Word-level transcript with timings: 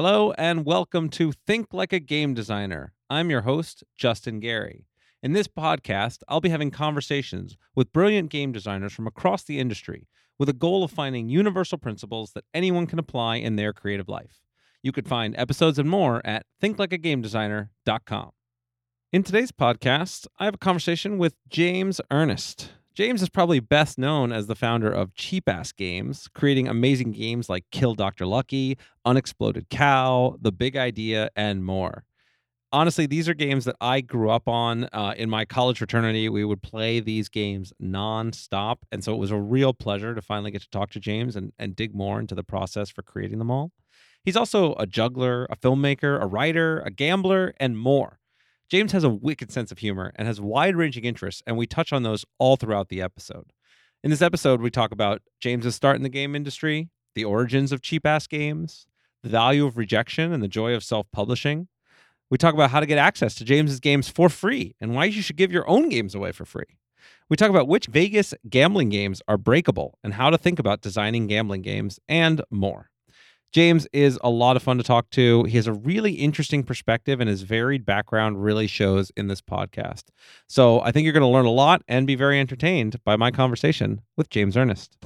Hello 0.00 0.30
and 0.38 0.64
welcome 0.64 1.08
to 1.08 1.32
Think 1.32 1.74
Like 1.74 1.92
a 1.92 1.98
Game 1.98 2.32
Designer. 2.32 2.92
I'm 3.10 3.30
your 3.30 3.40
host, 3.40 3.82
Justin 3.96 4.38
Gary. 4.38 4.86
In 5.24 5.32
this 5.32 5.48
podcast, 5.48 6.18
I'll 6.28 6.40
be 6.40 6.50
having 6.50 6.70
conversations 6.70 7.56
with 7.74 7.92
brilliant 7.92 8.30
game 8.30 8.52
designers 8.52 8.92
from 8.92 9.08
across 9.08 9.42
the 9.42 9.58
industry 9.58 10.06
with 10.38 10.48
a 10.48 10.52
goal 10.52 10.84
of 10.84 10.92
finding 10.92 11.28
universal 11.28 11.78
principles 11.78 12.30
that 12.34 12.44
anyone 12.54 12.86
can 12.86 13.00
apply 13.00 13.38
in 13.38 13.56
their 13.56 13.72
creative 13.72 14.08
life. 14.08 14.38
You 14.84 14.92
could 14.92 15.08
find 15.08 15.34
episodes 15.36 15.80
and 15.80 15.90
more 15.90 16.24
at 16.24 16.46
thinklikeagamedesigner.com. 16.62 18.30
In 19.12 19.22
today's 19.24 19.50
podcast, 19.50 20.28
I 20.38 20.44
have 20.44 20.54
a 20.54 20.58
conversation 20.58 21.18
with 21.18 21.34
James 21.48 22.00
Ernest. 22.12 22.70
James 22.98 23.22
is 23.22 23.28
probably 23.28 23.60
best 23.60 23.96
known 23.96 24.32
as 24.32 24.48
the 24.48 24.56
founder 24.56 24.90
of 24.90 25.14
Cheapass 25.14 25.72
Games, 25.72 26.28
creating 26.34 26.66
amazing 26.66 27.12
games 27.12 27.48
like 27.48 27.64
Kill 27.70 27.94
Dr. 27.94 28.26
Lucky, 28.26 28.76
Unexploded 29.04 29.68
Cow, 29.68 30.36
The 30.40 30.50
Big 30.50 30.76
Idea, 30.76 31.30
and 31.36 31.64
more. 31.64 32.02
Honestly, 32.72 33.06
these 33.06 33.28
are 33.28 33.34
games 33.34 33.66
that 33.66 33.76
I 33.80 34.00
grew 34.00 34.30
up 34.30 34.48
on 34.48 34.88
uh, 34.92 35.14
in 35.16 35.30
my 35.30 35.44
college 35.44 35.78
fraternity. 35.78 36.28
We 36.28 36.44
would 36.44 36.60
play 36.60 36.98
these 36.98 37.28
games 37.28 37.72
nonstop. 37.80 38.78
And 38.90 39.04
so 39.04 39.14
it 39.14 39.18
was 39.18 39.30
a 39.30 39.38
real 39.38 39.72
pleasure 39.72 40.12
to 40.16 40.20
finally 40.20 40.50
get 40.50 40.62
to 40.62 40.70
talk 40.70 40.90
to 40.90 40.98
James 40.98 41.36
and, 41.36 41.52
and 41.56 41.76
dig 41.76 41.94
more 41.94 42.18
into 42.18 42.34
the 42.34 42.42
process 42.42 42.90
for 42.90 43.02
creating 43.02 43.38
them 43.38 43.48
all. 43.48 43.70
He's 44.24 44.36
also 44.36 44.74
a 44.74 44.88
juggler, 44.88 45.46
a 45.50 45.56
filmmaker, 45.56 46.20
a 46.20 46.26
writer, 46.26 46.80
a 46.80 46.90
gambler, 46.90 47.54
and 47.60 47.78
more. 47.78 48.17
James 48.68 48.92
has 48.92 49.04
a 49.04 49.08
wicked 49.08 49.50
sense 49.50 49.72
of 49.72 49.78
humor 49.78 50.12
and 50.16 50.28
has 50.28 50.40
wide 50.40 50.76
ranging 50.76 51.04
interests, 51.04 51.42
and 51.46 51.56
we 51.56 51.66
touch 51.66 51.92
on 51.92 52.02
those 52.02 52.26
all 52.38 52.56
throughout 52.56 52.90
the 52.90 53.00
episode. 53.00 53.52
In 54.04 54.10
this 54.10 54.20
episode, 54.20 54.60
we 54.60 54.70
talk 54.70 54.92
about 54.92 55.22
James's 55.40 55.74
start 55.74 55.96
in 55.96 56.02
the 56.02 56.08
game 56.10 56.36
industry, 56.36 56.90
the 57.14 57.24
origins 57.24 57.72
of 57.72 57.80
cheap 57.80 58.06
ass 58.06 58.26
games, 58.26 58.86
the 59.22 59.30
value 59.30 59.64
of 59.64 59.78
rejection 59.78 60.32
and 60.32 60.42
the 60.42 60.48
joy 60.48 60.74
of 60.74 60.84
self 60.84 61.10
publishing. 61.12 61.68
We 62.30 62.36
talk 62.36 62.52
about 62.52 62.70
how 62.70 62.80
to 62.80 62.86
get 62.86 62.98
access 62.98 63.34
to 63.36 63.44
James's 63.44 63.80
games 63.80 64.10
for 64.10 64.28
free 64.28 64.76
and 64.80 64.94
why 64.94 65.06
you 65.06 65.22
should 65.22 65.36
give 65.36 65.50
your 65.50 65.68
own 65.68 65.88
games 65.88 66.14
away 66.14 66.32
for 66.32 66.44
free. 66.44 66.76
We 67.30 67.36
talk 67.36 67.48
about 67.48 67.68
which 67.68 67.86
Vegas 67.86 68.34
gambling 68.50 68.90
games 68.90 69.22
are 69.26 69.38
breakable 69.38 69.98
and 70.04 70.14
how 70.14 70.28
to 70.28 70.36
think 70.36 70.58
about 70.58 70.82
designing 70.82 71.26
gambling 71.26 71.62
games 71.62 71.98
and 72.06 72.42
more. 72.50 72.90
James 73.52 73.86
is 73.92 74.18
a 74.22 74.28
lot 74.28 74.56
of 74.56 74.62
fun 74.62 74.76
to 74.76 74.84
talk 74.84 75.08
to. 75.10 75.44
He 75.44 75.56
has 75.56 75.66
a 75.66 75.72
really 75.72 76.12
interesting 76.12 76.62
perspective, 76.62 77.20
and 77.20 77.30
his 77.30 77.42
varied 77.42 77.86
background 77.86 78.42
really 78.42 78.66
shows 78.66 79.10
in 79.16 79.28
this 79.28 79.40
podcast. 79.40 80.04
So 80.48 80.80
I 80.80 80.92
think 80.92 81.04
you're 81.04 81.14
going 81.14 81.22
to 81.22 81.28
learn 81.28 81.46
a 81.46 81.50
lot 81.50 81.82
and 81.88 82.06
be 82.06 82.14
very 82.14 82.38
entertained 82.38 83.02
by 83.04 83.16
my 83.16 83.30
conversation 83.30 84.02
with 84.16 84.28
James 84.28 84.56
Ernest. 84.56 84.96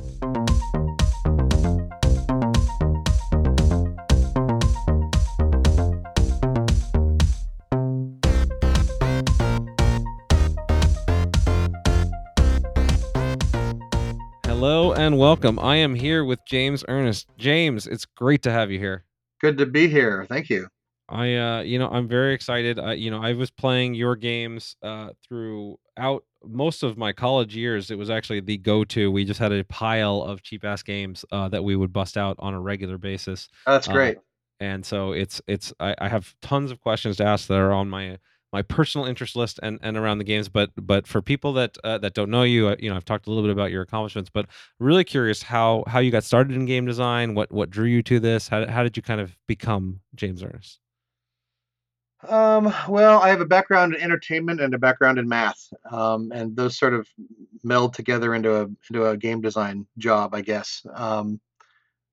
Hello 14.92 15.06
and 15.06 15.16
welcome. 15.16 15.58
I 15.58 15.76
am 15.76 15.94
here 15.94 16.22
with 16.22 16.38
James 16.46 16.84
Ernest. 16.86 17.26
James, 17.38 17.86
it's 17.86 18.04
great 18.04 18.42
to 18.42 18.50
have 18.50 18.70
you 18.70 18.78
here. 18.78 19.04
Good 19.40 19.56
to 19.56 19.64
be 19.64 19.88
here. 19.88 20.26
Thank 20.28 20.50
you. 20.50 20.68
I, 21.08 21.34
uh, 21.34 21.60
you 21.62 21.78
know, 21.78 21.88
I'm 21.88 22.06
very 22.06 22.34
excited. 22.34 22.78
I, 22.78 22.92
you 22.92 23.10
know, 23.10 23.22
I 23.22 23.32
was 23.32 23.50
playing 23.50 23.94
your 23.94 24.16
games 24.16 24.76
uh, 24.82 25.12
throughout 25.26 26.24
most 26.44 26.82
of 26.82 26.98
my 26.98 27.10
college 27.14 27.56
years. 27.56 27.90
It 27.90 27.96
was 27.96 28.10
actually 28.10 28.40
the 28.40 28.58
go-to. 28.58 29.10
We 29.10 29.24
just 29.24 29.40
had 29.40 29.50
a 29.50 29.64
pile 29.64 30.20
of 30.20 30.42
cheap 30.42 30.62
ass 30.62 30.82
games 30.82 31.24
uh, 31.32 31.48
that 31.48 31.64
we 31.64 31.74
would 31.74 31.94
bust 31.94 32.18
out 32.18 32.36
on 32.38 32.52
a 32.52 32.60
regular 32.60 32.98
basis. 32.98 33.48
Oh, 33.66 33.72
that's 33.72 33.88
Uh, 33.88 33.92
great. 33.92 34.18
and 34.60 34.84
so 34.84 35.12
it's 35.12 35.40
it's 35.46 35.72
I, 35.80 35.94
I 35.98 36.08
have 36.10 36.34
tons 36.42 36.70
of 36.70 36.80
questions 36.82 37.16
to 37.16 37.24
ask 37.24 37.46
that 37.48 37.56
are 37.56 37.72
on 37.72 37.88
my 37.88 38.18
my 38.52 38.62
personal 38.62 39.06
interest 39.06 39.34
list 39.34 39.58
and, 39.62 39.78
and 39.82 39.96
around 39.96 40.18
the 40.18 40.24
games 40.24 40.48
but 40.48 40.70
but 40.76 41.06
for 41.06 41.22
people 41.22 41.52
that 41.52 41.76
uh, 41.84 41.98
that 41.98 42.14
don't 42.14 42.30
know 42.30 42.42
you 42.42 42.68
uh, 42.68 42.76
you 42.78 42.90
know 42.90 42.96
I've 42.96 43.04
talked 43.04 43.26
a 43.26 43.30
little 43.30 43.42
bit 43.42 43.50
about 43.50 43.70
your 43.70 43.82
accomplishments 43.82 44.30
but 44.30 44.46
really 44.78 45.04
curious 45.04 45.42
how 45.42 45.84
how 45.86 45.98
you 45.98 46.10
got 46.10 46.24
started 46.24 46.54
in 46.56 46.66
game 46.66 46.86
design 46.86 47.34
what 47.34 47.50
what 47.52 47.70
drew 47.70 47.86
you 47.86 48.02
to 48.04 48.20
this 48.20 48.48
how, 48.48 48.66
how 48.66 48.82
did 48.82 48.96
you 48.96 49.02
kind 49.02 49.20
of 49.20 49.36
become 49.46 50.00
James 50.14 50.42
Ernest 50.42 50.78
Um, 52.28 52.72
well, 52.88 53.20
I 53.20 53.30
have 53.30 53.40
a 53.40 53.46
background 53.46 53.94
in 53.94 54.00
entertainment 54.00 54.60
and 54.60 54.72
a 54.74 54.78
background 54.78 55.18
in 55.18 55.28
math, 55.28 55.72
um, 55.90 56.30
and 56.32 56.54
those 56.56 56.78
sort 56.78 56.94
of 56.94 57.08
meld 57.64 57.94
together 57.94 58.32
into 58.32 58.54
a 58.60 58.68
into 58.88 59.06
a 59.06 59.16
game 59.16 59.40
design 59.40 59.86
job, 59.98 60.32
I 60.32 60.42
guess. 60.42 60.86
Um, 60.94 61.40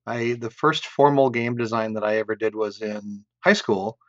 I 0.08 0.34
the 0.34 0.50
first 0.50 0.88
formal 0.88 1.30
game 1.30 1.56
design 1.58 1.94
that 1.94 2.04
I 2.04 2.18
ever 2.18 2.36
did 2.36 2.56
was 2.56 2.82
in 2.82 3.24
high 3.42 3.54
school 3.54 4.00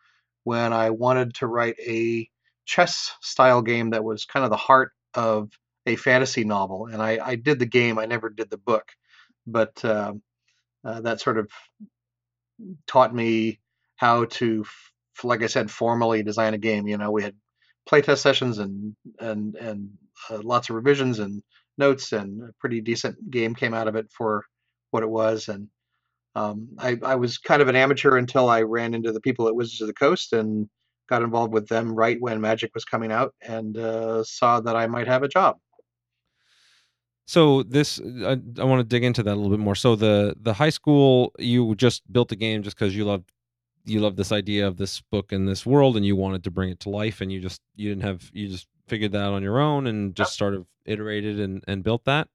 when 0.44 0.72
I 0.72 0.90
wanted 0.90 1.34
to 1.36 1.46
write 1.46 1.76
a 1.80 2.28
chess 2.66 3.12
style 3.20 3.62
game 3.62 3.90
that 3.90 4.04
was 4.04 4.24
kind 4.24 4.44
of 4.44 4.50
the 4.50 4.56
heart 4.56 4.92
of 5.14 5.50
a 5.86 5.96
fantasy 5.96 6.44
novel, 6.44 6.86
and 6.86 7.02
I, 7.02 7.18
I 7.22 7.34
did 7.36 7.58
the 7.58 7.66
game. 7.66 7.98
I 7.98 8.06
never 8.06 8.28
did 8.30 8.50
the 8.50 8.58
book, 8.58 8.84
but 9.46 9.84
um 9.84 10.22
uh, 10.84 11.00
that 11.02 11.20
sort 11.20 11.38
of 11.38 11.50
taught 12.86 13.14
me 13.14 13.58
how 13.96 14.24
to, 14.26 14.64
like 15.22 15.42
I 15.42 15.46
said, 15.46 15.70
formally 15.70 16.22
design 16.22 16.54
a 16.54 16.58
game. 16.58 16.86
You 16.86 16.98
know, 16.98 17.10
we 17.10 17.22
had 17.22 17.34
playtest 17.88 18.18
sessions 18.18 18.58
and 18.58 18.94
and 19.18 19.54
and 19.56 19.90
uh, 20.30 20.40
lots 20.42 20.70
of 20.70 20.76
revisions 20.76 21.18
and 21.18 21.42
notes, 21.78 22.12
and 22.12 22.42
a 22.42 22.52
pretty 22.60 22.80
decent 22.80 23.30
game 23.30 23.54
came 23.54 23.74
out 23.74 23.88
of 23.88 23.96
it 23.96 24.10
for 24.16 24.44
what 24.90 25.02
it 25.02 25.10
was. 25.10 25.48
And 25.48 25.68
um, 26.34 26.68
I, 26.78 26.98
I 27.02 27.16
was 27.16 27.38
kind 27.38 27.60
of 27.62 27.68
an 27.68 27.76
amateur 27.76 28.16
until 28.16 28.48
I 28.48 28.62
ran 28.62 28.94
into 28.94 29.12
the 29.12 29.20
people 29.20 29.48
at 29.48 29.54
Wizards 29.54 29.80
of 29.80 29.86
the 29.88 29.94
Coast 29.94 30.32
and 30.32 30.68
got 31.08 31.22
involved 31.22 31.52
with 31.52 31.68
them 31.68 31.94
right 31.94 32.16
when 32.20 32.40
Magic 32.40 32.70
was 32.74 32.84
coming 32.84 33.10
out, 33.10 33.34
and 33.42 33.76
uh, 33.76 34.22
saw 34.24 34.60
that 34.60 34.76
I 34.76 34.86
might 34.86 35.08
have 35.08 35.22
a 35.24 35.28
job. 35.28 35.58
so 37.26 37.62
this 37.62 38.00
I, 38.24 38.38
I 38.58 38.64
want 38.64 38.80
to 38.80 38.84
dig 38.84 39.04
into 39.04 39.22
that 39.22 39.34
a 39.34 39.36
little 39.36 39.50
bit 39.50 39.60
more. 39.60 39.76
So 39.76 39.94
the 39.96 40.36
the 40.40 40.52
high 40.52 40.70
school 40.70 41.32
you 41.38 41.74
just 41.76 42.02
built 42.12 42.28
the 42.28 42.36
game 42.36 42.62
just 42.62 42.76
because 42.76 42.96
you 42.96 43.04
loved 43.04 43.30
you 43.84 44.00
loved 44.00 44.16
this 44.16 44.32
idea 44.32 44.66
of 44.66 44.76
this 44.76 45.00
book 45.00 45.32
and 45.32 45.48
this 45.48 45.64
world 45.64 45.96
and 45.96 46.04
you 46.04 46.16
wanted 46.16 46.44
to 46.44 46.50
bring 46.50 46.70
it 46.70 46.80
to 46.80 46.90
life 46.90 47.20
and 47.20 47.32
you 47.32 47.40
just 47.40 47.60
you 47.76 47.88
didn't 47.88 48.02
have 48.02 48.30
you 48.32 48.48
just 48.48 48.66
figured 48.88 49.12
that 49.12 49.22
out 49.22 49.32
on 49.34 49.42
your 49.42 49.60
own 49.60 49.86
and 49.86 50.16
just 50.16 50.36
sort 50.36 50.54
of 50.54 50.66
iterated 50.84 51.38
and, 51.38 51.64
and 51.68 51.84
built 51.84 52.04
that 52.04 52.28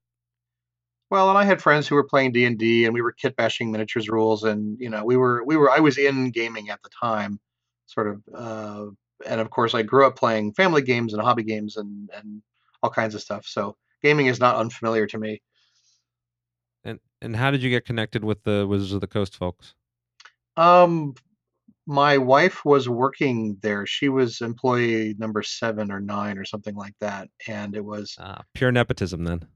Well, 1.16 1.30
and 1.30 1.38
I 1.38 1.46
had 1.46 1.62
friends 1.62 1.88
who 1.88 1.96
were 1.96 2.03
playing 2.03 2.34
D 2.34 2.44
and 2.44 2.58
D, 2.59 2.84
and 2.84 2.94
we 2.94 3.02
were 3.02 3.14
kit 3.14 3.38
bashing 3.38 3.72
miniatures 3.72 4.09
rules, 4.09 4.44
and 4.44 4.78
you 4.81 4.90
know, 4.90 5.06
we 5.06 5.16
were 5.16 5.46
we 5.46 5.56
were 5.56 5.72
I 5.72 5.80
was 5.80 5.98
in 5.98 6.30
gaming 6.31 6.70
at 6.70 6.84
the 6.84 6.90
time, 6.90 7.40
sort 7.86 8.08
of, 8.09 8.22
uh, 8.36 8.88
and 9.26 9.40
of 9.40 9.50
course, 9.50 9.74
I 9.74 9.81
grew 9.84 10.06
up 10.06 10.18
playing 10.18 10.52
family 10.56 10.81
games 10.81 11.14
and 11.14 11.22
hobby 11.22 11.44
games 11.44 11.78
and 11.78 12.09
and 12.14 12.42
all 12.84 12.90
kinds 12.90 13.16
of 13.16 13.22
stuff. 13.22 13.46
So 13.48 13.78
gaming 14.03 14.26
is 14.26 14.42
not 14.42 14.58
unfamiliar 14.58 15.08
to 15.08 15.18
me. 15.18 15.42
and 16.84 17.00
and 17.22 17.36
how 17.38 17.50
did 17.50 17.64
you 17.64 17.70
get 17.70 17.86
connected 17.86 18.24
with 18.26 18.44
the 18.44 18.68
wizards 18.68 18.92
of 18.94 19.02
the 19.02 19.08
coast 19.08 19.36
folks 19.38 19.74
Um, 20.58 21.14
my 21.88 22.18
wife 22.18 22.66
was 22.66 22.90
working 22.90 23.58
there. 23.62 23.86
She 23.86 24.09
was 24.09 24.42
employee 24.42 25.16
number 25.18 25.44
seven 25.44 25.92
or 25.92 26.00
nine 26.02 26.38
or 26.38 26.46
something 26.46 26.76
like 26.76 26.96
that, 27.00 27.30
and 27.47 27.76
it 27.76 27.86
was 27.86 28.20
ah, 28.20 28.44
pure 28.53 28.72
nepotism 28.72 29.24
then 29.24 29.47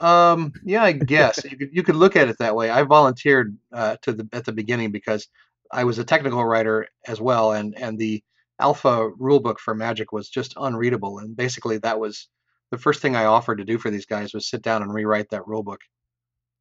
Um, 0.00 0.52
yeah, 0.64 0.84
I 0.84 0.92
guess 1.14 1.42
you 1.44 1.56
could 1.56 1.70
you 1.72 1.82
could 1.82 1.96
look 1.96 2.16
at 2.16 2.28
it 2.28 2.38
that 2.38 2.56
way. 2.56 2.70
I 2.70 2.82
volunteered 2.82 3.56
uh, 3.72 3.96
to 4.02 4.12
the 4.12 4.28
at 4.32 4.44
the 4.44 4.52
beginning 4.52 4.92
because 4.92 5.28
I 5.72 5.84
was 5.84 5.98
a 5.98 6.04
technical 6.04 6.44
writer 6.44 6.86
as 7.06 7.20
well, 7.20 7.52
and 7.52 7.76
and 7.76 7.98
the 7.98 8.22
alpha 8.60 9.10
rulebook 9.20 9.58
for 9.58 9.74
Magic 9.74 10.12
was 10.12 10.28
just 10.28 10.54
unreadable, 10.56 11.18
and 11.18 11.36
basically 11.36 11.78
that 11.78 11.98
was 11.98 12.28
the 12.70 12.78
first 12.78 13.00
thing 13.00 13.16
I 13.16 13.24
offered 13.24 13.58
to 13.58 13.64
do 13.64 13.78
for 13.78 13.90
these 13.90 14.06
guys 14.06 14.34
was 14.34 14.48
sit 14.48 14.62
down 14.62 14.82
and 14.82 14.92
rewrite 14.92 15.30
that 15.30 15.42
rulebook. 15.42 15.78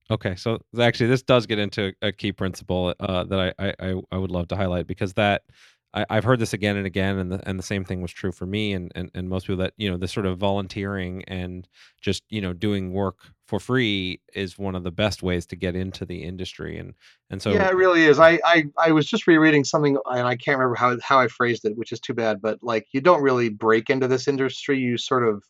Okay, 0.10 0.36
so 0.36 0.60
actually, 0.80 1.08
this 1.08 1.22
does 1.22 1.46
get 1.46 1.60
into 1.60 1.94
a 2.02 2.14
key 2.14 2.32
principle 2.32 2.96
uh, 3.00 3.26
that 3.26 3.54
I, 3.60 3.68
I 3.68 3.74
I 3.80 4.02
I 4.12 4.18
would 4.18 4.32
love 4.32 4.48
to 4.50 4.56
highlight 4.56 4.88
because 4.88 5.14
that 5.14 5.44
I, 5.94 6.06
I've 6.10 6.24
heard 6.24 6.40
this 6.40 6.54
again 6.54 6.78
and 6.78 6.86
again, 6.86 7.18
and 7.18 7.32
the 7.32 7.48
and 7.48 7.58
the 7.58 7.64
same 7.64 7.84
thing 7.84 8.02
was 8.02 8.12
true 8.12 8.32
for 8.32 8.46
me 8.46 8.74
and, 8.74 8.92
and 8.96 9.10
and 9.14 9.30
most 9.30 9.48
people 9.48 9.64
that 9.64 9.74
you 9.78 9.90
know 9.90 9.98
this 9.98 10.12
sort 10.12 10.26
of 10.26 10.38
volunteering 10.38 11.24
and 11.28 11.68
just 12.02 12.24
you 12.30 12.42
know 12.42 12.54
doing 12.54 12.94
work 12.94 13.18
for 13.48 13.60
free 13.60 14.20
is 14.34 14.58
one 14.58 14.76
of 14.76 14.84
the 14.84 14.92
best 14.92 15.24
ways 15.24 15.46
to 15.46 15.56
get 15.56 15.76
into 15.76 16.06
the 16.06 16.24
industry 16.24 16.78
and 16.78 16.94
and 17.30 17.42
so 17.42 17.52
Yeah, 17.52 17.70
it 17.70 17.76
really 17.76 18.06
is. 18.06 18.20
I, 18.20 18.40
I 18.44 18.66
I 18.78 18.92
was 18.92 19.06
just 19.06 19.28
rereading 19.28 19.64
something, 19.64 19.98
and 20.06 20.28
I 20.28 20.36
can't 20.36 20.58
remember 20.58 20.76
how 20.76 20.98
how 21.02 21.20
I 21.20 21.28
phrased 21.28 21.66
it, 21.66 21.78
which 21.78 21.92
is 21.92 22.00
too 22.00 22.14
bad. 22.14 22.42
But 22.42 22.60
like, 22.62 22.88
you 22.92 23.02
don't 23.02 23.22
really 23.22 23.50
break 23.50 23.90
into 23.90 24.08
this 24.08 24.28
industry. 24.28 24.80
You 24.80 24.98
sort 24.98 25.28
of 25.28 25.44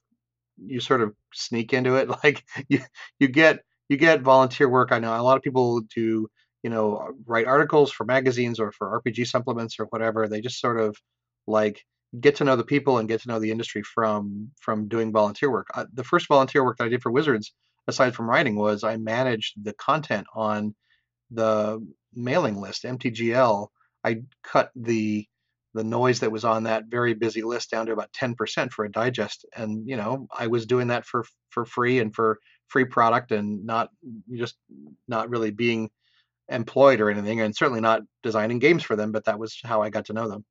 you 0.57 0.79
sort 0.79 1.01
of 1.01 1.13
sneak 1.33 1.73
into 1.73 1.95
it. 1.95 2.09
Like 2.23 2.43
you 2.69 2.79
you 3.19 3.27
get 3.27 3.59
you 3.89 3.97
get 3.97 4.21
volunteer 4.21 4.69
work. 4.69 4.91
I 4.91 4.99
know 4.99 5.19
a 5.19 5.21
lot 5.23 5.37
of 5.37 5.43
people 5.43 5.81
do, 5.81 6.27
you 6.67 6.73
know, 6.73 7.13
write 7.25 7.47
articles 7.47 7.93
for 7.93 8.03
magazines 8.03 8.59
or 8.59 8.73
for 8.73 9.01
RPG 9.01 9.25
supplements 9.27 9.79
or 9.79 9.85
whatever. 9.85 10.27
They 10.27 10.41
just 10.41 10.59
sort 10.59 10.81
of 10.81 10.97
like 11.47 11.81
get 12.19 12.35
to 12.35 12.43
know 12.43 12.57
the 12.57 12.65
people 12.65 12.97
and 12.97 13.07
get 13.07 13.21
to 13.21 13.29
know 13.29 13.39
the 13.39 13.51
industry 13.51 13.83
from 13.83 14.51
from 14.59 14.89
doing 14.89 15.13
volunteer 15.13 15.49
work. 15.49 15.67
Uh, 15.73 15.85
the 15.93 16.03
first 16.03 16.27
volunteer 16.27 16.65
work 16.65 16.75
that 16.77 16.83
I 16.83 16.89
did 16.89 17.01
for 17.01 17.09
Wizards, 17.09 17.53
aside 17.87 18.15
from 18.15 18.29
writing, 18.29 18.57
was 18.57 18.83
I 18.83 18.97
managed 18.97 19.63
the 19.63 19.71
content 19.71 20.27
on 20.35 20.75
the 21.31 21.79
mailing 22.13 22.59
list, 22.59 22.83
MTGL. 22.83 23.69
I 24.03 24.23
cut 24.43 24.71
the 24.75 25.25
the 25.73 25.85
noise 25.85 26.19
that 26.19 26.33
was 26.33 26.43
on 26.43 26.63
that 26.63 26.87
very 26.89 27.13
busy 27.13 27.43
list 27.43 27.71
down 27.71 27.85
to 27.85 27.93
about 27.93 28.11
10% 28.11 28.71
for 28.73 28.83
a 28.83 28.91
digest 28.91 29.45
and 29.55 29.87
you 29.87 29.95
know 29.95 30.27
i 30.35 30.47
was 30.47 30.65
doing 30.65 30.87
that 30.87 31.05
for 31.05 31.23
for 31.51 31.65
free 31.65 31.99
and 31.99 32.15
for 32.15 32.39
free 32.67 32.85
product 32.85 33.31
and 33.31 33.63
not 33.63 33.89
just 34.35 34.55
not 35.07 35.29
really 35.29 35.51
being 35.51 35.89
employed 36.49 37.01
or 37.01 37.09
anything 37.09 37.41
and 37.41 37.55
certainly 37.55 37.81
not 37.81 38.01
designing 38.23 38.59
games 38.59 38.83
for 38.83 38.95
them 38.95 39.11
but 39.11 39.25
that 39.25 39.39
was 39.39 39.59
how 39.63 39.81
i 39.81 39.89
got 39.89 40.05
to 40.05 40.13
know 40.13 40.29
them 40.29 40.45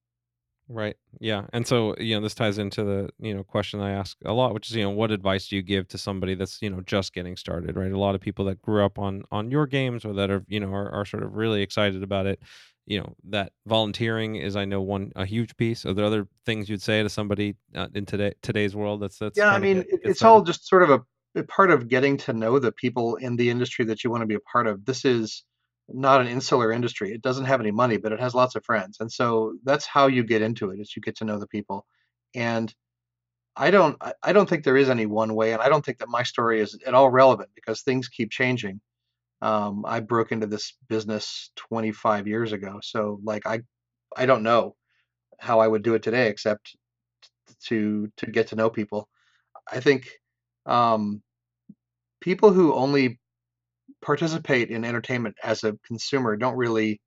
Right. 0.69 0.97
Yeah. 1.21 1.47
And 1.53 1.65
so, 1.67 1.95
you 1.99 2.17
know, 2.17 2.21
this 2.21 2.35
ties 2.35 2.59
into 2.59 2.83
the, 2.83 3.09
you 3.21 3.33
know, 3.35 3.45
question 3.45 3.81
I 3.81 3.93
ask 3.93 4.17
a 4.25 4.33
lot, 4.33 4.53
which 4.53 4.69
is, 4.69 4.77
you 4.77 4.83
know, 4.83 4.91
what 4.91 5.13
advice 5.13 5.47
do 5.47 5.55
you 5.55 5.63
give 5.63 5.87
to 5.89 5.99
somebody 5.99 6.35
that's, 6.35 6.61
you 6.61 6.71
know, 6.71 6.81
just 6.81 7.13
getting 7.13 7.37
started, 7.37 7.77
right? 7.77 7.93
A 7.93 7.99
lot 7.99 8.17
of 8.17 8.21
people 8.21 8.45
that 8.47 8.61
grew 8.63 8.85
up 8.85 8.99
on 8.99 9.23
on 9.31 9.51
your 9.51 9.67
games 9.67 10.05
or 10.05 10.13
that 10.15 10.29
are, 10.29 10.45
you 10.49 10.59
know, 10.59 10.73
are, 10.73 10.91
are 10.91 11.05
sort 11.05 11.23
of 11.23 11.35
really 11.35 11.63
excited 11.63 12.03
about 12.03 12.27
it. 12.27 12.43
You 12.85 13.01
know, 13.01 13.15
that 13.29 13.53
volunteering 13.67 14.37
is, 14.37 14.57
I 14.57 14.65
know, 14.65 14.81
one 14.81 15.13
a 15.15 15.25
huge 15.25 15.57
piece. 15.57 15.87
Are 15.87 15.95
there 15.95 16.05
other 16.05 16.27
things 16.45 16.69
you'd 16.69 16.83
say 16.83 17.01
to 17.03 17.09
somebody 17.09 17.55
uh, 17.75 17.87
in 17.95 18.05
today 18.05 18.35
today's 18.43 18.75
world 18.75 19.03
that's 19.03 19.19
that's 19.19 19.39
yeah 19.39 19.51
i 19.51 19.59
mean 19.59 19.79
get 19.79 19.91
get 19.91 20.01
it's 20.05 20.19
started? 20.21 20.35
all 20.35 20.43
just 20.43 20.69
sort 20.69 20.83
of 20.83 20.91
a, 20.91 21.01
a 21.37 21.45
part 21.45 21.71
of 21.71 21.89
getting 21.89 22.17
to 22.17 22.33
know 22.33 22.59
the 22.59 22.73
people 22.73 23.17
in 23.17 23.37
the 23.37 23.51
industry 23.51 23.85
that 23.85 24.03
you 24.03 24.11
want 24.11 24.23
to 24.23 24.27
be 24.27 24.35
a 24.35 24.41
part 24.41 24.67
of 24.67 24.85
this 24.85 25.05
is 25.05 25.45
not 25.89 26.21
an 26.21 26.27
insular 26.29 26.73
industry 26.73 27.13
it 27.13 27.23
doesn't 27.23 27.45
have 27.47 27.61
any 27.61 27.71
money 27.71 27.97
but 27.97 28.13
it 28.13 28.21
has 28.21 28.35
lots 28.35 28.55
of 28.57 28.65
friends 28.65 28.99
and 29.01 29.11
so 29.11 29.55
that's 29.65 29.87
how 29.87 30.07
you 30.07 30.25
get 30.25 30.43
into 30.43 30.71
it 30.71 30.81
is 30.81 30.95
you 30.97 31.03
get 31.03 31.17
to 31.17 31.25
know 31.25 31.39
the 31.39 31.47
people 31.47 31.87
and 32.35 32.75
i 33.57 33.71
don't 33.71 33.97
i 34.23 34.33
don't 34.33 34.49
think 34.49 34.65
there 34.65 34.77
is 34.77 34.91
any 34.91 35.07
one 35.07 35.35
way 35.35 35.53
and 35.53 35.63
i 35.63 35.69
don't 35.69 35.85
think 35.85 35.99
that 35.99 36.09
my 36.09 36.23
story 36.23 36.61
is 36.61 36.79
at 36.87 36.95
all 36.95 37.11
relevant 37.11 37.51
because 37.55 37.83
things 37.83 38.09
keep 38.09 38.31
changing. 38.31 38.81
Um, 39.43 39.85
i 39.87 40.01
broke 40.01 40.33
into 40.33 40.47
this 40.47 40.75
business 40.89 41.51
25 41.57 42.27
years 42.27 42.53
ago 42.53 42.81
so 42.83 43.21
like 43.23 43.47
i 43.47 43.61
i 44.17 44.27
don't 44.27 44.43
know 44.43 44.75
how 45.39 45.61
i 45.61 45.69
would 45.69 45.83
do 45.83 45.95
it 45.95 46.03
today 46.03 46.29
except 46.29 46.75
to 47.65 48.11
to 48.17 48.27
get 48.27 48.49
to 48.49 48.57
know 48.57 48.71
people. 48.71 49.09
I 49.71 49.81
think 49.81 50.09
um, 50.67 51.23
people 52.21 52.53
who 52.53 52.75
only 52.75 53.21
participate 54.07 54.71
in 54.71 54.85
entertainment 54.85 55.37
as 55.43 55.65
a 55.65 55.77
consumer 55.85 56.37
don't 56.37 56.57
really 56.57 57.01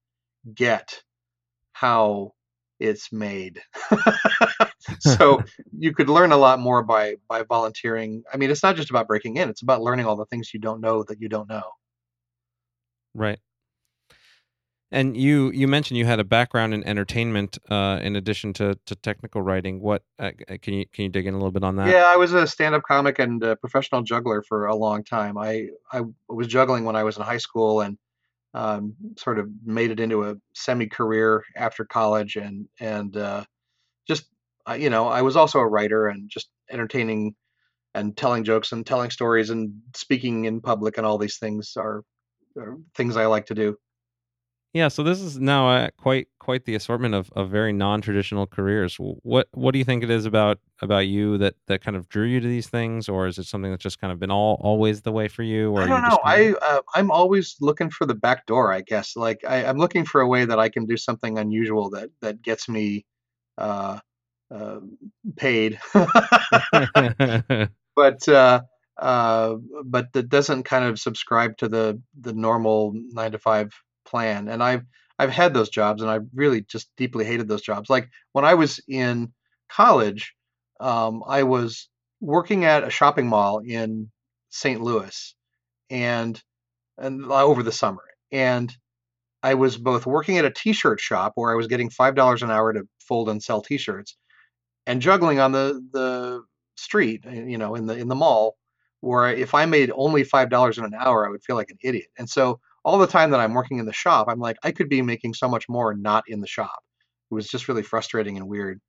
get 0.54 1.02
how 1.72 2.34
it's 2.78 3.12
made. 3.12 3.62
so 5.00 5.42
you 5.78 5.94
could 5.94 6.10
learn 6.10 6.34
a 6.34 6.38
lot 6.38 6.60
more 6.60 6.84
by 6.84 7.16
by 7.28 7.44
volunteering. 7.44 8.24
I 8.32 8.38
mean, 8.38 8.52
it's 8.52 8.64
not 8.64 8.76
just 8.76 8.90
about 8.90 9.08
breaking 9.08 9.38
in; 9.38 9.50
it's 9.50 9.62
about 9.62 9.82
learning 9.82 10.06
all 10.06 10.18
the 10.18 10.26
things 10.26 10.54
you 10.54 10.60
don't 10.60 10.82
know 10.82 11.04
that 11.04 11.22
you 11.22 11.30
don't 11.30 11.50
know. 11.50 11.72
Right. 13.14 13.40
And 14.92 15.16
you 15.16 15.52
you 15.52 15.68
mentioned 15.68 15.98
you 15.98 16.06
had 16.06 16.20
a 16.20 16.24
background 16.24 16.74
in 16.74 16.84
entertainment 16.84 17.60
uh 17.70 18.00
in 18.02 18.16
addition 18.16 18.54
to 18.54 18.78
to 18.86 18.96
technical 18.96 19.42
writing. 19.42 19.82
What 19.82 20.04
uh, 20.18 20.32
can 20.62 20.74
you 20.74 20.86
can 20.88 21.04
you 21.04 21.10
dig 21.10 21.28
in 21.28 21.34
a 21.34 21.38
little 21.38 21.52
bit 21.52 21.64
on 21.64 21.76
that? 21.76 21.90
Yeah, 21.90 22.06
I 22.08 22.18
was 22.18 22.34
a 22.34 22.48
stand-up 22.48 22.84
comic 22.84 23.20
and 23.20 23.42
professional 23.62 24.02
juggler 24.02 24.42
for 24.42 24.66
a 24.66 24.76
long 24.76 25.04
time. 25.04 25.38
I 25.38 25.68
I 25.92 26.02
was 26.28 26.48
juggling 26.48 26.86
when 26.86 26.96
I 26.96 27.04
was 27.04 27.18
in 27.18 27.24
high 27.24 27.38
school 27.38 27.82
and 27.82 27.98
um, 28.54 28.96
sort 29.18 29.40
of 29.40 29.48
made 29.64 29.92
it 29.92 30.00
into 30.00 30.24
a 30.24 30.36
semi-career 30.56 31.44
after 31.56 31.86
college 31.86 32.36
and 32.36 32.68
and 32.80 33.16
uh, 33.16 33.44
just 34.08 34.26
uh, 34.68 34.74
you 34.74 34.90
know 34.90 35.08
I 35.08 35.22
was 35.22 35.36
also 35.36 35.60
a 35.60 35.68
writer 35.68 36.08
and 36.08 36.30
just 36.30 36.50
entertaining 36.70 37.36
and 37.94 38.16
telling 38.16 38.44
jokes 38.44 38.72
and 38.72 38.86
telling 38.86 39.10
stories 39.10 39.50
and 39.50 39.82
speaking 39.96 40.46
in 40.46 40.62
public 40.62 40.98
and 40.98 41.06
all 41.06 41.18
these 41.18 41.38
things 41.38 41.74
are, 41.76 42.04
are 42.58 42.78
things 42.96 43.18
I 43.18 43.26
like 43.26 43.48
to 43.48 43.56
do. 43.56 43.78
Yeah, 44.74 44.90
so 44.90 45.02
this 45.02 45.20
is 45.20 45.40
now 45.40 45.68
uh, 45.68 45.90
quite 45.98 46.28
quite 46.38 46.66
the 46.66 46.76
assortment 46.76 47.16
of, 47.16 47.32
of 47.36 47.50
very 47.50 47.74
non-traditional 47.74 48.46
careers. 48.46 48.98
What 48.98 49.48
what 49.52 49.72
do 49.72 49.80
you 49.80 49.86
think 49.86 50.04
it 50.04 50.12
is 50.12 50.28
about 50.28 50.60
about 50.80 51.08
you 51.08 51.40
that 51.40 51.56
that 51.66 51.84
kind 51.84 51.98
of 51.98 52.08
drew 52.08 52.26
you 52.26 52.40
to 52.40 52.48
these 52.48 52.68
things, 52.68 53.10
or 53.10 53.26
is 53.26 53.40
it 53.40 53.46
something 53.46 53.72
that's 53.72 53.82
just 53.82 54.00
kind 54.00 54.14
of 54.14 54.20
been 54.20 54.30
all 54.30 54.60
always 54.62 55.02
the 55.02 55.12
way 55.12 55.28
for 55.28 55.42
you, 55.42 55.72
or 55.72 55.82
i 55.82 55.88
don't 55.88 56.04
know 56.04 56.20
kind 56.24 56.56
of... 56.56 56.62
i 56.62 56.68
uh, 56.68 56.82
i'm 56.94 57.10
always 57.10 57.56
looking 57.62 57.90
for 57.90 58.06
the 58.06 58.14
back 58.14 58.46
door, 58.46 58.72
I 58.72 58.82
guess. 58.82 59.16
Like 59.16 59.40
I, 59.48 59.66
I'm 59.66 59.78
looking 59.78 60.06
for 60.06 60.22
a 60.22 60.28
way 60.28 60.46
that 60.46 60.60
I 60.60 60.70
can 60.70 60.86
do 60.86 60.98
something 60.98 61.40
unusual 61.40 61.90
that 61.92 62.12
that 62.22 62.44
gets 62.44 62.70
me 62.70 63.08
uh, 63.58 63.98
uh, 64.52 64.82
paid, 65.36 65.80
but 65.94 66.08
uh, 68.28 68.62
uh, 69.00 69.56
but 69.84 70.14
that 70.14 70.30
doesn't 70.30 70.64
kind 70.64 70.86
of 70.86 71.00
subscribe 71.00 71.58
to 71.58 71.68
the 71.68 72.00
the 72.22 72.34
normal 72.34 72.94
nine 72.94 73.32
to 73.32 73.40
five 73.40 73.72
plan. 74.10 74.48
And 74.48 74.64
I've 74.64 74.84
I've 75.20 75.32
had 75.32 75.54
those 75.54 75.70
jobs, 75.70 76.02
and 76.02 76.10
I 76.10 76.20
really 76.34 76.62
just 76.62 76.90
deeply 76.98 77.26
hated 77.26 77.48
those 77.48 77.62
jobs. 77.62 77.90
Like 77.90 78.10
when 78.34 78.46
I 78.46 78.54
was 78.56 78.80
in 78.88 79.34
college, 79.70 80.34
um, 80.80 81.24
I 81.28 81.44
was 81.44 81.90
working 82.22 82.66
at 82.66 82.84
a 82.84 82.90
shopping 82.90 83.28
mall 83.28 83.60
in 83.60 84.10
St. 84.50 84.82
Louis, 84.82 85.36
and 85.90 86.42
and 86.98 87.26
over 87.32 87.64
the 87.64 87.72
summer, 87.72 88.04
and 88.32 88.76
I 89.44 89.54
was 89.56 89.78
both 89.78 90.06
working 90.06 90.38
at 90.38 90.46
a 90.46 90.52
t-shirt 90.52 91.00
shop 91.00 91.34
where 91.36 91.52
I 91.52 91.56
was 91.56 91.68
getting 91.68 91.90
five 91.90 92.16
dollars 92.16 92.44
an 92.44 92.52
hour 92.52 92.74
to 92.74 92.88
fold 93.00 93.30
and 93.30 93.42
sell 93.44 93.62
t-shirts, 93.62 94.18
and 94.88 95.02
juggling 95.02 95.40
on 95.40 95.52
the 95.52 95.82
the 95.94 96.44
street, 96.76 97.26
uh, 97.28 97.32
you 97.32 97.58
know, 97.58 97.76
in 97.76 97.86
the 97.88 97.96
in 97.98 98.08
the 98.08 98.16
mall, 98.16 98.58
where 99.02 99.30
if 99.34 99.54
I 99.54 99.66
made 99.66 99.92
only 99.96 100.24
five 100.24 100.50
dollars 100.50 100.78
in 100.78 100.86
an 100.86 100.94
hour, 100.96 101.26
I 101.28 101.30
would 101.30 101.44
feel 101.44 101.56
like 101.56 101.72
an 101.72 101.78
idiot. 101.84 102.08
And 102.18 102.30
so 102.30 102.60
all 102.84 102.98
the 102.98 103.08
time 103.08 103.32
that 103.32 103.40
I'm 103.40 103.54
working 103.54 103.80
in 103.80 103.86
the 103.86 103.94
shop, 103.94 104.28
I'm 104.30 104.40
like, 104.40 104.58
I 104.64 104.72
could 104.72 104.90
be 104.90 105.02
making 105.02 105.34
so 105.34 105.48
much 105.48 105.68
more 105.70 105.94
not 105.94 106.24
in 106.28 106.42
the 106.42 106.48
shop. 106.48 106.80
It 107.32 107.34
was 107.34 107.48
just 107.48 107.68
really 107.68 107.84
frustrating 107.84 108.38
and 108.38 108.48
weird. 108.48 108.80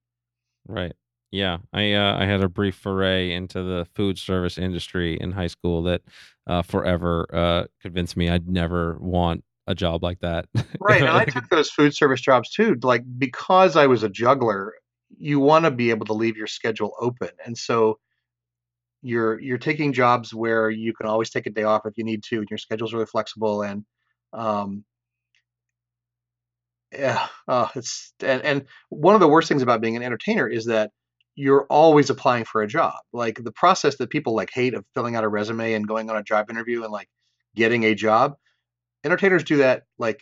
right? 0.67 0.93
Yeah, 1.33 1.59
I 1.73 1.93
uh, 1.93 2.17
I 2.19 2.25
had 2.27 2.43
a 2.43 2.49
brief 2.49 2.75
foray 2.75 3.33
into 3.33 3.63
the 3.63 3.87
food 3.95 4.19
service 4.19 4.59
industry 4.59 5.17
in 5.21 5.31
high 5.31 5.47
school 5.47 5.85
that 5.85 6.03
uh, 6.49 6.63
forever 6.63 7.27
uh, 7.33 7.65
convinced 7.81 8.17
me 8.17 8.29
I'd 8.29 8.49
never 8.49 8.99
want 8.99 9.45
a 9.69 9.75
job 9.75 10.03
like 10.03 10.19
that. 10.21 10.47
Right, 10.81 11.03
and 11.03 11.11
I 11.11 11.25
took 11.27 11.49
those 11.51 11.71
food 11.71 11.95
service 11.95 12.21
jobs 12.21 12.51
too. 12.51 12.77
Like 12.83 13.05
because 13.17 13.77
I 13.77 13.87
was 13.87 14.03
a 14.03 14.09
juggler, 14.09 14.75
you 15.19 15.39
want 15.39 15.67
to 15.67 15.71
be 15.71 15.91
able 15.91 16.07
to 16.07 16.15
leave 16.15 16.37
your 16.37 16.49
schedule 16.49 16.95
open, 17.01 17.31
and 17.47 17.57
so 17.57 18.01
you're 19.03 19.41
you're 19.41 19.59
taking 19.59 19.93
jobs 19.93 20.35
where 20.35 20.71
you 20.71 20.93
can 20.93 21.07
always 21.07 21.31
take 21.31 21.47
a 21.47 21.51
day 21.51 21.63
off 21.63 21.87
if 21.87 21.95
you 21.97 22.05
need 22.05 22.23
to, 22.25 22.39
and 22.39 22.49
your 22.51 22.59
schedule's 22.59 22.93
really 22.93 23.07
flexible. 23.07 23.63
And 23.63 23.85
um, 24.33 24.85
yeah, 26.93 27.27
uh, 27.49 27.69
it's 27.75 28.13
and 28.21 28.43
and 28.43 28.67
one 28.89 29.15
of 29.15 29.21
the 29.21 29.29
worst 29.29 29.49
things 29.49 29.63
about 29.63 29.81
being 29.81 29.97
an 29.97 30.03
entertainer 30.03 30.49
is 30.49 30.67
that 30.67 30.91
you're 31.37 31.67
always 31.71 32.11
applying 32.11 32.45
for 32.45 32.63
a 32.63 32.67
job. 32.67 32.95
Like 33.13 33.43
the 33.43 33.53
process 33.53 33.97
that 33.97 34.11
people 34.11 34.35
like 34.35 34.51
hate 34.53 34.75
of 34.75 34.85
filling 34.95 35.17
out 35.17 35.25
a 35.25 35.29
resume 35.29 35.73
and 35.75 35.87
going 35.87 36.11
on 36.11 36.17
a 36.17 36.23
job 36.23 36.51
interview 36.51 36.83
and 36.83 36.93
like 36.93 37.09
getting 37.55 37.85
a 37.85 37.95
job, 37.95 38.35
entertainers 39.05 39.45
do 39.45 39.59
that 39.59 39.85
like 39.99 40.21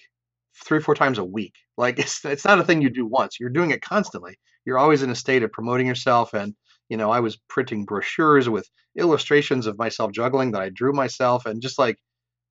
three 0.65 0.79
or 0.79 0.83
four 0.83 0.95
times 0.95 1.19
a 1.19 1.25
week. 1.25 1.55
Like 1.77 1.99
it's 2.01 2.25
it's 2.25 2.45
not 2.45 2.61
a 2.61 2.65
thing 2.65 2.83
you 2.83 2.91
do 2.91 3.07
once. 3.07 3.41
You're 3.41 3.51
doing 3.51 3.71
it 3.71 3.83
constantly. 3.83 4.39
You're 4.65 4.79
always 4.79 5.03
in 5.03 5.11
a 5.11 5.15
state 5.15 5.43
of 5.43 5.53
promoting 5.53 5.87
yourself 5.87 6.35
and 6.35 6.55
you 6.89 6.97
know, 6.97 7.11
I 7.11 7.21
was 7.21 7.37
printing 7.49 7.85
brochures 7.85 8.49
with 8.49 8.69
illustrations 8.97 9.67
of 9.67 9.79
myself 9.79 10.13
juggling 10.13 10.53
that 10.53 10.63
I 10.63 10.71
drew 10.71 10.93
myself 10.93 11.47
and 11.47 11.63
just 11.63 11.79
like 11.79 11.99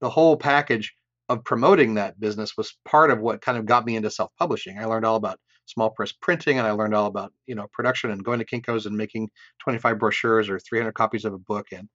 the 0.02 0.10
whole 0.10 0.38
package 0.38 0.94
of 1.30 1.44
promoting 1.44 1.96
that 1.96 2.20
business 2.20 2.56
was 2.58 2.78
part 2.86 3.12
of 3.12 3.20
what 3.20 3.42
kind 3.42 3.58
of 3.58 3.66
got 3.66 3.86
me 3.86 3.96
into 3.96 4.10
self-publishing. 4.12 4.78
I 4.80 4.86
learned 4.86 5.06
all 5.06 5.18
about 5.18 5.40
small 5.66 5.90
press 5.90 6.14
printing 6.14 6.58
and 6.58 6.68
I 6.68 6.72
learned 6.72 6.96
all 6.96 7.08
about, 7.08 7.34
you 7.48 7.56
know, 7.56 7.68
production 7.74 8.12
and 8.12 8.24
going 8.24 8.40
to 8.40 8.46
Kinko's 8.46 8.86
and 8.86 8.96
making 8.96 9.30
25 9.60 10.00
brochures 10.00 10.50
or 10.50 10.60
300 10.60 10.94
copies 10.94 11.26
of 11.26 11.34
a 11.34 11.40
book 11.40 11.68
and 11.74 11.90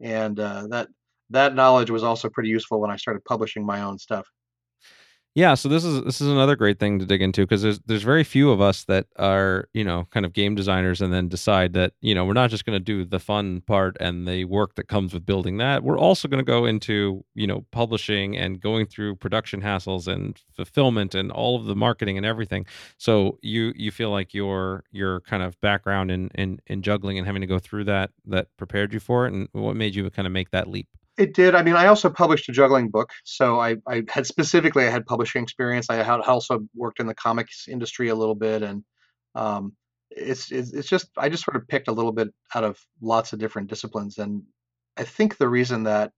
and 0.00 0.38
uh, 0.40 0.66
that 0.70 0.88
that 1.30 1.54
knowledge 1.54 1.90
was 1.90 2.04
also 2.04 2.28
pretty 2.30 2.50
useful 2.50 2.80
when 2.80 2.90
I 2.90 2.96
started 2.96 3.24
publishing 3.24 3.66
my 3.66 3.82
own 3.82 3.98
stuff. 3.98 4.26
Yeah, 5.36 5.52
so 5.52 5.68
this 5.68 5.84
is 5.84 6.02
this 6.02 6.22
is 6.22 6.28
another 6.28 6.56
great 6.56 6.78
thing 6.78 6.98
to 6.98 7.04
dig 7.04 7.20
into 7.20 7.42
because 7.42 7.60
there's 7.60 7.78
there's 7.80 8.02
very 8.02 8.24
few 8.24 8.50
of 8.50 8.62
us 8.62 8.84
that 8.84 9.06
are 9.16 9.68
you 9.74 9.84
know 9.84 10.08
kind 10.10 10.24
of 10.24 10.32
game 10.32 10.54
designers 10.54 11.02
and 11.02 11.12
then 11.12 11.28
decide 11.28 11.74
that 11.74 11.92
you 12.00 12.14
know 12.14 12.24
we're 12.24 12.32
not 12.32 12.48
just 12.48 12.64
going 12.64 12.74
to 12.74 12.80
do 12.82 13.04
the 13.04 13.20
fun 13.20 13.60
part 13.60 13.98
and 14.00 14.26
the 14.26 14.46
work 14.46 14.76
that 14.76 14.88
comes 14.88 15.12
with 15.12 15.26
building 15.26 15.58
that 15.58 15.82
we're 15.84 15.98
also 15.98 16.26
going 16.26 16.38
to 16.42 16.50
go 16.50 16.64
into 16.64 17.22
you 17.34 17.46
know 17.46 17.66
publishing 17.70 18.34
and 18.34 18.62
going 18.62 18.86
through 18.86 19.14
production 19.14 19.60
hassles 19.60 20.08
and 20.08 20.40
fulfillment 20.54 21.14
and 21.14 21.30
all 21.30 21.54
of 21.54 21.66
the 21.66 21.76
marketing 21.76 22.16
and 22.16 22.24
everything. 22.24 22.64
So 22.96 23.38
you 23.42 23.74
you 23.76 23.90
feel 23.90 24.10
like 24.10 24.32
your 24.32 24.84
your 24.90 25.20
kind 25.20 25.42
of 25.42 25.60
background 25.60 26.10
in 26.10 26.30
in 26.34 26.60
in 26.66 26.80
juggling 26.80 27.18
and 27.18 27.26
having 27.26 27.42
to 27.42 27.46
go 27.46 27.58
through 27.58 27.84
that 27.84 28.10
that 28.24 28.48
prepared 28.56 28.94
you 28.94 29.00
for 29.00 29.26
it 29.26 29.34
and 29.34 29.50
what 29.52 29.76
made 29.76 29.94
you 29.94 30.08
kind 30.08 30.24
of 30.26 30.32
make 30.32 30.50
that 30.52 30.66
leap? 30.66 30.88
It 31.18 31.34
did. 31.34 31.54
I 31.54 31.62
mean, 31.62 31.76
I 31.76 31.86
also 31.86 32.10
published 32.10 32.48
a 32.48 32.52
juggling 32.52 32.90
book, 32.90 33.10
so 33.24 33.58
I, 33.58 33.76
I 33.86 34.02
had 34.08 34.26
specifically 34.26 34.86
I 34.86 34.90
had 34.90 35.06
publishing 35.06 35.42
experience. 35.42 35.88
I 35.88 35.96
had 35.96 36.20
also 36.20 36.66
worked 36.74 37.00
in 37.00 37.06
the 37.06 37.14
comics 37.14 37.68
industry 37.68 38.08
a 38.08 38.14
little 38.14 38.34
bit, 38.34 38.62
and 38.62 38.84
um, 39.34 39.72
it's, 40.10 40.52
it's 40.52 40.72
it's 40.74 40.88
just 40.88 41.08
I 41.16 41.30
just 41.30 41.44
sort 41.44 41.56
of 41.56 41.66
picked 41.68 41.88
a 41.88 41.92
little 41.92 42.12
bit 42.12 42.28
out 42.54 42.64
of 42.64 42.78
lots 43.00 43.32
of 43.32 43.38
different 43.38 43.70
disciplines, 43.70 44.18
and 44.18 44.42
I 44.98 45.04
think 45.04 45.38
the 45.38 45.48
reason 45.48 45.84
that 45.84 46.12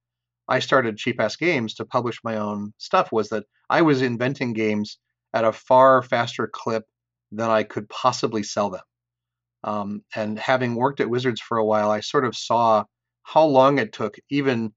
I 0.49 0.59
started 0.59 0.97
Cheapass 0.97 1.39
Games 1.39 1.75
to 1.75 1.85
publish 1.85 2.19
my 2.25 2.37
own 2.39 2.73
stuff 2.79 3.13
was 3.13 3.29
that 3.29 3.45
I 3.71 3.83
was 3.83 4.03
inventing 4.03 4.53
games 4.53 4.99
at 5.33 5.45
a 5.45 5.53
far 5.53 6.03
faster 6.03 6.49
clip 6.53 6.85
than 7.31 7.51
I 7.51 7.63
could 7.63 7.89
possibly 7.89 8.43
sell 8.43 8.71
them. 8.71 8.83
Um, 9.65 10.03
and 10.15 10.39
having 10.39 10.75
worked 10.75 11.01
at 11.01 11.11
Wizards 11.11 11.41
for 11.41 11.59
a 11.59 11.65
while, 11.65 11.91
I 11.91 12.01
sort 12.01 12.25
of 12.25 12.37
saw 12.37 12.85
how 13.23 13.45
long 13.45 13.79
it 13.79 13.93
took 13.93 14.17
even 14.31 14.73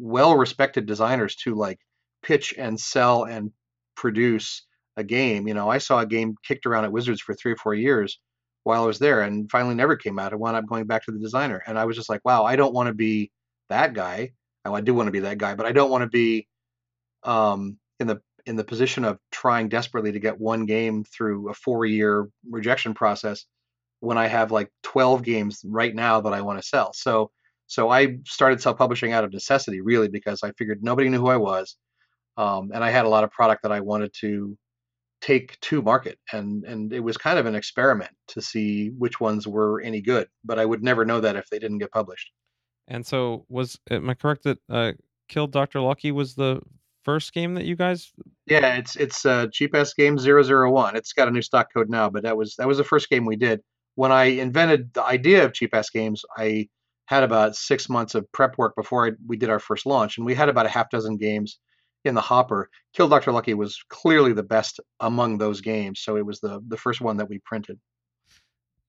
well-respected 0.00 0.86
designers 0.86 1.36
to 1.36 1.54
like 1.54 1.78
pitch 2.22 2.54
and 2.56 2.78
sell 2.78 3.24
and 3.24 3.52
produce 3.96 4.64
a 4.96 5.04
game. 5.04 5.48
You 5.48 5.54
know, 5.54 5.68
I 5.68 5.78
saw 5.78 6.00
a 6.00 6.06
game 6.06 6.34
kicked 6.46 6.66
around 6.66 6.84
at 6.84 6.92
Wizards 6.92 7.20
for 7.20 7.34
three 7.34 7.52
or 7.52 7.56
four 7.56 7.74
years 7.74 8.18
while 8.64 8.82
I 8.82 8.86
was 8.86 8.98
there, 8.98 9.22
and 9.22 9.50
finally 9.50 9.74
never 9.74 9.96
came 9.96 10.18
out. 10.18 10.32
I 10.32 10.36
wound 10.36 10.56
up 10.56 10.66
going 10.66 10.86
back 10.86 11.04
to 11.04 11.12
the 11.12 11.18
designer, 11.18 11.62
and 11.66 11.78
I 11.78 11.84
was 11.84 11.96
just 11.96 12.08
like, 12.08 12.20
wow, 12.24 12.44
I 12.44 12.56
don't 12.56 12.74
want 12.74 12.88
to 12.88 12.94
be 12.94 13.30
that 13.68 13.94
guy. 13.94 14.32
I 14.64 14.80
do 14.82 14.94
want 14.94 15.06
to 15.06 15.12
be 15.12 15.20
that 15.20 15.38
guy, 15.38 15.54
but 15.54 15.66
I 15.66 15.72
don't 15.72 15.90
want 15.90 16.02
to 16.02 16.08
be 16.08 16.46
um, 17.22 17.78
in 17.98 18.06
the 18.06 18.20
in 18.46 18.56
the 18.56 18.64
position 18.64 19.04
of 19.04 19.18
trying 19.30 19.68
desperately 19.68 20.12
to 20.12 20.20
get 20.20 20.40
one 20.40 20.66
game 20.66 21.04
through 21.04 21.50
a 21.50 21.54
four-year 21.54 22.28
rejection 22.48 22.94
process 22.94 23.44
when 24.00 24.16
I 24.16 24.28
have 24.28 24.50
like 24.50 24.70
12 24.82 25.22
games 25.22 25.60
right 25.64 25.94
now 25.94 26.22
that 26.22 26.32
I 26.32 26.40
want 26.40 26.60
to 26.60 26.66
sell. 26.66 26.92
So 26.94 27.30
so 27.70 27.88
I 27.88 28.18
started 28.26 28.60
self-publishing 28.60 29.12
out 29.12 29.22
of 29.22 29.32
necessity, 29.32 29.80
really, 29.80 30.08
because 30.08 30.42
I 30.42 30.50
figured 30.58 30.82
nobody 30.82 31.08
knew 31.08 31.20
who 31.20 31.28
I 31.28 31.36
was, 31.36 31.76
um, 32.36 32.72
and 32.74 32.82
I 32.82 32.90
had 32.90 33.04
a 33.04 33.08
lot 33.08 33.22
of 33.22 33.30
product 33.30 33.62
that 33.62 33.70
I 33.70 33.78
wanted 33.78 34.12
to 34.22 34.58
take 35.20 35.58
to 35.60 35.80
market, 35.80 36.18
and 36.32 36.64
and 36.64 36.92
it 36.92 36.98
was 36.98 37.16
kind 37.16 37.38
of 37.38 37.46
an 37.46 37.54
experiment 37.54 38.10
to 38.26 38.42
see 38.42 38.88
which 38.98 39.20
ones 39.20 39.46
were 39.46 39.80
any 39.82 40.00
good. 40.00 40.26
But 40.44 40.58
I 40.58 40.66
would 40.66 40.82
never 40.82 41.04
know 41.04 41.20
that 41.20 41.36
if 41.36 41.48
they 41.48 41.60
didn't 41.60 41.78
get 41.78 41.92
published. 41.92 42.32
And 42.88 43.06
so 43.06 43.46
was 43.48 43.78
am 43.88 44.10
I 44.10 44.14
correct 44.14 44.42
that 44.42 44.58
uh, 44.68 44.92
Kill 45.28 45.46
Dr. 45.46 45.80
Lucky 45.80 46.10
was 46.10 46.34
the 46.34 46.60
first 47.04 47.32
game 47.32 47.54
that 47.54 47.66
you 47.66 47.76
guys 47.76 48.10
Yeah, 48.46 48.78
it's 48.78 48.96
it's 48.96 49.24
uh, 49.24 49.46
cheap 49.52 49.76
ass 49.76 49.94
game 49.94 50.18
001. 50.18 50.96
It's 50.96 51.12
got 51.12 51.28
a 51.28 51.30
new 51.30 51.42
stock 51.42 51.68
code 51.72 51.88
now, 51.88 52.10
but 52.10 52.24
that 52.24 52.36
was 52.36 52.56
that 52.56 52.66
was 52.66 52.78
the 52.78 52.84
first 52.84 53.08
game 53.08 53.26
we 53.26 53.36
did. 53.36 53.60
When 53.94 54.10
I 54.10 54.24
invented 54.24 54.92
the 54.92 55.04
idea 55.04 55.44
of 55.44 55.52
cheap 55.52 55.72
ass 55.72 55.88
games, 55.88 56.24
I 56.36 56.68
had 57.10 57.22
about 57.22 57.56
six 57.56 57.88
months 57.88 58.14
of 58.14 58.30
prep 58.32 58.56
work 58.56 58.74
before 58.76 59.08
I, 59.08 59.10
we 59.26 59.36
did 59.36 59.50
our 59.50 59.58
first 59.58 59.84
launch, 59.84 60.16
and 60.16 60.24
we 60.24 60.34
had 60.34 60.48
about 60.48 60.66
a 60.66 60.70
half 60.70 60.90
dozen 60.90 61.16
games 61.16 61.58
in 62.04 62.14
the 62.14 62.20
hopper. 62.20 62.70
Kill 62.94 63.08
Dr. 63.08 63.32
Lucky 63.32 63.52
was 63.52 63.76
clearly 63.90 64.32
the 64.32 64.42
best 64.42 64.80
among 65.00 65.38
those 65.38 65.60
games, 65.60 66.00
so 66.00 66.16
it 66.16 66.24
was 66.24 66.40
the 66.40 66.60
the 66.68 66.78
first 66.78 67.00
one 67.00 67.18
that 67.18 67.28
we 67.28 67.40
printed 67.40 67.78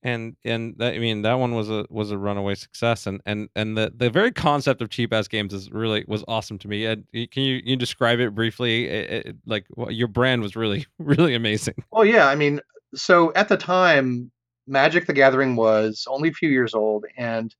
and 0.03 0.35
and 0.43 0.75
that, 0.77 0.95
I 0.95 0.99
mean 0.99 1.21
that 1.23 1.35
one 1.35 1.53
was 1.55 1.69
a 1.69 1.85
was 1.89 2.11
a 2.11 2.17
runaway 2.17 2.55
success, 2.55 3.05
and 3.05 3.21
and 3.25 3.49
and 3.55 3.77
the 3.77 3.91
the 3.95 4.09
very 4.09 4.31
concept 4.31 4.81
of 4.81 4.89
cheap 4.89 5.13
ass 5.13 5.27
games 5.27 5.53
is 5.53 5.71
really 5.71 6.03
was 6.07 6.23
awesome 6.27 6.57
to 6.59 6.67
me. 6.67 6.85
And 6.85 7.05
can 7.13 7.43
you 7.43 7.61
you 7.63 7.75
describe 7.75 8.19
it 8.19 8.33
briefly? 8.33 8.87
It, 8.87 9.25
it, 9.27 9.35
like 9.45 9.65
well, 9.75 9.91
your 9.91 10.07
brand 10.07 10.41
was 10.41 10.55
really 10.55 10.87
really 10.99 11.35
amazing. 11.35 11.75
Well, 11.91 12.05
yeah, 12.05 12.27
I 12.27 12.35
mean, 12.35 12.61
so 12.95 13.31
at 13.33 13.47
the 13.47 13.57
time, 13.57 14.31
Magic 14.67 15.05
the 15.05 15.13
Gathering 15.13 15.55
was 15.55 16.05
only 16.07 16.29
a 16.29 16.33
few 16.33 16.49
years 16.49 16.73
old, 16.73 17.05
and 17.17 17.53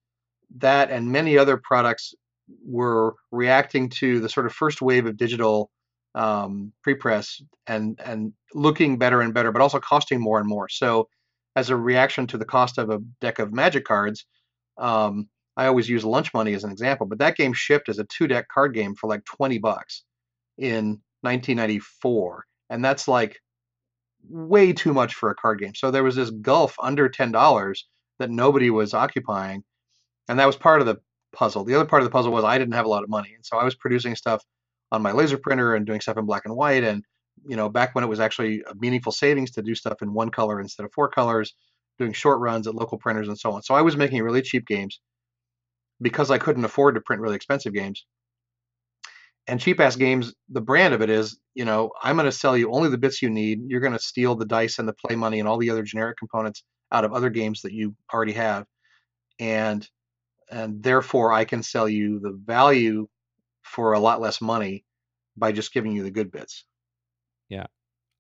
that 0.58 0.92
and 0.92 1.12
many 1.12 1.38
other 1.38 1.58
products 1.58 2.14
were 2.66 3.16
reacting 3.32 3.90
to 3.90 4.20
the 4.20 4.30
sort 4.30 4.46
of 4.46 4.54
first 4.54 4.82
wave 4.82 5.06
of 5.06 5.18
digital 5.18 5.72
um, 6.16 6.74
prepress 6.86 7.42
and 7.68 8.00
and 8.04 8.34
looking 8.54 8.98
better 8.98 9.22
and 9.22 9.34
better, 9.34 9.52
but 9.52 9.62
also 9.62 9.80
costing 9.80 10.20
more 10.20 10.40
and 10.40 10.48
more. 10.48 10.68
So 10.68 11.08
as 11.56 11.70
a 11.70 11.76
reaction 11.76 12.28
to 12.28 12.38
the 12.38 12.46
cost 12.46 12.78
of 12.78 12.90
a 12.90 13.00
deck 13.20 13.40
of 13.40 13.54
magic 13.54 13.86
cards. 13.86 14.26
Um, 14.78 15.28
I 15.58 15.68
always 15.68 15.90
use 15.90 16.06
Lunch 16.06 16.34
Money 16.34 16.54
as 16.54 16.64
an 16.64 16.72
example, 16.72 17.06
but 17.06 17.20
that 17.20 17.36
game 17.36 17.54
shipped 17.54 17.90
as 17.90 18.00
a 18.00 18.06
two 18.06 18.28
deck 18.28 18.48
card 18.48 18.74
game 18.74 18.96
for 18.96 19.08
like 19.08 19.26
20 19.26 19.58
bucks 19.60 20.04
in 20.58 21.02
1994. 21.22 22.46
And 22.70 22.84
that's 22.84 23.08
like 23.08 23.38
way 24.30 24.72
too 24.72 24.94
much 24.94 25.14
for 25.14 25.30
a 25.30 25.36
card 25.36 25.60
game. 25.60 25.76
So 25.76 25.92
there 25.92 26.04
was 26.04 26.16
this 26.16 26.30
gulf 26.30 26.76
under 26.82 27.10
$10 27.10 27.78
that 28.20 28.30
nobody 28.30 28.70
was 28.70 28.94
occupying. 28.94 29.64
And 30.32 30.40
that 30.40 30.48
was 30.48 30.56
part 30.56 30.82
of 30.82 30.88
the 30.88 30.98
puzzle. 31.34 31.64
The 31.64 31.76
other 31.76 31.86
part 31.86 32.02
of 32.02 32.06
the 32.06 32.12
puzzle 32.12 32.32
was 32.32 32.44
I 32.44 32.58
didn't 32.58 32.74
have 32.74 32.86
a 32.86 32.90
lot 32.90 33.04
of 33.04 33.10
money. 33.10 33.34
And 33.36 33.46
so 33.46 33.58
I 33.58 33.64
was 33.64 33.76
producing 33.76 34.16
stuff 34.16 34.44
on 34.92 35.02
my 35.02 35.12
laser 35.12 35.38
printer 35.38 35.76
and 35.76 35.86
doing 35.86 36.02
stuff 36.02 36.18
in 36.18 36.26
black 36.26 36.46
and 36.46 36.56
white 36.56 36.84
and 36.84 37.04
you 37.48 37.56
know, 37.56 37.70
back 37.70 37.96
when 37.96 38.04
it 38.04 38.08
was 38.08 38.20
actually 38.20 38.62
a 38.70 38.76
meaningful 38.76 39.12
savings 39.12 39.52
to 39.52 39.62
do 39.62 39.74
stuff 39.76 40.02
in 40.02 40.14
one 40.14 40.30
color 40.30 40.60
instead 40.60 40.86
of 40.86 40.94
four 40.94 41.10
colors, 41.10 41.54
doing 41.98 42.14
short 42.14 42.40
runs 42.40 42.68
at 42.68 42.76
local 42.76 42.98
printers 42.98 43.28
and 43.28 43.38
so 43.38 43.52
on. 43.52 43.64
So 43.64 43.74
I 43.74 43.82
was 43.82 43.98
making 43.98 44.22
really 44.22 44.42
cheap 44.42 44.68
games 44.68 45.00
because 46.02 46.32
I 46.32 46.38
couldn't 46.38 46.66
afford 46.66 46.96
to 46.96 47.02
print 47.02 47.22
really 47.22 47.36
expensive 47.36 47.74
games. 47.74 48.06
And 49.48 49.60
cheap 49.60 49.80
ass 49.80 49.96
games, 49.96 50.34
the 50.50 50.62
brand 50.62 50.94
of 50.94 51.02
it 51.02 51.10
is, 51.10 51.40
you 51.56 51.66
know, 51.66 51.92
I'm 52.02 52.16
going 52.16 52.26
to 52.26 52.32
sell 52.32 52.56
you 52.56 52.72
only 52.72 52.90
the 52.90 52.98
bits 52.98 53.22
you 53.22 53.30
need. 53.30 53.62
You're 53.68 53.82
going 53.82 53.94
to 53.94 54.00
steal 54.00 54.36
the 54.36 54.46
dice 54.46 54.78
and 54.78 54.88
the 54.88 54.94
play 54.94 55.16
money 55.16 55.40
and 55.40 55.48
all 55.48 55.58
the 55.58 55.72
other 55.72 55.84
generic 55.84 56.18
components 56.18 56.64
out 56.92 57.06
of 57.06 57.14
other 57.14 57.30
games 57.30 57.62
that 57.64 57.74
you 57.74 57.96
already 58.14 58.34
have. 58.34 58.66
And 59.40 59.88
and 60.52 60.84
therefore 60.84 61.32
I 61.32 61.46
can 61.46 61.64
sell 61.64 61.90
you 61.90 62.20
the 62.20 62.32
value 62.32 63.08
for 63.62 63.94
a 63.94 64.00
lot 64.00 64.22
less 64.22 64.42
money 64.42 64.86
by 65.38 65.52
just 65.52 65.74
giving 65.74 65.94
you 65.94 66.04
the 66.04 66.12
good 66.12 66.32
bits. 66.32 66.66
Yeah. 67.50 67.66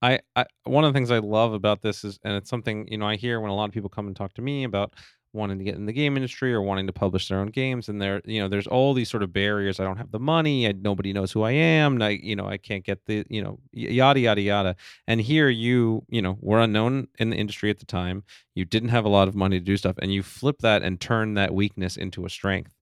I, 0.01 0.19
I 0.35 0.45
one 0.63 0.83
of 0.83 0.93
the 0.93 0.97
things 0.97 1.11
I 1.11 1.19
love 1.19 1.53
about 1.53 1.81
this 1.81 2.03
is, 2.03 2.19
and 2.23 2.33
it's 2.33 2.49
something 2.49 2.87
you 2.87 2.97
know 2.97 3.07
I 3.07 3.17
hear 3.17 3.39
when 3.39 3.51
a 3.51 3.55
lot 3.55 3.65
of 3.65 3.71
people 3.71 3.89
come 3.89 4.07
and 4.07 4.15
talk 4.15 4.33
to 4.35 4.41
me 4.41 4.63
about 4.63 4.95
wanting 5.33 5.57
to 5.57 5.63
get 5.63 5.75
in 5.75 5.85
the 5.85 5.93
game 5.93 6.17
industry 6.17 6.53
or 6.53 6.61
wanting 6.61 6.87
to 6.87 6.93
publish 6.93 7.27
their 7.27 7.39
own 7.39 7.47
games, 7.47 7.89
and 7.89 8.01
there 8.01 8.21
you 8.25 8.41
know 8.41 8.47
there's 8.47 8.67
all 8.67 8.93
these 8.93 9.09
sort 9.09 9.23
of 9.23 9.33
barriers. 9.33 9.79
I 9.79 9.83
don't 9.83 9.97
have 9.97 10.11
the 10.11 10.19
money. 10.19 10.67
I, 10.67 10.73
nobody 10.73 11.13
knows 11.13 11.31
who 11.31 11.43
I 11.43 11.51
am. 11.51 12.01
I 12.01 12.09
you 12.09 12.35
know 12.35 12.47
I 12.47 12.57
can't 12.57 12.83
get 12.83 13.05
the 13.05 13.25
you 13.29 13.41
know 13.41 13.59
yada 13.71 14.19
yada 14.19 14.41
yada. 14.41 14.75
And 15.07 15.21
here 15.21 15.49
you 15.49 16.03
you 16.09 16.21
know 16.21 16.37
were 16.41 16.59
unknown 16.59 17.07
in 17.19 17.29
the 17.29 17.37
industry 17.37 17.69
at 17.69 17.79
the 17.79 17.85
time. 17.85 18.23
You 18.55 18.65
didn't 18.65 18.89
have 18.89 19.05
a 19.05 19.09
lot 19.09 19.27
of 19.27 19.35
money 19.35 19.59
to 19.59 19.65
do 19.65 19.77
stuff, 19.77 19.97
and 20.01 20.13
you 20.13 20.23
flip 20.23 20.59
that 20.59 20.83
and 20.83 20.99
turn 20.99 21.35
that 21.35 21.53
weakness 21.53 21.97
into 21.97 22.25
a 22.25 22.29
strength 22.29 22.73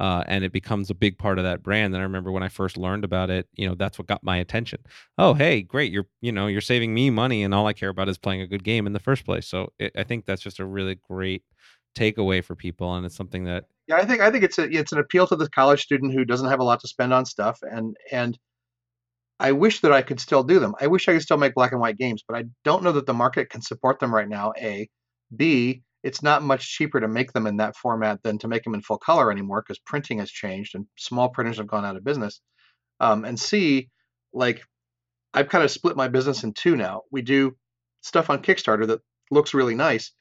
uh, 0.00 0.22
and 0.26 0.44
it 0.44 0.52
becomes 0.52 0.90
a 0.90 0.94
big 0.94 1.18
part 1.18 1.38
of 1.38 1.44
that 1.44 1.62
brand. 1.62 1.94
And 1.94 2.00
I 2.00 2.04
remember 2.04 2.30
when 2.30 2.42
I 2.42 2.48
first 2.48 2.76
learned 2.76 3.04
about 3.04 3.30
it, 3.30 3.48
you 3.54 3.68
know, 3.68 3.74
that's 3.74 3.98
what 3.98 4.06
got 4.06 4.22
my 4.22 4.36
attention. 4.36 4.80
Oh, 5.16 5.34
hey, 5.34 5.62
great! 5.62 5.92
You're 5.92 6.06
you 6.20 6.32
know 6.32 6.46
you're 6.46 6.60
saving 6.60 6.94
me 6.94 7.10
money, 7.10 7.42
and 7.42 7.54
all 7.54 7.66
I 7.66 7.72
care 7.72 7.88
about 7.88 8.08
is 8.08 8.18
playing 8.18 8.42
a 8.42 8.46
good 8.46 8.64
game 8.64 8.86
in 8.86 8.92
the 8.92 9.00
first 9.00 9.24
place. 9.24 9.46
So 9.46 9.72
it, 9.78 9.92
I 9.96 10.04
think 10.04 10.24
that's 10.26 10.42
just 10.42 10.60
a 10.60 10.64
really 10.64 10.94
great 10.96 11.42
takeaway 11.94 12.44
for 12.44 12.54
people, 12.54 12.94
and 12.94 13.06
it's 13.06 13.16
something 13.16 13.44
that 13.44 13.64
yeah, 13.86 13.96
I 13.96 14.04
think 14.04 14.20
I 14.20 14.30
think 14.30 14.44
it's 14.44 14.58
a 14.58 14.64
it's 14.70 14.92
an 14.92 14.98
appeal 14.98 15.26
to 15.26 15.36
the 15.36 15.48
college 15.50 15.82
student 15.82 16.12
who 16.12 16.24
doesn't 16.24 16.48
have 16.48 16.60
a 16.60 16.64
lot 16.64 16.80
to 16.80 16.88
spend 16.88 17.12
on 17.12 17.24
stuff, 17.24 17.58
and 17.62 17.96
and 18.12 18.38
I 19.40 19.52
wish 19.52 19.80
that 19.80 19.92
I 19.92 20.02
could 20.02 20.20
still 20.20 20.42
do 20.42 20.58
them. 20.58 20.74
I 20.80 20.88
wish 20.88 21.08
I 21.08 21.12
could 21.12 21.22
still 21.22 21.38
make 21.38 21.54
black 21.54 21.72
and 21.72 21.80
white 21.80 21.96
games, 21.96 22.24
but 22.26 22.36
I 22.36 22.44
don't 22.64 22.82
know 22.82 22.92
that 22.92 23.06
the 23.06 23.14
market 23.14 23.50
can 23.50 23.62
support 23.62 24.00
them 24.00 24.14
right 24.14 24.28
now. 24.28 24.52
A, 24.58 24.88
B, 25.34 25.82
it's 26.02 26.22
not 26.22 26.42
much 26.42 26.68
cheaper 26.74 27.00
to 27.00 27.08
make 27.08 27.32
them 27.32 27.46
in 27.46 27.56
that 27.58 27.76
format 27.76 28.22
than 28.22 28.38
to 28.38 28.48
make 28.48 28.64
them 28.64 28.74
in 28.74 28.82
full 28.82 28.98
color 28.98 29.30
anymore 29.30 29.62
because 29.62 29.78
printing 29.78 30.18
has 30.18 30.30
changed 30.30 30.74
and 30.74 30.86
small 30.98 31.28
printers 31.28 31.58
have 31.58 31.66
gone 31.66 31.84
out 31.84 31.96
of 31.96 32.04
business. 32.04 32.40
Um, 33.00 33.24
and 33.24 33.38
C, 33.38 33.90
like 34.32 34.62
I've 35.34 35.48
kind 35.48 35.64
of 35.64 35.70
split 35.70 35.96
my 35.96 36.08
business 36.08 36.44
in 36.44 36.52
two 36.52 36.76
now. 36.76 37.02
We 37.10 37.22
do 37.22 37.56
stuff 38.02 38.30
on 38.30 38.42
Kickstarter 38.42 38.86
that 38.88 39.00
looks 39.30 39.54
really 39.54 39.74
nice, 39.74 40.12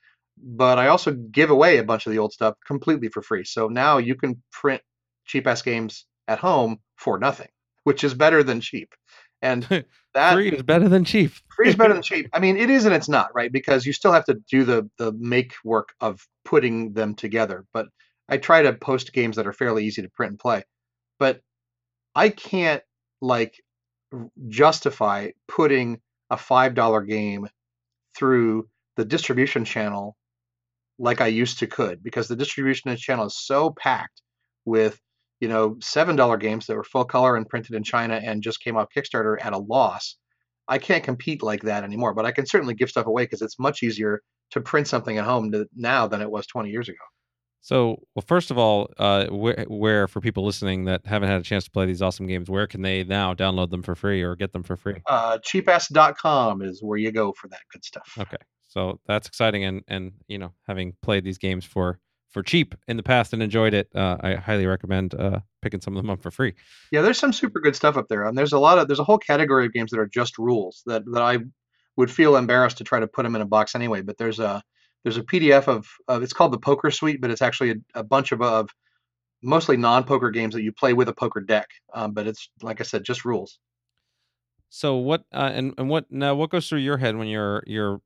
but 0.42 0.78
I 0.78 0.88
also 0.88 1.12
give 1.12 1.50
away 1.50 1.78
a 1.78 1.84
bunch 1.84 2.06
of 2.06 2.12
the 2.12 2.20
old 2.20 2.34
stuff 2.34 2.56
completely 2.66 3.10
for 3.10 3.22
free. 3.22 3.44
So 3.44 3.68
now 3.68 3.98
you 3.98 4.16
can 4.16 4.42
print 4.52 4.82
cheap 5.26 5.48
ass 5.48 5.62
games 5.62 6.06
at 6.28 6.40
home 6.40 6.80
for 6.96 7.18
nothing, 7.18 7.50
which 7.84 8.04
is 8.04 8.14
better 8.14 8.44
than 8.44 8.62
cheap. 8.62 8.94
And 9.42 9.64
that 10.14 10.34
free 10.34 10.52
is 10.52 10.64
better 10.64 10.90
than 10.90 11.04
cheap. 11.04 11.32
free 11.56 11.70
is 11.70 11.76
better 11.76 11.94
than 11.94 12.04
cheap. 12.04 12.30
I 12.34 12.40
mean, 12.40 12.58
it 12.58 12.70
is 12.70 12.86
and 12.86 12.94
it's 12.94 13.10
not, 13.10 13.34
right? 13.34 13.52
Because 13.52 13.86
you 13.86 13.94
still 13.94 14.14
have 14.14 14.26
to 14.26 14.36
do 14.50 14.64
the 14.64 14.90
the 14.98 15.12
make 15.14 15.54
work 15.64 15.90
of 16.02 16.26
putting 16.46 16.94
them 16.94 17.16
together. 17.16 17.66
But 17.74 17.88
I 18.30 18.38
try 18.38 18.62
to 18.64 18.74
post 18.74 19.14
games 19.14 19.36
that 19.38 19.48
are 19.48 19.54
fairly 19.54 19.86
easy 19.86 20.02
to 20.02 20.10
print 20.10 20.32
and 20.32 20.40
play. 20.40 20.64
But 21.20 21.42
I 22.16 22.30
can't 22.30 22.84
like 23.22 23.56
justify 24.48 25.30
putting 25.48 26.00
a 26.30 26.38
five 26.38 26.74
dollar 26.74 27.02
game 27.02 27.48
through 28.16 28.68
the 28.96 29.06
distribution 29.06 29.66
channel 29.66 30.18
like 31.00 31.22
I 31.22 31.28
used 31.28 31.60
to 31.60 31.68
could 31.68 32.04
because 32.04 32.28
the 32.28 32.36
distribution 32.36 32.96
channel 32.98 33.26
is 33.26 33.38
so 33.38 33.72
packed 33.72 34.22
with 34.66 35.00
you 35.40 35.48
know, 35.48 35.78
seven 35.82 36.16
dollar 36.16 36.38
games 36.38 36.66
that 36.66 36.76
were 36.76 36.84
full 36.84 37.06
color 37.06 37.36
and 37.36 37.48
printed 37.48 37.76
in 37.76 37.84
China 37.84 38.20
and 38.24 38.42
just 38.42 38.64
came 38.64 38.76
off 38.76 38.88
Kickstarter 38.96 39.38
at 39.42 39.54
a 39.54 39.58
loss. 39.58 40.16
I 40.68 40.80
can't 40.80 41.04
compete 41.04 41.44
like 41.44 41.62
that 41.64 41.84
anymore, 41.84 42.14
but 42.14 42.26
I 42.26 42.32
can 42.32 42.46
certainly 42.46 42.74
give 42.74 42.90
stuff 42.90 43.06
away 43.06 43.24
because 43.24 43.42
it's 43.42 43.60
much 43.60 43.84
easier 43.84 44.22
to 44.52 44.62
print 44.62 44.88
something 44.88 45.18
at 45.18 45.26
home 45.26 45.52
to, 45.52 45.68
now 45.76 46.08
than 46.08 46.22
it 46.22 46.30
was 46.30 46.46
20 46.48 46.70
years 46.70 46.90
ago. 46.90 46.98
So, 47.62 48.02
well, 48.16 48.24
first 48.26 48.52
of 48.52 48.58
all, 48.58 48.90
uh, 48.98 49.28
where, 49.28 49.66
where, 49.68 50.08
for 50.08 50.22
people 50.22 50.46
listening 50.46 50.86
that 50.86 51.06
haven't 51.06 51.30
had 51.30 51.42
a 51.42 51.44
chance 51.44 51.66
to 51.66 51.72
play 51.72 51.86
these 51.86 52.02
awesome 52.02 52.28
games, 52.28 52.50
where 52.50 52.68
can 52.68 52.82
they 52.82 53.04
now 53.04 53.34
download 53.34 53.72
them 53.72 53.82
for 53.82 53.96
free 53.96 54.22
or 54.22 54.36
get 54.36 54.54
them 54.54 54.64
for 54.64 54.76
free? 54.76 55.02
Uh, 55.06 55.38
cheapass.com 55.40 56.62
is 56.62 56.82
where 56.82 56.98
you 56.98 57.12
go 57.12 57.34
for 57.34 57.48
that 57.50 57.62
good 57.74 57.84
stuff. 57.84 58.10
Okay, 58.18 58.38
so 58.78 59.00
that's 59.08 59.28
exciting, 59.28 59.64
and 59.66 59.82
and 59.88 60.12
you 60.28 60.38
know, 60.38 60.54
having 60.68 60.94
played 61.02 61.24
these 61.24 61.40
games 61.40 61.66
for 61.66 62.00
for 62.30 62.44
cheap 62.44 62.76
in 62.88 62.96
the 62.96 63.02
past 63.02 63.34
and 63.34 63.42
enjoyed 63.42 63.74
it, 63.74 63.90
uh, 63.96 64.18
I 64.22 64.36
highly 64.36 64.68
recommend 64.68 65.16
uh, 65.16 65.40
picking 65.64 65.82
some 65.82 65.98
of 65.98 66.04
them 66.04 66.12
up 66.12 66.22
for 66.22 66.30
free. 66.30 66.54
Yeah, 66.92 67.02
there's 67.02 67.18
some 67.18 67.34
super 67.34 67.60
good 67.60 67.76
stuff 67.76 67.98
up 67.98 68.08
there, 68.08 68.26
and 68.26 68.38
there's 68.38 68.54
a 68.54 68.60
lot 68.60 68.78
of 68.78 68.88
there's 68.88 69.00
a 69.00 69.04
whole 69.04 69.18
category 69.18 69.66
of 69.66 69.74
games 69.74 69.90
that 69.90 70.00
are 70.00 70.06
just 70.06 70.38
rules 70.38 70.84
that 70.86 71.02
that 71.12 71.24
I 71.24 71.40
would 71.96 72.12
feel 72.12 72.36
embarrassed 72.36 72.78
to 72.78 72.84
try 72.84 73.00
to 73.00 73.08
put 73.08 73.24
them 73.24 73.36
in 73.36 73.42
a 73.42 73.48
box 73.48 73.74
anyway. 73.74 74.04
But 74.04 74.20
there's 74.20 74.40
a 74.40 74.62
there's 75.04 75.18
a 75.18 75.24
PDF 75.24 75.68
of, 75.68 75.88
of 76.08 76.22
it's 76.22 76.34
called 76.34 76.52
the 76.52 76.60
Poker 76.60 76.92
Suite, 76.92 77.20
but 77.20 77.32
it's 77.32 77.42
actually 77.42 77.72
a, 77.72 77.76
a 77.96 78.04
bunch 78.04 78.32
of, 78.32 78.44
of 78.44 78.70
mostly 79.42 79.76
non-poker 79.76 80.30
games 80.30 80.54
that 80.54 80.62
you 80.62 80.72
play 80.72 80.94
with 80.94 81.10
a 81.10 81.14
poker 81.14 81.40
deck. 81.40 81.68
Um, 81.96 82.12
but 82.12 82.28
it's 82.28 82.48
like 82.62 82.80
I 82.80 82.84
said, 82.84 83.04
just 83.04 83.26
rules. 83.26 83.58
So 84.70 84.98
what 84.98 85.24
uh, 85.34 85.50
and 85.52 85.74
and 85.80 85.90
what 85.90 86.12
now? 86.12 86.36
What 86.36 86.52
goes 86.52 86.70
through 86.70 86.80
your 86.80 86.98
head 86.98 87.16
when 87.16 87.28
you're 87.28 87.64
you're 87.66 88.02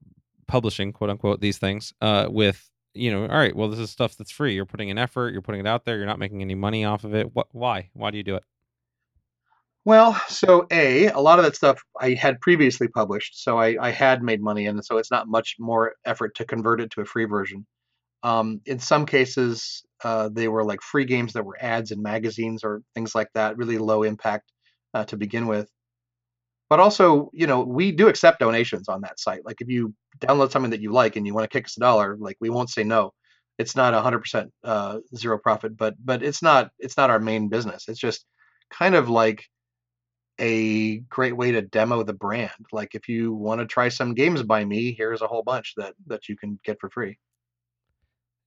publishing 0.51 0.91
quote 0.91 1.09
unquote 1.09 1.39
these 1.39 1.57
things 1.57 1.93
uh, 2.01 2.27
with 2.29 2.69
you 2.93 3.09
know 3.09 3.21
all 3.21 3.37
right 3.37 3.55
well 3.55 3.69
this 3.69 3.79
is 3.79 3.89
stuff 3.89 4.17
that's 4.17 4.31
free. 4.31 4.53
You're 4.53 4.65
putting 4.65 4.91
an 4.91 4.97
effort. 4.97 5.31
You're 5.31 5.41
putting 5.41 5.61
it 5.61 5.67
out 5.67 5.85
there. 5.85 5.95
You're 5.95 6.05
not 6.05 6.19
making 6.19 6.41
any 6.41 6.55
money 6.55 6.83
off 6.83 7.05
of 7.05 7.15
it. 7.15 7.33
What 7.33 7.47
why? 7.51 7.89
Why 7.93 8.11
do 8.11 8.17
you 8.17 8.23
do 8.23 8.35
it? 8.35 8.43
Well, 9.85 10.13
so 10.27 10.67
A, 10.69 11.07
a 11.07 11.19
lot 11.19 11.39
of 11.39 11.45
that 11.45 11.55
stuff 11.55 11.81
I 11.99 12.13
had 12.13 12.39
previously 12.41 12.87
published, 12.87 13.41
so 13.41 13.57
I, 13.57 13.77
I 13.81 13.89
had 13.91 14.21
made 14.21 14.41
money 14.41 14.67
and 14.67 14.83
so 14.85 14.97
it's 14.97 15.09
not 15.09 15.27
much 15.27 15.55
more 15.57 15.95
effort 16.05 16.35
to 16.35 16.45
convert 16.45 16.81
it 16.81 16.91
to 16.91 17.01
a 17.01 17.05
free 17.05 17.25
version. 17.25 17.65
Um, 18.21 18.61
in 18.65 18.77
some 18.77 19.05
cases, 19.05 19.83
uh, 20.03 20.29
they 20.31 20.47
were 20.49 20.63
like 20.63 20.81
free 20.81 21.05
games 21.05 21.33
that 21.33 21.45
were 21.45 21.57
ads 21.59 21.91
in 21.91 22.01
magazines 22.03 22.63
or 22.63 22.81
things 22.93 23.15
like 23.15 23.29
that, 23.33 23.57
really 23.57 23.77
low 23.77 24.03
impact 24.03 24.51
uh, 24.93 25.05
to 25.05 25.17
begin 25.17 25.47
with. 25.47 25.69
But 26.71 26.79
also, 26.79 27.29
you 27.33 27.47
know, 27.47 27.63
we 27.63 27.91
do 27.91 28.07
accept 28.07 28.39
donations 28.39 28.87
on 28.87 29.01
that 29.01 29.19
site. 29.19 29.43
Like 29.45 29.59
if 29.59 29.67
you 29.67 29.93
download 30.19 30.51
something 30.51 30.71
that 30.71 30.79
you 30.79 30.93
like 30.93 31.17
and 31.17 31.27
you 31.27 31.33
want 31.33 31.43
to 31.43 31.53
kick 31.53 31.65
us 31.65 31.75
a 31.75 31.81
dollar, 31.81 32.15
like 32.17 32.37
we 32.39 32.49
won't 32.49 32.69
say 32.69 32.85
no. 32.85 33.11
It's 33.57 33.75
not 33.75 33.93
100% 33.93 34.49
uh, 34.63 34.99
zero 35.13 35.37
profit, 35.37 35.75
but 35.75 35.95
but 35.99 36.23
it's 36.23 36.41
not 36.41 36.71
it's 36.79 36.95
not 36.95 37.09
our 37.09 37.19
main 37.19 37.49
business. 37.49 37.89
It's 37.89 37.99
just 37.99 38.25
kind 38.69 38.95
of 38.95 39.09
like 39.09 39.43
a 40.39 40.99
great 41.09 41.35
way 41.35 41.51
to 41.51 41.61
demo 41.61 42.03
the 42.03 42.13
brand. 42.13 42.65
Like 42.71 42.95
if 42.95 43.09
you 43.09 43.33
want 43.33 43.59
to 43.59 43.67
try 43.67 43.89
some 43.89 44.13
games 44.13 44.41
by 44.41 44.63
me, 44.63 44.93
here's 44.97 45.21
a 45.21 45.27
whole 45.27 45.43
bunch 45.43 45.73
that 45.75 45.93
that 46.07 46.29
you 46.29 46.37
can 46.37 46.57
get 46.63 46.79
for 46.79 46.89
free. 46.89 47.17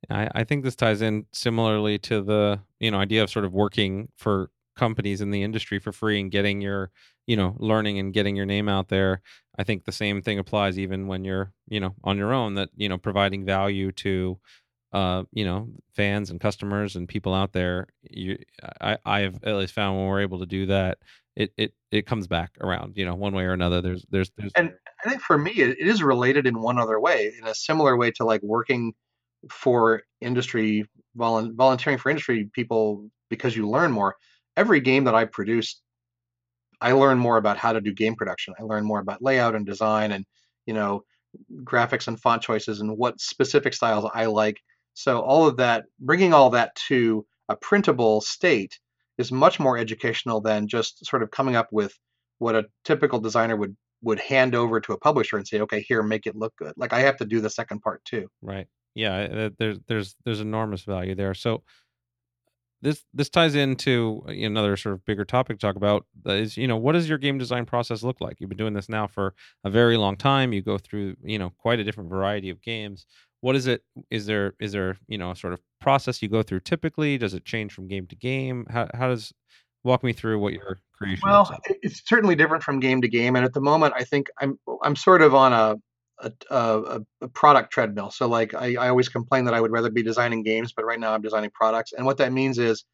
I, 0.09 0.31
I 0.35 0.45
think 0.45 0.65
this 0.65 0.77
ties 0.77 1.03
in 1.03 1.27
similarly 1.35 1.99
to 1.99 2.23
the 2.23 2.61
you 2.81 2.91
know 2.91 3.01
idea 3.01 3.23
of 3.23 3.29
sort 3.29 3.45
of 3.45 3.53
working 3.53 4.09
for 4.17 4.51
companies 4.77 5.21
in 5.21 5.31
the 5.31 5.43
industry 5.43 5.79
for 5.79 5.93
free 5.93 6.21
and 6.21 6.31
getting 6.31 6.61
your 6.61 6.91
you 7.27 7.37
know 7.37 7.57
learning 7.59 7.99
and 7.99 8.13
getting 8.13 8.37
your 8.37 8.47
name 8.47 8.69
out 8.69 8.89
there. 8.89 9.23
I 9.59 9.65
think 9.65 9.85
the 9.85 9.93
same 9.93 10.23
thing 10.23 10.39
applies 10.39 10.79
even 10.79 11.07
when 11.07 11.25
you're 11.25 11.53
you 11.69 11.81
know 11.81 11.95
on 12.05 12.19
your 12.19 12.33
own 12.33 12.55
that 12.55 12.71
you 12.77 12.89
know 12.89 12.99
providing 12.99 13.45
value 13.45 13.93
to 13.93 14.39
uh 14.93 15.25
you 15.33 15.45
know 15.45 15.69
fans 15.95 16.31
and 16.31 16.41
customers 16.41 16.97
and 16.97 17.09
people 17.09 17.35
out 17.35 17.53
there. 17.53 17.89
You 18.03 18.39
i 18.81 18.99
i 19.05 19.21
have 19.21 19.43
at 19.45 19.57
least 19.57 19.75
found 19.75 19.97
when 19.99 20.07
we're 20.07 20.23
able 20.23 20.41
to 20.41 20.47
do 20.47 20.67
that 20.67 20.99
it 21.37 21.53
it 21.57 21.75
it 21.91 22.07
comes 22.07 22.27
back 22.27 22.53
around 22.61 22.97
you 22.97 23.05
know 23.05 23.15
one 23.15 23.35
way 23.35 23.45
or 23.45 23.53
another. 23.53 23.81
There's 23.81 24.05
there's 24.11 24.31
there's 24.37 24.53
and 24.57 24.73
i 25.05 25.09
think 25.09 25.21
for 25.21 25.37
me 25.37 25.51
it, 25.53 25.79
it 25.79 25.87
is 25.87 26.03
related 26.03 26.47
in 26.47 26.61
one 26.61 26.79
other 26.79 27.01
way 27.01 27.33
in 27.39 27.47
a 27.47 27.55
similar 27.55 27.97
way 27.97 28.11
to 28.13 28.25
like 28.25 28.43
working 28.43 28.93
for 29.51 30.03
industry 30.21 30.89
volunteering 31.17 31.99
for 31.99 32.11
industry 32.11 32.51
people 32.53 33.09
because 33.31 33.57
you 33.57 33.69
learn 33.69 33.93
more 33.93 34.17
every 34.57 34.81
game 34.81 35.05
that 35.05 35.15
i 35.15 35.25
produce 35.25 35.81
i 36.81 36.93
learn 36.93 37.19
more 37.19 37.37
about 37.37 37.57
how 37.57 37.73
to 37.73 37.81
do 37.81 37.93
game 37.93 38.15
production 38.15 38.55
i 38.59 38.63
learn 38.63 38.85
more 38.85 39.01
about 39.01 39.23
layout 39.23 39.55
and 39.55 39.67
design 39.67 40.13
and 40.13 40.25
you 40.67 40.75
know 40.75 41.03
graphics 41.63 42.09
and 42.09 42.21
font 42.21 42.43
choices 42.43 42.81
and 42.81 42.97
what 42.97 43.21
specific 43.21 43.75
styles 43.75 44.09
i 44.15 44.27
like 44.27 44.61
so 44.95 45.21
all 45.21 45.47
of 45.47 45.57
that 45.57 45.85
bringing 46.01 46.33
all 46.33 46.51
that 46.51 46.75
to 46.77 47.27
a 47.49 47.57
printable 47.57 48.21
state 48.21 48.79
is 49.19 49.31
much 49.31 49.61
more 49.61 49.79
educational 49.79 50.41
than 50.41 50.69
just 50.69 51.05
sort 51.07 51.23
of 51.23 51.31
coming 51.31 51.57
up 51.57 51.69
with 51.71 51.97
what 52.39 52.55
a 52.55 52.65
typical 52.85 53.21
designer 53.21 53.57
would 53.57 53.77
would 54.03 54.21
hand 54.21 54.55
over 54.55 54.81
to 54.81 54.93
a 54.93 54.99
publisher 54.99 55.39
and 55.39 55.49
say, 55.49 55.61
okay, 55.61 55.81
here, 55.81 56.03
make 56.03 56.27
it 56.27 56.37
look 56.37 56.55
good. 56.57 56.75
Like 56.77 56.93
I 56.93 57.01
have 57.01 57.17
to 57.19 57.25
do 57.25 57.41
the 57.41 57.49
second 57.49 57.81
part 57.81 58.05
too. 58.05 58.29
Right. 58.43 58.67
Yeah. 58.95 59.15
Uh, 59.15 59.51
there's 59.59 59.79
there's 59.89 60.17
there's 60.25 60.41
enormous 60.41 60.83
value 60.83 61.15
there. 61.15 61.35
So 61.35 61.63
this 62.85 63.03
this 63.15 63.31
ties 63.31 63.55
into 63.55 64.23
uh, 64.29 64.31
another 64.31 64.77
sort 64.77 64.93
of 64.93 65.05
bigger 65.07 65.25
topic 65.25 65.59
to 65.59 65.67
talk 65.67 65.75
about 65.75 66.05
is 66.27 66.57
you 66.57 66.69
know 66.69 66.77
what 66.77 66.93
does 66.93 67.09
your 67.09 67.19
game 67.19 67.39
design 67.39 67.65
process 67.65 68.03
look 68.03 68.21
like? 68.21 68.37
You've 68.39 68.51
been 68.51 68.59
doing 68.59 68.75
this 68.75 68.89
now 68.89 69.07
for 69.07 69.35
a 69.65 69.71
very 69.71 69.97
long 69.97 70.17
time. 70.17 70.53
You 70.53 70.63
go 70.63 70.77
through 70.79 71.17
you 71.25 71.39
know 71.39 71.51
quite 71.59 71.81
a 71.81 71.85
different 71.85 72.11
variety 72.11 72.51
of 72.51 72.61
games. 72.61 73.07
What 73.41 73.57
is 73.57 73.67
it 73.67 73.83
is 74.11 74.27
there 74.27 74.55
is 74.61 74.73
there 74.73 74.99
you 75.09 75.17
know 75.17 75.31
a 75.31 75.37
sort 75.37 75.55
of 75.55 75.61
process 75.81 76.23
you 76.23 76.29
go 76.29 76.43
through 76.43 76.61
typically? 76.61 77.17
Does 77.17 77.33
it 77.33 77.47
change 77.47 77.73
from 77.73 77.89
game 77.89 78.07
to 78.09 78.17
game? 78.17 78.67
How, 78.69 78.89
how 78.93 79.09
does 79.09 79.33
walk 79.83 80.05
me 80.05 80.13
through 80.13 80.39
what 80.39 80.53
your 80.53 80.81
creation 80.95 81.29
well 81.29 81.49
like? 81.51 81.79
it's 81.83 82.03
certainly 82.09 82.35
different 82.35 82.63
from 82.63 82.81
game 82.81 83.03
to 83.03 83.09
game 83.09 83.37
and 83.37 83.45
at 83.45 83.53
the 83.53 83.61
moment 83.61 83.93
i 83.97 84.03
think 84.03 84.29
i'm 84.41 84.59
i'm 84.83 84.97
sort 84.97 85.21
of 85.21 85.35
on 85.35 85.53
a 85.53 85.77
a, 86.21 86.33
a, 86.51 87.01
a 87.23 87.29
product 87.29 87.73
treadmill 87.73 88.11
so 88.11 88.29
like 88.29 88.55
I, 88.55 88.77
I 88.77 88.89
always 88.89 89.09
complain 89.09 89.45
that 89.47 89.55
i 89.55 89.61
would 89.61 89.73
rather 89.73 89.91
be 89.91 90.03
designing 90.03 90.43
games 90.43 90.73
but 90.73 90.85
right 90.85 91.01
now 91.01 91.13
i'm 91.13 91.23
designing 91.23 91.51
products 91.51 91.93
and 91.93 92.07
what 92.07 92.19
that 92.19 92.33
means 92.33 92.59
is 92.59 92.85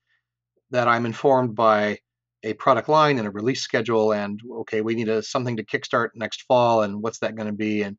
that 0.71 0.89
i'm 0.89 1.05
informed 1.05 1.55
by 1.55 1.99
a 2.43 2.55
product 2.55 2.89
line 2.89 3.19
and 3.19 3.29
a 3.29 3.31
release 3.31 3.61
schedule 3.63 4.13
and 4.13 4.41
okay 4.61 4.81
we 4.81 4.95
need 4.95 5.09
a 5.09 5.23
something 5.23 5.57
to 5.59 5.65
kickstart 5.65 6.09
next 6.15 6.43
fall 6.43 6.83
and 6.83 7.03
what's 7.03 7.19
that 7.19 7.37
going 7.37 7.49
to 7.49 7.53
be 7.53 7.83
and 7.83 7.99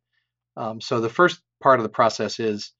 um, 0.57 0.81
so 0.81 0.99
the 0.99 1.09
first 1.09 1.41
part 1.61 1.79
of 1.79 1.83
the 1.83 1.89
process 1.89 2.39
is 2.39 2.73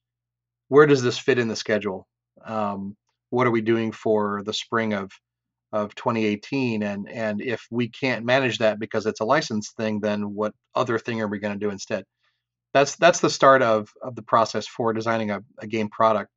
where 0.68 0.86
does 0.86 1.02
this 1.02 1.18
fit 1.18 1.38
in 1.38 1.48
the 1.48 1.56
schedule? 1.56 2.06
Um, 2.44 2.96
what 3.30 3.46
are 3.46 3.50
we 3.50 3.60
doing 3.60 3.92
for 3.92 4.42
the 4.44 4.52
spring 4.52 4.94
of 4.94 5.10
of 5.72 5.94
2018? 5.94 6.82
And 6.82 7.08
and 7.08 7.40
if 7.40 7.66
we 7.70 7.88
can't 7.88 8.26
manage 8.26 8.58
that 8.58 8.78
because 8.78 9.06
it's 9.06 9.20
a 9.20 9.24
license 9.24 9.72
thing, 9.76 10.00
then 10.00 10.34
what 10.34 10.54
other 10.74 10.98
thing 10.98 11.20
are 11.20 11.28
we 11.28 11.38
going 11.38 11.54
to 11.54 11.58
do 11.58 11.70
instead? 11.70 12.04
That's 12.74 12.96
that's 12.96 13.20
the 13.20 13.30
start 13.30 13.62
of 13.62 13.90
of 14.02 14.14
the 14.16 14.22
process 14.22 14.66
for 14.66 14.92
designing 14.92 15.30
a, 15.30 15.42
a 15.58 15.66
game 15.66 15.88
product. 15.88 16.30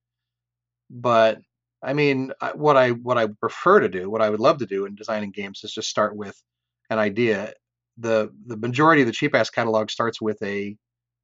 But 0.89 1.39
I 1.83 1.93
mean, 1.93 2.31
what 2.55 2.77
I 2.77 2.91
what 2.91 3.17
I 3.17 3.27
prefer 3.27 3.79
to 3.81 3.89
do, 3.89 4.09
what 4.09 4.21
I 4.21 4.29
would 4.29 4.39
love 4.39 4.59
to 4.59 4.65
do 4.65 4.85
in 4.85 4.95
designing 4.95 5.31
games 5.31 5.61
is 5.63 5.73
just 5.73 5.89
start 5.89 6.15
with 6.15 6.41
an 6.89 6.99
idea. 6.99 7.53
The 7.97 8.31
the 8.47 8.57
majority 8.57 9.01
of 9.01 9.07
the 9.07 9.13
cheap 9.13 9.35
ass 9.35 9.49
catalog 9.49 9.89
starts 9.91 10.21
with 10.21 10.41
a 10.43 10.75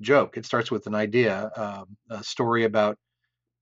joke. 0.02 0.38
It 0.38 0.46
starts 0.46 0.72
with 0.72 0.88
an 0.88 0.96
idea, 0.96 1.52
um, 1.56 1.98
a 2.10 2.24
story 2.24 2.64
about 2.66 2.98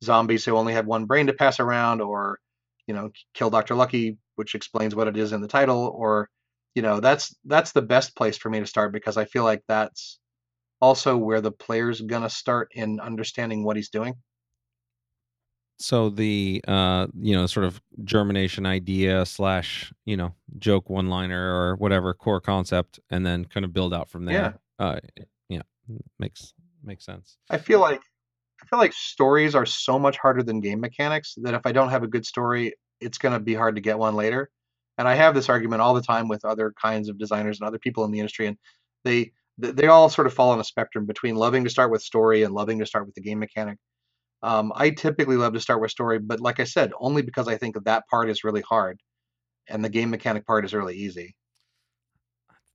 zombies 0.04 0.46
who 0.46 0.56
only 0.58 0.74
have 0.74 0.86
one 0.88 1.06
brain 1.06 1.28
to 1.28 1.34
pass 1.34 1.60
around, 1.60 2.02
or 2.02 2.40
you 2.88 2.94
know, 2.96 3.12
kill 3.34 3.50
Dr. 3.50 3.76
Lucky, 3.76 4.18
which 4.36 4.56
explains 4.56 4.96
what 4.96 5.08
it 5.08 5.18
is 5.18 5.34
in 5.34 5.42
the 5.42 5.48
title, 5.48 5.94
or 5.96 6.30
you 6.76 6.82
know, 6.82 7.00
that's 7.00 7.36
that's 7.46 7.72
the 7.74 7.82
best 7.82 8.16
place 8.16 8.38
for 8.38 8.50
me 8.50 8.60
to 8.60 8.66
start 8.68 8.94
because 8.94 9.18
I 9.18 9.26
feel 9.26 9.44
like 9.44 9.64
that's 9.68 10.20
also 10.82 11.18
where 11.18 11.42
the 11.42 11.52
player's 11.52 12.02
gonna 12.02 12.30
start 12.30 12.70
in 12.74 13.00
understanding 13.00 13.64
what 13.64 13.76
he's 13.76 13.90
doing. 13.90 14.16
So 15.82 16.10
the 16.10 16.62
uh, 16.68 17.08
you 17.18 17.34
know, 17.34 17.46
sort 17.46 17.66
of 17.66 17.82
germination 18.04 18.66
idea 18.66 19.26
slash, 19.26 19.94
you 20.06 20.18
know, 20.18 20.36
joke 20.58 20.90
one 20.90 21.08
liner 21.08 21.56
or 21.56 21.76
whatever 21.78 22.14
core 22.14 22.42
concept, 22.42 23.00
and 23.10 23.26
then 23.26 23.46
kind 23.46 23.66
of 23.66 23.72
build 23.72 23.94
out 23.94 24.10
from 24.10 24.26
there. 24.26 24.60
Yeah. 24.80 24.86
Uh, 24.86 25.00
makes 26.20 26.54
makes 26.84 27.06
sense. 27.06 27.38
I 27.50 27.58
feel 27.58 27.80
like 27.80 28.02
I 28.62 28.66
feel 28.68 28.80
like 28.80 28.94
stories 28.94 29.56
are 29.56 29.66
so 29.66 29.98
much 29.98 30.18
harder 30.18 30.44
than 30.44 30.60
game 30.60 30.80
mechanics 30.80 31.36
that 31.38 31.54
if 31.54 31.62
I 31.66 31.72
don't 31.72 31.90
have 31.90 32.04
a 32.04 32.08
good 32.08 32.26
story, 32.26 32.74
it's 33.00 33.18
going 33.18 33.34
to 33.34 33.40
be 33.40 33.54
hard 33.54 33.76
to 33.76 33.82
get 33.82 33.98
one 33.98 34.16
later. 34.16 34.50
And 34.98 35.08
I 35.08 35.16
have 35.16 35.34
this 35.34 35.48
argument 35.48 35.82
all 35.82 35.94
the 35.94 36.02
time 36.02 36.28
with 36.28 36.44
other 36.44 36.74
kinds 36.82 37.08
of 37.08 37.18
designers 37.18 37.60
and 37.60 37.68
other 37.68 37.80
people 37.80 38.04
in 38.04 38.12
the 38.12 38.20
industry, 38.20 38.48
and 38.48 38.58
they 39.06 39.32
they 39.60 39.88
all 39.88 40.10
sort 40.10 40.28
of 40.28 40.34
fall 40.34 40.52
on 40.52 40.60
a 40.60 40.64
spectrum 40.64 41.06
between 41.06 41.36
loving 41.36 41.64
to 41.66 41.70
start 41.70 41.92
with 41.92 42.02
story 42.02 42.44
and 42.44 42.54
loving 42.54 42.80
to 42.80 42.86
start 42.86 43.06
with 43.06 43.16
the 43.16 43.22
game 43.22 43.40
mechanic. 43.40 43.78
Um, 44.42 44.72
I 44.76 44.92
typically 44.92 45.36
love 45.36 45.54
to 45.54 45.60
start 45.60 45.82
with 45.82 45.92
story, 45.92 46.20
but 46.20 46.40
like 46.40 46.60
I 46.60 46.64
said, 46.64 46.92
only 47.00 47.22
because 47.22 47.48
I 47.48 47.58
think 47.58 47.76
that, 47.76 47.86
that 47.86 48.04
part 48.10 48.30
is 48.30 48.44
really 48.44 48.62
hard, 48.62 49.00
and 49.70 49.84
the 49.84 49.90
game 49.90 50.10
mechanic 50.12 50.46
part 50.48 50.66
is 50.66 50.74
really 50.74 50.96
easy. 50.96 51.36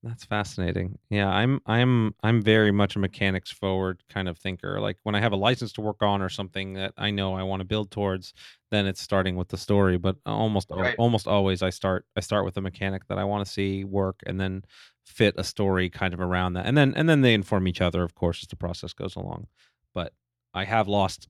That's 0.05 0.27
fascinating. 0.27 0.99
Yeah, 1.09 1.31
I'm 1.31 1.61
I'm 1.65 2.15
I'm 2.23 2.43
very 2.43 2.71
much 2.71 2.95
a 2.95 2.99
mechanics 2.99 3.51
forward 3.51 4.03
kind 4.11 4.29
of 4.29 4.37
thinker. 4.37 4.79
Like 4.79 4.99
when 5.03 5.15
I 5.15 5.21
have 5.21 5.33
a 5.33 5.37
license 5.37 5.73
to 5.73 5.81
work 5.81 6.03
on 6.03 6.21
or 6.21 6.29
something 6.29 6.75
that 6.75 6.93
I 6.99 7.11
know 7.11 7.35
I 7.35 7.43
want 7.43 7.61
to 7.61 7.65
build 7.65 7.91
towards, 7.91 8.35
then 8.71 8.87
it's 8.87 9.01
starting 9.01 9.35
with 9.35 9.49
the 9.49 9.57
story. 9.57 9.97
But 9.97 10.17
almost 10.27 10.69
right. 10.71 10.95
almost 10.99 11.27
always 11.27 11.63
I 11.63 11.71
start 11.71 12.05
I 12.17 12.21
start 12.21 12.45
with 12.45 12.59
a 12.59 12.61
mechanic 12.61 13.09
that 13.09 13.19
I 13.19 13.25
want 13.25 13.47
to 13.47 13.51
see 13.51 13.85
work 13.85 14.21
and 14.27 14.39
then 14.39 14.65
fit 15.07 15.37
a 15.39 15.45
story 15.45 15.89
kind 15.89 16.13
of 16.13 16.21
around 16.21 16.53
that. 16.53 16.67
And 16.67 16.77
then 16.77 16.93
and 16.95 17.09
then 17.09 17.23
they 17.23 17.33
inform 17.33 17.67
each 17.67 17.81
other, 17.81 18.03
of 18.03 18.15
course, 18.15 18.43
as 18.43 18.49
the 18.49 18.57
process 18.57 18.93
goes 18.93 19.17
along. 19.17 19.47
But 19.95 20.13
I 20.53 20.65
have 20.65 20.87
lost 20.87 21.29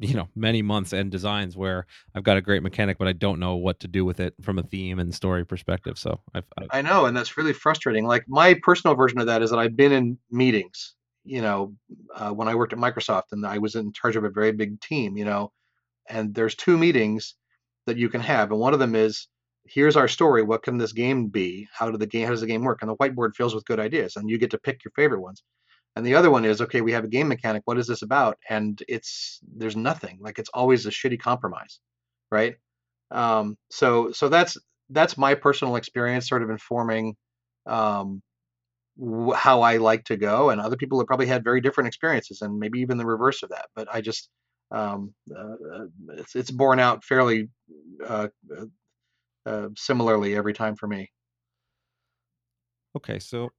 you 0.00 0.14
know 0.14 0.28
many 0.34 0.62
months 0.62 0.92
and 0.92 1.10
designs 1.10 1.56
where 1.56 1.86
I've 2.14 2.24
got 2.24 2.36
a 2.36 2.42
great 2.42 2.62
mechanic, 2.62 2.98
but 2.98 3.08
I 3.08 3.12
don't 3.12 3.38
know 3.38 3.56
what 3.56 3.80
to 3.80 3.88
do 3.88 4.04
with 4.04 4.20
it 4.20 4.34
from 4.42 4.58
a 4.58 4.62
theme 4.62 4.98
and 4.98 5.14
story 5.14 5.44
perspective. 5.44 5.98
So 5.98 6.20
I've, 6.34 6.44
I've... 6.58 6.68
i 6.70 6.82
know, 6.82 7.06
and 7.06 7.16
that's 7.16 7.36
really 7.36 7.52
frustrating. 7.52 8.06
Like 8.06 8.24
my 8.28 8.58
personal 8.62 8.96
version 8.96 9.20
of 9.20 9.26
that 9.26 9.42
is 9.42 9.50
that 9.50 9.58
I've 9.58 9.76
been 9.76 9.92
in 9.92 10.18
meetings, 10.30 10.94
you 11.24 11.42
know, 11.42 11.74
uh, 12.14 12.30
when 12.30 12.48
I 12.48 12.54
worked 12.54 12.72
at 12.72 12.78
Microsoft 12.78 13.32
and 13.32 13.46
I 13.46 13.58
was 13.58 13.74
in 13.74 13.92
charge 13.92 14.16
of 14.16 14.24
a 14.24 14.30
very 14.30 14.52
big 14.52 14.80
team, 14.80 15.16
you 15.16 15.24
know, 15.24 15.52
and 16.08 16.34
there's 16.34 16.54
two 16.54 16.76
meetings 16.76 17.34
that 17.86 17.96
you 17.96 18.08
can 18.08 18.20
have, 18.20 18.50
and 18.50 18.60
one 18.60 18.74
of 18.74 18.80
them 18.80 18.94
is 18.94 19.28
here's 19.66 19.96
our 19.96 20.08
story. 20.08 20.42
What 20.42 20.62
can 20.62 20.78
this 20.78 20.92
game 20.92 21.28
be? 21.28 21.68
How 21.72 21.90
do 21.90 21.96
the 21.96 22.06
game? 22.06 22.24
How 22.24 22.30
does 22.30 22.40
the 22.40 22.46
game 22.46 22.64
work? 22.64 22.80
And 22.82 22.90
the 22.90 22.96
whiteboard 22.96 23.34
fills 23.34 23.54
with 23.54 23.64
good 23.64 23.80
ideas, 23.80 24.16
and 24.16 24.28
you 24.28 24.38
get 24.38 24.50
to 24.50 24.58
pick 24.58 24.84
your 24.84 24.92
favorite 24.94 25.20
ones. 25.20 25.42
And 25.96 26.04
the 26.04 26.14
other 26.14 26.30
one 26.30 26.44
is 26.44 26.60
okay 26.60 26.80
we 26.80 26.92
have 26.92 27.04
a 27.04 27.08
game 27.08 27.28
mechanic 27.28 27.62
what 27.66 27.78
is 27.78 27.86
this 27.86 28.02
about? 28.02 28.38
And 28.48 28.82
it's 28.88 29.40
there's 29.56 29.76
nothing 29.76 30.18
like 30.20 30.38
it's 30.38 30.50
always 30.54 30.86
a 30.86 30.90
shitty 30.90 31.20
compromise 31.20 31.80
right? 32.34 32.56
Um, 33.10 33.56
so 33.70 34.12
so 34.12 34.28
that's 34.28 34.58
that's 34.90 35.16
my 35.16 35.34
personal 35.34 35.76
experience 35.76 36.28
sort 36.28 36.42
of 36.42 36.50
informing 36.50 37.16
um, 37.66 38.22
wh- 39.00 39.34
how 39.34 39.62
i 39.62 39.76
like 39.78 40.04
to 40.04 40.16
go. 40.16 40.50
And 40.50 40.60
other 40.60 40.76
people 40.76 40.98
have 40.98 41.06
probably 41.06 41.26
had 41.26 41.44
very 41.44 41.60
different 41.60 41.88
experiences 41.88 42.42
and 42.42 42.58
maybe 42.58 42.80
even 42.80 42.98
the 42.98 43.06
reverse 43.06 43.42
of 43.42 43.50
that. 43.50 43.66
But 43.74 43.88
i 43.92 44.00
just 44.00 44.28
um, 44.70 45.14
uh, 45.30 45.56
uh 45.74 45.86
it's, 46.18 46.34
it's 46.34 46.50
borne 46.50 46.80
out 46.80 47.04
fairly 47.04 47.48
uh, 48.04 48.28
uh, 48.58 48.66
uh, 49.46 49.68
similarly 49.76 50.36
every 50.36 50.54
time 50.54 50.74
for 50.74 50.88
me. 50.88 51.10
Okay, 52.96 53.18
so 53.18 53.50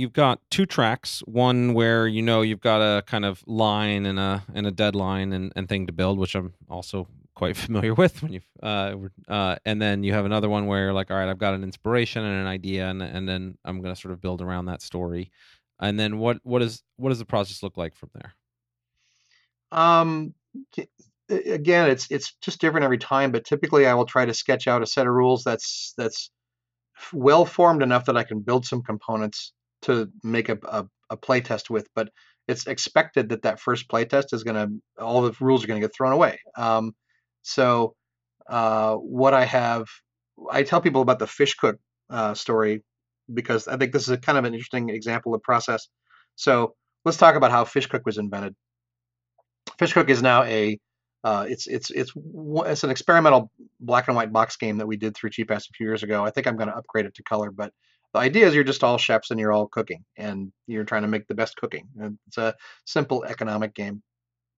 you've 0.00 0.12
got 0.12 0.40
two 0.50 0.66
tracks 0.66 1.20
one 1.26 1.74
where 1.74 2.06
you 2.06 2.22
know 2.22 2.42
you've 2.42 2.60
got 2.60 2.80
a 2.80 3.02
kind 3.02 3.24
of 3.24 3.44
line 3.46 4.06
and 4.06 4.18
a 4.18 4.42
and 4.54 4.66
a 4.66 4.70
deadline 4.70 5.32
and, 5.32 5.52
and 5.54 5.68
thing 5.68 5.86
to 5.86 5.92
build 5.92 6.18
which 6.18 6.34
i'm 6.34 6.54
also 6.68 7.06
quite 7.34 7.56
familiar 7.66 7.94
with 7.94 8.22
when 8.22 8.32
you 8.32 8.40
uh, 8.62 8.94
uh 9.28 9.56
and 9.64 9.80
then 9.80 10.02
you 10.02 10.12
have 10.12 10.24
another 10.24 10.48
one 10.48 10.66
where 10.66 10.84
you're 10.84 10.92
like 10.92 11.10
all 11.10 11.16
right 11.16 11.28
i've 11.28 11.38
got 11.38 11.54
an 11.54 11.62
inspiration 11.62 12.24
and 12.24 12.40
an 12.40 12.46
idea 12.46 12.88
and, 12.88 13.02
and 13.02 13.28
then 13.28 13.56
i'm 13.64 13.80
going 13.80 13.94
to 13.94 14.00
sort 14.00 14.12
of 14.12 14.20
build 14.20 14.40
around 14.42 14.66
that 14.66 14.82
story. 14.82 15.30
And 15.80 15.98
then 15.98 16.18
what 16.18 16.38
what 16.42 16.62
is 16.62 16.82
what 16.96 17.08
does 17.08 17.18
the 17.18 17.24
process 17.24 17.62
look 17.62 17.76
like 17.76 17.96
from 17.96 18.10
there? 18.14 18.34
Um 19.72 20.34
again 21.30 21.88
it's 21.88 22.10
it's 22.10 22.34
just 22.42 22.60
different 22.60 22.82
every 22.82 22.98
time 22.98 23.30
but 23.30 23.44
typically 23.44 23.86
i 23.86 23.94
will 23.94 24.04
try 24.04 24.24
to 24.24 24.34
sketch 24.34 24.66
out 24.66 24.82
a 24.82 24.86
set 24.86 25.06
of 25.06 25.12
rules 25.12 25.44
that's 25.44 25.94
that's 25.96 26.28
well 27.12 27.44
formed 27.44 27.84
enough 27.84 28.04
that 28.06 28.16
i 28.16 28.24
can 28.24 28.40
build 28.40 28.66
some 28.66 28.82
components 28.82 29.52
to 29.82 30.10
make 30.22 30.48
a, 30.48 30.58
a, 30.64 30.86
a 31.10 31.16
play 31.16 31.40
test 31.40 31.70
with, 31.70 31.88
but 31.94 32.10
it's 32.48 32.66
expected 32.66 33.28
that 33.30 33.42
that 33.42 33.60
first 33.60 33.88
play 33.88 34.04
test 34.04 34.32
is 34.32 34.42
going 34.42 34.56
to, 34.56 35.02
all 35.02 35.22
the 35.22 35.34
rules 35.40 35.62
are 35.62 35.66
going 35.66 35.80
to 35.80 35.86
get 35.86 35.94
thrown 35.94 36.12
away. 36.12 36.38
Um, 36.56 36.94
so 37.42 37.94
uh, 38.48 38.94
what 38.96 39.34
I 39.34 39.44
have, 39.44 39.84
I 40.50 40.62
tell 40.62 40.80
people 40.80 41.02
about 41.02 41.18
the 41.18 41.26
fish 41.26 41.54
cook 41.54 41.78
uh, 42.08 42.34
story 42.34 42.82
because 43.32 43.68
I 43.68 43.76
think 43.76 43.92
this 43.92 44.02
is 44.02 44.10
a 44.10 44.18
kind 44.18 44.38
of 44.38 44.44
an 44.44 44.54
interesting 44.54 44.88
example 44.90 45.34
of 45.34 45.42
process. 45.42 45.88
So 46.36 46.74
let's 47.04 47.18
talk 47.18 47.36
about 47.36 47.50
how 47.50 47.64
fish 47.64 47.86
cook 47.86 48.02
was 48.04 48.18
invented. 48.18 48.54
Fish 49.78 49.92
cook 49.92 50.10
is 50.10 50.22
now 50.22 50.42
a 50.44 50.78
uh, 51.22 51.44
it's 51.48 51.66
it's 51.66 51.90
it's 51.90 52.12
it's 52.16 52.84
an 52.84 52.90
experimental 52.90 53.50
black 53.78 54.08
and 54.08 54.16
white 54.16 54.32
box 54.32 54.56
game 54.56 54.78
that 54.78 54.86
we 54.86 54.96
did 54.96 55.14
through 55.14 55.30
Cheapass 55.30 55.68
a 55.68 55.74
few 55.74 55.86
years 55.86 56.02
ago. 56.02 56.24
I 56.24 56.30
think 56.30 56.46
I'm 56.46 56.56
going 56.56 56.70
to 56.70 56.76
upgrade 56.76 57.06
it 57.06 57.14
to 57.16 57.22
color, 57.22 57.50
but 57.50 57.72
the 58.12 58.20
idea 58.20 58.46
is 58.46 58.54
you're 58.54 58.64
just 58.64 58.84
all 58.84 58.98
chefs 58.98 59.30
and 59.30 59.38
you're 59.38 59.52
all 59.52 59.68
cooking 59.68 60.04
and 60.16 60.52
you're 60.66 60.84
trying 60.84 61.02
to 61.02 61.08
make 61.08 61.26
the 61.26 61.34
best 61.34 61.56
cooking. 61.56 61.88
It's 62.26 62.38
a 62.38 62.54
simple 62.84 63.24
economic 63.24 63.74
game, 63.74 64.02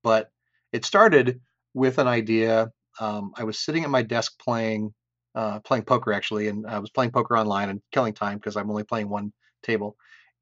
but 0.03 0.31
it 0.73 0.85
started 0.85 1.41
with 1.75 1.99
an 1.99 2.09
idea. 2.09 2.71
Um, 3.01 3.33
I 3.37 3.45
was 3.45 3.59
sitting 3.59 3.85
at 3.85 3.91
my 3.91 4.03
desk 4.03 4.39
playing 4.39 4.93
uh, 5.35 5.61
playing 5.61 5.85
poker 5.85 6.13
actually, 6.13 6.49
and 6.49 6.67
I 6.67 6.79
was 6.79 6.91
playing 6.91 7.11
poker 7.11 7.37
online 7.37 7.71
and 7.71 7.81
killing 7.91 8.13
time 8.13 8.39
because 8.39 8.57
I'm 8.57 8.71
only 8.71 8.85
playing 8.85 9.09
one 9.09 9.33
table 9.63 9.97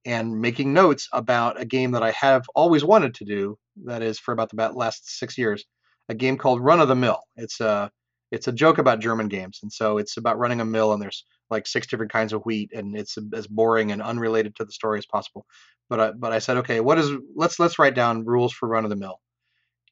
and 0.04 0.40
making 0.40 0.72
notes 0.72 1.08
about 1.12 1.60
a 1.60 1.64
game 1.64 1.92
that 1.92 2.02
I 2.02 2.10
have 2.12 2.44
always 2.54 2.84
wanted 2.84 3.14
to 3.16 3.24
do. 3.24 3.58
That 3.84 4.02
is 4.02 4.18
for 4.18 4.32
about 4.32 4.50
the 4.50 4.72
last 4.72 5.18
six 5.18 5.38
years, 5.38 5.64
a 6.08 6.14
game 6.14 6.36
called 6.36 6.60
Run 6.60 6.80
of 6.80 6.88
the 6.88 6.96
Mill. 6.96 7.20
It's 7.36 7.60
a 7.60 7.90
it's 8.30 8.48
a 8.48 8.52
joke 8.52 8.78
about 8.78 9.00
German 9.00 9.28
games, 9.28 9.60
and 9.62 9.72
so 9.72 9.98
it's 9.98 10.16
about 10.16 10.38
running 10.38 10.60
a 10.60 10.64
mill 10.64 10.92
and 10.92 11.02
there's 11.02 11.24
like 11.50 11.66
six 11.66 11.86
different 11.86 12.12
kinds 12.12 12.32
of 12.32 12.42
wheat, 12.42 12.70
and 12.72 12.96
it's 12.96 13.18
as 13.34 13.46
boring 13.46 13.92
and 13.92 14.02
unrelated 14.02 14.56
to 14.56 14.64
the 14.64 14.72
story 14.72 14.98
as 14.98 15.06
possible. 15.06 15.46
But 15.88 16.00
I, 16.00 16.10
but 16.12 16.32
I 16.32 16.38
said, 16.38 16.58
okay, 16.58 16.80
what 16.80 16.98
is 16.98 17.10
let's 17.34 17.58
let's 17.58 17.78
write 17.78 17.94
down 17.94 18.24
rules 18.24 18.52
for 18.52 18.68
run 18.68 18.84
of 18.84 18.90
the 18.90 18.96
mill, 18.96 19.20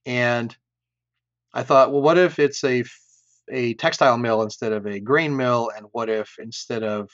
and 0.06 0.56
I 1.52 1.62
thought, 1.62 1.92
well, 1.92 2.02
what 2.02 2.18
if 2.18 2.38
it's 2.38 2.62
a 2.64 2.84
a 3.50 3.74
textile 3.74 4.18
mill 4.18 4.42
instead 4.42 4.72
of 4.72 4.86
a 4.86 5.00
grain 5.00 5.36
mill, 5.36 5.70
and 5.76 5.86
what 5.92 6.08
if 6.08 6.36
instead 6.38 6.82
of 6.82 7.10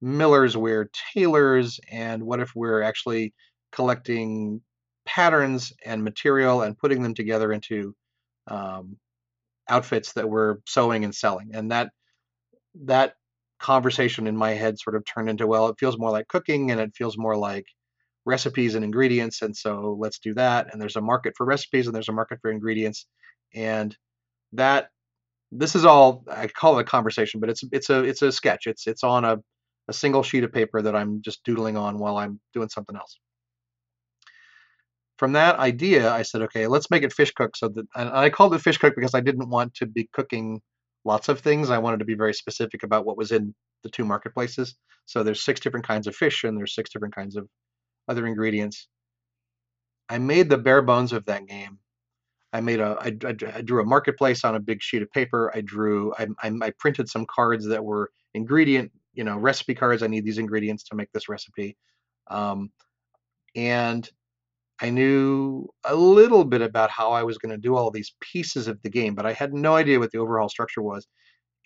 millers 0.00 0.56
we're 0.56 0.90
tailors, 1.14 1.80
and 1.90 2.22
what 2.22 2.40
if 2.40 2.54
we're 2.54 2.82
actually 2.82 3.34
collecting 3.72 4.60
patterns 5.06 5.72
and 5.84 6.04
material 6.04 6.62
and 6.62 6.76
putting 6.78 7.02
them 7.02 7.14
together 7.14 7.52
into 7.52 7.94
um, 8.48 8.96
outfits 9.68 10.12
that 10.14 10.28
we're 10.28 10.56
sewing 10.66 11.04
and 11.04 11.14
selling, 11.14 11.50
and 11.54 11.70
that 11.70 11.90
that 12.84 13.14
conversation 13.60 14.26
in 14.26 14.36
my 14.36 14.50
head 14.50 14.78
sort 14.78 14.96
of 14.96 15.04
turned 15.04 15.28
into 15.28 15.46
well 15.46 15.68
it 15.68 15.78
feels 15.78 15.98
more 15.98 16.10
like 16.10 16.28
cooking 16.28 16.70
and 16.70 16.80
it 16.80 16.94
feels 16.94 17.18
more 17.18 17.36
like 17.36 17.66
recipes 18.24 18.74
and 18.74 18.84
ingredients 18.84 19.42
and 19.42 19.56
so 19.56 19.96
let's 19.98 20.18
do 20.18 20.34
that 20.34 20.68
and 20.72 20.80
there's 20.80 20.96
a 20.96 21.00
market 21.00 21.34
for 21.36 21.46
recipes 21.46 21.86
and 21.86 21.94
there's 21.94 22.08
a 22.08 22.12
market 22.12 22.38
for 22.40 22.50
ingredients 22.50 23.06
and 23.54 23.96
that 24.52 24.90
this 25.52 25.74
is 25.74 25.84
all 25.84 26.24
I 26.30 26.46
call 26.46 26.78
it 26.78 26.82
a 26.82 26.84
conversation 26.84 27.40
but 27.40 27.50
it's 27.50 27.62
it's 27.72 27.90
a 27.90 28.04
it's 28.04 28.22
a 28.22 28.32
sketch. 28.32 28.66
It's 28.66 28.86
it's 28.86 29.04
on 29.04 29.24
a, 29.24 29.38
a 29.88 29.92
single 29.92 30.22
sheet 30.22 30.44
of 30.44 30.52
paper 30.52 30.82
that 30.82 30.94
I'm 30.94 31.22
just 31.22 31.42
doodling 31.44 31.76
on 31.76 31.98
while 31.98 32.16
I'm 32.16 32.40
doing 32.52 32.68
something 32.68 32.96
else. 32.96 33.18
From 35.18 35.32
that 35.32 35.58
idea 35.58 36.12
I 36.12 36.22
said 36.22 36.42
okay 36.42 36.66
let's 36.66 36.90
make 36.90 37.02
it 37.02 37.12
fish 37.12 37.32
cook 37.32 37.56
so 37.56 37.68
that 37.68 37.86
and 37.96 38.10
I 38.10 38.30
called 38.30 38.54
it 38.54 38.60
fish 38.60 38.78
cook 38.78 38.94
because 38.94 39.14
I 39.14 39.20
didn't 39.20 39.48
want 39.48 39.74
to 39.76 39.86
be 39.86 40.08
cooking 40.12 40.60
lots 41.04 41.28
of 41.28 41.40
things. 41.40 41.70
I 41.70 41.78
wanted 41.78 41.98
to 41.98 42.04
be 42.04 42.14
very 42.14 42.34
specific 42.34 42.82
about 42.82 43.04
what 43.04 43.16
was 43.16 43.32
in 43.32 43.54
the 43.82 43.90
two 43.90 44.04
marketplaces. 44.04 44.74
So 45.06 45.22
there's 45.22 45.42
six 45.42 45.60
different 45.60 45.86
kinds 45.86 46.06
of 46.06 46.14
fish 46.14 46.44
and 46.44 46.56
there's 46.56 46.74
six 46.74 46.90
different 46.90 47.14
kinds 47.14 47.36
of 47.36 47.48
other 48.08 48.26
ingredients. 48.26 48.88
I 50.08 50.18
made 50.18 50.48
the 50.48 50.58
bare 50.58 50.82
bones 50.82 51.12
of 51.12 51.24
that 51.26 51.46
game. 51.46 51.78
I 52.52 52.60
made 52.62 52.80
a, 52.80 52.96
I, 53.00 53.10
drew 53.10 53.82
a 53.82 53.86
marketplace 53.86 54.42
on 54.44 54.54
a 54.54 54.60
big 54.60 54.82
sheet 54.82 55.02
of 55.02 55.10
paper. 55.12 55.52
I 55.54 55.60
drew, 55.60 56.14
I, 56.18 56.28
I, 56.42 56.52
I 56.62 56.70
printed 56.78 57.08
some 57.08 57.26
cards 57.26 57.66
that 57.66 57.84
were 57.84 58.10
ingredient, 58.32 58.90
you 59.12 59.24
know, 59.24 59.36
recipe 59.36 59.74
cards. 59.74 60.02
I 60.02 60.06
need 60.06 60.24
these 60.24 60.38
ingredients 60.38 60.84
to 60.84 60.96
make 60.96 61.12
this 61.12 61.28
recipe. 61.28 61.76
Um, 62.28 62.70
and 63.54 64.08
I 64.80 64.90
knew 64.90 65.68
a 65.84 65.94
little 65.94 66.44
bit 66.44 66.62
about 66.62 66.90
how 66.90 67.10
I 67.12 67.24
was 67.24 67.38
going 67.38 67.50
to 67.50 67.58
do 67.58 67.76
all 67.76 67.90
these 67.90 68.14
pieces 68.20 68.68
of 68.68 68.80
the 68.82 68.90
game, 68.90 69.14
but 69.14 69.26
I 69.26 69.32
had 69.32 69.52
no 69.52 69.74
idea 69.76 69.98
what 69.98 70.12
the 70.12 70.18
overall 70.18 70.48
structure 70.48 70.82
was. 70.82 71.06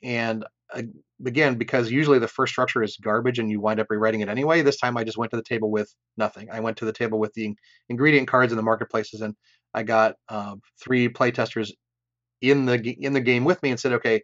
And 0.03 0.45
again, 1.25 1.57
because 1.57 1.91
usually 1.91 2.19
the 2.19 2.29
first 2.29 2.53
structure 2.53 2.83
is 2.83 2.97
garbage 2.97 3.39
and 3.39 3.51
you 3.51 3.61
wind 3.61 3.81
up 3.81 3.89
rewriting 3.91 4.21
it 4.21 4.29
anyway, 4.29 4.63
this 4.63 4.79
time 4.79 4.97
I 4.97 5.05
just 5.05 5.19
went 5.19 5.31
to 5.31 5.37
the 5.37 5.43
table 5.43 5.71
with 5.71 5.95
nothing. 6.17 6.49
I 6.51 6.61
went 6.61 6.77
to 6.79 6.85
the 6.85 6.93
table 6.93 7.19
with 7.19 7.33
the 7.35 7.55
ingredient 7.89 8.29
cards 8.29 8.53
in 8.53 8.57
the 8.57 8.63
marketplaces, 8.63 9.21
and 9.21 9.35
I 9.75 9.83
got 9.83 10.17
uh, 10.29 10.57
three 10.83 11.09
playtesters 11.09 11.71
in 12.41 12.67
the 12.67 12.97
in 13.01 13.13
the 13.13 13.21
game 13.21 13.45
with 13.45 13.63
me 13.63 13.71
and 13.71 13.81
said, 13.81 13.93
"Okay, 13.95 14.23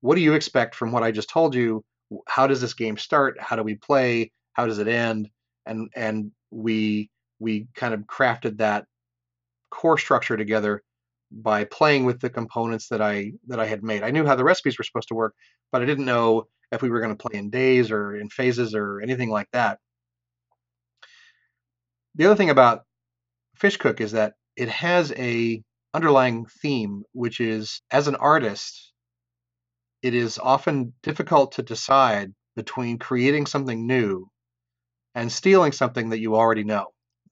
what 0.00 0.16
do 0.16 0.20
you 0.22 0.34
expect 0.34 0.74
from 0.74 0.92
what 0.92 1.02
I 1.02 1.12
just 1.12 1.30
told 1.30 1.54
you? 1.54 1.84
How 2.28 2.46
does 2.46 2.60
this 2.60 2.74
game 2.74 2.96
start? 2.98 3.40
How 3.40 3.56
do 3.56 3.62
we 3.62 3.76
play? 3.76 4.32
How 4.54 4.66
does 4.66 4.78
it 4.78 4.88
end?" 4.88 5.30
And 5.66 5.90
and 5.96 6.32
we 6.50 7.10
we 7.38 7.66
kind 7.74 7.94
of 7.94 8.00
crafted 8.00 8.58
that 8.58 8.86
core 9.70 9.98
structure 9.98 10.36
together 10.36 10.82
by 11.30 11.64
playing 11.64 12.04
with 12.04 12.20
the 12.20 12.30
components 12.30 12.88
that 12.88 13.02
I 13.02 13.32
that 13.48 13.60
I 13.60 13.66
had 13.66 13.82
made. 13.82 14.02
I 14.02 14.10
knew 14.10 14.24
how 14.24 14.36
the 14.36 14.44
recipes 14.44 14.78
were 14.78 14.84
supposed 14.84 15.08
to 15.08 15.14
work, 15.14 15.34
but 15.72 15.82
I 15.82 15.84
didn't 15.84 16.04
know 16.04 16.46
if 16.72 16.82
we 16.82 16.90
were 16.90 17.00
going 17.00 17.16
to 17.16 17.28
play 17.28 17.38
in 17.38 17.50
days 17.50 17.90
or 17.90 18.16
in 18.16 18.28
phases 18.28 18.74
or 18.74 19.00
anything 19.00 19.30
like 19.30 19.48
that. 19.52 19.78
The 22.14 22.26
other 22.26 22.36
thing 22.36 22.50
about 22.50 22.84
Fish 23.56 23.76
Cook 23.76 24.00
is 24.00 24.12
that 24.12 24.34
it 24.56 24.68
has 24.68 25.12
a 25.12 25.62
underlying 25.92 26.46
theme, 26.62 27.02
which 27.12 27.40
is 27.40 27.82
as 27.90 28.08
an 28.08 28.16
artist, 28.16 28.92
it 30.02 30.14
is 30.14 30.38
often 30.38 30.94
difficult 31.02 31.52
to 31.52 31.62
decide 31.62 32.32
between 32.54 32.98
creating 32.98 33.46
something 33.46 33.86
new 33.86 34.28
and 35.14 35.30
stealing 35.30 35.72
something 35.72 36.10
that 36.10 36.20
you 36.20 36.36
already 36.36 36.64
know 36.64 36.86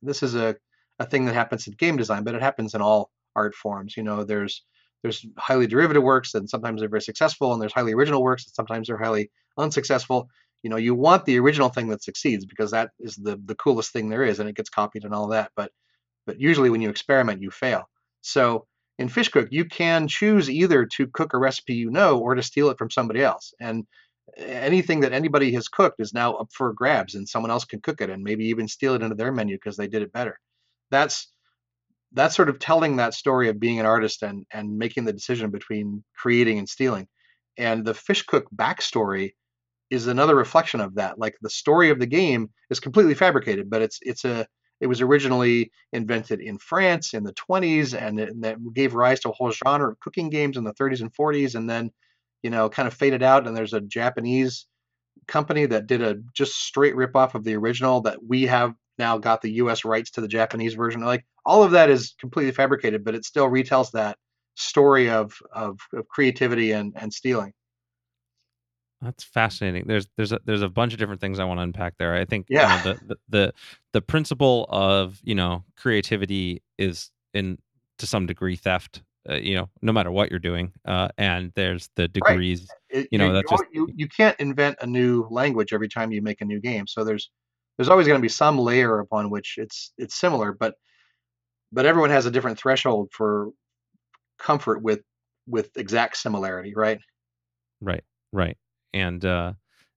this 0.04 0.22
is 0.22 0.34
a, 0.34 0.56
a 0.98 1.06
thing 1.06 1.24
that 1.26 1.34
happens 1.34 1.66
in 1.66 1.74
game 1.74 1.96
design, 1.96 2.24
but 2.24 2.34
it 2.34 2.42
happens 2.42 2.74
in 2.74 2.80
all 2.82 3.10
art 3.36 3.54
forms. 3.54 3.96
You 3.96 4.02
know, 4.02 4.24
there's 4.24 4.64
there's 5.02 5.24
highly 5.36 5.66
derivative 5.66 6.02
works 6.02 6.34
and 6.34 6.48
sometimes 6.48 6.80
they're 6.80 6.88
very 6.88 7.02
successful, 7.02 7.52
and 7.52 7.60
there's 7.60 7.72
highly 7.72 7.92
original 7.92 8.22
works 8.22 8.46
and 8.46 8.54
sometimes 8.54 8.88
they're 8.88 8.98
highly 8.98 9.30
unsuccessful. 9.58 10.28
You 10.62 10.70
know, 10.70 10.76
you 10.76 10.94
want 10.94 11.26
the 11.26 11.38
original 11.38 11.68
thing 11.68 11.88
that 11.88 12.02
succeeds 12.02 12.46
because 12.46 12.70
that 12.70 12.90
is 13.00 13.16
the 13.16 13.38
the 13.44 13.54
coolest 13.54 13.92
thing 13.92 14.08
there 14.08 14.24
is, 14.24 14.40
and 14.40 14.48
it 14.48 14.56
gets 14.56 14.70
copied 14.70 15.04
and 15.04 15.14
all 15.14 15.28
that. 15.28 15.50
But 15.56 15.72
but 16.26 16.40
usually 16.40 16.70
when 16.70 16.80
you 16.82 16.90
experiment, 16.90 17.42
you 17.42 17.50
fail. 17.50 17.84
So 18.22 18.66
in 18.98 19.08
Fish 19.08 19.28
Cook, 19.28 19.48
you 19.50 19.64
can 19.64 20.08
choose 20.08 20.48
either 20.48 20.86
to 20.96 21.06
cook 21.08 21.34
a 21.34 21.38
recipe 21.38 21.74
you 21.74 21.90
know 21.90 22.18
or 22.20 22.34
to 22.34 22.42
steal 22.42 22.70
it 22.70 22.78
from 22.78 22.90
somebody 22.90 23.22
else. 23.22 23.52
And 23.60 23.86
anything 24.37 25.00
that 25.00 25.12
anybody 25.12 25.52
has 25.52 25.68
cooked 25.68 26.00
is 26.00 26.14
now 26.14 26.34
up 26.34 26.48
for 26.52 26.72
grabs 26.72 27.14
and 27.14 27.28
someone 27.28 27.50
else 27.50 27.64
can 27.64 27.80
cook 27.80 28.00
it 28.00 28.10
and 28.10 28.22
maybe 28.22 28.46
even 28.46 28.68
steal 28.68 28.94
it 28.94 29.02
into 29.02 29.14
their 29.14 29.32
menu 29.32 29.56
because 29.56 29.76
they 29.76 29.88
did 29.88 30.02
it 30.02 30.12
better. 30.12 30.38
That's 30.90 31.30
that's 32.12 32.37
sort 32.37 32.48
of 32.48 32.58
telling 32.58 32.96
that 32.96 33.14
story 33.14 33.48
of 33.48 33.60
being 33.60 33.80
an 33.80 33.87
artist 33.87 34.22
and 34.22 34.46
and 34.52 34.78
making 34.78 35.04
the 35.04 35.12
decision 35.12 35.50
between 35.50 36.04
creating 36.16 36.58
and 36.58 36.68
stealing. 36.68 37.08
And 37.58 37.84
the 37.84 37.94
fish 37.94 38.22
cook 38.22 38.46
backstory 38.54 39.32
is 39.90 40.06
another 40.06 40.34
reflection 40.34 40.80
of 40.80 40.96
that. 40.96 41.18
Like 41.18 41.37
the 41.42 41.50
story 41.50 41.90
of 41.90 41.98
the 42.00 42.06
game 42.06 42.50
is 42.70 42.80
completely 42.80 43.14
fabricated 43.14 43.70
but 43.70 43.82
it's 43.82 43.98
it's 44.02 44.24
a 44.24 44.46
it 44.80 44.87
was 44.87 45.00
originally 45.00 45.70
invented 45.92 46.40
in 46.40 46.58
France 46.58 47.14
in 47.14 47.24
the 47.24 47.32
20s, 47.34 47.98
and, 47.98 48.18
it, 48.20 48.30
and 48.30 48.44
that 48.44 48.58
gave 48.74 48.94
rise 48.94 49.20
to 49.20 49.30
a 49.30 49.32
whole 49.32 49.50
genre 49.50 49.90
of 49.90 50.00
cooking 50.00 50.30
games 50.30 50.56
in 50.56 50.64
the 50.64 50.74
30s 50.74 51.00
and 51.00 51.14
40s, 51.14 51.54
and 51.54 51.68
then, 51.70 51.90
you 52.44 52.50
know, 52.50 52.68
kind 52.68 52.87
of 52.87 52.92
faded 52.92 53.22
out. 53.22 53.46
And 53.46 53.57
there's 53.57 53.72
a 53.72 53.80
Japanese 53.80 54.66
company 55.26 55.64
that 55.64 55.87
did 55.87 56.02
a 56.02 56.16
just 56.35 56.54
straight 56.54 56.94
rip 56.94 57.16
off 57.16 57.35
of 57.35 57.42
the 57.42 57.57
original 57.57 58.02
that 58.02 58.18
we 58.22 58.42
have 58.42 58.74
now 58.98 59.16
got 59.16 59.40
the 59.40 59.52
U.S. 59.52 59.85
rights 59.85 60.11
to 60.12 60.20
the 60.20 60.28
Japanese 60.28 60.74
version. 60.74 61.00
Like 61.00 61.24
all 61.46 61.62
of 61.62 61.70
that 61.70 61.88
is 61.88 62.14
completely 62.20 62.52
fabricated, 62.52 63.02
but 63.02 63.14
it 63.14 63.24
still 63.24 63.48
retells 63.48 63.90
that 63.92 64.18
story 64.57 65.09
of 65.09 65.35
of, 65.52 65.80
of 65.94 66.07
creativity 66.09 66.72
and 66.72 66.92
and 66.96 67.12
stealing. 67.12 67.54
That's 69.00 69.24
fascinating. 69.24 69.85
There's 69.87 70.07
there's 70.18 70.33
a, 70.33 70.40
there's 70.44 70.62
a 70.62 70.68
bunch 70.68 70.92
of 70.92 70.98
different 70.98 71.22
things 71.22 71.38
I 71.38 71.44
want 71.44 71.59
to 71.59 71.62
unpack 71.62 71.94
there. 71.98 72.14
I 72.14 72.26
think 72.26 72.46
yeah. 72.50 72.78
You 72.78 72.85
know, 72.85 72.92
the, 72.92 73.07
the, 73.07 73.16
the 73.30 73.54
the 73.94 74.02
principle 74.02 74.66
of 74.68 75.18
you 75.24 75.35
know 75.35 75.64
creativity 75.78 76.62
is 76.76 77.11
in 77.33 77.57
to 77.98 78.07
some 78.07 78.26
degree 78.26 78.57
theft. 78.57 79.02
Uh, 79.28 79.34
you 79.34 79.54
know, 79.54 79.68
no 79.80 79.92
matter 79.92 80.10
what 80.10 80.30
you're 80.30 80.38
doing, 80.38 80.72
uh, 80.84 81.08
and 81.16 81.52
there's 81.54 81.88
the 81.96 82.08
degrees. 82.08 82.68
Right. 82.92 83.02
It, 83.02 83.08
you 83.10 83.18
know, 83.18 83.28
you, 83.28 83.32
that's 83.32 83.50
just 83.50 83.64
you 83.72 83.88
you 83.94 84.08
can't 84.08 84.38
invent 84.38 84.76
a 84.80 84.87
new 84.87 85.26
language 85.30 85.72
every 85.72 85.88
time 85.88 86.12
you 86.12 86.20
make 86.20 86.40
a 86.40 86.44
new 86.44 86.60
game. 86.60 86.87
So 86.87 87.04
there's 87.04 87.30
there's 87.76 87.88
always 87.88 88.06
going 88.06 88.18
to 88.18 88.22
be 88.22 88.28
some 88.28 88.58
layer 88.58 89.00
upon 89.00 89.30
which 89.30 89.54
it's 89.56 89.92
it's 89.96 90.14
similar, 90.14 90.52
but 90.52 90.74
but 91.72 91.87
everyone 91.87 92.10
has 92.10 92.26
a 92.26 92.30
different 92.30 92.58
threshold 92.58 93.10
for 93.12 93.50
comfort 94.38 94.82
with 94.82 95.00
with 95.46 95.76
exact 95.76 96.16
similarity, 96.16 96.74
right? 96.74 97.00
Right, 97.80 98.04
right 98.32 98.56
and 98.94 99.24
uh 99.24 99.52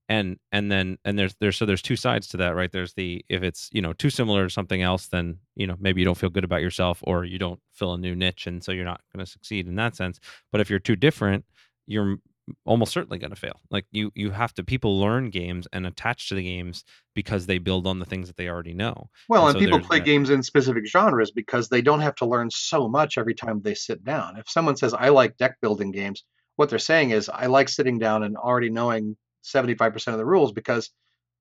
and 0.08 0.38
and 0.52 0.70
then 0.70 0.98
and 1.04 1.18
there's 1.18 1.34
there's 1.40 1.56
so 1.56 1.66
there's 1.66 1.82
two 1.82 1.96
sides 1.96 2.28
to 2.28 2.36
that 2.38 2.54
right? 2.54 2.72
There's 2.72 2.94
the 2.94 3.24
if 3.28 3.42
it's 3.42 3.68
you 3.72 3.82
know 3.82 3.92
too 3.92 4.10
similar 4.10 4.44
to 4.44 4.50
something 4.50 4.82
else 4.82 5.06
then 5.06 5.38
you 5.56 5.66
know 5.66 5.76
maybe 5.78 6.00
you 6.00 6.04
don't 6.04 6.18
feel 6.18 6.30
good 6.30 6.44
about 6.44 6.62
yourself 6.62 7.00
or 7.02 7.24
you 7.24 7.38
don't 7.38 7.60
fill 7.72 7.94
a 7.94 7.98
new 7.98 8.16
niche 8.16 8.46
and 8.46 8.62
so 8.62 8.72
you're 8.72 8.84
not 8.84 9.02
going 9.14 9.24
to 9.24 9.30
succeed 9.30 9.66
in 9.66 9.76
that 9.76 9.96
sense. 9.96 10.18
But 10.50 10.60
if 10.60 10.70
you're 10.70 10.78
too 10.78 10.96
different 10.96 11.44
you're 11.86 12.16
almost 12.64 12.92
certainly 12.92 13.18
going 13.18 13.30
to 13.30 13.36
fail. 13.36 13.60
Like 13.70 13.84
you 13.90 14.10
you 14.14 14.30
have 14.30 14.54
to 14.54 14.64
people 14.64 14.98
learn 14.98 15.28
games 15.28 15.68
and 15.72 15.86
attach 15.86 16.30
to 16.30 16.34
the 16.34 16.42
games 16.42 16.84
because 17.14 17.44
they 17.44 17.58
build 17.58 17.86
on 17.86 17.98
the 17.98 18.06
things 18.06 18.28
that 18.28 18.36
they 18.36 18.48
already 18.48 18.72
know. 18.72 19.10
Well 19.28 19.48
and, 19.48 19.54
so 19.54 19.58
people 19.58 19.80
play 19.80 19.98
that- 19.98 20.06
games 20.06 20.30
in 20.30 20.42
specific 20.42 20.86
genres 20.86 21.30
because 21.30 21.68
they 21.68 21.82
don't 21.82 22.00
have 22.00 22.14
to 22.16 22.26
learn 22.26 22.50
so 22.50 22.88
much 22.88 23.18
every 23.18 23.34
time 23.34 23.60
they 23.60 23.74
sit 23.74 24.04
down. 24.04 24.38
If 24.38 24.48
someone 24.48 24.76
says 24.76 24.94
i 24.94 25.10
like 25.10 25.36
deck 25.36 25.56
building 25.60 25.90
games 25.90 26.24
what 26.58 26.70
they're 26.70 26.80
saying 26.80 27.10
is 27.10 27.28
I 27.28 27.46
like 27.46 27.68
sitting 27.68 28.00
down 28.00 28.24
and 28.24 28.36
already 28.36 28.68
knowing 28.68 29.16
75% 29.54 30.12
of 30.12 30.18
the 30.18 30.26
rules 30.26 30.52
because 30.52 30.90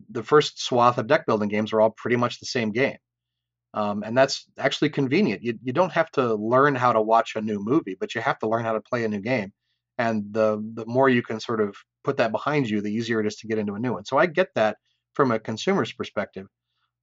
the 0.10 0.24
first 0.24 0.62
swath 0.62 0.98
of 0.98 1.08
deck 1.08 1.26
building 1.26 1.50
games 1.50 1.74
are 1.74 1.82
all 1.82 1.90
pretty 1.90 2.16
much 2.16 2.40
the 2.40 2.46
same 2.46 2.72
game. 2.72 2.98
Um, 3.74 4.04
and 4.04 4.18
that's 4.18 4.46
actually 4.58 4.90
convenient. 4.90 5.44
You, 5.44 5.58
you 5.64 5.74
don't 5.74 5.92
have 5.92 6.10
to 6.12 6.36
learn 6.36 6.76
how 6.76 6.94
to 6.94 7.02
watch 7.02 7.36
a 7.36 7.42
new 7.42 7.60
movie, 7.60 7.96
but 8.00 8.16
you 8.16 8.22
have 8.22 8.40
to 8.40 8.48
learn 8.48 8.64
how 8.64 8.74
to 8.74 8.82
play 8.82 9.04
a 9.04 9.08
new 9.08 9.20
game. 9.20 9.52
And 9.98 10.26
the 10.32 10.64
the 10.76 10.86
more 10.86 11.10
you 11.10 11.24
can 11.24 11.40
sort 11.40 11.60
of 11.60 11.76
put 12.04 12.18
that 12.18 12.32
behind 12.32 12.70
you, 12.70 12.82
the 12.82 12.94
easier 12.94 13.20
it 13.20 13.28
is 13.28 13.36
to 13.38 13.48
get 13.48 13.58
into 13.58 13.74
a 13.74 13.80
new 13.80 13.94
one. 13.94 14.06
So 14.06 14.18
I 14.18 14.28
get 14.28 14.50
that 14.56 14.78
from 15.14 15.32
a 15.32 15.40
consumer's 15.40 15.92
perspective. 15.92 16.48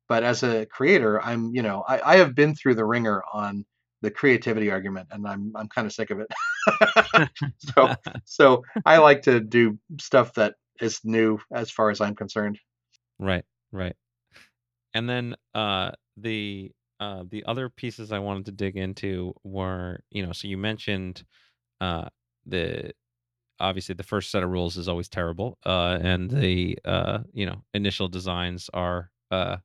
But 0.08 0.22
as 0.22 0.42
a 0.42 0.66
creator, 0.66 1.20
I'm, 1.22 1.54
you 1.54 1.62
know, 1.62 1.84
I, 1.88 2.14
I 2.14 2.16
have 2.16 2.34
been 2.34 2.54
through 2.54 2.76
the 2.76 2.84
ringer 2.84 3.22
on 3.32 3.64
the 4.02 4.10
creativity 4.10 4.70
argument, 4.70 5.08
and 5.10 5.26
I'm 5.26 5.52
I'm 5.56 5.68
kind 5.68 5.86
of 5.86 5.92
sick 5.92 6.10
of 6.10 6.20
it. 6.20 7.28
so 7.58 7.94
so 8.24 8.64
I 8.84 8.98
like 8.98 9.22
to 9.22 9.40
do 9.40 9.78
stuff 9.98 10.34
that 10.34 10.54
is 10.80 11.00
new 11.04 11.38
as 11.52 11.70
far 11.70 11.90
as 11.90 12.00
I'm 12.00 12.14
concerned. 12.14 12.58
Right, 13.18 13.44
right. 13.72 13.96
And 14.92 15.08
then 15.08 15.36
uh 15.54 15.92
the 16.16 16.72
uh 17.00 17.24
the 17.28 17.44
other 17.44 17.68
pieces 17.68 18.12
I 18.12 18.18
wanted 18.20 18.46
to 18.46 18.52
dig 18.52 18.76
into 18.76 19.34
were, 19.42 20.00
you 20.10 20.24
know, 20.24 20.32
so 20.32 20.48
you 20.48 20.56
mentioned 20.56 21.24
uh 21.80 22.08
the 22.46 22.92
obviously 23.60 23.94
the 23.94 24.02
first 24.02 24.30
set 24.30 24.42
of 24.42 24.50
rules 24.50 24.76
is 24.76 24.88
always 24.88 25.08
terrible 25.08 25.58
uh 25.66 25.98
and 26.02 26.30
the 26.30 26.78
uh 26.84 27.20
you 27.32 27.46
know 27.46 27.62
initial 27.74 28.08
designs 28.08 28.68
are 28.74 29.10
uh 29.30 29.56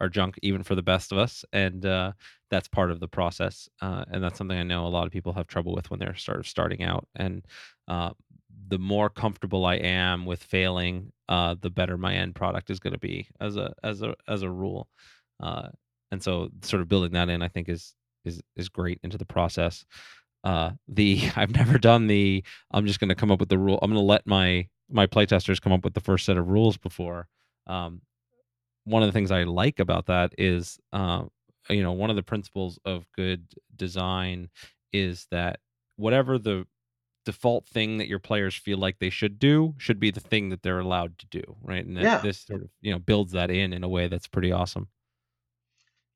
are, 0.00 0.08
junk 0.10 0.38
even 0.42 0.62
for 0.62 0.74
the 0.74 0.82
best 0.82 1.12
of 1.12 1.18
us 1.18 1.44
and 1.52 1.86
uh 1.86 2.12
that's 2.50 2.68
part 2.68 2.90
of 2.90 3.00
the 3.00 3.08
process 3.08 3.68
uh 3.80 4.04
and 4.10 4.22
that's 4.22 4.38
something 4.38 4.58
i 4.58 4.62
know 4.62 4.86
a 4.86 4.88
lot 4.88 5.06
of 5.06 5.12
people 5.12 5.32
have 5.32 5.46
trouble 5.46 5.74
with 5.74 5.90
when 5.90 5.98
they're 5.98 6.14
sort 6.14 6.38
of 6.38 6.46
starting 6.46 6.82
out 6.82 7.08
and 7.16 7.44
uh 7.88 8.10
the 8.68 8.78
more 8.78 9.10
comfortable 9.10 9.64
i 9.66 9.74
am 9.74 10.24
with 10.26 10.42
failing 10.42 11.12
uh 11.28 11.54
the 11.60 11.70
better 11.70 11.96
my 11.98 12.14
end 12.14 12.34
product 12.34 12.70
is 12.70 12.78
going 12.80 12.92
to 12.92 12.98
be 12.98 13.26
as 13.40 13.56
a 13.56 13.72
as 13.82 14.02
a 14.02 14.14
as 14.28 14.42
a 14.42 14.50
rule. 14.50 14.88
Uh 15.42 15.68
and 16.10 16.22
so 16.22 16.50
sort 16.62 16.82
of 16.82 16.88
building 16.88 17.12
that 17.12 17.28
in 17.28 17.42
i 17.42 17.48
think 17.48 17.68
is 17.68 17.94
is 18.24 18.40
is 18.56 18.68
great 18.68 19.00
into 19.02 19.18
the 19.18 19.24
process. 19.26 19.84
Uh 20.44 20.72
the 20.88 21.22
i've 21.36 21.54
never 21.54 21.78
done 21.78 22.06
the 22.06 22.44
i'm 22.72 22.86
just 22.86 23.00
going 23.00 23.08
to 23.08 23.14
come 23.14 23.30
up 23.30 23.40
with 23.40 23.48
the 23.48 23.58
rule 23.58 23.78
i'm 23.82 23.90
going 23.90 24.00
to 24.00 24.06
let 24.06 24.26
my 24.26 24.66
my 24.90 25.06
playtesters 25.06 25.60
come 25.60 25.72
up 25.72 25.84
with 25.84 25.94
the 25.94 26.00
first 26.00 26.26
set 26.26 26.36
of 26.36 26.48
rules 26.48 26.76
before. 26.76 27.28
Um 27.66 28.02
one 28.84 29.02
of 29.02 29.08
the 29.08 29.12
things 29.12 29.30
i 29.30 29.44
like 29.44 29.80
about 29.80 30.06
that 30.06 30.32
is 30.38 30.78
uh 30.92 31.24
you 31.70 31.82
know 31.82 31.92
one 31.92 32.10
of 32.10 32.16
the 32.16 32.22
principles 32.22 32.78
of 32.84 33.06
good 33.16 33.46
design 33.76 34.48
is 34.92 35.26
that 35.30 35.60
whatever 35.96 36.38
the 36.38 36.66
default 37.24 37.66
thing 37.66 37.98
that 37.98 38.08
your 38.08 38.18
players 38.18 38.54
feel 38.56 38.78
like 38.78 38.98
they 38.98 39.10
should 39.10 39.38
do 39.38 39.74
should 39.78 40.00
be 40.00 40.10
the 40.10 40.20
thing 40.20 40.48
that 40.50 40.62
they're 40.62 40.80
allowed 40.80 41.18
to 41.18 41.26
do 41.28 41.42
right 41.62 41.86
and 41.86 41.96
Yeah. 41.98 42.22
this 42.22 42.40
sort 42.40 42.62
of 42.62 42.70
you 42.80 42.92
know 42.92 42.98
builds 42.98 43.32
that 43.32 43.50
in 43.50 43.72
in 43.72 43.84
a 43.84 43.88
way 43.88 44.08
that's 44.08 44.26
pretty 44.28 44.52
awesome 44.52 44.88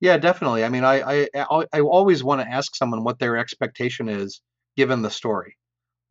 Yeah, 0.01 0.19
definitely. 0.19 0.65
I 0.65 0.69
mean, 0.69 0.85
I 0.85 1.23
I 1.25 1.29
I 1.35 1.67
I 1.73 1.81
always 1.81 2.23
want 2.23 2.41
to 2.43 2.49
ask 2.49 2.75
someone 2.77 3.03
what 3.05 3.19
their 3.19 3.37
expectation 3.37 4.09
is 4.09 4.43
given 4.77 5.03
the 5.03 5.11
story, 5.11 5.57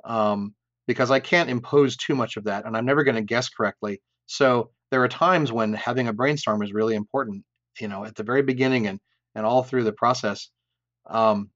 um, 0.06 0.56
because 0.88 1.12
I 1.12 1.20
can't 1.22 1.50
impose 1.50 1.98
too 1.98 2.16
much 2.16 2.38
of 2.38 2.46
that, 2.46 2.66
and 2.66 2.78
I'm 2.78 2.86
never 2.86 3.04
going 3.04 3.16
to 3.16 3.24
guess 3.24 3.50
correctly. 3.50 4.02
So 4.28 4.72
there 4.92 5.04
are 5.04 5.10
times 5.10 5.52
when 5.52 5.74
having 5.74 6.08
a 6.10 6.14
brainstorm 6.14 6.64
is 6.64 6.74
really 6.74 6.96
important. 6.96 7.46
You 7.82 7.90
know, 7.90 8.06
at 8.06 8.16
the 8.16 8.24
very 8.24 8.44
beginning 8.44 8.88
and 8.88 9.00
and 9.36 9.46
all 9.46 9.64
through 9.64 9.86
the 9.86 9.94
process. 9.94 10.50
Um, 11.08 11.52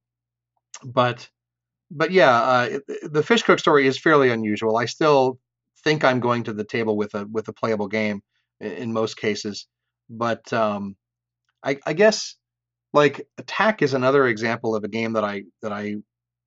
but 0.84 1.30
but 1.92 2.12
yeah, 2.12 2.32
uh, 2.42 2.80
the 3.04 3.24
fish 3.24 3.44
cook 3.44 3.60
story 3.60 3.88
is 3.88 4.00
fairly 4.00 4.30
unusual. 4.32 4.78
I 4.78 4.86
still 4.86 5.40
think 5.84 6.04
I'm 6.04 6.20
going 6.20 6.44
to 6.44 6.54
the 6.54 6.64
table 6.64 6.98
with 6.98 7.14
a 7.16 7.26
with 7.32 7.48
a 7.48 7.54
playable 7.54 7.88
game 7.88 8.22
i- 8.62 8.66
in 8.66 8.94
most 8.94 9.18
cases, 9.18 9.68
but 10.10 10.52
um, 10.54 10.96
I, 11.64 11.78
I 11.86 11.94
guess 11.94 12.36
like 12.94 13.28
Tak 13.48 13.82
is 13.84 13.94
another 13.96 14.28
example 14.28 14.76
of 14.76 14.84
a 14.84 14.90
game 14.90 15.14
that 15.14 15.24
I 15.26 15.44
that 15.64 15.74
I 15.74 15.98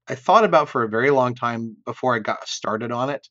I 0.08 0.14
thought 0.16 0.44
about 0.44 0.68
for 0.70 0.82
a 0.84 0.88
very 0.90 1.10
long 1.10 1.34
time 1.34 1.76
before 1.86 2.14
I 2.16 2.20
got 2.20 2.48
started 2.48 2.92
on 2.92 3.10
it, 3.10 3.26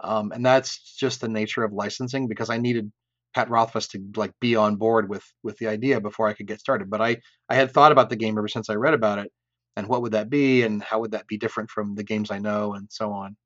um, 0.00 0.32
and 0.32 0.44
that's 0.46 0.96
just 0.98 1.20
the 1.20 1.28
nature 1.28 1.64
of 1.64 1.72
licensing 1.72 2.28
because 2.28 2.50
I 2.50 2.58
needed 2.58 2.92
Pat 3.34 3.50
Rothfuss 3.50 3.88
to 3.88 4.00
like 4.16 4.32
be 4.40 4.56
on 4.56 4.76
board 4.76 5.08
with 5.08 5.24
with 5.42 5.58
the 5.58 5.68
idea 5.68 6.00
before 6.00 6.28
I 6.28 6.34
could 6.34 6.46
get 6.48 6.60
started. 6.60 6.90
But 6.90 7.02
I 7.02 7.18
I 7.48 7.54
had 7.56 7.72
thought 7.72 7.92
about 7.92 8.10
the 8.10 8.16
game 8.16 8.38
ever 8.38 8.48
since 8.48 8.70
I 8.70 8.74
read 8.74 8.94
about 8.94 9.18
it, 9.20 9.32
and 9.76 9.86
what 9.88 10.02
would 10.02 10.12
that 10.12 10.30
be, 10.30 10.62
and 10.62 10.82
how 10.82 11.00
would 11.00 11.12
that 11.12 11.26
be 11.26 11.38
different 11.38 11.70
from 11.70 11.94
the 11.94 12.04
games 12.04 12.30
I 12.30 12.38
know, 12.38 12.74
and 12.74 12.88
so 12.90 13.12
on. 13.12 13.36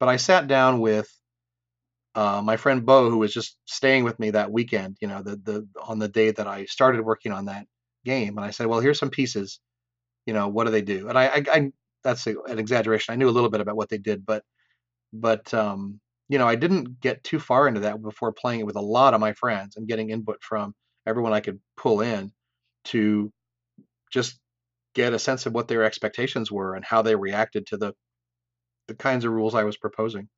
But 0.00 0.08
I 0.08 0.16
sat 0.16 0.48
down 0.48 0.80
with 0.80 1.08
uh, 2.14 2.40
my 2.42 2.56
friend 2.56 2.84
Bo, 2.86 3.10
who 3.10 3.18
was 3.18 3.32
just 3.32 3.58
staying 3.66 4.04
with 4.04 4.18
me 4.18 4.30
that 4.30 4.50
weekend, 4.50 4.96
you 5.00 5.08
know, 5.08 5.22
the 5.22 5.36
the 5.36 5.68
on 5.82 5.98
the 5.98 6.08
day 6.08 6.30
that 6.30 6.46
I 6.46 6.64
started 6.64 7.02
working 7.04 7.32
on 7.32 7.46
that 7.46 7.66
game, 8.04 8.38
and 8.38 8.44
I 8.44 8.50
said, 8.50 8.66
well, 8.66 8.80
here's 8.80 8.98
some 8.98 9.10
pieces, 9.10 9.60
you 10.26 10.34
know, 10.34 10.48
what 10.48 10.64
do 10.64 10.70
they 10.70 10.82
do? 10.82 11.08
And 11.08 11.18
I, 11.18 11.26
I, 11.26 11.44
I 11.52 11.72
that's 12.04 12.26
a, 12.26 12.40
an 12.48 12.58
exaggeration. 12.58 13.12
I 13.12 13.16
knew 13.16 13.28
a 13.28 13.30
little 13.36 13.50
bit 13.50 13.60
about 13.60 13.76
what 13.76 13.88
they 13.90 13.98
did, 13.98 14.24
but 14.26 14.44
but 15.12 15.52
um, 15.54 16.00
you 16.28 16.38
know, 16.38 16.48
I 16.48 16.56
didn't 16.56 17.00
get 17.00 17.24
too 17.24 17.38
far 17.38 17.68
into 17.68 17.80
that 17.80 18.02
before 18.02 18.32
playing 18.32 18.60
it 18.60 18.66
with 18.66 18.76
a 18.76 18.80
lot 18.80 19.14
of 19.14 19.20
my 19.20 19.32
friends 19.34 19.76
and 19.76 19.88
getting 19.88 20.10
input 20.10 20.42
from 20.42 20.74
everyone 21.06 21.32
I 21.32 21.40
could 21.40 21.60
pull 21.76 22.00
in 22.00 22.32
to 22.86 23.32
just 24.12 24.38
get 24.96 25.12
a 25.12 25.18
sense 25.18 25.44
of 25.44 25.52
what 25.52 25.68
their 25.68 25.84
expectations 25.84 26.50
were 26.50 26.74
and 26.74 26.84
how 26.84 27.02
they 27.02 27.14
reacted 27.14 27.66
to 27.66 27.76
the 27.76 27.92
the 28.88 28.94
kinds 28.94 29.24
of 29.24 29.32
rules 29.32 29.54
I 29.54 29.64
was 29.64 29.76
proposing. 29.76 30.28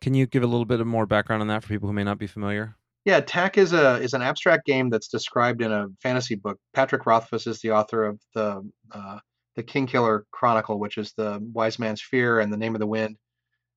can 0.00 0.14
you 0.14 0.26
give 0.26 0.42
a 0.42 0.46
little 0.46 0.66
bit 0.66 0.80
of 0.80 0.86
more 0.86 1.06
background 1.06 1.40
on 1.40 1.48
that 1.48 1.62
for 1.62 1.68
people 1.68 1.88
who 1.88 1.94
may 1.94 2.04
not 2.04 2.18
be 2.18 2.26
familiar 2.26 2.76
Yeah, 3.04 3.20
Tak 3.20 3.58
is 3.58 3.72
a 3.72 3.96
is 4.00 4.12
an 4.12 4.22
abstract 4.22 4.66
game 4.66 4.90
that's 4.90 5.08
described 5.08 5.62
in 5.62 5.72
a 5.72 5.88
fantasy 6.02 6.36
book. 6.36 6.58
Patrick 6.74 7.06
Rothfuss 7.06 7.46
is 7.46 7.60
the 7.60 7.72
author 7.72 8.04
of 8.04 8.20
the 8.34 8.70
uh, 8.92 9.18
the 9.56 9.62
Kingkiller 9.62 10.22
Chronicle, 10.30 10.78
which 10.78 10.98
is 10.98 11.12
the 11.16 11.40
Wise 11.52 11.78
Man's 11.78 12.02
Fear 12.02 12.40
and 12.40 12.52
the 12.52 12.56
Name 12.56 12.74
of 12.74 12.80
the 12.80 12.86
Wind, 12.86 13.16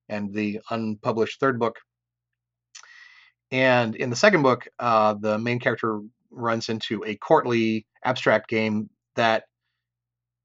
and 0.08 0.32
the 0.32 0.60
unpublished 0.70 1.40
third 1.40 1.58
book. 1.58 1.76
And 3.50 3.94
in 3.94 4.10
the 4.10 4.16
second 4.16 4.42
book, 4.42 4.66
uh, 4.78 5.14
the 5.14 5.38
main 5.38 5.60
character 5.60 6.00
runs 6.30 6.68
into 6.68 7.04
a 7.04 7.16
courtly 7.16 7.86
abstract 8.04 8.48
game 8.48 8.90
that 9.14 9.44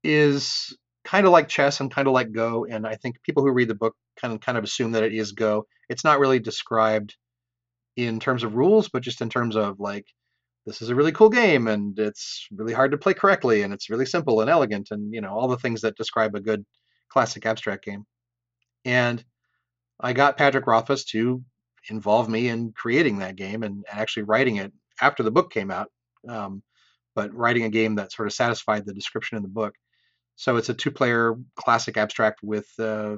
is 0.04 0.76
kind 1.04 1.26
of 1.26 1.32
like 1.32 1.48
chess 1.48 1.80
and 1.80 1.92
kind 1.92 2.08
of 2.08 2.14
like 2.14 2.32
Go. 2.32 2.64
And 2.64 2.86
I 2.86 2.96
think 2.96 3.22
people 3.22 3.42
who 3.42 3.50
read 3.52 3.68
the 3.68 3.74
book 3.74 3.94
kind 4.20 4.34
of 4.34 4.40
kind 4.40 4.58
of 4.58 4.64
assume 4.64 4.92
that 4.92 5.02
it 5.02 5.12
is 5.12 5.32
Go. 5.32 5.66
It's 5.88 6.04
not 6.04 6.20
really 6.20 6.38
described 6.38 7.16
in 7.96 8.20
terms 8.20 8.44
of 8.44 8.54
rules, 8.54 8.88
but 8.88 9.02
just 9.02 9.20
in 9.20 9.28
terms 9.28 9.56
of 9.56 9.80
like 9.80 10.06
this 10.66 10.80
is 10.80 10.90
a 10.90 10.94
really 10.94 11.12
cool 11.12 11.28
game 11.28 11.66
and 11.66 11.98
it's 11.98 12.46
really 12.52 12.72
hard 12.72 12.92
to 12.92 12.98
play 12.98 13.14
correctly 13.14 13.62
and 13.62 13.74
it's 13.74 13.90
really 13.90 14.06
simple 14.06 14.40
and 14.40 14.48
elegant 14.48 14.88
and 14.92 15.12
you 15.12 15.20
know 15.20 15.30
all 15.30 15.48
the 15.48 15.56
things 15.56 15.80
that 15.80 15.96
describe 15.96 16.34
a 16.34 16.40
good 16.40 16.64
classic 17.08 17.44
abstract 17.46 17.84
game. 17.84 18.04
And 18.84 19.24
I 20.00 20.12
got 20.12 20.36
Patrick 20.36 20.66
Rothfuss 20.66 21.04
to 21.06 21.42
involve 21.88 22.28
me 22.28 22.48
in 22.48 22.72
creating 22.72 23.18
that 23.18 23.36
game 23.36 23.62
and, 23.62 23.84
actually 23.90 24.24
writing 24.24 24.56
it 24.56 24.72
after 25.00 25.22
the 25.22 25.30
book 25.30 25.52
came 25.52 25.70
out. 25.70 25.88
Um, 26.28 26.62
but 27.14 27.34
writing 27.34 27.64
a 27.64 27.68
game 27.68 27.96
that 27.96 28.12
sort 28.12 28.26
of 28.26 28.32
satisfied 28.32 28.86
the 28.86 28.94
description 28.94 29.36
in 29.36 29.42
the 29.42 29.48
book. 29.48 29.74
So 30.36 30.56
it's 30.56 30.68
a 30.68 30.74
two-player 30.74 31.36
classic 31.56 31.96
abstract 31.96 32.40
with 32.42 32.68
uh, 32.78 33.16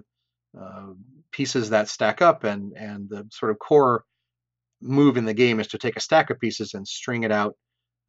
uh, 0.58 0.86
pieces 1.32 1.70
that 1.70 1.88
stack 1.88 2.22
up, 2.22 2.44
and 2.44 2.72
and 2.76 3.08
the 3.08 3.26
sort 3.30 3.50
of 3.50 3.58
core 3.58 4.04
move 4.80 5.16
in 5.16 5.24
the 5.24 5.34
game 5.34 5.60
is 5.60 5.68
to 5.68 5.78
take 5.78 5.96
a 5.96 6.00
stack 6.00 6.30
of 6.30 6.38
pieces 6.38 6.74
and 6.74 6.86
string 6.86 7.22
it 7.22 7.32
out 7.32 7.56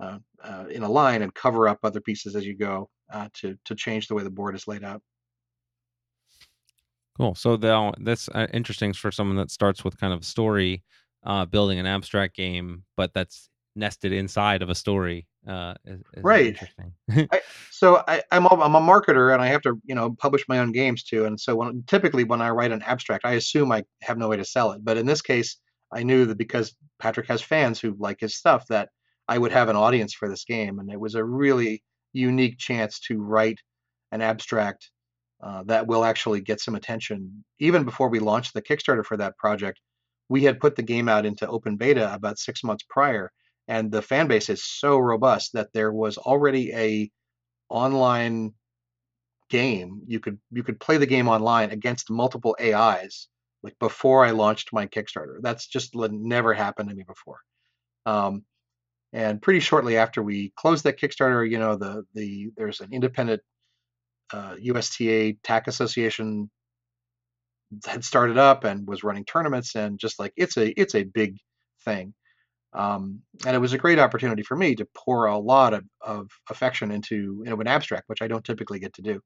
uh, 0.02 0.18
uh 0.44 0.66
in 0.70 0.84
a 0.84 0.90
line 0.90 1.22
and 1.22 1.34
cover 1.34 1.70
up 1.70 1.80
other 1.84 2.02
pieces 2.02 2.36
as 2.36 2.46
you 2.46 2.56
go 2.56 2.90
uh, 3.14 3.30
to 3.34 3.58
to 3.64 3.76
change 3.76 4.08
the 4.08 4.16
way 4.16 4.24
the 4.24 4.30
board 4.30 4.56
is 4.56 4.68
laid 4.68 4.84
out. 4.84 5.02
Cool. 7.18 7.34
So 7.36 7.56
the, 7.56 7.94
that's 8.02 8.28
uh, 8.28 8.48
interesting 8.52 8.92
for 8.92 9.10
someone 9.10 9.38
that 9.38 9.50
starts 9.50 9.86
with 9.86 9.98
kind 9.98 10.12
of 10.12 10.26
story, 10.26 10.84
building 11.50 11.80
an 11.80 11.86
abstract 11.86 12.36
game, 12.36 12.84
but 12.98 13.14
that's 13.14 13.50
nested 13.76 14.12
inside 14.12 14.62
of 14.62 14.70
a 14.70 14.76
story. 14.76 15.28
Uh, 15.48 15.76
is, 15.86 16.00
is 16.14 16.24
right. 16.24 16.58
I, 17.12 17.42
so 17.72 18.04
I, 18.08 18.24
am 18.32 18.46
a, 18.46 18.50
I'm 18.50 18.76
a 18.76 18.82
marketer 18.82 19.34
and 19.34 19.42
I 19.42 19.48
have 19.48 19.62
to 19.62 19.80
you 19.84 19.96
know 19.96 20.16
publish 20.18 20.46
my 20.48 20.60
own 20.60 20.72
games 20.72 21.04
too. 21.04 21.26
And 21.26 21.40
so 21.40 21.56
when 21.56 21.84
typically 21.88 22.24
when 22.24 22.42
I 22.42 22.50
write 22.50 22.72
an 22.72 22.82
abstract, 22.82 23.26
I 23.26 23.34
assume 23.34 23.72
I 23.72 23.84
have 24.02 24.18
no 24.18 24.30
way 24.30 24.38
to 24.38 24.46
sell 24.46 24.72
it. 24.72 24.84
But 24.84 24.98
in 24.98 25.06
this 25.06 25.22
case, 25.22 25.58
I 25.94 26.04
knew 26.04 26.26
that 26.26 26.38
because 26.38 26.76
Patrick 27.00 27.28
has 27.28 27.42
fans 27.42 27.80
who 27.80 27.96
like 28.00 28.20
his 28.20 28.36
stuff, 28.36 28.66
that 28.70 28.90
I 29.28 29.38
would 29.38 29.52
have 29.52 29.70
an 29.70 29.76
audience 29.76 30.14
for 30.14 30.30
this 30.30 30.46
game, 30.46 30.80
and 30.80 30.92
it 30.92 31.00
was 31.00 31.16
a 31.16 31.24
really 31.24 31.84
unique 32.14 32.58
chance 32.58 33.00
to 33.02 33.22
write 33.22 33.60
an 34.12 34.22
abstract 34.22 34.90
uh, 35.44 35.64
that 35.64 35.88
will 35.88 36.06
actually 36.06 36.42
get 36.42 36.62
some 36.62 36.76
attention. 36.76 37.44
Even 37.60 37.84
before 37.84 38.10
we 38.10 38.20
launched 38.20 38.54
the 38.54 38.62
Kickstarter 38.62 39.06
for 39.06 39.18
that 39.18 39.38
project, 39.38 39.80
we 40.30 40.44
had 40.44 40.60
put 40.60 40.76
the 40.76 40.84
game 40.84 41.08
out 41.10 41.26
into 41.26 41.48
open 41.48 41.78
beta 41.78 42.14
about 42.14 42.40
six 42.40 42.64
months 42.64 42.84
prior, 42.90 43.32
and 43.68 43.92
the 43.92 44.02
fan 44.02 44.28
base 44.28 44.50
is 44.50 44.64
so 44.64 44.98
robust 44.98 45.54
that 45.54 45.74
there 45.74 45.92
was 45.92 46.18
already 46.18 46.74
a 46.74 47.12
online 47.70 48.54
game. 49.50 50.02
You 50.08 50.20
could 50.20 50.40
you 50.52 50.64
could 50.64 50.80
play 50.80 50.98
the 50.98 51.06
game 51.06 51.28
online 51.28 51.72
against 51.72 52.10
multiple 52.10 52.56
AIs 52.62 53.28
like 53.64 53.78
before 53.80 54.24
I 54.24 54.32
launched 54.32 54.74
my 54.74 54.86
Kickstarter. 54.86 55.38
That's 55.42 55.68
just 55.68 55.96
never 55.96 56.54
happened 56.54 56.90
to 56.90 56.96
me 56.96 57.04
before. 57.04 57.40
Um, 58.06 58.44
and 59.14 59.42
pretty 59.42 59.60
shortly 59.60 59.98
after 59.98 60.22
we 60.22 60.54
closed 60.56 60.84
that 60.84 61.00
Kickstarter, 61.00 61.50
you 61.50 61.58
know, 61.58 61.76
the 61.76 62.04
the 62.14 62.52
there's 62.58 62.82
an 62.82 62.94
independent 62.94 63.42
uh, 64.32 64.56
USTA 64.60 65.38
Tak 65.44 65.68
Association 65.68 66.50
had 67.86 68.04
started 68.04 68.38
up 68.38 68.64
and 68.64 68.88
was 68.88 69.04
running 69.04 69.26
tournaments 69.26 69.76
and 69.76 70.00
just 70.00 70.20
like 70.20 70.34
it's 70.36 70.58
a 70.58 70.80
it's 70.80 70.96
a 70.96 71.04
big 71.04 71.38
thing. 71.84 72.14
Um, 72.76 73.22
and 73.46 73.56
it 73.56 73.60
was 73.60 73.74
a 73.74 73.78
great 73.78 74.00
opportunity 74.00 74.44
for 74.44 74.56
me 74.56 74.76
to 74.76 74.88
pour 74.96 75.28
a 75.28 75.38
lot 75.38 75.74
of, 75.74 75.86
of 76.02 76.30
affection 76.50 76.92
into 76.92 77.42
you 77.44 77.50
know, 77.50 77.60
an 77.60 77.68
abstract, 77.68 78.10
which 78.10 78.22
I 78.22 78.28
don't 78.28 78.44
typically 78.44 78.80
get 78.80 78.94
to 78.96 79.02
do. 79.02 79.22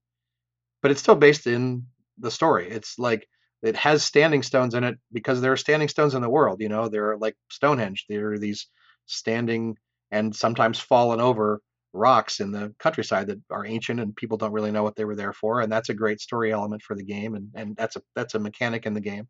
But 0.82 0.92
it's 0.92 1.02
still 1.02 1.16
based 1.16 1.48
in 1.48 1.88
the 2.20 2.32
story. 2.32 2.70
It's 2.70 3.00
like 3.00 3.28
it 3.64 3.76
has 3.76 4.04
standing 4.04 4.44
stones 4.44 4.76
in 4.76 4.84
it 4.84 4.98
because 5.12 5.42
there 5.42 5.52
are 5.52 5.58
standing 5.58 5.90
stones 5.90 6.14
in 6.14 6.22
the 6.22 6.30
world. 6.30 6.62
You 6.62 6.70
know, 6.70 6.88
there 6.88 7.12
are 7.12 7.18
like 7.18 7.36
Stonehenge. 7.50 8.06
There 8.08 8.34
are 8.34 8.40
these 8.40 8.68
standing 9.08 9.76
and 10.12 10.36
sometimes 10.36 10.80
fallen 10.80 11.20
over 11.20 11.62
rocks 11.94 12.40
in 12.40 12.52
the 12.52 12.74
countryside 12.80 13.28
that 13.28 13.40
are 13.50 13.66
ancient 13.66 14.00
and 14.00 14.16
people 14.16 14.38
don't 14.38 14.52
really 14.52 14.72
know 14.72 14.84
what 14.84 14.96
they 14.96 15.06
were 15.06 15.16
there 15.16 15.34
for 15.34 15.62
and 15.62 15.72
that's 15.72 15.90
a 15.90 15.94
great 15.94 16.22
story 16.22 16.52
element 16.52 16.84
for 16.84 16.96
the 16.96 17.04
game 17.04 17.34
and, 17.34 17.50
and 17.56 17.76
that's 17.76 17.96
a 17.96 18.02
that's 18.16 18.36
a 18.36 18.40
mechanic 18.40 18.86
in 18.86 18.94
the 18.94 19.02
game 19.02 19.28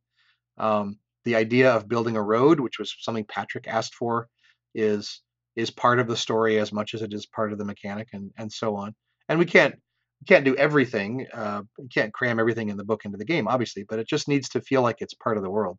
um, 0.58 0.98
the 1.30 1.36
idea 1.36 1.72
of 1.72 1.88
building 1.88 2.18
a 2.18 2.24
road 2.24 2.60
which 2.60 2.80
was 2.80 2.96
something 3.00 3.26
patrick 3.26 3.68
asked 3.68 3.94
for 3.94 4.28
is 4.74 5.22
is 5.56 5.70
part 5.70 6.00
of 6.00 6.08
the 6.08 6.18
story 6.18 6.58
as 6.58 6.74
much 6.74 6.96
as 6.96 7.04
it 7.04 7.14
is 7.14 7.28
part 7.28 7.52
of 7.52 7.60
the 7.60 7.66
mechanic 7.66 8.08
and 8.14 8.32
and 8.38 8.52
so 8.52 8.76
on 8.76 8.96
and 9.28 9.38
we 9.38 9.46
can't 9.46 9.76
we 9.76 10.26
can't 10.26 10.44
do 10.44 10.56
everything 10.56 11.28
uh, 11.34 11.62
we 11.78 11.88
can't 11.88 12.14
cram 12.14 12.40
everything 12.40 12.70
in 12.70 12.78
the 12.78 12.84
book 12.84 13.06
into 13.06 13.18
the 13.18 13.26
game 13.26 13.48
obviously 13.48 13.86
but 13.88 14.00
it 14.00 14.08
just 14.08 14.28
needs 14.28 14.50
to 14.50 14.60
feel 14.62 14.82
like 14.82 14.98
it's 15.00 15.14
part 15.14 15.38
of 15.38 15.44
the 15.44 15.52
world 15.52 15.78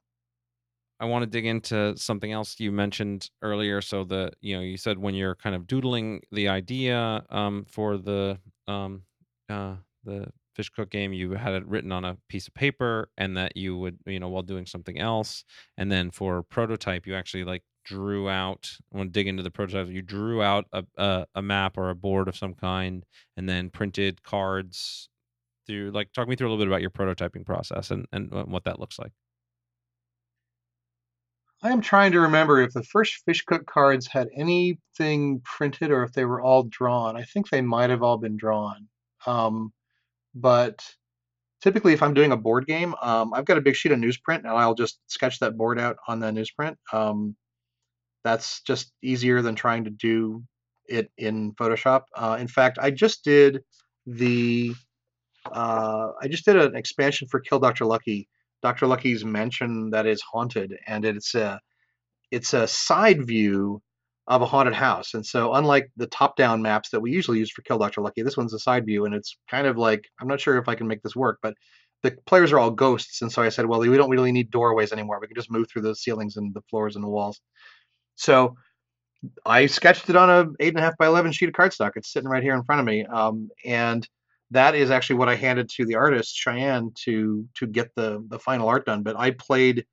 I 1.02 1.06
want 1.06 1.22
to 1.22 1.26
dig 1.26 1.46
into 1.46 1.96
something 1.96 2.30
else 2.30 2.60
you 2.60 2.70
mentioned 2.70 3.30
earlier. 3.40 3.80
So 3.80 4.04
the 4.04 4.32
you 4.42 4.54
know 4.54 4.60
you 4.62 4.76
said 4.76 4.98
when 4.98 5.14
you're 5.14 5.34
kind 5.34 5.56
of 5.56 5.66
doodling 5.66 6.20
the 6.30 6.48
idea 6.48 7.24
um, 7.30 7.64
for 7.66 7.96
the 7.96 8.38
um, 8.68 9.04
uh, 9.48 9.76
the 10.04 10.26
fish 10.54 10.70
cook 10.70 10.90
game, 10.90 11.12
you 11.12 11.32
had 11.32 11.54
it 11.54 11.66
written 11.66 11.92
on 11.92 12.04
a 12.04 12.16
piece 12.28 12.48
of 12.48 12.54
paper, 12.54 13.10
and 13.16 13.36
that 13.36 13.56
you 13.56 13.76
would 13.76 13.98
you 14.06 14.20
know 14.20 14.28
while 14.28 14.42
doing 14.42 14.66
something 14.66 14.98
else, 14.98 15.44
and 15.76 15.90
then 15.90 16.10
for 16.10 16.42
prototype, 16.42 17.06
you 17.06 17.14
actually 17.14 17.44
like 17.44 17.62
drew 17.84 18.28
out. 18.28 18.70
I 18.92 18.98
want 18.98 19.08
to 19.08 19.18
dig 19.18 19.26
into 19.28 19.42
the 19.42 19.50
prototype. 19.50 19.88
You 19.88 20.02
drew 20.02 20.42
out 20.42 20.66
a, 20.72 20.84
a 20.96 21.26
a 21.34 21.42
map 21.42 21.76
or 21.78 21.90
a 21.90 21.94
board 21.94 22.28
of 22.28 22.36
some 22.36 22.54
kind, 22.54 23.04
and 23.36 23.48
then 23.48 23.70
printed 23.70 24.22
cards 24.22 25.08
through. 25.66 25.92
Like, 25.92 26.12
talk 26.12 26.28
me 26.28 26.36
through 26.36 26.48
a 26.48 26.50
little 26.50 26.64
bit 26.64 26.68
about 26.68 26.82
your 26.82 26.90
prototyping 26.90 27.46
process 27.46 27.90
and 27.90 28.06
and 28.12 28.30
what 28.30 28.64
that 28.64 28.80
looks 28.80 28.98
like. 28.98 29.12
I 31.62 31.70
am 31.70 31.82
trying 31.82 32.12
to 32.12 32.20
remember 32.20 32.60
if 32.62 32.72
the 32.72 32.82
first 32.82 33.22
fish 33.24 33.44
cook 33.44 33.66
cards 33.66 34.06
had 34.06 34.28
anything 34.34 35.40
printed 35.44 35.90
or 35.90 36.02
if 36.02 36.12
they 36.12 36.24
were 36.24 36.40
all 36.40 36.62
drawn. 36.62 37.16
I 37.16 37.24
think 37.24 37.50
they 37.50 37.60
might 37.60 37.90
have 37.90 38.02
all 38.02 38.16
been 38.16 38.38
drawn. 38.38 38.88
Um, 39.26 39.72
but 40.34 40.84
typically, 41.62 41.92
if 41.92 42.02
I'm 42.02 42.14
doing 42.14 42.32
a 42.32 42.36
board 42.36 42.66
game, 42.66 42.94
um, 43.02 43.32
I've 43.34 43.44
got 43.44 43.58
a 43.58 43.62
big 43.62 43.76
sheet 43.76 43.92
of 43.92 43.98
newsprint 43.98 44.38
and 44.38 44.48
I'll 44.48 44.74
just 44.74 44.98
sketch 45.06 45.38
that 45.40 45.56
board 45.56 45.78
out 45.78 45.96
on 46.08 46.20
the 46.20 46.30
newsprint. 46.30 46.76
Um, 46.92 47.36
that's 48.24 48.60
just 48.62 48.92
easier 49.02 49.42
than 49.42 49.54
trying 49.54 49.84
to 49.84 49.90
do 49.90 50.42
it 50.86 51.10
in 51.16 51.52
Photoshop. 51.54 52.02
Uh, 52.14 52.36
in 52.40 52.48
fact, 52.48 52.78
I 52.80 52.90
just 52.90 53.24
did 53.24 53.60
the 54.06 54.74
uh, 55.50 56.08
I 56.20 56.28
just 56.28 56.44
did 56.44 56.56
an 56.56 56.76
expansion 56.76 57.28
for 57.28 57.40
Kill 57.40 57.58
Dr. 57.58 57.86
Lucky 57.86 58.28
Dr. 58.62 58.86
Lucky's 58.86 59.24
mansion 59.24 59.90
that 59.90 60.06
is 60.06 60.20
haunted, 60.20 60.76
and 60.86 61.04
it's 61.04 61.34
a 61.34 61.60
it's 62.30 62.52
a 62.54 62.66
side 62.66 63.26
view 63.26 63.80
of 64.30 64.42
a 64.42 64.46
haunted 64.46 64.74
house. 64.74 65.14
And 65.14 65.26
so, 65.26 65.54
unlike 65.54 65.90
the 65.96 66.06
top-down 66.06 66.62
maps 66.62 66.90
that 66.90 67.00
we 67.00 67.10
usually 67.10 67.40
use 67.40 67.50
for 67.50 67.62
Kill 67.62 67.78
Dr. 67.78 68.00
Lucky, 68.00 68.22
this 68.22 68.36
one's 68.36 68.54
a 68.54 68.60
side 68.60 68.86
view, 68.86 69.04
and 69.04 69.12
it's 69.12 69.36
kind 69.50 69.66
of 69.66 69.76
like 69.76 70.04
I'm 70.20 70.28
not 70.28 70.40
sure 70.40 70.56
if 70.56 70.68
I 70.68 70.76
can 70.76 70.86
make 70.86 71.02
this 71.02 71.16
work, 71.16 71.40
but 71.42 71.54
the 72.04 72.16
players 72.26 72.52
are 72.52 72.58
all 72.60 72.70
ghosts, 72.70 73.22
and 73.22 73.30
so 73.30 73.42
I 73.42 73.50
said, 73.50 73.66
well, 73.66 73.80
we 73.80 73.96
don't 73.96 74.08
really 74.08 74.32
need 74.32 74.50
doorways 74.50 74.92
anymore. 74.92 75.18
We 75.20 75.26
can 75.26 75.34
just 75.34 75.50
move 75.50 75.68
through 75.68 75.82
the 75.82 75.96
ceilings 75.96 76.36
and 76.36 76.54
the 76.54 76.62
floors 76.70 76.94
and 76.94 77.04
the 77.04 77.08
walls. 77.08 77.40
So 78.14 78.54
I 79.44 79.66
sketched 79.66 80.08
it 80.08 80.16
on 80.16 80.30
a 80.30 80.46
eight 80.60 80.70
and 80.70 80.78
a 80.78 80.82
half 80.82 80.96
by 80.96 81.08
eleven 81.08 81.32
sheet 81.32 81.48
of 81.48 81.54
cardstock. 81.56 81.92
It's 81.96 82.12
sitting 82.12 82.30
right 82.30 82.42
here 82.42 82.54
in 82.54 82.62
front 82.62 82.80
of 82.80 82.86
me, 82.86 83.04
um, 83.06 83.50
and 83.64 84.08
that 84.52 84.76
is 84.76 84.92
actually 84.92 85.16
what 85.16 85.28
I 85.28 85.34
handed 85.34 85.68
to 85.70 85.84
the 85.84 85.96
artist 85.96 86.36
Cheyenne 86.36 86.92
to 87.04 87.48
to 87.56 87.66
get 87.66 87.92
the 87.96 88.24
the 88.28 88.38
final 88.38 88.68
art 88.68 88.86
done. 88.86 89.02
But 89.02 89.16
I 89.16 89.32
played 89.32 89.86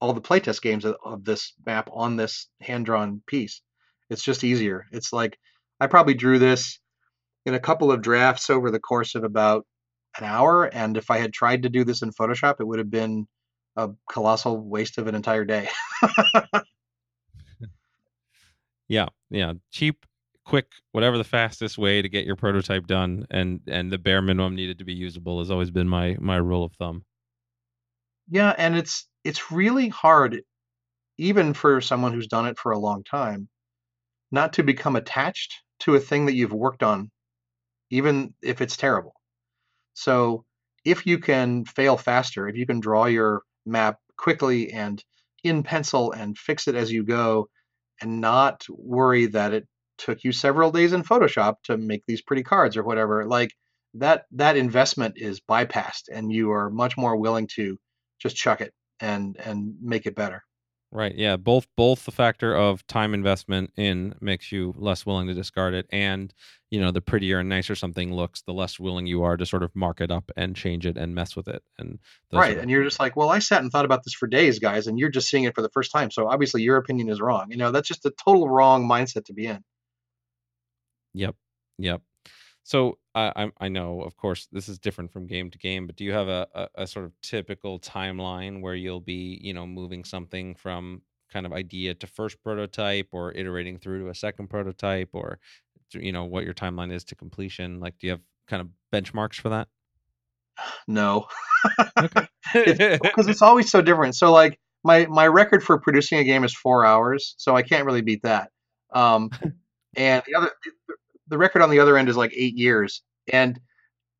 all 0.00 0.14
the 0.14 0.22
playtest 0.22 0.62
games 0.62 0.86
of, 0.86 0.96
of 1.04 1.24
this 1.24 1.52
map 1.66 1.90
on 1.92 2.16
this 2.16 2.48
hand 2.62 2.86
drawn 2.86 3.22
piece. 3.26 3.60
It's 4.10 4.22
just 4.22 4.44
easier. 4.44 4.86
It's 4.92 5.12
like 5.12 5.38
I 5.80 5.86
probably 5.86 6.14
drew 6.14 6.38
this 6.38 6.78
in 7.46 7.54
a 7.54 7.60
couple 7.60 7.92
of 7.92 8.02
drafts 8.02 8.50
over 8.50 8.70
the 8.70 8.80
course 8.80 9.14
of 9.14 9.24
about 9.24 9.66
an 10.18 10.24
hour, 10.24 10.64
and 10.64 10.96
if 10.96 11.10
I 11.10 11.18
had 11.18 11.32
tried 11.32 11.62
to 11.62 11.68
do 11.68 11.84
this 11.84 12.02
in 12.02 12.12
Photoshop, 12.12 12.60
it 12.60 12.66
would 12.66 12.78
have 12.78 12.90
been 12.90 13.26
a 13.76 13.90
colossal 14.10 14.58
waste 14.58 14.98
of 14.98 15.08
an 15.08 15.14
entire 15.14 15.44
day. 15.44 15.68
yeah, 18.88 19.06
yeah, 19.30 19.54
cheap 19.70 20.06
quick 20.44 20.72
whatever 20.92 21.16
the 21.16 21.24
fastest 21.24 21.78
way 21.78 22.02
to 22.02 22.08
get 22.08 22.26
your 22.26 22.36
prototype 22.36 22.86
done 22.86 23.26
and 23.30 23.60
and 23.66 23.90
the 23.90 23.98
bare 23.98 24.20
minimum 24.20 24.54
needed 24.54 24.78
to 24.78 24.84
be 24.84 24.92
usable 24.92 25.38
has 25.38 25.50
always 25.50 25.70
been 25.70 25.88
my 25.88 26.16
my 26.20 26.36
rule 26.36 26.64
of 26.64 26.72
thumb 26.74 27.02
yeah 28.28 28.54
and 28.58 28.76
it's 28.76 29.08
it's 29.24 29.50
really 29.50 29.88
hard 29.88 30.42
even 31.16 31.54
for 31.54 31.80
someone 31.80 32.12
who's 32.12 32.26
done 32.26 32.46
it 32.46 32.58
for 32.58 32.72
a 32.72 32.78
long 32.78 33.02
time 33.04 33.48
not 34.34 34.52
to 34.54 34.62
become 34.62 34.96
attached 34.96 35.62
to 35.80 35.94
a 35.94 36.00
thing 36.00 36.26
that 36.26 36.34
you've 36.34 36.52
worked 36.52 36.82
on 36.82 37.10
even 37.90 38.34
if 38.42 38.60
it's 38.60 38.76
terrible 38.76 39.14
so 39.94 40.44
if 40.84 41.06
you 41.06 41.18
can 41.18 41.64
fail 41.64 41.96
faster 41.96 42.48
if 42.48 42.56
you 42.56 42.66
can 42.66 42.80
draw 42.80 43.06
your 43.06 43.42
map 43.66 43.98
quickly 44.16 44.72
and 44.72 45.02
in 45.42 45.62
pencil 45.62 46.12
and 46.12 46.36
fix 46.38 46.68
it 46.68 46.74
as 46.74 46.90
you 46.90 47.04
go 47.04 47.48
and 48.00 48.20
not 48.20 48.64
worry 48.68 49.26
that 49.26 49.52
it 49.52 49.66
took 49.98 50.24
you 50.24 50.32
several 50.32 50.70
days 50.70 50.92
in 50.92 51.02
Photoshop 51.02 51.56
to 51.64 51.76
make 51.76 52.02
these 52.06 52.22
pretty 52.22 52.42
cards 52.42 52.76
or 52.76 52.82
whatever, 52.82 53.26
like 53.26 53.52
that 53.94 54.24
that 54.32 54.56
investment 54.56 55.14
is 55.16 55.40
bypassed 55.40 56.08
and 56.12 56.32
you 56.32 56.50
are 56.50 56.70
much 56.70 56.96
more 56.96 57.16
willing 57.16 57.48
to 57.54 57.78
just 58.20 58.36
chuck 58.36 58.60
it 58.60 58.72
and 59.00 59.36
and 59.38 59.74
make 59.80 60.06
it 60.06 60.16
better. 60.16 60.42
Right. 60.94 61.16
Yeah. 61.16 61.36
Both 61.36 61.66
both 61.76 62.04
the 62.04 62.12
factor 62.12 62.54
of 62.54 62.86
time 62.86 63.14
investment 63.14 63.72
in 63.76 64.14
makes 64.20 64.52
you 64.52 64.72
less 64.78 65.04
willing 65.04 65.26
to 65.26 65.34
discard 65.34 65.74
it, 65.74 65.86
and 65.90 66.32
you 66.70 66.80
know 66.80 66.92
the 66.92 67.00
prettier 67.00 67.40
and 67.40 67.48
nicer 67.48 67.74
something 67.74 68.14
looks, 68.14 68.42
the 68.42 68.52
less 68.52 68.78
willing 68.78 69.04
you 69.04 69.24
are 69.24 69.36
to 69.36 69.44
sort 69.44 69.64
of 69.64 69.74
mark 69.74 70.00
it 70.00 70.12
up 70.12 70.30
and 70.36 70.54
change 70.54 70.86
it 70.86 70.96
and 70.96 71.12
mess 71.12 71.34
with 71.34 71.48
it. 71.48 71.64
And 71.80 71.98
right. 72.32 72.56
Are... 72.56 72.60
And 72.60 72.70
you're 72.70 72.84
just 72.84 73.00
like, 73.00 73.16
well, 73.16 73.28
I 73.28 73.40
sat 73.40 73.60
and 73.60 73.72
thought 73.72 73.84
about 73.84 74.04
this 74.04 74.14
for 74.14 74.28
days, 74.28 74.60
guys, 74.60 74.86
and 74.86 74.96
you're 74.96 75.10
just 75.10 75.28
seeing 75.28 75.42
it 75.42 75.56
for 75.56 75.62
the 75.62 75.68
first 75.70 75.90
time. 75.90 76.12
So 76.12 76.28
obviously 76.28 76.62
your 76.62 76.76
opinion 76.76 77.08
is 77.08 77.20
wrong. 77.20 77.50
You 77.50 77.56
know, 77.56 77.72
that's 77.72 77.88
just 77.88 78.06
a 78.06 78.10
total 78.10 78.48
wrong 78.48 78.88
mindset 78.88 79.24
to 79.24 79.32
be 79.32 79.46
in. 79.46 79.64
Yep. 81.14 81.34
Yep. 81.78 82.02
So 82.64 82.98
I 83.14 83.50
I 83.60 83.68
know, 83.68 84.00
of 84.00 84.16
course, 84.16 84.48
this 84.50 84.68
is 84.68 84.78
different 84.78 85.12
from 85.12 85.26
game 85.26 85.50
to 85.50 85.58
game, 85.58 85.86
but 85.86 85.96
do 85.96 86.04
you 86.04 86.12
have 86.12 86.28
a, 86.28 86.48
a, 86.54 86.68
a 86.82 86.86
sort 86.86 87.04
of 87.04 87.12
typical 87.22 87.78
timeline 87.78 88.62
where 88.62 88.74
you'll 88.74 89.00
be, 89.02 89.38
you 89.42 89.52
know, 89.52 89.66
moving 89.66 90.02
something 90.02 90.54
from 90.54 91.02
kind 91.30 91.44
of 91.44 91.52
idea 91.52 91.94
to 91.94 92.06
first 92.06 92.42
prototype 92.42 93.08
or 93.12 93.32
iterating 93.32 93.78
through 93.78 94.00
to 94.00 94.08
a 94.08 94.14
second 94.14 94.48
prototype 94.48 95.10
or 95.12 95.38
you 95.92 96.10
know 96.12 96.24
what 96.24 96.44
your 96.44 96.54
timeline 96.54 96.90
is 96.90 97.04
to 97.04 97.14
completion? 97.14 97.80
Like, 97.80 97.98
do 97.98 98.06
you 98.06 98.12
have 98.12 98.22
kind 98.48 98.62
of 98.62 98.68
benchmarks 98.92 99.34
for 99.38 99.50
that? 99.50 99.68
No, 100.88 101.26
because 101.96 102.28
it's, 102.54 103.28
it's 103.28 103.42
always 103.42 103.70
so 103.70 103.82
different. 103.82 104.14
So 104.16 104.32
like 104.32 104.58
my 104.84 105.06
my 105.06 105.26
record 105.26 105.62
for 105.62 105.78
producing 105.78 106.18
a 106.18 106.24
game 106.24 106.44
is 106.44 106.54
four 106.54 106.86
hours, 106.86 107.34
so 107.36 107.54
I 107.56 107.62
can't 107.62 107.84
really 107.84 108.02
beat 108.02 108.22
that. 108.22 108.50
Um, 108.94 109.30
and 109.96 110.22
the 110.26 110.34
other 110.34 110.50
the 111.28 111.38
record 111.38 111.62
on 111.62 111.70
the 111.70 111.78
other 111.80 111.96
end 111.96 112.08
is 112.08 112.16
like 112.16 112.32
eight 112.34 112.56
years, 112.56 113.02
and 113.32 113.58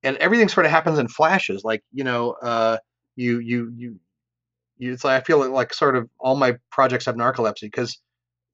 and 0.02 0.16
everything 0.18 0.48
sort 0.48 0.66
of 0.66 0.72
happens 0.72 0.98
in 0.98 1.08
flashes. 1.08 1.64
Like 1.64 1.82
you 1.92 2.04
know, 2.04 2.32
uh, 2.32 2.78
you 3.16 3.38
you 3.38 3.72
you 3.76 4.00
you. 4.78 4.92
It's 4.92 5.04
like 5.04 5.22
I 5.22 5.24
feel 5.24 5.48
like 5.50 5.74
sort 5.74 5.96
of 5.96 6.08
all 6.18 6.36
my 6.36 6.56
projects 6.70 7.06
have 7.06 7.16
narcolepsy 7.16 7.62
because 7.62 7.98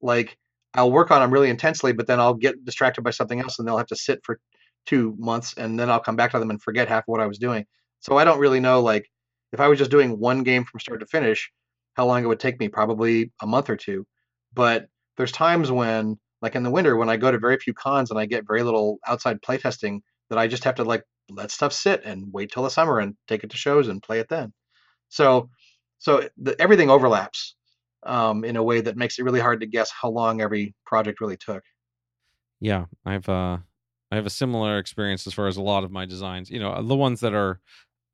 like 0.00 0.36
I'll 0.74 0.92
work 0.92 1.10
on 1.10 1.20
them 1.20 1.32
really 1.32 1.50
intensely, 1.50 1.92
but 1.92 2.06
then 2.06 2.20
I'll 2.20 2.34
get 2.34 2.64
distracted 2.64 3.02
by 3.02 3.10
something 3.10 3.40
else, 3.40 3.58
and 3.58 3.66
they'll 3.66 3.78
have 3.78 3.86
to 3.88 3.96
sit 3.96 4.20
for 4.24 4.40
two 4.86 5.14
months, 5.18 5.54
and 5.56 5.78
then 5.78 5.90
I'll 5.90 6.00
come 6.00 6.16
back 6.16 6.32
to 6.32 6.38
them 6.38 6.50
and 6.50 6.62
forget 6.62 6.88
half 6.88 7.04
of 7.04 7.08
what 7.08 7.20
I 7.20 7.26
was 7.26 7.38
doing. 7.38 7.66
So 8.00 8.16
I 8.16 8.24
don't 8.24 8.38
really 8.38 8.60
know 8.60 8.80
like 8.80 9.10
if 9.52 9.60
I 9.60 9.68
was 9.68 9.78
just 9.78 9.90
doing 9.90 10.18
one 10.18 10.42
game 10.42 10.64
from 10.64 10.80
start 10.80 11.00
to 11.00 11.06
finish, 11.06 11.50
how 11.94 12.06
long 12.06 12.22
it 12.22 12.26
would 12.26 12.40
take 12.40 12.60
me. 12.60 12.68
Probably 12.68 13.32
a 13.42 13.46
month 13.46 13.68
or 13.68 13.76
two. 13.76 14.06
But 14.54 14.88
there's 15.16 15.32
times 15.32 15.70
when 15.70 16.18
like 16.42 16.54
in 16.54 16.62
the 16.62 16.70
winter 16.70 16.96
when 16.96 17.08
I 17.08 17.16
go 17.16 17.30
to 17.30 17.38
very 17.38 17.58
few 17.58 17.74
cons 17.74 18.10
and 18.10 18.18
I 18.18 18.26
get 18.26 18.46
very 18.46 18.62
little 18.62 18.98
outside 19.06 19.42
playtesting 19.42 20.00
that 20.30 20.38
I 20.38 20.46
just 20.46 20.64
have 20.64 20.76
to 20.76 20.84
like 20.84 21.04
let 21.28 21.50
stuff 21.50 21.72
sit 21.72 22.02
and 22.04 22.32
wait 22.32 22.50
till 22.52 22.62
the 22.62 22.70
summer 22.70 22.98
and 22.98 23.14
take 23.28 23.44
it 23.44 23.50
to 23.50 23.56
shows 23.56 23.88
and 23.88 24.02
play 24.02 24.20
it 24.20 24.28
then. 24.28 24.52
So 25.08 25.50
so 25.98 26.28
the, 26.38 26.60
everything 26.60 26.90
overlaps 26.90 27.54
um, 28.04 28.44
in 28.44 28.56
a 28.56 28.62
way 28.62 28.80
that 28.80 28.96
makes 28.96 29.18
it 29.18 29.24
really 29.24 29.40
hard 29.40 29.60
to 29.60 29.66
guess 29.66 29.90
how 29.90 30.10
long 30.10 30.40
every 30.40 30.74
project 30.86 31.20
really 31.20 31.36
took. 31.36 31.62
Yeah, 32.60 32.86
I've 33.04 33.28
uh, 33.28 33.58
I 34.10 34.16
have 34.16 34.26
a 34.26 34.30
similar 34.30 34.78
experience 34.78 35.26
as 35.26 35.34
far 35.34 35.46
as 35.46 35.56
a 35.56 35.62
lot 35.62 35.84
of 35.84 35.90
my 35.90 36.06
designs. 36.06 36.50
You 36.50 36.60
know, 36.60 36.82
the 36.82 36.96
ones 36.96 37.20
that 37.20 37.34
are 37.34 37.60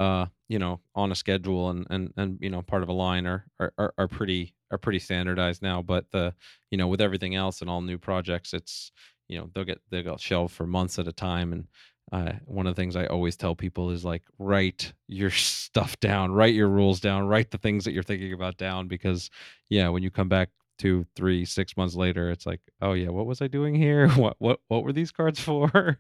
uh, 0.01 0.26
you 0.49 0.59
know, 0.59 0.80
on 0.94 1.12
a 1.12 1.14
schedule 1.14 1.70
and 1.70 1.86
and 1.90 2.12
and 2.16 2.38
you 2.40 2.51
know, 2.51 2.62
part 2.62 2.82
of 2.82 2.88
a 2.88 2.92
line 2.92 3.26
are 3.26 3.44
are 3.61 3.94
are 3.99 4.09
pretty 4.09 4.55
are 4.70 4.78
pretty 4.78 4.99
standardized 4.99 5.62
now. 5.62 5.82
But 5.82 6.11
the 6.11 6.34
you 6.70 6.78
know, 6.78 6.88
with 6.88 7.01
everything 7.01 7.34
else 7.34 7.61
and 7.61 7.70
all 7.70 7.80
new 7.80 7.99
projects, 7.99 8.53
it's 8.55 8.92
you 9.28 9.38
know 9.38 9.51
they'll 9.55 9.64
get 9.64 9.80
they'll 9.90 10.03
get 10.03 10.20
shelved 10.20 10.55
for 10.55 10.66
months 10.66 10.99
at 10.99 11.09
a 11.09 11.12
time. 11.12 11.53
And 11.53 11.66
uh, 12.12 12.32
one 12.44 12.66
of 12.66 12.74
the 12.74 12.80
things 12.80 12.97
I 12.97 13.07
always 13.07 13.36
tell 13.36 13.55
people 13.55 13.90
is 13.90 14.05
like 14.05 14.22
write 14.38 14.92
your 15.09 15.30
stuff 15.30 15.99
down, 16.01 16.32
write 16.32 16.55
your 16.55 16.68
rules 16.68 17.01
down, 17.01 17.26
write 17.26 17.51
the 17.51 17.59
things 17.59 17.84
that 17.84 17.92
you're 17.92 18.03
thinking 18.03 18.32
about 18.32 18.57
down 18.57 18.88
because 18.88 19.30
yeah, 19.68 19.88
when 19.88 20.03
you 20.03 20.11
come 20.11 20.28
back 20.28 20.51
two, 20.78 21.07
three, 21.16 21.44
six 21.44 21.76
months 21.76 21.94
later, 21.94 22.30
it's 22.30 22.47
like, 22.47 22.61
oh 22.82 22.92
yeah, 22.92 23.09
what 23.09 23.26
was 23.26 23.40
I 23.42 23.47
doing 23.49 23.74
here? 23.74 24.09
What 24.16 24.36
what 24.38 24.61
what 24.68 24.84
were 24.84 24.92
these 24.92 25.12
cards 25.12 25.40
for? 25.49 25.99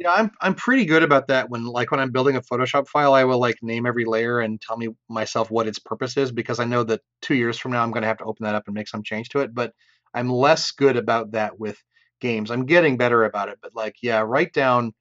Yeah, 0.00 0.12
I'm 0.12 0.32
I'm 0.40 0.54
pretty 0.54 0.86
good 0.86 1.02
about 1.04 1.28
that. 1.28 1.50
When 1.50 1.64
like 1.66 1.92
when 1.92 2.00
I'm 2.00 2.12
building 2.12 2.36
a 2.36 2.42
Photoshop 2.42 2.88
file, 2.88 3.14
I 3.14 3.24
will 3.24 3.38
like 3.38 3.58
name 3.62 3.86
every 3.86 4.06
layer 4.06 4.40
and 4.40 4.60
tell 4.60 4.78
me 4.78 4.88
myself 5.10 5.50
what 5.50 5.68
its 5.68 5.78
purpose 5.78 6.16
is 6.16 6.32
because 6.32 6.58
I 6.60 6.64
know 6.64 6.84
that 6.84 7.02
two 7.22 7.34
years 7.34 7.58
from 7.58 7.72
now 7.72 7.82
I'm 7.82 7.92
going 7.92 8.02
to 8.02 8.08
have 8.08 8.18
to 8.18 8.24
open 8.24 8.44
that 8.46 8.54
up 8.56 8.64
and 8.66 8.74
make 8.74 8.88
some 8.88 9.02
change 9.04 9.28
to 9.30 9.40
it. 9.40 9.54
But 9.54 9.74
I'm 10.14 10.30
less 10.30 10.72
good 10.72 10.96
about 10.96 11.32
that 11.32 11.60
with 11.60 11.78
games. 12.20 12.50
I'm 12.50 12.66
getting 12.66 12.98
better 12.98 13.24
about 13.24 13.50
it, 13.50 13.58
but 13.62 13.72
like 13.74 13.96
yeah, 14.02 14.20
write 14.20 14.54
down 14.54 14.94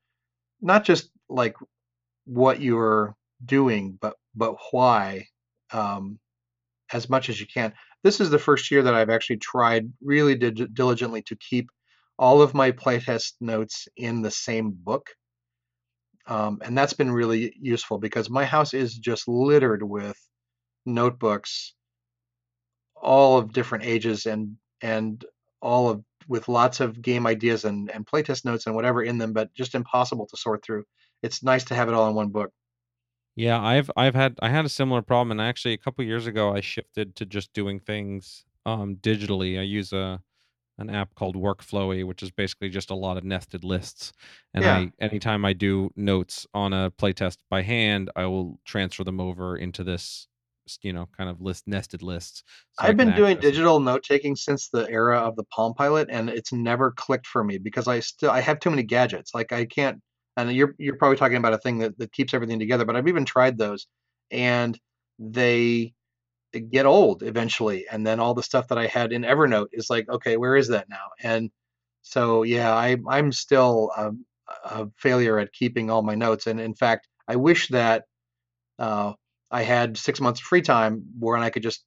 not 0.62 0.86
just 0.86 1.12
like 1.30 1.56
what 2.26 2.62
you're 2.62 3.16
doing, 3.46 3.98
but 4.02 4.16
but 4.36 4.56
why 4.72 5.28
um, 5.74 6.20
as 6.94 7.10
much 7.10 7.30
as 7.30 7.40
you 7.40 7.48
can. 7.48 7.74
This 8.04 8.20
is 8.22 8.30
the 8.30 8.40
first 8.40 8.72
year 8.72 8.84
that 8.84 8.96
I've 8.96 9.10
actually 9.10 9.38
tried 9.38 9.92
really 10.02 10.36
diligently 10.36 11.22
to 11.24 11.36
keep 11.38 11.70
all 12.20 12.42
of 12.42 12.54
my 12.54 12.70
playtest 12.70 13.36
notes 13.40 13.88
in 13.96 14.22
the 14.22 14.30
same 14.30 14.72
book. 14.72 15.10
Um, 16.28 16.60
and 16.62 16.78
that's 16.78 16.94
been 16.94 17.12
really 17.12 17.56
useful 17.60 17.98
because 17.98 18.30
my 18.30 18.44
house 18.44 18.74
is 18.74 18.94
just 18.94 19.28
littered 19.28 19.82
with 19.82 20.18
notebooks, 20.86 21.74
all 23.02 23.38
of 23.38 23.54
different 23.54 23.86
ages 23.86 24.26
and 24.26 24.58
and 24.82 25.26
all 25.62 25.90
of 25.90 26.04
with 26.28 26.50
lots 26.50 26.82
of 26.82 27.02
game 27.02 27.26
ideas 27.26 27.64
and, 27.64 27.90
and 27.90 28.06
playtest 28.06 28.46
notes 28.46 28.68
and 28.68 28.76
whatever 28.76 29.02
in 29.02 29.18
them, 29.18 29.34
but 29.34 29.52
just 29.56 29.74
impossible 29.74 30.28
to 30.28 30.38
sort 30.38 30.64
through. 30.64 30.84
It's 31.24 31.42
nice 31.42 31.64
to 31.66 31.76
have 31.76 31.88
it 31.88 31.96
all 31.96 32.08
in 32.10 32.16
one 32.16 32.30
book. 32.30 32.52
Yeah, 33.36 33.60
I've 33.62 33.90
I've 33.96 34.14
had 34.14 34.38
I 34.42 34.50
had 34.50 34.66
a 34.66 34.70
similar 34.70 35.02
problem, 35.02 35.32
and 35.32 35.42
actually 35.42 35.74
a 35.74 35.78
couple 35.78 36.04
years 36.04 36.28
ago 36.28 36.54
I 36.54 36.60
shifted 36.60 37.16
to 37.16 37.26
just 37.26 37.54
doing 37.54 37.80
things 37.80 38.44
um, 38.66 38.98
digitally. 38.98 39.58
I 39.58 39.64
use 39.64 39.94
a 39.94 40.22
an 40.80 40.90
app 40.90 41.14
called 41.16 41.36
Workflowy, 41.36 42.06
which 42.06 42.24
is 42.24 42.32
basically 42.32 42.70
just 42.70 42.90
a 42.90 42.96
lot 42.96 43.18
of 43.18 43.24
nested 43.24 43.64
lists. 43.64 44.14
And 44.54 44.64
yeah. 44.64 44.78
I 44.78 44.92
anytime 45.00 45.46
I 45.46 45.54
do 45.54 45.92
notes 45.96 46.48
on 46.54 46.74
a 46.74 46.92
playtest 46.92 47.38
by 47.50 47.62
hand, 47.62 48.10
I 48.16 48.26
will 48.26 48.60
transfer 48.66 49.04
them 49.04 49.20
over 49.20 49.58
into 49.58 49.84
this 49.84 50.28
you 50.84 50.94
know 50.94 51.10
kind 51.18 51.32
of 51.32 51.42
list 51.42 51.68
nested 51.68 52.04
lists 52.04 52.44
so 52.74 52.86
i've 52.86 52.96
been 52.96 53.16
doing 53.16 53.36
digital 53.40 53.80
note 53.80 54.04
taking 54.04 54.36
since 54.36 54.70
the 54.70 54.88
era 54.88 55.18
of 55.18 55.36
the 55.36 55.44
palm 55.46 55.74
pilot 55.74 56.08
and 56.12 56.30
it's 56.30 56.54
never 56.54 56.92
clicked 56.92 57.26
for 57.26 57.44
me 57.44 57.58
because 57.58 57.88
i 57.88 58.00
still 58.00 58.30
i 58.30 58.40
have 58.40 58.60
too 58.60 58.70
many 58.70 58.84
gadgets 58.84 59.34
like 59.34 59.52
i 59.52 59.66
can't 59.66 60.00
and 60.38 60.52
you're 60.54 60.76
you're 60.78 60.96
probably 60.96 61.18
talking 61.18 61.38
about 61.38 61.54
a 61.54 61.58
thing 61.58 61.80
that, 61.80 61.98
that 61.98 62.12
keeps 62.12 62.36
everything 62.36 62.60
together 62.60 62.86
but 62.86 62.96
i've 62.96 63.08
even 63.08 63.26
tried 63.26 63.58
those 63.58 63.88
and 64.30 64.80
they 65.18 65.92
get 66.72 66.86
old 66.86 67.24
eventually 67.24 67.86
and 67.92 68.06
then 68.06 68.20
all 68.20 68.34
the 68.34 68.44
stuff 68.44 68.68
that 68.68 68.78
i 68.78 68.88
had 68.88 69.12
in 69.12 69.22
evernote 69.24 69.68
is 69.72 69.90
like 69.90 70.10
okay 70.10 70.38
where 70.38 70.56
is 70.56 70.70
that 70.70 70.90
now? 70.90 71.08
And 71.22 71.52
so 72.02 72.44
yeah 72.44 72.74
i 72.74 72.98
i'm 73.08 73.32
still 73.32 73.92
a, 73.96 74.12
a 74.66 74.88
failure 74.98 75.38
at 75.38 75.54
keeping 75.54 75.92
all 75.92 76.02
my 76.02 76.16
notes 76.16 76.48
and 76.48 76.60
in 76.60 76.74
fact 76.74 77.08
i 77.28 77.36
wish 77.36 77.68
that 77.70 78.06
uh, 78.80 79.14
i 79.52 79.62
had 79.64 79.98
six 79.98 80.20
months 80.22 80.40
of 80.40 80.46
free 80.46 80.62
time 80.62 81.04
where 81.20 81.38
i 81.38 81.50
could 81.50 81.64
just 81.64 81.84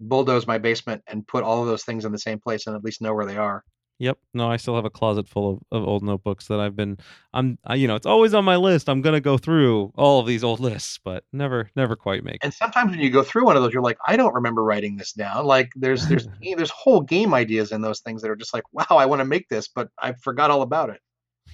bulldoze 0.00 0.46
my 0.46 0.58
basement 0.58 1.02
and 1.08 1.26
put 1.26 1.44
all 1.44 1.60
of 1.60 1.66
those 1.66 1.84
things 1.84 2.04
in 2.04 2.12
the 2.12 2.18
same 2.18 2.38
place 2.38 2.66
and 2.66 2.76
at 2.76 2.84
least 2.84 3.02
know 3.02 3.14
where 3.14 3.26
they 3.26 3.36
are 3.36 3.64
Yep. 4.00 4.18
No, 4.32 4.50
I 4.50 4.56
still 4.58 4.76
have 4.76 4.84
a 4.84 4.90
closet 4.90 5.28
full 5.28 5.50
of, 5.50 5.58
of 5.72 5.88
old 5.88 6.04
notebooks 6.04 6.46
that 6.46 6.60
I've 6.60 6.76
been 6.76 6.98
I'm 7.32 7.58
I, 7.64 7.74
you 7.74 7.88
know, 7.88 7.96
it's 7.96 8.06
always 8.06 8.32
on 8.32 8.44
my 8.44 8.56
list. 8.56 8.88
I'm 8.88 9.02
going 9.02 9.14
to 9.14 9.20
go 9.20 9.36
through 9.38 9.92
all 9.96 10.20
of 10.20 10.26
these 10.26 10.44
old 10.44 10.60
lists, 10.60 11.00
but 11.02 11.24
never 11.32 11.70
never 11.74 11.96
quite 11.96 12.22
make. 12.22 12.38
And 12.42 12.54
sometimes 12.54 12.92
when 12.92 13.00
you 13.00 13.10
go 13.10 13.22
through 13.22 13.44
one 13.44 13.56
of 13.56 13.62
those 13.62 13.72
you're 13.72 13.82
like, 13.82 13.98
I 14.06 14.16
don't 14.16 14.34
remember 14.34 14.62
writing 14.62 14.96
this 14.96 15.12
down. 15.12 15.44
Like 15.44 15.72
there's 15.74 16.06
there's 16.06 16.28
there's 16.56 16.70
whole 16.70 17.00
game 17.00 17.34
ideas 17.34 17.72
in 17.72 17.80
those 17.82 18.00
things 18.00 18.22
that 18.22 18.30
are 18.30 18.36
just 18.36 18.54
like, 18.54 18.64
wow, 18.72 18.86
I 18.90 19.06
want 19.06 19.20
to 19.20 19.24
make 19.24 19.48
this, 19.48 19.68
but 19.68 19.88
I 19.98 20.12
forgot 20.12 20.50
all 20.50 20.62
about 20.62 20.90
it. 20.90 21.00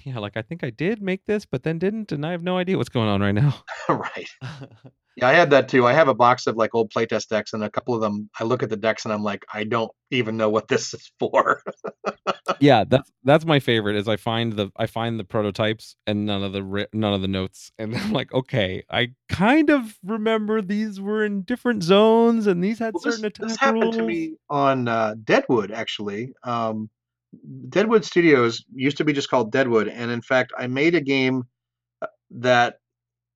Yeah, 0.03 0.19
like 0.19 0.37
I 0.37 0.41
think 0.41 0.63
I 0.63 0.69
did 0.69 1.01
make 1.01 1.25
this, 1.25 1.45
but 1.45 1.63
then 1.63 1.79
didn't, 1.79 2.11
and 2.11 2.25
I 2.25 2.31
have 2.31 2.43
no 2.43 2.57
idea 2.57 2.77
what's 2.77 2.89
going 2.89 3.07
on 3.07 3.21
right 3.21 3.33
now. 3.33 3.55
right. 3.89 4.29
Yeah, 5.15 5.29
I 5.29 5.33
had 5.33 5.49
that 5.51 5.69
too. 5.69 5.87
I 5.87 5.93
have 5.93 6.09
a 6.09 6.13
box 6.13 6.45
of 6.45 6.57
like 6.57 6.75
old 6.75 6.91
playtest 6.91 7.29
decks, 7.29 7.53
and 7.53 7.63
a 7.63 7.69
couple 7.69 7.95
of 7.95 8.01
them, 8.01 8.29
I 8.37 8.43
look 8.43 8.63
at 8.63 8.69
the 8.69 8.75
decks 8.75 9.05
and 9.05 9.13
I'm 9.13 9.23
like, 9.23 9.45
I 9.53 9.63
don't 9.63 9.91
even 10.11 10.35
know 10.35 10.49
what 10.49 10.67
this 10.67 10.93
is 10.93 11.09
for. 11.19 11.61
yeah, 12.59 12.83
that's 12.85 13.09
that's 13.23 13.45
my 13.45 13.59
favorite. 13.59 13.95
Is 13.95 14.09
I 14.09 14.17
find 14.17 14.53
the 14.53 14.71
I 14.75 14.87
find 14.87 15.17
the 15.17 15.23
prototypes 15.23 15.95
and 16.05 16.25
none 16.25 16.43
of 16.43 16.51
the 16.51 16.87
none 16.91 17.13
of 17.13 17.21
the 17.21 17.29
notes, 17.29 17.71
and 17.79 17.95
I'm 17.95 18.11
like, 18.11 18.33
okay, 18.33 18.83
I 18.89 19.13
kind 19.29 19.69
of 19.69 19.97
remember 20.03 20.61
these 20.61 20.99
were 20.99 21.23
in 21.23 21.43
different 21.43 21.83
zones, 21.83 22.45
and 22.45 22.61
these 22.61 22.79
had 22.79 22.93
well, 22.93 23.03
certain 23.03 23.21
this, 23.21 23.29
attack 23.29 23.47
this 23.47 23.57
happened 23.57 23.83
rules. 23.83 23.95
to 23.95 24.03
me 24.03 24.35
on 24.49 24.89
uh, 24.89 25.15
Deadwood 25.23 25.71
actually. 25.71 26.33
Um, 26.43 26.89
Deadwood 27.69 28.03
Studios 28.03 28.65
used 28.73 28.97
to 28.97 29.05
be 29.05 29.13
just 29.13 29.29
called 29.29 29.53
Deadwood, 29.53 29.87
and 29.87 30.11
in 30.11 30.21
fact, 30.21 30.51
I 30.57 30.67
made 30.67 30.93
a 30.93 31.01
game 31.01 31.43
uh, 32.01 32.07
that 32.31 32.79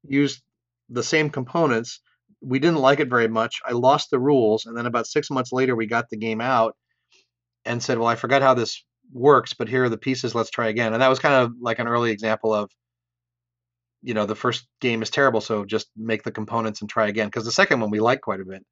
used 0.06 0.42
the 0.90 1.04
same 1.04 1.30
components. 1.30 2.02
We 2.42 2.60
didn't 2.60 2.80
like 2.80 3.00
it 3.00 3.10
very 3.10 3.28
much. 3.28 3.60
I 3.66 3.74
lost 3.74 4.10
the 4.10 4.20
rules, 4.20 4.66
and 4.66 4.78
then 4.78 4.86
about 4.86 5.08
six 5.08 5.30
months 5.30 5.52
later, 5.52 5.76
we 5.76 5.86
got 5.86 6.10
the 6.10 6.18
game 6.18 6.42
out 6.42 6.76
and 7.66 7.82
said, 7.84 7.98
"Well, 7.98 8.08
I 8.08 8.16
forgot 8.16 8.42
how 8.42 8.54
this 8.54 8.84
works, 9.12 9.54
but 9.54 9.68
here 9.70 9.86
are 9.86 9.90
the 9.90 9.98
pieces. 9.98 10.36
Let's 10.36 10.50
try 10.50 10.68
again." 10.68 10.94
And 10.94 11.02
that 11.02 11.10
was 11.10 11.20
kind 11.20 11.36
of 11.36 11.54
like 11.60 11.80
an 11.80 11.88
early 11.88 12.12
example 12.12 12.54
of, 12.54 12.72
you 14.02 14.14
know, 14.14 14.26
the 14.26 14.36
first 14.36 14.68
game 14.80 15.02
is 15.02 15.10
terrible, 15.10 15.42
so 15.42 15.66
just 15.66 15.90
make 15.98 16.24
the 16.24 16.32
components 16.32 16.82
and 16.82 16.90
try 16.90 17.08
again. 17.08 17.28
Because 17.28 17.46
the 17.46 17.52
second 17.52 17.82
one 17.82 17.92
we 17.92 18.00
liked 18.00 18.22
quite 18.22 18.42
a 18.42 18.46
bit. 18.46 18.66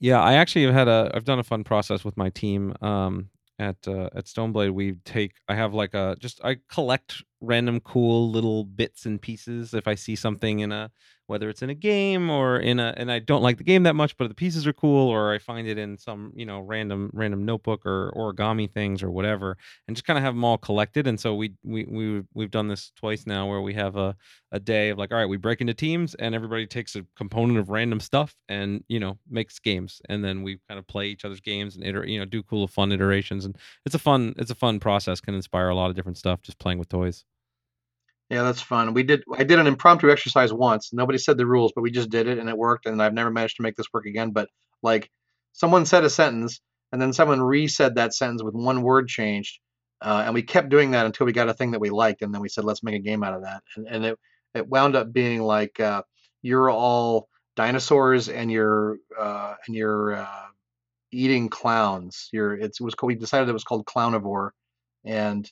Yeah, 0.00 0.20
I 0.20 0.34
actually 0.34 0.64
have 0.64 0.74
had 0.74 0.88
a 0.88 1.10
I've 1.14 1.24
done 1.24 1.38
a 1.38 1.44
fun 1.44 1.64
process 1.64 2.04
with 2.04 2.16
my 2.16 2.30
team. 2.30 2.74
Um, 2.82 3.30
at 3.58 3.76
uh, 3.86 4.10
at 4.14 4.26
Stoneblade, 4.26 4.72
we 4.72 4.94
take 5.04 5.32
I 5.48 5.54
have 5.54 5.74
like 5.74 5.94
a 5.94 6.16
just 6.18 6.40
I 6.44 6.58
collect 6.68 7.22
random 7.40 7.80
cool 7.80 8.30
little 8.30 8.64
bits 8.64 9.06
and 9.06 9.20
pieces 9.20 9.74
if 9.74 9.86
I 9.86 9.94
see 9.94 10.16
something 10.16 10.60
in 10.60 10.72
a 10.72 10.90
whether 11.26 11.48
it's 11.48 11.62
in 11.62 11.70
a 11.70 11.74
game 11.74 12.30
or 12.30 12.58
in 12.58 12.78
a 12.78 12.94
and 12.96 13.10
I 13.10 13.18
don't 13.18 13.42
like 13.42 13.58
the 13.58 13.64
game 13.64 13.84
that 13.84 13.94
much, 13.94 14.16
but 14.16 14.28
the 14.28 14.34
pieces 14.34 14.66
are 14.66 14.72
cool, 14.72 15.08
or 15.08 15.32
I 15.32 15.38
find 15.38 15.66
it 15.66 15.78
in 15.78 15.96
some 15.98 16.32
you 16.34 16.46
know 16.46 16.60
random 16.60 17.10
random 17.12 17.44
notebook 17.44 17.86
or 17.86 18.12
origami 18.16 18.70
things 18.70 19.02
or 19.02 19.10
whatever, 19.10 19.56
and 19.86 19.96
just 19.96 20.06
kind 20.06 20.18
of 20.18 20.24
have 20.24 20.34
them 20.34 20.44
all 20.44 20.58
collected. 20.58 21.06
And 21.06 21.18
so 21.18 21.34
we 21.34 21.54
we 21.64 21.84
we 21.84 22.22
we've 22.34 22.50
done 22.50 22.68
this 22.68 22.92
twice 22.96 23.26
now, 23.26 23.48
where 23.48 23.60
we 23.60 23.74
have 23.74 23.96
a 23.96 24.16
a 24.52 24.60
day 24.60 24.90
of 24.90 24.98
like, 24.98 25.12
all 25.12 25.18
right, 25.18 25.28
we 25.28 25.36
break 25.36 25.60
into 25.60 25.74
teams, 25.74 26.14
and 26.14 26.34
everybody 26.34 26.66
takes 26.66 26.94
a 26.94 27.04
component 27.16 27.58
of 27.58 27.70
random 27.70 28.00
stuff, 28.00 28.36
and 28.48 28.84
you 28.88 29.00
know 29.00 29.18
makes 29.28 29.58
games, 29.58 30.00
and 30.08 30.24
then 30.24 30.42
we 30.42 30.58
kind 30.68 30.78
of 30.78 30.86
play 30.86 31.06
each 31.08 31.24
other's 31.24 31.40
games 31.40 31.76
and 31.76 31.84
iter- 31.84 32.06
you 32.06 32.18
know 32.18 32.24
do 32.24 32.42
cool 32.42 32.68
fun 32.68 32.92
iterations, 32.92 33.44
and 33.44 33.56
it's 33.84 33.94
a 33.94 33.98
fun 33.98 34.34
it's 34.38 34.50
a 34.50 34.54
fun 34.54 34.78
process, 34.80 35.20
can 35.20 35.34
inspire 35.34 35.68
a 35.68 35.74
lot 35.74 35.90
of 35.90 35.96
different 35.96 36.18
stuff 36.18 36.42
just 36.42 36.58
playing 36.58 36.78
with 36.78 36.88
toys. 36.88 37.24
Yeah, 38.30 38.42
that's 38.42 38.62
fun. 38.62 38.94
We 38.94 39.02
did 39.02 39.22
I 39.36 39.44
did 39.44 39.58
an 39.58 39.66
impromptu 39.66 40.10
exercise 40.10 40.52
once. 40.52 40.92
Nobody 40.92 41.18
said 41.18 41.36
the 41.36 41.46
rules, 41.46 41.72
but 41.74 41.82
we 41.82 41.90
just 41.90 42.10
did 42.10 42.26
it 42.26 42.38
and 42.38 42.48
it 42.48 42.56
worked 42.56 42.86
and 42.86 43.02
I've 43.02 43.12
never 43.12 43.30
managed 43.30 43.56
to 43.56 43.62
make 43.62 43.76
this 43.76 43.86
work 43.92 44.06
again, 44.06 44.30
but 44.30 44.48
like 44.82 45.10
someone 45.52 45.84
said 45.86 46.04
a 46.04 46.10
sentence 46.10 46.60
and 46.92 47.00
then 47.00 47.12
someone 47.12 47.40
re-said 47.42 47.96
that 47.96 48.14
sentence 48.14 48.42
with 48.42 48.54
one 48.54 48.82
word 48.82 49.08
changed. 49.08 49.60
Uh, 50.00 50.22
and 50.26 50.34
we 50.34 50.42
kept 50.42 50.68
doing 50.68 50.92
that 50.92 51.06
until 51.06 51.26
we 51.26 51.32
got 51.32 51.48
a 51.48 51.54
thing 51.54 51.72
that 51.72 51.80
we 51.80 51.90
liked 51.90 52.22
and 52.22 52.34
then 52.34 52.40
we 52.40 52.48
said 52.48 52.64
let's 52.64 52.82
make 52.82 52.94
a 52.94 52.98
game 52.98 53.22
out 53.22 53.34
of 53.34 53.42
that. 53.42 53.62
And 53.76 53.86
and 53.88 54.04
it 54.06 54.18
it 54.54 54.68
wound 54.68 54.96
up 54.96 55.12
being 55.12 55.42
like 55.42 55.78
uh, 55.80 56.02
you're 56.42 56.70
all 56.70 57.28
dinosaurs 57.56 58.28
and 58.28 58.50
you're 58.50 58.98
uh, 59.18 59.54
and 59.66 59.76
you're 59.76 60.16
uh, 60.16 60.46
eating 61.12 61.48
clowns. 61.50 62.28
You're 62.32 62.54
it 62.54 62.76
was 62.80 62.94
called, 62.94 63.08
we 63.08 63.14
decided 63.16 63.48
it 63.48 63.52
was 63.52 63.64
called 63.64 63.86
Clownivore 63.86 64.50
and 65.04 65.50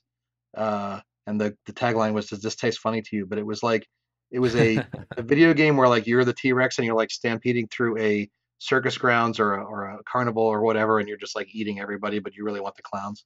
uh 0.56 1.00
and 1.26 1.40
the 1.40 1.56
the 1.66 1.72
tagline 1.72 2.12
was, 2.12 2.28
"Does 2.28 2.42
this 2.42 2.56
taste 2.56 2.78
funny 2.78 3.02
to 3.02 3.16
you?" 3.16 3.26
But 3.26 3.38
it 3.38 3.46
was 3.46 3.62
like 3.62 3.86
it 4.30 4.38
was 4.38 4.56
a, 4.56 4.84
a 5.16 5.22
video 5.22 5.54
game 5.54 5.76
where 5.76 5.88
like 5.88 6.06
you're 6.06 6.24
the 6.24 6.32
T 6.32 6.52
Rex 6.52 6.78
and 6.78 6.86
you're 6.86 6.96
like 6.96 7.10
stampeding 7.10 7.68
through 7.68 7.98
a 7.98 8.28
circus 8.58 8.96
grounds 8.96 9.40
or 9.40 9.54
a, 9.54 9.64
or 9.64 9.84
a 9.84 10.02
carnival 10.04 10.42
or 10.42 10.62
whatever, 10.62 10.98
and 10.98 11.08
you're 11.08 11.18
just 11.18 11.36
like 11.36 11.48
eating 11.52 11.80
everybody, 11.80 12.18
but 12.18 12.34
you 12.34 12.44
really 12.44 12.60
want 12.60 12.76
the 12.76 12.82
clowns. 12.82 13.24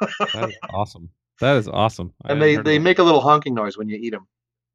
that 0.00 0.50
is 0.50 0.56
awesome. 0.70 1.10
That 1.40 1.56
is 1.56 1.68
awesome. 1.68 2.12
And 2.24 2.40
they 2.40 2.56
they 2.56 2.78
make 2.78 2.98
a 2.98 3.02
little 3.02 3.20
honking 3.20 3.54
noise 3.54 3.76
when 3.76 3.88
you 3.88 3.98
eat 4.00 4.10
them. 4.10 4.26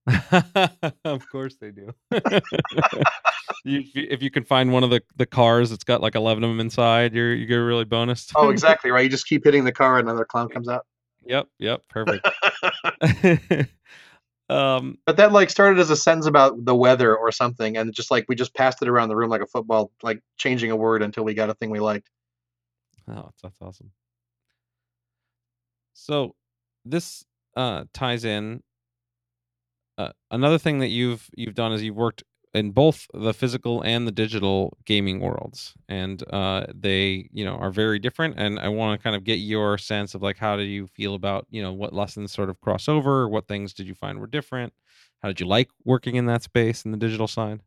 of 1.06 1.30
course 1.30 1.58
they 1.60 1.72
do. 1.72 1.94
you, 3.66 3.84
if 3.94 4.22
you 4.22 4.32
can 4.32 4.46
find 4.46 4.72
one 4.72 4.84
of 4.84 4.90
the, 4.90 5.02
the 5.18 5.26
cars 5.26 5.70
that's 5.70 5.84
got 5.84 6.02
like 6.02 6.16
11 6.16 6.44
of 6.44 6.50
them 6.50 6.62
inside, 6.62 7.14
you're 7.14 7.34
you 7.34 7.46
get 7.46 7.56
really 7.56 7.84
bonus. 7.84 8.32
oh, 8.36 8.50
exactly 8.50 8.90
right. 8.92 9.04
You 9.04 9.10
just 9.10 9.28
keep 9.28 9.44
hitting 9.44 9.64
the 9.64 9.72
car, 9.72 10.00
and 10.00 10.08
another 10.08 10.26
clown 10.26 10.50
comes 10.50 10.68
out. 10.70 10.86
Yep, 11.28 11.48
yep, 11.60 11.82
perfect. 11.90 12.28
um, 14.50 14.98
but 15.06 15.18
that 15.18 15.32
like 15.32 15.50
started 15.50 15.80
as 15.80 15.90
a 15.90 15.96
sentence 15.96 16.26
about 16.26 16.64
the 16.64 16.76
weather 16.76 17.16
or 17.16 17.32
something, 17.32 17.78
and 17.78 17.94
just 17.94 18.12
like 18.12 18.26
we 18.28 18.36
just 18.36 18.56
passed 18.56 18.82
it 18.82 18.88
around 18.88 19.10
the 19.10 19.16
room 19.16 19.30
like 19.30 19.42
a 19.42 19.48
football, 19.48 19.92
like 20.02 20.22
changing 20.38 20.72
a 20.72 20.76
word 20.76 21.02
until 21.02 21.24
we 21.24 21.34
got 21.34 21.50
a 21.50 21.54
thing 21.54 21.70
we 21.70 21.80
liked. 21.80 22.10
Oh, 23.10 23.30
that's 23.42 23.56
awesome. 23.62 23.92
So 25.94 26.36
this 26.86 27.26
uh, 27.56 27.86
ties 27.94 28.24
in. 28.24 28.64
Uh, 29.98 30.12
another 30.30 30.60
thing 30.60 30.80
that 30.80 30.90
you've 30.90 31.28
you've 31.36 31.56
done 31.56 31.74
is 31.74 31.82
you've 31.82 31.96
worked 31.96 32.24
in 32.58 32.72
both 32.72 33.08
the 33.14 33.34
physical 33.34 33.82
and 33.82 34.08
the 34.08 34.12
digital 34.12 34.78
gaming 34.86 35.20
worlds. 35.20 35.74
And 35.88 36.24
uh, 36.34 36.66
they 36.74 37.30
you 37.32 37.46
know 37.46 37.56
are 37.56 37.72
very 37.72 38.00
different 38.00 38.36
and 38.38 38.60
i 38.60 38.68
want 38.68 39.00
to 39.00 39.04
kind 39.04 39.16
of 39.16 39.24
get 39.24 39.36
your 39.36 39.78
sense 39.78 40.16
of 40.16 40.22
like 40.22 40.38
how 40.38 40.56
do 40.58 40.64
you 40.64 40.88
feel 40.88 41.16
about 41.16 41.48
you 41.50 41.62
know 41.62 41.74
what 41.74 41.94
lessons 41.94 42.32
sort 42.32 42.50
of 42.50 42.60
cross 42.62 42.88
over? 42.88 43.28
What 43.30 43.48
things 43.48 43.74
did 43.74 43.88
you 43.88 43.96
find 43.96 44.20
were 44.20 44.28
different? 44.28 44.74
How 45.22 45.30
did 45.30 45.40
you 45.40 45.48
like 45.48 45.70
working 45.86 46.16
in 46.16 46.26
that 46.26 46.44
space 46.44 46.86
in 46.86 46.92
the 46.92 46.98
digital 46.98 47.28
side? 47.28 47.62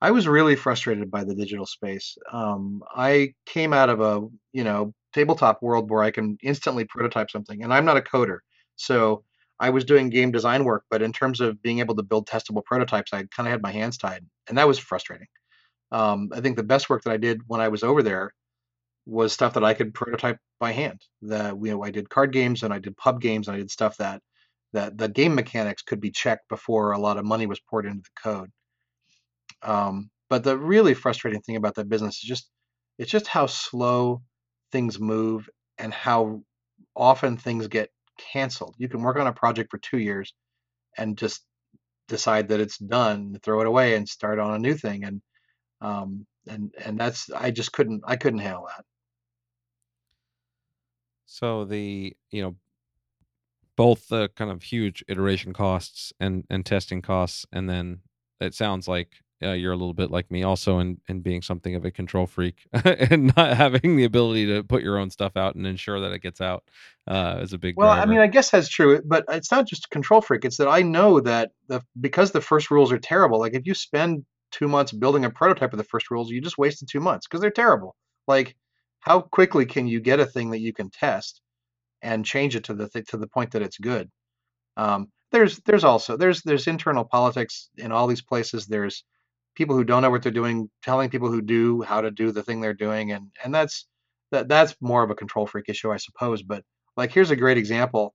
I 0.00 0.10
was 0.10 0.28
really 0.28 0.56
frustrated 0.56 1.10
by 1.10 1.24
the 1.24 1.34
digital 1.34 1.66
space. 1.66 2.16
Um, 2.32 2.82
i 2.94 3.34
came 3.46 3.72
out 3.72 3.88
of 3.88 4.00
a 4.00 4.26
you 4.52 4.64
know 4.64 4.94
tabletop 5.12 5.62
world 5.62 5.90
where 5.90 6.02
i 6.02 6.10
can 6.10 6.36
instantly 6.42 6.84
prototype 6.84 7.30
something 7.30 7.62
and 7.62 7.72
i'm 7.72 7.84
not 7.84 7.96
a 7.96 8.00
coder. 8.00 8.38
So 8.76 9.24
I 9.64 9.70
was 9.70 9.86
doing 9.86 10.10
game 10.10 10.30
design 10.30 10.64
work, 10.64 10.84
but 10.90 11.00
in 11.00 11.10
terms 11.10 11.40
of 11.40 11.62
being 11.62 11.78
able 11.78 11.96
to 11.96 12.02
build 12.02 12.28
testable 12.28 12.62
prototypes, 12.62 13.14
I 13.14 13.24
kind 13.34 13.46
of 13.46 13.52
had 13.52 13.62
my 13.62 13.72
hands 13.72 13.96
tied, 13.96 14.26
and 14.46 14.58
that 14.58 14.68
was 14.68 14.78
frustrating. 14.78 15.28
Um, 15.90 16.28
I 16.34 16.42
think 16.42 16.56
the 16.56 16.62
best 16.62 16.90
work 16.90 17.02
that 17.04 17.12
I 17.12 17.16
did 17.16 17.40
when 17.46 17.62
I 17.62 17.68
was 17.68 17.82
over 17.82 18.02
there 18.02 18.34
was 19.06 19.32
stuff 19.32 19.54
that 19.54 19.64
I 19.64 19.72
could 19.72 19.94
prototype 19.94 20.36
by 20.60 20.72
hand. 20.72 21.00
That 21.22 21.54
you 21.62 21.70
know, 21.70 21.82
I 21.82 21.90
did 21.90 22.10
card 22.10 22.30
games 22.30 22.62
and 22.62 22.74
I 22.74 22.78
did 22.78 22.94
pub 22.98 23.22
games 23.22 23.48
and 23.48 23.54
I 23.54 23.60
did 23.60 23.70
stuff 23.70 23.96
that 23.96 24.20
that 24.74 24.98
the 24.98 25.08
game 25.08 25.34
mechanics 25.34 25.80
could 25.80 26.00
be 26.00 26.10
checked 26.10 26.46
before 26.50 26.92
a 26.92 26.98
lot 26.98 27.16
of 27.16 27.24
money 27.24 27.46
was 27.46 27.60
poured 27.60 27.86
into 27.86 28.02
the 28.02 28.20
code. 28.22 28.50
Um, 29.62 30.10
but 30.28 30.44
the 30.44 30.58
really 30.58 30.92
frustrating 30.92 31.40
thing 31.40 31.56
about 31.56 31.76
that 31.76 31.88
business 31.88 32.16
is 32.16 32.28
just 32.28 32.50
it's 32.98 33.10
just 33.10 33.28
how 33.28 33.46
slow 33.46 34.20
things 34.72 35.00
move 35.00 35.48
and 35.78 35.94
how 35.94 36.42
often 36.94 37.38
things 37.38 37.66
get 37.68 37.90
canceled. 38.18 38.74
You 38.78 38.88
can 38.88 39.02
work 39.02 39.16
on 39.16 39.26
a 39.26 39.32
project 39.32 39.70
for 39.70 39.78
two 39.78 39.98
years 39.98 40.32
and 40.96 41.16
just 41.18 41.44
decide 42.08 42.48
that 42.48 42.60
it's 42.60 42.78
done, 42.78 43.38
throw 43.42 43.60
it 43.60 43.66
away, 43.66 43.96
and 43.96 44.08
start 44.08 44.38
on 44.38 44.54
a 44.54 44.58
new 44.58 44.74
thing. 44.74 45.04
And 45.04 45.22
um, 45.80 46.26
and 46.48 46.74
and 46.84 46.98
that's 46.98 47.30
I 47.30 47.50
just 47.50 47.72
couldn't 47.72 48.02
I 48.06 48.16
couldn't 48.16 48.40
handle 48.40 48.66
that. 48.66 48.84
So 51.26 51.64
the 51.64 52.16
you 52.30 52.42
know 52.42 52.56
both 53.76 54.08
the 54.08 54.28
kind 54.36 54.50
of 54.50 54.62
huge 54.62 55.04
iteration 55.08 55.52
costs 55.52 56.12
and 56.20 56.44
and 56.50 56.64
testing 56.64 57.02
costs, 57.02 57.46
and 57.52 57.68
then 57.68 58.00
it 58.40 58.54
sounds 58.54 58.86
like 58.86 59.23
uh, 59.42 59.52
you're 59.52 59.72
a 59.72 59.76
little 59.76 59.94
bit 59.94 60.10
like 60.10 60.30
me 60.30 60.42
also 60.42 60.78
in, 60.78 61.00
in 61.08 61.20
being 61.20 61.42
something 61.42 61.74
of 61.74 61.84
a 61.84 61.90
control 61.90 62.26
freak 62.26 62.66
and 62.72 63.36
not 63.36 63.56
having 63.56 63.96
the 63.96 64.04
ability 64.04 64.46
to 64.46 64.62
put 64.62 64.82
your 64.82 64.98
own 64.98 65.10
stuff 65.10 65.36
out 65.36 65.54
and 65.54 65.66
ensure 65.66 66.00
that 66.00 66.12
it 66.12 66.20
gets 66.20 66.40
out 66.40 66.64
uh, 67.06 67.38
is 67.40 67.52
a 67.52 67.58
big 67.58 67.76
well 67.76 67.92
driver. 67.92 68.02
i 68.02 68.06
mean 68.06 68.20
i 68.20 68.26
guess 68.26 68.50
that's 68.50 68.68
true 68.68 69.00
but 69.04 69.24
it's 69.28 69.50
not 69.50 69.66
just 69.66 69.86
a 69.86 69.88
control 69.88 70.20
freak 70.20 70.44
it's 70.44 70.56
that 70.56 70.68
i 70.68 70.82
know 70.82 71.20
that 71.20 71.50
the 71.68 71.80
because 72.00 72.32
the 72.32 72.40
first 72.40 72.70
rules 72.70 72.92
are 72.92 72.98
terrible 72.98 73.38
like 73.38 73.54
if 73.54 73.66
you 73.66 73.74
spend 73.74 74.24
two 74.50 74.68
months 74.68 74.92
building 74.92 75.24
a 75.24 75.30
prototype 75.30 75.72
of 75.72 75.78
the 75.78 75.84
first 75.84 76.10
rules 76.10 76.30
you 76.30 76.40
just 76.40 76.58
wasted 76.58 76.88
two 76.88 77.00
months 77.00 77.26
because 77.26 77.40
they're 77.40 77.50
terrible 77.50 77.96
like 78.28 78.56
how 79.00 79.20
quickly 79.20 79.66
can 79.66 79.86
you 79.86 80.00
get 80.00 80.20
a 80.20 80.26
thing 80.26 80.50
that 80.50 80.60
you 80.60 80.72
can 80.72 80.90
test 80.90 81.40
and 82.02 82.24
change 82.24 82.54
it 82.54 82.64
to 82.64 82.74
the 82.74 82.88
th- 82.88 83.06
to 83.06 83.16
the 83.16 83.26
point 83.26 83.50
that 83.50 83.62
it's 83.62 83.78
good 83.78 84.10
um, 84.76 85.08
there's 85.32 85.58
there's 85.60 85.84
also 85.84 86.16
there's 86.16 86.42
there's 86.42 86.68
internal 86.68 87.04
politics 87.04 87.68
in 87.76 87.90
all 87.90 88.06
these 88.06 88.22
places 88.22 88.66
there's 88.66 89.04
people 89.54 89.76
who 89.76 89.84
don't 89.84 90.02
know 90.02 90.10
what 90.10 90.22
they're 90.22 90.32
doing 90.32 90.68
telling 90.82 91.10
people 91.10 91.30
who 91.30 91.42
do 91.42 91.82
how 91.82 92.00
to 92.00 92.10
do 92.10 92.32
the 92.32 92.42
thing 92.42 92.60
they're 92.60 92.74
doing 92.74 93.12
and 93.12 93.28
and 93.44 93.54
that's 93.54 93.86
that 94.30 94.48
that's 94.48 94.74
more 94.80 95.02
of 95.02 95.10
a 95.10 95.14
control 95.14 95.46
freak 95.46 95.68
issue 95.68 95.92
i 95.92 95.96
suppose 95.96 96.42
but 96.42 96.64
like 96.96 97.12
here's 97.12 97.30
a 97.30 97.36
great 97.36 97.58
example 97.58 98.14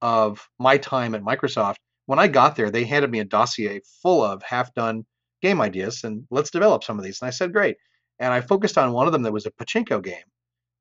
of 0.00 0.46
my 0.58 0.76
time 0.76 1.14
at 1.14 1.22
microsoft. 1.22 1.76
When 2.06 2.18
i 2.18 2.26
got 2.26 2.56
there 2.56 2.70
they 2.70 2.84
handed 2.84 3.10
me 3.10 3.20
a 3.20 3.24
dossier 3.24 3.80
full 4.02 4.22
of 4.22 4.42
half 4.42 4.74
done 4.74 5.04
game 5.40 5.60
ideas 5.60 6.04
and 6.04 6.24
let's 6.30 6.50
develop 6.50 6.84
some 6.84 6.98
of 6.98 7.04
these 7.04 7.20
and 7.20 7.28
i 7.28 7.30
said 7.30 7.52
great. 7.52 7.76
And 8.18 8.32
i 8.32 8.40
focused 8.40 8.78
on 8.78 8.92
one 8.92 9.06
of 9.06 9.12
them 9.12 9.22
that 9.22 9.32
was 9.32 9.46
a 9.46 9.50
pachinko 9.52 10.02
game. 10.02 10.24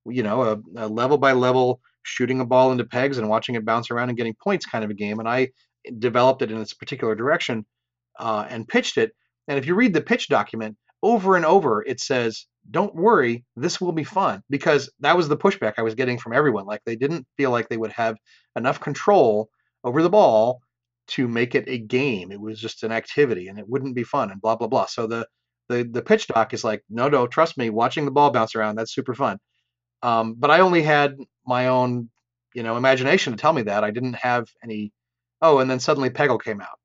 You 0.06 0.24
know 0.24 0.42
a, 0.44 0.86
a 0.86 0.88
level 0.88 1.18
by 1.18 1.34
level 1.34 1.80
shooting 2.04 2.42
a 2.42 2.46
ball 2.46 2.72
into 2.72 2.84
pegs 2.84 3.20
and 3.20 3.30
watching 3.30 3.56
it 3.56 3.66
bounce 3.66 3.92
around 3.92 4.10
and 4.10 4.18
getting 4.18 4.36
points 4.44 4.66
kind 4.66 4.84
of 4.84 4.90
a 4.90 4.96
game 4.96 5.20
and 5.20 5.30
i 5.30 5.50
developed 6.00 6.42
it 6.42 6.52
in 6.52 6.60
this 6.60 6.74
particular 6.74 7.16
direction 7.16 7.66
uh, 8.20 8.46
and 8.50 8.68
pitched 8.68 8.98
it 8.98 9.12
and 9.52 9.60
if 9.60 9.66
you 9.66 9.76
read 9.76 9.94
the 9.94 10.00
pitch 10.00 10.30
document 10.30 10.78
over 11.04 11.36
and 11.36 11.44
over, 11.44 11.84
it 11.84 12.00
says, 12.00 12.46
don't 12.70 12.96
worry, 12.96 13.44
this 13.58 13.82
will 13.82 13.92
be 13.92 14.06
fun. 14.06 14.42
Because 14.50 14.90
that 15.02 15.18
was 15.18 15.28
the 15.28 15.36
pushback 15.36 15.74
I 15.78 15.82
was 15.82 15.94
getting 15.94 16.18
from 16.18 16.32
everyone. 16.32 16.66
Like 16.66 16.80
they 16.86 16.96
didn't 16.96 17.28
feel 17.36 17.52
like 17.52 17.68
they 17.68 17.76
would 17.76 17.92
have 17.92 18.16
enough 18.56 18.80
control 18.80 19.50
over 19.84 20.02
the 20.02 20.10
ball 20.10 20.62
to 21.08 21.28
make 21.28 21.54
it 21.54 21.66
a 21.68 21.80
game. 21.80 22.32
It 22.32 22.40
was 22.40 22.62
just 22.62 22.84
an 22.84 22.94
activity 22.94 23.50
and 23.50 23.60
it 23.60 23.68
wouldn't 23.68 23.94
be 23.94 24.06
fun 24.06 24.32
and 24.32 24.40
blah, 24.40 24.56
blah, 24.56 24.70
blah. 24.70 24.86
So 24.86 25.06
the, 25.06 25.28
the, 25.68 25.84
the 25.84 26.02
pitch 26.02 26.28
doc 26.28 26.54
is 26.54 26.64
like, 26.64 26.82
no, 26.90 27.10
no, 27.10 27.28
trust 27.28 27.58
me, 27.58 27.70
watching 27.70 28.06
the 28.06 28.12
ball 28.12 28.32
bounce 28.32 28.56
around, 28.56 28.78
that's 28.78 28.96
super 28.96 29.14
fun. 29.14 29.38
Um, 30.02 30.36
but 30.38 30.50
I 30.50 30.62
only 30.62 30.82
had 30.82 31.18
my 31.46 31.68
own, 31.68 32.10
you 32.54 32.64
know, 32.64 32.78
imagination 32.78 33.34
to 33.34 33.38
tell 33.38 33.52
me 33.52 33.64
that. 33.64 33.84
I 33.84 33.92
didn't 33.92 34.16
have 34.16 34.48
any, 34.64 34.94
oh, 35.42 35.60
and 35.60 35.70
then 35.70 35.82
suddenly 35.82 36.10
Peggle 36.10 36.42
came 36.42 36.62
out 36.62 36.80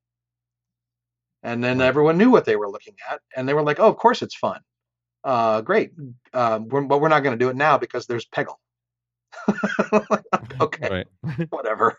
and 1.47 1.63
then 1.63 1.79
right. 1.79 1.87
everyone 1.87 2.19
knew 2.19 2.29
what 2.29 2.45
they 2.45 2.57
were 2.57 2.69
looking 2.69 2.97
at, 3.09 3.21
and 3.37 3.49
they 3.49 3.55
were 3.55 3.63
like, 3.63 3.79
"Oh, 3.79 3.89
of 3.89 3.97
course 3.97 4.21
it's 4.21 4.35
fun. 4.35 4.61
Uh, 5.23 5.61
great, 5.61 5.93
uh, 6.35 6.59
we're, 6.63 6.83
but 6.83 7.01
we're 7.01 7.09
not 7.09 7.21
going 7.21 7.39
to 7.39 7.43
do 7.43 7.49
it 7.49 7.57
now 7.57 7.79
because 7.79 8.07
there's 8.07 8.27
Peggle." 8.27 8.57
okay, 10.61 11.05
whatever. 11.51 11.97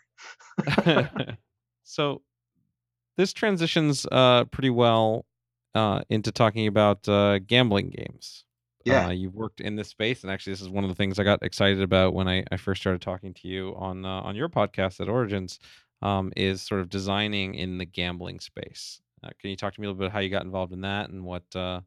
so 1.83 2.21
this 3.15 3.31
transitions 3.31 4.05
uh, 4.11 4.43
pretty 4.45 4.69
well 4.69 5.25
uh, 5.73 6.01
into 6.09 6.31
talking 6.33 6.67
about 6.67 7.07
uh, 7.07 7.39
gambling 7.39 7.89
games. 7.89 8.43
Yeah. 8.83 9.07
Uh, 9.07 9.11
you've 9.11 9.35
worked 9.35 9.61
in 9.61 9.77
this 9.77 9.87
space, 9.87 10.23
and 10.23 10.31
actually, 10.31 10.53
this 10.53 10.61
is 10.61 10.69
one 10.69 10.83
of 10.83 10.89
the 10.89 10.95
things 10.95 11.19
I 11.19 11.23
got 11.23 11.41
excited 11.41 11.81
about 11.81 12.13
when 12.13 12.27
I, 12.27 12.43
I 12.51 12.57
first 12.57 12.81
started 12.81 13.01
talking 13.01 13.33
to 13.35 13.47
you 13.47 13.73
on 13.77 14.03
uh, 14.05 14.21
on 14.21 14.35
your 14.35 14.49
podcast 14.49 14.99
at 14.99 15.07
Origins. 15.07 15.57
Um, 15.99 16.31
is 16.37 16.61
sort 16.61 16.81
of 16.81 16.89
designing 16.89 17.55
in 17.55 17.79
the 17.79 17.85
gambling 17.85 18.39
space. 18.39 19.01
Uh, 19.27 19.31
can 19.41 19.49
you 19.49 19.57
talk 19.57 19.73
to 19.73 19.81
me 19.81 19.87
a 19.87 19.89
little 19.89 19.99
bit 19.99 20.05
about 20.05 20.13
how 20.13 20.19
you 20.19 20.29
got 20.29 20.45
involved 20.45 20.73
in 20.73 20.81
that 20.81 21.09
and 21.09 21.23
what 21.23 21.43
uh, 21.55 21.81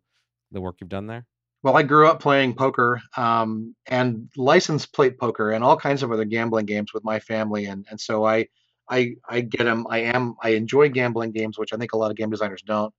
the 0.52 0.60
work 0.60 0.76
you've 0.80 0.90
done 0.90 1.06
there? 1.06 1.26
Well, 1.62 1.76
I 1.76 1.82
grew 1.82 2.08
up 2.08 2.20
playing 2.20 2.54
poker 2.54 3.00
um, 3.16 3.74
and 3.86 4.28
licensed 4.36 4.92
plate 4.94 5.18
poker 5.18 5.50
and 5.50 5.62
all 5.62 5.76
kinds 5.76 6.02
of 6.02 6.12
other 6.12 6.24
gambling 6.24 6.66
games 6.66 6.92
with 6.92 7.04
my 7.04 7.20
family, 7.20 7.66
and 7.66 7.86
and 7.90 8.00
so 8.00 8.24
I 8.24 8.48
I 8.88 9.14
I 9.28 9.40
get 9.42 9.64
them. 9.64 9.86
I 9.88 9.98
am 9.98 10.36
I 10.42 10.50
enjoy 10.50 10.88
gambling 10.88 11.32
games, 11.32 11.58
which 11.58 11.72
I 11.72 11.76
think 11.76 11.92
a 11.92 11.98
lot 11.98 12.10
of 12.10 12.16
game 12.16 12.30
designers 12.30 12.62
don't. 12.62 12.94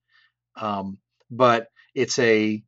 Um, 0.56 0.98
but 1.30 1.68
it's 1.96 2.20
a 2.20 2.64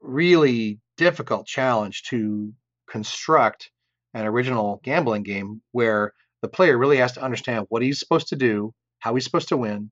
really 0.00 0.78
difficult 0.96 1.46
challenge 1.46 2.02
to 2.04 2.52
construct 2.88 3.70
an 4.14 4.26
original 4.26 4.80
gambling 4.82 5.22
game 5.22 5.62
where 5.72 6.12
the 6.42 6.48
player 6.48 6.76
really 6.76 6.98
has 6.98 7.12
to 7.12 7.22
understand 7.22 7.66
what 7.68 7.82
he's 7.82 7.98
supposed 7.98 8.28
to 8.28 8.36
do, 8.36 8.74
how 8.98 9.14
he's 9.14 9.24
supposed 9.24 9.48
to 9.48 9.56
win 9.56 9.90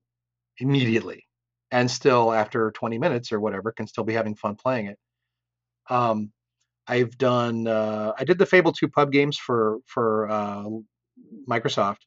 immediately, 0.59 1.25
and 1.71 1.89
still 1.89 2.33
after 2.33 2.71
20 2.71 2.97
minutes 2.97 3.31
or 3.31 3.39
whatever 3.39 3.71
can 3.71 3.87
still 3.87 4.03
be 4.03 4.13
having 4.13 4.35
fun 4.35 4.55
playing 4.55 4.87
it. 4.87 4.99
Um, 5.89 6.31
I've 6.87 7.17
done 7.17 7.67
uh, 7.67 8.13
I 8.17 8.23
did 8.23 8.39
the 8.39 8.45
Fable 8.45 8.71
2 8.71 8.87
pub 8.89 9.11
games 9.11 9.37
for 9.37 9.79
for 9.85 10.29
uh, 10.29 10.65
Microsoft, 11.47 11.99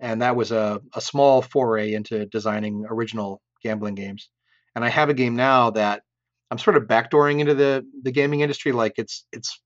and 0.00 0.22
that 0.22 0.34
was 0.36 0.50
a, 0.50 0.80
a 0.94 1.00
small 1.00 1.42
foray 1.42 1.94
into 1.94 2.26
designing 2.26 2.86
original 2.88 3.40
gambling 3.62 3.94
games. 3.94 4.28
And 4.74 4.84
I 4.84 4.88
have 4.88 5.10
a 5.10 5.14
game 5.14 5.36
now 5.36 5.70
that 5.70 6.02
I'm 6.50 6.58
sort 6.58 6.76
of 6.76 6.84
backdooring 6.84 7.40
into 7.40 7.54
the 7.54 7.86
the 8.02 8.10
gaming 8.10 8.40
industry. 8.40 8.72
Like 8.72 8.94
it's 8.96 9.26
it's 9.32 9.60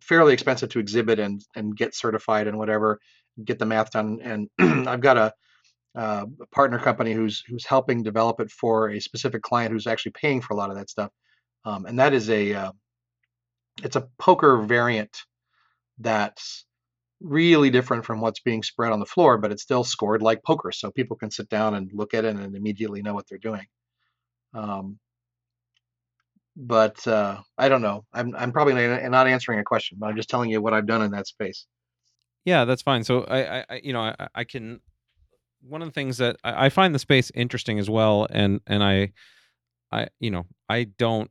fairly 0.00 0.32
expensive 0.32 0.70
to 0.70 0.78
exhibit 0.78 1.18
and 1.18 1.42
and 1.54 1.76
get 1.76 1.94
certified 1.94 2.46
and 2.46 2.58
whatever, 2.58 2.98
get 3.44 3.58
the 3.58 3.66
math 3.66 3.90
done. 3.90 4.20
And 4.22 4.48
I've 4.88 5.00
got 5.00 5.18
a, 5.18 5.34
uh, 5.96 6.26
a 6.40 6.46
partner 6.46 6.78
company 6.78 7.12
who's 7.12 7.42
who's 7.48 7.64
helping 7.64 8.02
develop 8.02 8.40
it 8.40 8.50
for 8.50 8.90
a 8.90 9.00
specific 9.00 9.42
client 9.42 9.72
who's 9.72 9.86
actually 9.86 10.12
paying 10.12 10.40
for 10.40 10.54
a 10.54 10.56
lot 10.56 10.70
of 10.70 10.76
that 10.76 10.90
stuff. 10.90 11.10
Um, 11.64 11.86
and 11.86 11.98
that 11.98 12.12
is 12.12 12.30
a 12.30 12.54
uh, 12.54 12.72
it's 13.82 13.96
a 13.96 14.08
poker 14.18 14.58
variant 14.58 15.24
that's 15.98 16.64
really 17.20 17.70
different 17.70 18.04
from 18.04 18.20
what's 18.20 18.40
being 18.40 18.62
spread 18.62 18.92
on 18.92 19.00
the 19.00 19.06
floor, 19.06 19.38
but 19.38 19.50
it's 19.50 19.62
still 19.62 19.84
scored 19.84 20.22
like 20.22 20.42
poker, 20.44 20.70
so 20.70 20.90
people 20.90 21.16
can 21.16 21.30
sit 21.30 21.48
down 21.48 21.74
and 21.74 21.90
look 21.92 22.14
at 22.14 22.24
it 22.24 22.36
and 22.36 22.54
immediately 22.54 23.02
know 23.02 23.14
what 23.14 23.26
they're 23.28 23.38
doing. 23.38 23.66
Um, 24.54 24.98
but 26.56 27.06
uh, 27.06 27.40
I 27.56 27.68
don't 27.68 27.82
know. 27.82 28.04
I'm 28.12 28.34
I'm 28.36 28.52
probably 28.52 28.74
not 28.74 29.26
answering 29.26 29.60
a 29.60 29.64
question, 29.64 29.98
but 30.00 30.06
I'm 30.08 30.16
just 30.16 30.28
telling 30.28 30.50
you 30.50 30.60
what 30.60 30.74
I've 30.74 30.86
done 30.86 31.02
in 31.02 31.12
that 31.12 31.26
space. 31.26 31.66
Yeah, 32.44 32.64
that's 32.64 32.82
fine. 32.82 33.04
So 33.04 33.24
I, 33.24 33.64
I 33.68 33.80
you 33.82 33.92
know, 33.92 34.00
I, 34.00 34.28
I 34.34 34.44
can. 34.44 34.80
One 35.60 35.82
of 35.82 35.88
the 35.88 35.92
things 35.92 36.18
that 36.18 36.36
I, 36.44 36.66
I 36.66 36.68
find 36.68 36.94
the 36.94 36.98
space 36.98 37.30
interesting 37.34 37.78
as 37.78 37.90
well, 37.90 38.26
and 38.30 38.60
and 38.66 38.82
I, 38.82 39.12
I 39.92 40.08
you 40.20 40.30
know, 40.30 40.46
I 40.68 40.84
don't 40.84 41.30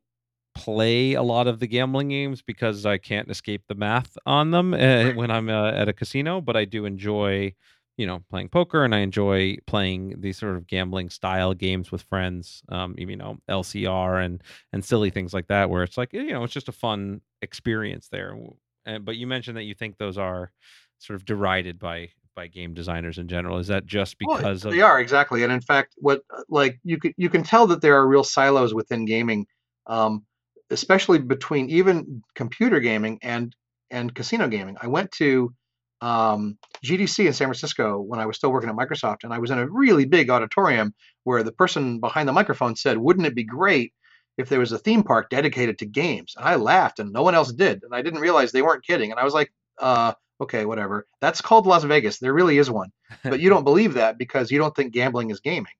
play 0.56 1.14
a 1.14 1.22
lot 1.22 1.48
of 1.48 1.60
the 1.60 1.68
gambling 1.68 2.10
games 2.10 2.42
because 2.42 2.86
I 2.86 2.98
can't 2.98 3.30
escape 3.30 3.64
the 3.68 3.76
math 3.76 4.18
on 4.26 4.52
them 4.52 4.74
uh, 4.74 5.12
when 5.12 5.30
I'm 5.30 5.50
uh, 5.50 5.72
at 5.72 5.88
a 5.88 5.94
casino. 5.94 6.42
But 6.42 6.56
I 6.56 6.66
do 6.66 6.86
enjoy 6.86 7.54
you 7.98 8.06
know 8.06 8.24
playing 8.30 8.48
poker 8.48 8.86
and 8.86 8.94
i 8.94 9.00
enjoy 9.00 9.58
playing 9.66 10.14
these 10.20 10.38
sort 10.38 10.56
of 10.56 10.68
gambling 10.68 11.10
style 11.10 11.54
games 11.54 11.92
with 11.92 12.04
friends 12.04 12.62
um 12.70 12.96
you 12.98 13.16
know 13.16 13.38
lcr 13.50 14.24
and 14.24 14.42
and 14.72 14.86
silly 14.86 15.10
things 15.10 15.34
like 15.34 15.48
that 15.48 15.70
where 15.70 15.84
it's 15.84 15.98
like 15.98 16.14
you 16.14 16.32
know 16.32 16.44
it's 16.44 16.54
just 16.54 16.70
a 16.70 16.74
fun 16.74 17.22
experience 17.42 18.08
there 18.10 18.38
and 18.86 19.04
but 19.04 19.18
you 19.18 19.28
mentioned 19.28 19.58
that 19.58 19.64
you 19.64 19.74
think 19.74 19.98
those 19.98 20.18
are 20.18 20.52
sort 21.00 21.16
of 21.16 21.26
derided 21.26 21.80
by 21.80 22.10
by 22.38 22.48
game 22.48 22.76
designers 22.76 23.18
in 23.18 23.28
general 23.28 23.58
is 23.58 23.68
that 23.68 23.86
just 23.88 24.18
because 24.20 24.64
well, 24.64 24.72
of 24.72 24.78
they 24.78 24.82
are 24.82 25.00
exactly 25.02 25.44
and 25.44 25.52
in 25.52 25.60
fact 25.60 25.96
what 25.98 26.22
uh, 26.34 26.44
like 26.48 26.80
you 26.84 27.00
can 27.00 27.12
you 27.18 27.30
can 27.30 27.42
tell 27.42 27.66
that 27.66 27.82
there 27.82 27.98
are 27.98 28.08
real 28.08 28.24
silos 28.24 28.76
within 28.76 29.06
gaming 29.06 29.48
um 29.88 30.24
especially 30.70 31.18
between 31.18 31.68
even 31.72 32.22
computer 32.36 32.80
gaming 32.80 33.18
and 33.24 33.56
and 33.90 34.14
casino 34.14 34.48
gaming 34.48 34.78
i 34.80 34.88
went 34.88 35.12
to 35.12 35.52
um, 36.00 36.60
GDC 36.86 37.26
in 37.26 37.34
San 37.34 37.48
Francisco 37.48 38.00
when 38.00 38.20
I 38.20 38.28
was 38.28 38.38
still 38.38 38.52
working 38.52 38.70
at 38.70 38.76
Microsoft, 38.76 39.24
and 39.24 39.34
I 39.34 39.40
was 39.40 39.50
in 39.50 39.58
a 39.58 39.68
really 39.68 40.06
big 40.06 40.30
auditorium 40.30 40.94
where 41.24 41.42
the 41.42 41.52
person 41.52 42.00
behind 42.00 42.30
the 42.30 42.34
microphone 42.34 42.76
said, 42.76 43.00
"Wouldn't 43.00 43.26
it 43.26 43.34
be 43.34 43.44
great 43.44 43.94
if 44.38 44.48
there 44.48 44.60
was 44.60 44.72
a 44.72 44.78
theme 44.78 45.02
park 45.02 45.32
dedicated 45.32 45.80
to 45.80 45.88
games?" 45.88 46.36
And 46.38 46.46
I 46.46 46.54
laughed, 46.54 47.00
and 47.00 47.12
no 47.12 47.24
one 47.24 47.34
else 47.34 47.52
did, 47.52 47.82
and 47.82 47.96
I 47.96 48.04
didn't 48.04 48.20
realize 48.20 48.52
they 48.52 48.62
weren't 48.62 48.86
kidding. 48.86 49.10
And 49.10 49.20
I 49.20 49.24
was 49.24 49.34
like, 49.34 49.52
uh, 49.80 50.14
"Okay, 50.42 50.66
whatever. 50.66 51.08
That's 51.22 51.42
called 51.42 51.66
Las 51.66 51.84
Vegas. 51.84 52.20
There 52.20 52.34
really 52.34 52.58
is 52.58 52.70
one, 52.70 52.92
but 53.24 53.40
you 53.40 53.50
don't 53.50 53.64
believe 53.64 53.96
that 53.96 54.18
because 54.18 54.52
you 54.52 54.60
don't 54.60 54.76
think 54.76 54.94
gambling 54.94 55.30
is 55.30 55.40
gaming." 55.40 55.74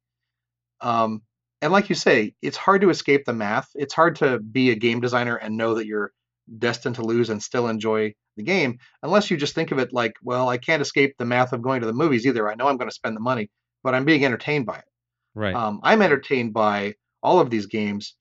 Um, 0.82 1.22
and 1.62 1.74
like 1.74 1.90
you 1.90 1.96
say, 1.96 2.36
it's 2.42 2.58
hard 2.58 2.82
to 2.82 2.90
escape 2.90 3.26
the 3.26 3.34
math. 3.34 3.68
It's 3.74 3.94
hard 3.94 4.18
to 4.18 4.40
be 4.40 4.70
a 4.70 4.76
game 4.76 5.02
designer 5.02 5.36
and 5.36 5.58
know 5.58 5.76
that 5.76 5.88
you're 5.88 6.12
destined 6.60 6.96
to 6.96 7.04
lose 7.04 7.30
and 7.30 7.42
still 7.42 7.68
enjoy 7.68 8.14
the 8.36 8.44
game, 8.44 8.78
unless 9.04 9.30
you 9.30 9.38
just 9.38 9.56
think 9.56 9.72
of 9.72 9.80
it 9.80 9.92
like, 9.92 10.14
well, 10.22 10.48
I 10.48 10.58
can't 10.58 10.82
escape 10.82 11.16
the 11.18 11.26
math 11.26 11.54
of 11.54 11.62
going 11.62 11.82
to 11.82 11.88
the 11.88 11.94
movies 11.94 12.26
either. 12.26 12.50
I 12.50 12.56
know 12.56 12.68
I'm 12.68 12.78
going 12.78 12.90
to 12.90 12.96
spend 12.96 13.16
the 13.16 13.22
money, 13.22 13.50
but 13.84 13.96
I'm 13.96 14.06
being 14.06 14.24
entertained 14.24 14.66
by 14.66 14.78
it. 14.78 14.86
Right. 15.34 15.56
Um, 15.56 15.80
I'm 15.84 16.02
entertained 16.02 16.54
by 16.54 16.96
all 17.22 17.40
of 17.40 17.50
these 17.50 17.66
games 17.66 18.16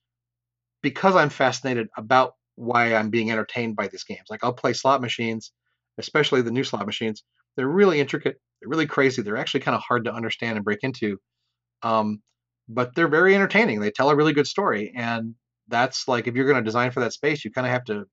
because 0.81 1.15
I'm 1.15 1.29
fascinated 1.29 1.87
about 1.95 2.33
why 2.55 2.95
I'm 2.95 3.09
being 3.09 3.31
entertained 3.31 3.75
by 3.75 3.87
these 3.87 4.03
games. 4.03 4.25
Like 4.29 4.43
I'll 4.43 4.53
play 4.53 4.73
slot 4.73 5.01
machines, 5.01 5.51
especially 5.97 6.41
the 6.41 6.51
new 6.51 6.63
slot 6.63 6.85
machines. 6.85 7.23
They're 7.55 7.67
really 7.67 7.99
intricate. 7.99 8.37
They're 8.61 8.69
really 8.69 8.87
crazy. 8.87 9.21
They're 9.21 9.37
actually 9.37 9.61
kind 9.61 9.75
of 9.75 9.81
hard 9.81 10.05
to 10.05 10.13
understand 10.13 10.57
and 10.57 10.65
break 10.65 10.79
into. 10.83 11.17
Um, 11.83 12.21
but 12.69 12.95
they're 12.95 13.07
very 13.07 13.33
entertaining. 13.35 13.79
They 13.79 13.91
tell 13.91 14.09
a 14.09 14.15
really 14.15 14.33
good 14.33 14.47
story, 14.47 14.91
and 14.95 15.35
that's 15.67 16.07
like 16.07 16.27
if 16.27 16.35
you're 16.35 16.45
going 16.45 16.57
to 16.57 16.63
design 16.63 16.91
for 16.91 16.99
that 17.01 17.13
space, 17.13 17.45
you 17.45 17.51
kind 17.51 17.65
of 17.65 17.71
have 17.71 17.85
to 17.85 18.05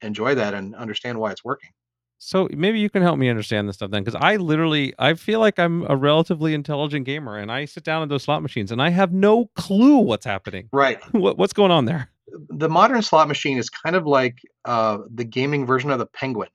enjoy 0.00 0.34
that 0.34 0.54
and 0.54 0.74
understand 0.74 1.18
why 1.18 1.30
it's 1.30 1.44
working. 1.44 1.70
So 2.18 2.48
maybe 2.52 2.78
you 2.78 2.88
can 2.88 3.02
help 3.02 3.18
me 3.18 3.28
understand 3.28 3.68
this 3.68 3.76
stuff 3.76 3.90
then, 3.90 4.04
because 4.04 4.18
I 4.20 4.36
literally 4.36 4.94
I 4.98 5.14
feel 5.14 5.40
like 5.40 5.58
I'm 5.58 5.84
a 5.90 5.96
relatively 5.96 6.54
intelligent 6.54 7.04
gamer, 7.04 7.36
and 7.36 7.50
I 7.50 7.64
sit 7.64 7.84
down 7.84 8.02
at 8.02 8.08
those 8.08 8.22
slot 8.24 8.42
machines, 8.42 8.70
and 8.72 8.80
I 8.80 8.90
have 8.90 9.12
no 9.12 9.46
clue 9.56 9.98
what's 9.98 10.24
happening. 10.24 10.68
Right. 10.72 11.00
what, 11.12 11.36
what's 11.38 11.52
going 11.52 11.70
on 11.70 11.84
there? 11.84 12.10
The 12.48 12.68
modern 12.68 13.02
slot 13.02 13.28
machine 13.28 13.58
is 13.58 13.68
kind 13.68 13.96
of 13.96 14.06
like 14.06 14.38
uh, 14.64 14.98
the 15.12 15.24
gaming 15.24 15.66
version 15.66 15.90
of 15.90 15.98
the 15.98 16.06
penguin. 16.06 16.48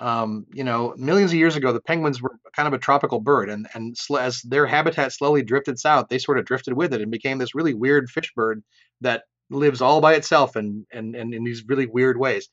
Um, 0.00 0.46
you 0.52 0.64
know, 0.64 0.94
millions 0.96 1.32
of 1.32 1.38
years 1.38 1.56
ago, 1.56 1.72
the 1.72 1.80
penguins 1.80 2.22
were 2.22 2.38
kind 2.54 2.68
of 2.68 2.72
a 2.72 2.78
tropical 2.78 3.20
bird, 3.20 3.50
and 3.50 3.66
and 3.74 3.96
as 4.18 4.42
their 4.42 4.66
habitat 4.66 5.12
slowly 5.12 5.42
drifted 5.42 5.78
south, 5.78 6.06
they 6.08 6.18
sort 6.18 6.38
of 6.38 6.44
drifted 6.44 6.74
with 6.74 6.94
it 6.94 7.00
and 7.00 7.10
became 7.10 7.38
this 7.38 7.54
really 7.54 7.74
weird 7.74 8.08
fish 8.08 8.32
bird 8.34 8.62
that 9.00 9.24
lives 9.50 9.80
all 9.80 10.00
by 10.00 10.14
itself 10.14 10.56
and 10.56 10.86
and 10.92 11.14
and 11.16 11.34
in 11.34 11.44
these 11.44 11.64
really 11.66 11.86
weird 11.86 12.18
ways. 12.18 12.48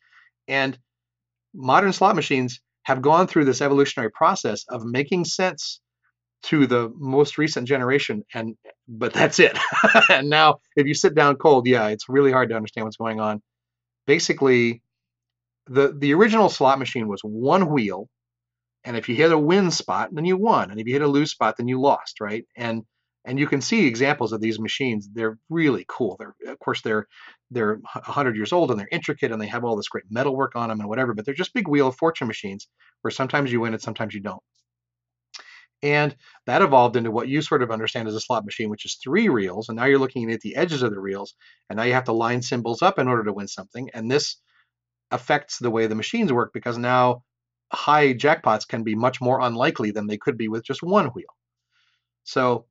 And 0.47 0.77
modern 1.53 1.93
slot 1.93 2.15
machines 2.15 2.59
have 2.83 3.01
gone 3.01 3.27
through 3.27 3.45
this 3.45 3.61
evolutionary 3.61 4.11
process 4.11 4.63
of 4.69 4.85
making 4.85 5.25
sense 5.25 5.81
to 6.43 6.67
the 6.67 6.91
most 6.95 7.37
recent 7.37 7.67
generation 7.67 8.23
and 8.33 8.55
but 8.87 9.13
that's 9.13 9.39
it 9.39 9.57
and 10.09 10.29
now 10.29 10.57
if 10.75 10.85
you 10.85 10.93
sit 10.93 11.15
down 11.15 11.35
cold 11.37 11.65
yeah 11.65 11.87
it's 11.87 12.07
really 12.07 12.31
hard 12.31 12.49
to 12.49 12.55
understand 12.55 12.85
what's 12.85 12.97
going 12.97 13.19
on 13.19 13.41
basically 14.05 14.81
the 15.67 15.95
the 15.97 16.13
original 16.13 16.49
slot 16.49 16.79
machine 16.79 17.07
was 17.07 17.21
one 17.21 17.69
wheel 17.69 18.07
and 18.83 18.95
if 18.95 19.09
you 19.09 19.15
hit 19.15 19.31
a 19.31 19.37
win 19.37 19.71
spot 19.71 20.09
then 20.11 20.25
you 20.25 20.37
won 20.37 20.71
and 20.71 20.79
if 20.79 20.87
you 20.87 20.93
hit 20.93 21.01
a 21.01 21.07
lose 21.07 21.31
spot 21.31 21.55
then 21.57 21.67
you 21.67 21.79
lost 21.79 22.19
right 22.21 22.45
and 22.55 22.83
and 23.25 23.39
you 23.39 23.47
can 23.47 23.59
see 23.59 23.87
examples 23.87 24.31
of 24.31 24.39
these 24.39 24.59
machines. 24.59 25.09
They're 25.11 25.37
really 25.49 25.85
cool. 25.87 26.15
They're 26.17 26.35
of 26.47 26.59
course 26.59 26.81
they're 26.81 27.07
they're 27.51 27.75
100 27.75 28.35
years 28.35 28.53
old 28.53 28.71
and 28.71 28.79
they're 28.79 28.87
intricate 28.91 29.31
and 29.31 29.41
they 29.41 29.47
have 29.47 29.63
all 29.65 29.75
this 29.75 29.87
great 29.87 30.05
metal 30.09 30.35
work 30.35 30.55
on 30.55 30.69
them 30.69 30.79
and 30.79 30.87
whatever. 30.87 31.13
But 31.13 31.25
they're 31.25 31.33
just 31.33 31.53
big 31.53 31.67
wheel 31.67 31.87
of 31.87 31.97
fortune 31.97 32.27
machines 32.27 32.67
where 33.01 33.11
sometimes 33.11 33.51
you 33.51 33.59
win 33.59 33.73
and 33.73 33.81
sometimes 33.81 34.13
you 34.13 34.21
don't. 34.21 34.41
And 35.83 36.15
that 36.45 36.61
evolved 36.61 36.95
into 36.95 37.11
what 37.11 37.27
you 37.27 37.41
sort 37.41 37.61
of 37.61 37.69
understand 37.69 38.07
as 38.07 38.15
a 38.15 38.21
slot 38.21 38.45
machine, 38.45 38.69
which 38.69 38.85
is 38.85 38.95
three 38.95 39.29
reels. 39.29 39.69
And 39.69 39.75
now 39.75 39.85
you're 39.85 39.99
looking 39.99 40.31
at 40.31 40.41
the 40.41 40.55
edges 40.55 40.81
of 40.81 40.91
the 40.91 40.99
reels, 40.99 41.35
and 41.69 41.77
now 41.77 41.83
you 41.83 41.93
have 41.93 42.05
to 42.05 42.13
line 42.13 42.41
symbols 42.41 42.81
up 42.81 42.97
in 42.97 43.07
order 43.07 43.23
to 43.25 43.33
win 43.33 43.47
something. 43.47 43.89
And 43.93 44.09
this 44.09 44.37
affects 45.11 45.59
the 45.59 45.71
way 45.71 45.87
the 45.87 45.95
machines 45.95 46.31
work 46.31 46.51
because 46.53 46.77
now 46.77 47.23
high 47.71 48.13
jackpots 48.13 48.67
can 48.67 48.83
be 48.83 48.95
much 48.95 49.21
more 49.21 49.41
unlikely 49.41 49.91
than 49.91 50.07
they 50.07 50.17
could 50.17 50.37
be 50.37 50.47
with 50.47 50.63
just 50.63 50.83
one 50.83 51.07
wheel. 51.07 51.25
So 52.23 52.65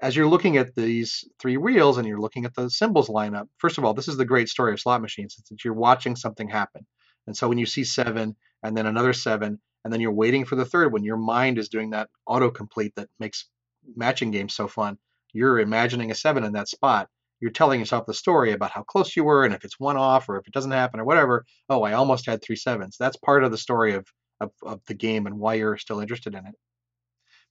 as 0.00 0.16
you're 0.16 0.28
looking 0.28 0.56
at 0.56 0.74
these 0.74 1.24
three 1.38 1.56
wheels 1.56 1.98
and 1.98 2.06
you're 2.06 2.20
looking 2.20 2.44
at 2.44 2.54
the 2.54 2.70
symbols 2.70 3.08
line 3.08 3.34
up, 3.34 3.48
first 3.58 3.78
of 3.78 3.84
all, 3.84 3.94
this 3.94 4.08
is 4.08 4.16
the 4.16 4.24
great 4.24 4.48
story 4.48 4.72
of 4.72 4.80
slot 4.80 5.02
machines. 5.02 5.36
It's 5.38 5.48
that 5.50 5.64
you're 5.64 5.74
watching 5.74 6.16
something 6.16 6.48
happen. 6.48 6.86
And 7.26 7.36
so 7.36 7.48
when 7.48 7.58
you 7.58 7.66
see 7.66 7.84
seven 7.84 8.36
and 8.62 8.76
then 8.76 8.86
another 8.86 9.12
seven, 9.12 9.60
and 9.84 9.92
then 9.92 10.00
you're 10.00 10.12
waiting 10.12 10.44
for 10.44 10.56
the 10.56 10.64
third 10.64 10.92
one, 10.92 11.04
your 11.04 11.16
mind 11.16 11.58
is 11.58 11.68
doing 11.68 11.90
that 11.90 12.10
autocomplete 12.28 12.94
that 12.96 13.08
makes 13.18 13.48
matching 13.96 14.30
games 14.30 14.54
so 14.54 14.68
fun. 14.68 14.98
you're 15.32 15.60
imagining 15.60 16.10
a 16.10 16.14
seven 16.14 16.44
in 16.44 16.52
that 16.54 16.68
spot. 16.68 17.08
You're 17.40 17.50
telling 17.50 17.80
yourself 17.80 18.06
the 18.06 18.14
story 18.14 18.52
about 18.52 18.70
how 18.70 18.82
close 18.82 19.16
you 19.16 19.24
were, 19.24 19.44
and 19.44 19.54
if 19.54 19.64
it's 19.64 19.80
one 19.80 19.96
off 19.96 20.28
or 20.28 20.38
if 20.38 20.46
it 20.46 20.52
doesn't 20.52 20.70
happen 20.70 21.00
or 21.00 21.04
whatever. 21.04 21.44
Oh, 21.68 21.82
I 21.82 21.94
almost 21.94 22.26
had 22.26 22.42
three 22.42 22.56
sevens. 22.56 22.96
That's 22.98 23.16
part 23.16 23.44
of 23.44 23.50
the 23.50 23.58
story 23.58 23.94
of 23.94 24.06
of, 24.40 24.50
of 24.62 24.80
the 24.86 24.94
game 24.94 25.26
and 25.26 25.38
why 25.38 25.54
you're 25.54 25.76
still 25.76 26.00
interested 26.00 26.34
in 26.34 26.46
it. 26.46 26.54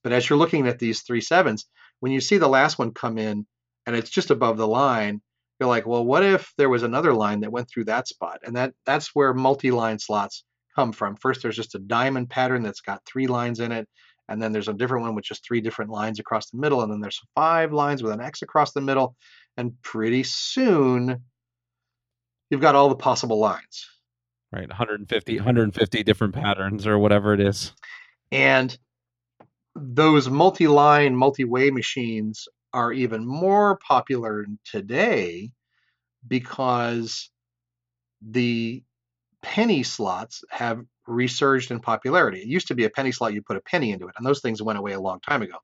But 0.02 0.12
as 0.12 0.28
you're 0.28 0.38
looking 0.38 0.66
at 0.66 0.78
these 0.78 1.02
three 1.02 1.20
sevens, 1.20 1.66
when 2.00 2.12
you 2.12 2.20
see 2.20 2.38
the 2.38 2.48
last 2.48 2.78
one 2.78 2.92
come 2.92 3.18
in 3.18 3.46
and 3.86 3.96
it's 3.96 4.10
just 4.10 4.30
above 4.30 4.56
the 4.56 4.66
line, 4.66 5.20
you're 5.58 5.68
like, 5.68 5.86
well, 5.86 6.04
what 6.04 6.24
if 6.24 6.52
there 6.56 6.70
was 6.70 6.82
another 6.82 7.12
line 7.12 7.40
that 7.40 7.52
went 7.52 7.68
through 7.68 7.84
that 7.84 8.08
spot? 8.08 8.40
And 8.44 8.56
that 8.56 8.72
that's 8.86 9.14
where 9.14 9.34
multi-line 9.34 9.98
slots 9.98 10.44
come 10.74 10.92
from. 10.92 11.16
First, 11.16 11.42
there's 11.42 11.56
just 11.56 11.74
a 11.74 11.80
diamond 11.80 12.30
pattern 12.30 12.62
that's 12.62 12.80
got 12.80 13.04
three 13.04 13.26
lines 13.26 13.60
in 13.60 13.72
it, 13.72 13.86
and 14.28 14.40
then 14.40 14.52
there's 14.52 14.68
a 14.68 14.72
different 14.72 15.04
one 15.04 15.14
with 15.14 15.24
just 15.24 15.44
three 15.44 15.60
different 15.60 15.90
lines 15.90 16.18
across 16.18 16.48
the 16.50 16.58
middle, 16.58 16.80
and 16.82 16.90
then 16.90 17.00
there's 17.00 17.20
five 17.34 17.72
lines 17.72 18.02
with 18.02 18.12
an 18.12 18.20
X 18.20 18.40
across 18.42 18.72
the 18.72 18.80
middle, 18.80 19.16
and 19.56 19.80
pretty 19.82 20.22
soon 20.22 21.22
you've 22.50 22.60
got 22.60 22.74
all 22.74 22.88
the 22.88 22.96
possible 22.96 23.38
lines. 23.38 23.88
Right, 24.52 24.68
150, 24.68 25.36
150 25.36 26.02
different 26.02 26.34
patterns 26.34 26.86
or 26.86 26.98
whatever 26.98 27.34
it 27.34 27.40
is. 27.40 27.72
And 28.32 28.76
those 29.76 30.28
multi-line, 30.28 31.14
multi-way 31.14 31.70
machines 31.70 32.48
are 32.72 32.92
even 32.92 33.26
more 33.26 33.78
popular 33.78 34.46
today 34.64 35.52
because 36.26 37.30
the 38.22 38.82
penny 39.42 39.82
slots 39.82 40.44
have 40.50 40.82
resurged 41.06 41.70
in 41.70 41.80
popularity. 41.80 42.40
It 42.40 42.46
used 42.46 42.68
to 42.68 42.74
be 42.74 42.84
a 42.84 42.90
penny 42.90 43.12
slot, 43.12 43.34
you 43.34 43.42
put 43.42 43.56
a 43.56 43.62
penny 43.62 43.92
into 43.92 44.08
it, 44.08 44.14
and 44.16 44.26
those 44.26 44.40
things 44.40 44.62
went 44.62 44.78
away 44.78 44.92
a 44.92 45.00
long 45.00 45.20
time 45.20 45.42
ago. 45.42 45.56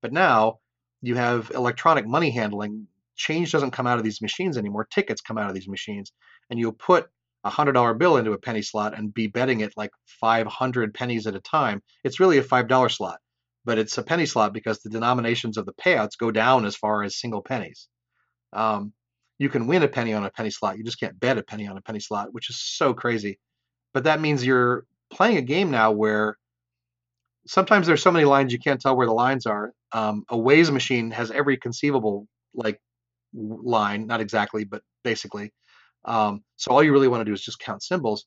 But 0.00 0.12
now 0.12 0.58
you 1.00 1.16
have 1.16 1.50
electronic 1.54 2.06
money 2.06 2.30
handling. 2.30 2.86
Change 3.16 3.52
doesn't 3.52 3.72
come 3.72 3.86
out 3.86 3.98
of 3.98 4.04
these 4.04 4.22
machines 4.22 4.56
anymore. 4.56 4.86
Tickets 4.90 5.20
come 5.20 5.38
out 5.38 5.48
of 5.48 5.54
these 5.54 5.68
machines, 5.68 6.12
and 6.50 6.58
you'll 6.58 6.72
put 6.72 7.08
a 7.44 7.50
hundred 7.50 7.72
dollar 7.72 7.94
bill 7.94 8.16
into 8.16 8.32
a 8.32 8.38
penny 8.38 8.62
slot 8.62 8.96
and 8.96 9.12
be 9.12 9.26
betting 9.26 9.60
it 9.60 9.72
like 9.76 9.90
500 10.20 10.94
pennies 10.94 11.26
at 11.26 11.34
a 11.34 11.40
time. 11.40 11.82
It's 12.04 12.20
really 12.20 12.38
a 12.38 12.42
five 12.42 12.68
dollar 12.68 12.88
slot 12.88 13.18
but 13.64 13.78
it's 13.78 13.96
a 13.98 14.02
penny 14.02 14.26
slot 14.26 14.52
because 14.52 14.80
the 14.80 14.90
denominations 14.90 15.56
of 15.56 15.66
the 15.66 15.72
payouts 15.72 16.18
go 16.18 16.30
down 16.30 16.64
as 16.64 16.76
far 16.76 17.02
as 17.02 17.18
single 17.18 17.42
pennies. 17.42 17.88
Um, 18.52 18.92
you 19.38 19.48
can 19.48 19.66
win 19.66 19.82
a 19.82 19.88
penny 19.88 20.12
on 20.12 20.24
a 20.24 20.30
penny 20.30 20.50
slot. 20.50 20.78
You 20.78 20.84
just 20.84 21.00
can't 21.00 21.18
bet 21.18 21.38
a 21.38 21.42
penny 21.42 21.66
on 21.66 21.76
a 21.76 21.82
penny 21.82 22.00
slot, 22.00 22.28
which 22.32 22.50
is 22.50 22.60
so 22.60 22.92
crazy. 22.92 23.38
But 23.94 24.04
that 24.04 24.20
means 24.20 24.44
you're 24.44 24.84
playing 25.10 25.36
a 25.36 25.42
game 25.42 25.70
now 25.70 25.92
where 25.92 26.36
sometimes 27.46 27.86
there's 27.86 28.02
so 28.02 28.10
many 28.10 28.24
lines 28.24 28.52
you 28.52 28.58
can't 28.58 28.80
tell 28.80 28.96
where 28.96 29.06
the 29.06 29.12
lines 29.12 29.46
are. 29.46 29.72
Um, 29.92 30.24
a 30.28 30.38
Ways 30.38 30.70
machine 30.70 31.10
has 31.12 31.30
every 31.30 31.56
conceivable 31.56 32.26
like 32.54 32.80
line, 33.34 34.06
not 34.06 34.20
exactly, 34.20 34.64
but 34.64 34.82
basically. 35.04 35.52
Um, 36.04 36.42
so 36.56 36.72
all 36.72 36.82
you 36.82 36.92
really 36.92 37.08
want 37.08 37.20
to 37.20 37.24
do 37.24 37.32
is 37.32 37.42
just 37.42 37.60
count 37.60 37.82
symbols 37.82 38.26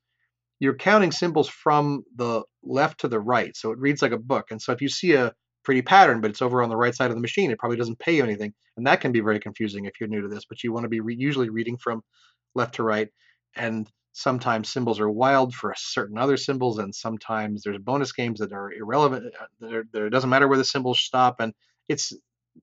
you're 0.59 0.75
counting 0.75 1.11
symbols 1.11 1.49
from 1.49 2.03
the 2.15 2.43
left 2.63 3.01
to 3.01 3.07
the 3.07 3.19
right. 3.19 3.55
So 3.55 3.71
it 3.71 3.79
reads 3.79 4.01
like 4.01 4.11
a 4.11 4.17
book. 4.17 4.47
And 4.51 4.61
so 4.61 4.71
if 4.71 4.81
you 4.81 4.89
see 4.89 5.13
a 5.13 5.33
pretty 5.63 5.81
pattern, 5.81 6.21
but 6.21 6.31
it's 6.31 6.41
over 6.41 6.61
on 6.61 6.69
the 6.69 6.77
right 6.77 6.95
side 6.95 7.11
of 7.11 7.17
the 7.17 7.21
machine, 7.21 7.51
it 7.51 7.59
probably 7.59 7.77
doesn't 7.77 7.99
pay 7.99 8.15
you 8.17 8.23
anything. 8.23 8.53
And 8.77 8.87
that 8.87 9.01
can 9.01 9.11
be 9.11 9.19
very 9.19 9.39
confusing 9.39 9.85
if 9.85 9.93
you're 9.99 10.09
new 10.09 10.21
to 10.21 10.27
this, 10.27 10.45
but 10.45 10.63
you 10.63 10.71
want 10.71 10.83
to 10.83 10.89
be 10.89 11.01
re- 11.01 11.15
usually 11.17 11.49
reading 11.49 11.77
from 11.77 12.01
left 12.53 12.75
to 12.75 12.83
right. 12.83 13.09
And 13.55 13.89
sometimes 14.13 14.71
symbols 14.71 14.99
are 14.99 15.09
wild 15.09 15.53
for 15.53 15.73
certain 15.77 16.17
other 16.17 16.37
symbols, 16.37 16.79
and 16.79 16.95
sometimes 16.95 17.63
there's 17.63 17.77
bonus 17.79 18.13
games 18.13 18.39
that 18.39 18.53
are 18.53 18.71
irrelevant. 18.71 19.33
Uh, 19.39 19.81
that 19.91 20.05
it 20.05 20.09
doesn't 20.09 20.29
matter 20.29 20.47
where 20.47 20.57
the 20.57 20.63
symbols 20.63 20.99
stop, 20.99 21.37
and 21.39 21.53
it's 21.89 22.13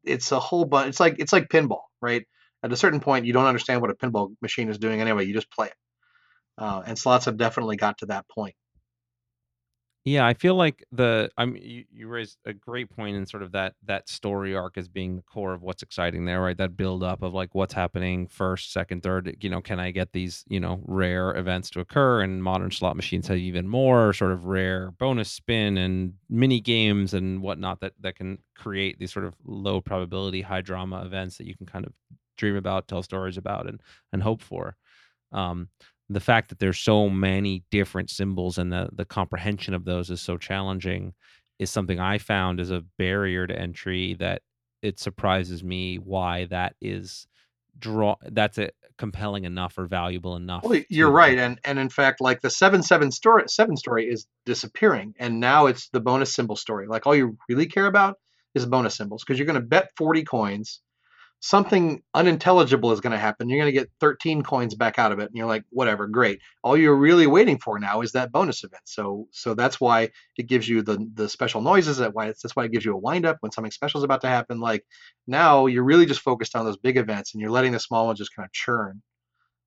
it's 0.04 0.32
a 0.32 0.40
whole 0.40 0.64
bunch. 0.64 0.88
It's 0.90 1.00
like 1.00 1.16
it's 1.18 1.32
like 1.32 1.48
pinball, 1.48 1.82
right? 2.00 2.26
At 2.62 2.72
a 2.72 2.76
certain 2.76 3.00
point, 3.00 3.26
you 3.26 3.32
don't 3.32 3.46
understand 3.46 3.80
what 3.80 3.90
a 3.90 3.94
pinball 3.94 4.34
machine 4.42 4.68
is 4.68 4.78
doing 4.78 5.00
anyway. 5.00 5.26
You 5.26 5.34
just 5.34 5.50
play 5.50 5.66
it 5.68 5.74
uh, 6.58 6.82
and 6.86 6.98
slots 6.98 7.26
have 7.26 7.36
definitely 7.36 7.76
got 7.76 7.98
to 7.98 8.06
that 8.06 8.26
point. 8.28 8.54
Yeah, 10.04 10.26
I 10.26 10.34
feel 10.34 10.56
like 10.56 10.84
the 10.90 11.30
I'm 11.38 11.56
you, 11.56 11.84
you 11.92 12.08
raised 12.08 12.36
a 12.44 12.52
great 12.52 12.90
point 12.90 13.16
in 13.16 13.24
sort 13.24 13.44
of 13.44 13.52
that 13.52 13.74
that 13.84 14.08
story 14.08 14.52
arc 14.56 14.76
as 14.76 14.88
being 14.88 15.14
the 15.14 15.22
core 15.22 15.52
of 15.54 15.62
what's 15.62 15.84
exciting 15.84 16.24
there, 16.24 16.40
right? 16.42 16.56
That 16.56 16.76
build 16.76 17.04
up 17.04 17.22
of 17.22 17.34
like 17.34 17.54
what's 17.54 17.72
happening 17.72 18.26
first, 18.26 18.72
second, 18.72 19.04
third. 19.04 19.36
You 19.40 19.48
know, 19.50 19.60
can 19.60 19.78
I 19.78 19.92
get 19.92 20.12
these 20.12 20.44
you 20.48 20.58
know 20.58 20.80
rare 20.86 21.36
events 21.36 21.70
to 21.70 21.80
occur? 21.80 22.20
And 22.22 22.42
modern 22.42 22.72
slot 22.72 22.96
machines 22.96 23.28
have 23.28 23.38
even 23.38 23.68
more 23.68 24.12
sort 24.12 24.32
of 24.32 24.46
rare 24.46 24.90
bonus 24.98 25.30
spin 25.30 25.78
and 25.78 26.14
mini 26.28 26.60
games 26.60 27.14
and 27.14 27.40
whatnot 27.40 27.78
that 27.80 27.92
that 28.00 28.16
can 28.16 28.38
create 28.56 28.98
these 28.98 29.12
sort 29.12 29.24
of 29.24 29.34
low 29.44 29.80
probability, 29.80 30.42
high 30.42 30.62
drama 30.62 31.04
events 31.04 31.38
that 31.38 31.46
you 31.46 31.56
can 31.56 31.66
kind 31.66 31.86
of 31.86 31.92
dream 32.36 32.56
about, 32.56 32.88
tell 32.88 33.04
stories 33.04 33.36
about, 33.36 33.68
and 33.68 33.80
and 34.12 34.20
hope 34.24 34.42
for. 34.42 34.76
Um, 35.32 35.68
the 36.14 36.20
fact 36.20 36.48
that 36.48 36.58
there's 36.58 36.78
so 36.78 37.08
many 37.08 37.64
different 37.70 38.10
symbols 38.10 38.58
and 38.58 38.72
the 38.72 38.88
the 38.92 39.04
comprehension 39.04 39.74
of 39.74 39.84
those 39.84 40.10
is 40.10 40.20
so 40.20 40.36
challenging 40.36 41.14
is 41.58 41.70
something 41.70 42.00
I 42.00 42.18
found 42.18 42.60
as 42.60 42.70
a 42.70 42.84
barrier 42.98 43.46
to 43.46 43.58
entry 43.58 44.14
that 44.14 44.42
it 44.82 44.98
surprises 44.98 45.62
me 45.62 45.96
why 45.96 46.46
that 46.46 46.74
is 46.80 47.26
draw 47.78 48.16
that's 48.30 48.58
a 48.58 48.70
compelling 48.98 49.44
enough 49.44 49.78
or 49.78 49.86
valuable 49.86 50.36
enough. 50.36 50.62
Well, 50.64 50.80
you're 50.88 51.08
to, 51.08 51.12
right, 51.12 51.38
and 51.38 51.58
and 51.64 51.78
in 51.78 51.88
fact, 51.88 52.20
like 52.20 52.40
the 52.40 52.50
seven 52.50 52.82
seven 52.82 53.10
story 53.10 53.44
seven 53.46 53.76
story 53.76 54.08
is 54.08 54.26
disappearing, 54.44 55.14
and 55.18 55.40
now 55.40 55.66
it's 55.66 55.88
the 55.90 56.00
bonus 56.00 56.34
symbol 56.34 56.56
story. 56.56 56.86
Like 56.86 57.06
all 57.06 57.14
you 57.14 57.36
really 57.48 57.66
care 57.66 57.86
about 57.86 58.18
is 58.54 58.66
bonus 58.66 58.96
symbols 58.96 59.24
because 59.24 59.38
you're 59.38 59.46
going 59.46 59.60
to 59.60 59.66
bet 59.66 59.90
forty 59.96 60.24
coins 60.24 60.80
something 61.42 62.00
unintelligible 62.14 62.92
is 62.92 63.00
going 63.00 63.10
to 63.12 63.18
happen. 63.18 63.48
You're 63.48 63.58
going 63.58 63.74
to 63.74 63.78
get 63.78 63.90
13 63.98 64.44
coins 64.44 64.76
back 64.76 65.00
out 65.00 65.10
of 65.10 65.18
it, 65.18 65.24
and 65.24 65.34
you're 65.34 65.48
like, 65.48 65.64
whatever, 65.70 66.06
great. 66.06 66.40
All 66.62 66.76
you're 66.76 66.94
really 66.94 67.26
waiting 67.26 67.58
for 67.58 67.80
now 67.80 68.00
is 68.00 68.12
that 68.12 68.30
bonus 68.30 68.62
event. 68.62 68.82
So, 68.84 69.26
so 69.32 69.54
that's 69.54 69.80
why 69.80 70.10
it 70.38 70.46
gives 70.46 70.68
you 70.68 70.82
the 70.82 71.04
the 71.14 71.28
special 71.28 71.60
noises. 71.60 71.98
That 71.98 72.14
why 72.14 72.28
that's 72.28 72.54
why 72.54 72.64
it 72.64 72.72
gives 72.72 72.84
you 72.84 72.94
a 72.94 72.98
wind 72.98 73.26
up 73.26 73.38
when 73.40 73.50
something 73.50 73.72
special 73.72 73.98
is 73.98 74.04
about 74.04 74.20
to 74.20 74.28
happen. 74.28 74.60
Like 74.60 74.84
now, 75.26 75.66
you're 75.66 75.82
really 75.82 76.06
just 76.06 76.20
focused 76.20 76.54
on 76.54 76.64
those 76.64 76.78
big 76.78 76.96
events, 76.96 77.34
and 77.34 77.40
you're 77.40 77.50
letting 77.50 77.72
the 77.72 77.80
small 77.80 78.06
ones 78.06 78.20
just 78.20 78.34
kind 78.34 78.46
of 78.46 78.52
churn. 78.52 79.02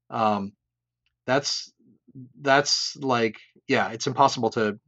Um, 0.09 0.53
that's 1.28 1.73
that's 2.39 2.95
like 2.95 3.36
yeah, 3.67 3.89
it's 3.89 4.07
impossible 4.07 4.51
to 4.51 4.80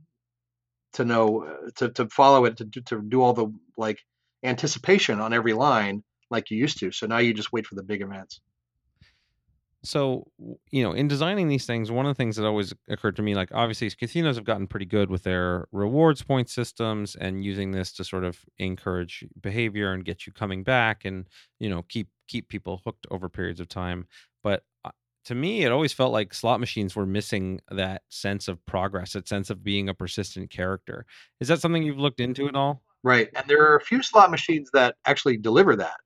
to 0.93 1.03
know 1.03 1.53
to 1.75 1.89
to 1.89 2.07
follow 2.07 2.45
it 2.45 2.57
to 2.57 2.65
to 2.85 3.01
do 3.01 3.21
all 3.21 3.33
the 3.33 3.47
like 3.77 3.99
anticipation 4.41 5.19
on 5.19 5.33
every 5.33 5.51
line 5.51 6.01
like 6.29 6.49
you 6.51 6.57
used 6.57 6.79
to. 6.79 6.91
So 6.91 7.07
now 7.07 7.17
you 7.17 7.33
just 7.33 7.51
wait 7.51 7.65
for 7.65 7.75
the 7.75 7.83
big 7.83 8.01
events. 8.01 8.41
So, 9.83 10.27
you 10.71 10.83
know, 10.83 10.91
in 10.91 11.07
designing 11.07 11.47
these 11.47 11.65
things, 11.65 11.91
one 11.91 12.05
of 12.05 12.09
the 12.09 12.17
things 12.17 12.35
that 12.35 12.45
always 12.45 12.73
occurred 12.89 13.15
to 13.17 13.21
me, 13.21 13.35
like 13.35 13.49
obviously 13.53 13.89
casinos 13.91 14.35
have 14.35 14.43
gotten 14.43 14.67
pretty 14.67 14.85
good 14.85 15.09
with 15.09 15.23
their 15.23 15.67
rewards 15.71 16.21
point 16.23 16.49
systems 16.49 17.15
and 17.15 17.43
using 17.45 17.71
this 17.71 17.93
to 17.93 18.03
sort 18.03 18.23
of 18.23 18.39
encourage 18.57 19.23
behavior 19.39 19.93
and 19.93 20.03
get 20.03 20.25
you 20.25 20.33
coming 20.33 20.63
back 20.63 21.05
and, 21.05 21.27
you 21.59 21.69
know, 21.69 21.83
keep 21.83 22.09
keep 22.27 22.49
people 22.49 22.81
hooked 22.83 23.07
over 23.11 23.29
periods 23.29 23.59
of 23.59 23.69
time. 23.69 24.07
But 24.43 24.63
uh, 24.83 24.91
to 25.25 25.35
me, 25.35 25.63
it 25.63 25.71
always 25.71 25.93
felt 25.93 26.11
like 26.11 26.33
slot 26.33 26.59
machines 26.59 26.95
were 26.95 27.05
missing 27.05 27.61
that 27.69 28.01
sense 28.09 28.49
of 28.49 28.65
progress, 28.65 29.13
that 29.13 29.27
sense 29.27 29.49
of 29.49 29.63
being 29.63 29.87
a 29.87 29.93
persistent 29.93 30.49
character. 30.49 31.05
Is 31.39 31.47
that 31.47 31.61
something 31.61 31.83
you've 31.83 31.99
looked 31.99 32.19
into 32.19 32.49
at 32.49 32.55
all? 32.55 32.81
Right. 33.03 33.29
And 33.35 33.47
there 33.47 33.61
are 33.61 33.77
a 33.77 33.81
few 33.81 34.03
slot 34.03 34.31
machines 34.31 34.69
that 34.73 34.95
actually 35.05 35.37
deliver 35.37 35.75
that 35.77 35.97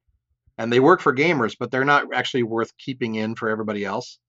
and 0.57 0.71
they 0.71 0.79
work 0.79 1.01
for 1.01 1.13
gamers, 1.13 1.55
but 1.59 1.71
they're 1.71 1.85
not 1.85 2.13
actually 2.13 2.43
worth 2.43 2.77
keeping 2.77 3.15
in 3.15 3.35
for 3.35 3.49
everybody 3.49 3.85
else. 3.85 4.19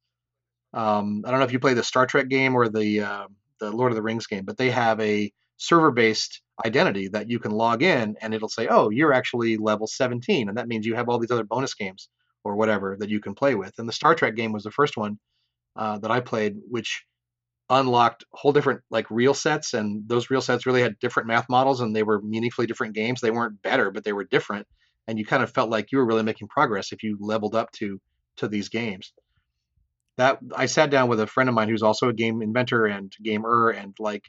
Um, 0.72 1.22
I 1.26 1.30
don't 1.30 1.40
know 1.40 1.46
if 1.46 1.52
you 1.52 1.60
play 1.60 1.74
the 1.74 1.84
Star 1.84 2.06
Trek 2.06 2.28
game 2.28 2.54
or 2.54 2.68
the 2.68 3.02
uh, 3.02 3.26
the 3.60 3.70
Lord 3.70 3.92
of 3.92 3.96
the 3.96 4.02
Rings 4.02 4.26
game, 4.26 4.44
but 4.44 4.56
they 4.56 4.70
have 4.70 4.98
a 5.00 5.32
server-based 5.58 6.42
identity 6.64 7.08
that 7.08 7.30
you 7.30 7.38
can 7.38 7.52
log 7.52 7.82
in, 7.82 8.16
and 8.20 8.34
it'll 8.34 8.48
say, 8.48 8.68
"Oh, 8.68 8.90
you're 8.90 9.12
actually 9.12 9.56
level 9.56 9.86
17," 9.86 10.48
and 10.48 10.58
that 10.58 10.68
means 10.68 10.86
you 10.86 10.94
have 10.94 11.08
all 11.08 11.18
these 11.18 11.30
other 11.30 11.44
bonus 11.44 11.74
games 11.74 12.08
or 12.44 12.56
whatever 12.56 12.96
that 12.98 13.10
you 13.10 13.20
can 13.20 13.34
play 13.34 13.54
with. 13.54 13.72
And 13.78 13.88
the 13.88 13.92
Star 13.92 14.14
Trek 14.14 14.34
game 14.34 14.52
was 14.52 14.64
the 14.64 14.70
first 14.70 14.96
one 14.96 15.18
uh, 15.76 15.98
that 15.98 16.10
I 16.10 16.20
played, 16.20 16.56
which 16.68 17.04
unlocked 17.70 18.24
whole 18.32 18.52
different 18.52 18.80
like 18.90 19.10
reel 19.10 19.34
sets, 19.34 19.74
and 19.74 20.08
those 20.08 20.30
reel 20.30 20.40
sets 20.40 20.66
really 20.66 20.82
had 20.82 20.98
different 20.98 21.28
math 21.28 21.48
models, 21.48 21.80
and 21.80 21.94
they 21.94 22.02
were 22.02 22.20
meaningfully 22.22 22.66
different 22.66 22.94
games. 22.94 23.20
They 23.20 23.30
weren't 23.30 23.62
better, 23.62 23.90
but 23.90 24.04
they 24.04 24.12
were 24.12 24.24
different 24.24 24.66
and 25.08 25.18
you 25.18 25.24
kind 25.24 25.42
of 25.42 25.52
felt 25.52 25.70
like 25.70 25.92
you 25.92 25.98
were 25.98 26.06
really 26.06 26.22
making 26.22 26.48
progress 26.48 26.92
if 26.92 27.02
you 27.02 27.16
leveled 27.20 27.54
up 27.54 27.70
to 27.72 28.00
to 28.36 28.48
these 28.48 28.68
games. 28.68 29.12
That 30.18 30.38
i 30.56 30.66
sat 30.66 30.90
down 30.90 31.08
with 31.08 31.20
a 31.20 31.26
friend 31.26 31.48
of 31.48 31.54
mine 31.54 31.68
who's 31.68 31.82
also 31.82 32.08
a 32.08 32.14
game 32.14 32.42
inventor 32.42 32.86
and 32.86 33.12
gamer 33.22 33.70
and 33.70 33.94
like 33.98 34.24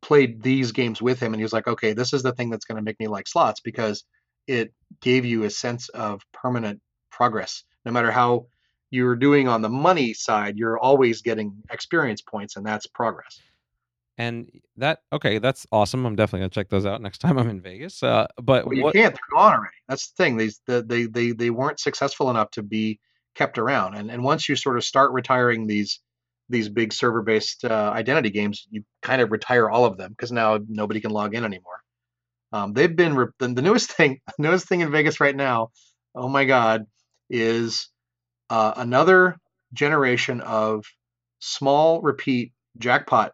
played 0.00 0.42
these 0.42 0.72
games 0.72 1.00
with 1.00 1.20
him 1.20 1.32
and 1.32 1.40
he 1.40 1.44
was 1.44 1.52
like 1.52 1.68
okay 1.68 1.92
this 1.92 2.12
is 2.12 2.22
the 2.22 2.32
thing 2.32 2.50
that's 2.50 2.64
going 2.64 2.76
to 2.76 2.82
make 2.82 2.98
me 2.98 3.06
like 3.06 3.28
slots 3.28 3.60
because 3.60 4.04
it 4.46 4.72
gave 5.00 5.24
you 5.24 5.44
a 5.44 5.50
sense 5.50 5.88
of 5.88 6.22
permanent 6.32 6.80
progress. 7.10 7.64
No 7.84 7.92
matter 7.92 8.10
how 8.10 8.46
you're 8.90 9.16
doing 9.16 9.48
on 9.48 9.62
the 9.62 9.68
money 9.68 10.14
side 10.14 10.56
you're 10.56 10.78
always 10.78 11.22
getting 11.22 11.62
experience 11.70 12.22
points 12.22 12.56
and 12.56 12.64
that's 12.64 12.86
progress 12.86 13.40
And 14.18 14.50
that 14.76 15.00
okay, 15.12 15.38
that's 15.38 15.66
awesome. 15.72 16.06
I'm 16.06 16.16
definitely 16.16 16.40
gonna 16.40 16.50
check 16.50 16.68
those 16.70 16.86
out 16.86 17.02
next 17.02 17.18
time 17.22 17.38
I'm 17.38 17.50
in 17.50 17.60
Vegas. 17.60 18.02
Uh, 18.02 18.26
but 18.42 18.66
Well, 18.66 18.76
you 18.76 18.84
what? 18.84 18.94
can't. 18.94 19.14
They're 19.14 19.38
gone 19.38 19.54
already. 19.54 19.76
That's 19.88 20.10
the 20.10 20.22
thing. 20.24 20.36
These 20.36 20.60
the, 20.66 20.82
they 20.82 21.06
they 21.06 21.32
they 21.32 21.50
weren't 21.50 21.80
successful 21.80 22.30
enough 22.30 22.50
to 22.52 22.62
be 22.62 23.00
kept 23.34 23.58
around. 23.58 23.94
And 23.94 24.10
and 24.10 24.24
once 24.24 24.48
you 24.48 24.56
sort 24.56 24.76
of 24.76 24.84
start 24.84 25.12
retiring 25.12 25.66
these 25.66 26.00
these 26.48 26.68
big 26.68 26.92
server 26.92 27.22
based 27.22 27.64
uh, 27.64 27.92
identity 27.94 28.30
games, 28.30 28.66
you 28.70 28.84
kind 29.02 29.20
of 29.22 29.32
retire 29.32 29.68
all 29.68 29.84
of 29.84 29.96
them 29.98 30.10
because 30.10 30.32
now 30.32 30.58
nobody 30.68 31.00
can 31.00 31.10
log 31.10 31.34
in 31.34 31.44
anymore. 31.44 31.80
Um, 32.52 32.72
they've 32.72 32.94
been 32.94 33.16
re- 33.16 33.26
the, 33.38 33.48
the 33.48 33.62
newest 33.62 33.92
thing. 33.96 34.20
Newest 34.38 34.68
thing 34.68 34.80
in 34.80 34.90
Vegas 34.90 35.20
right 35.20 35.36
now. 35.36 35.70
Oh 36.14 36.28
my 36.28 36.44
God, 36.44 36.86
is 37.30 37.88
uh, 38.50 38.74
another 38.76 39.36
generation 39.72 40.40
of 40.40 40.84
small 41.40 42.00
repeat 42.00 42.52
jackpot 42.78 43.32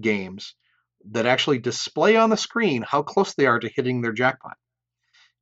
games 0.00 0.54
that 1.10 1.26
actually 1.26 1.58
display 1.58 2.16
on 2.16 2.30
the 2.30 2.36
screen 2.36 2.82
how 2.82 3.02
close 3.02 3.34
they 3.34 3.46
are 3.46 3.58
to 3.58 3.70
hitting 3.74 4.00
their 4.00 4.12
jackpot. 4.12 4.56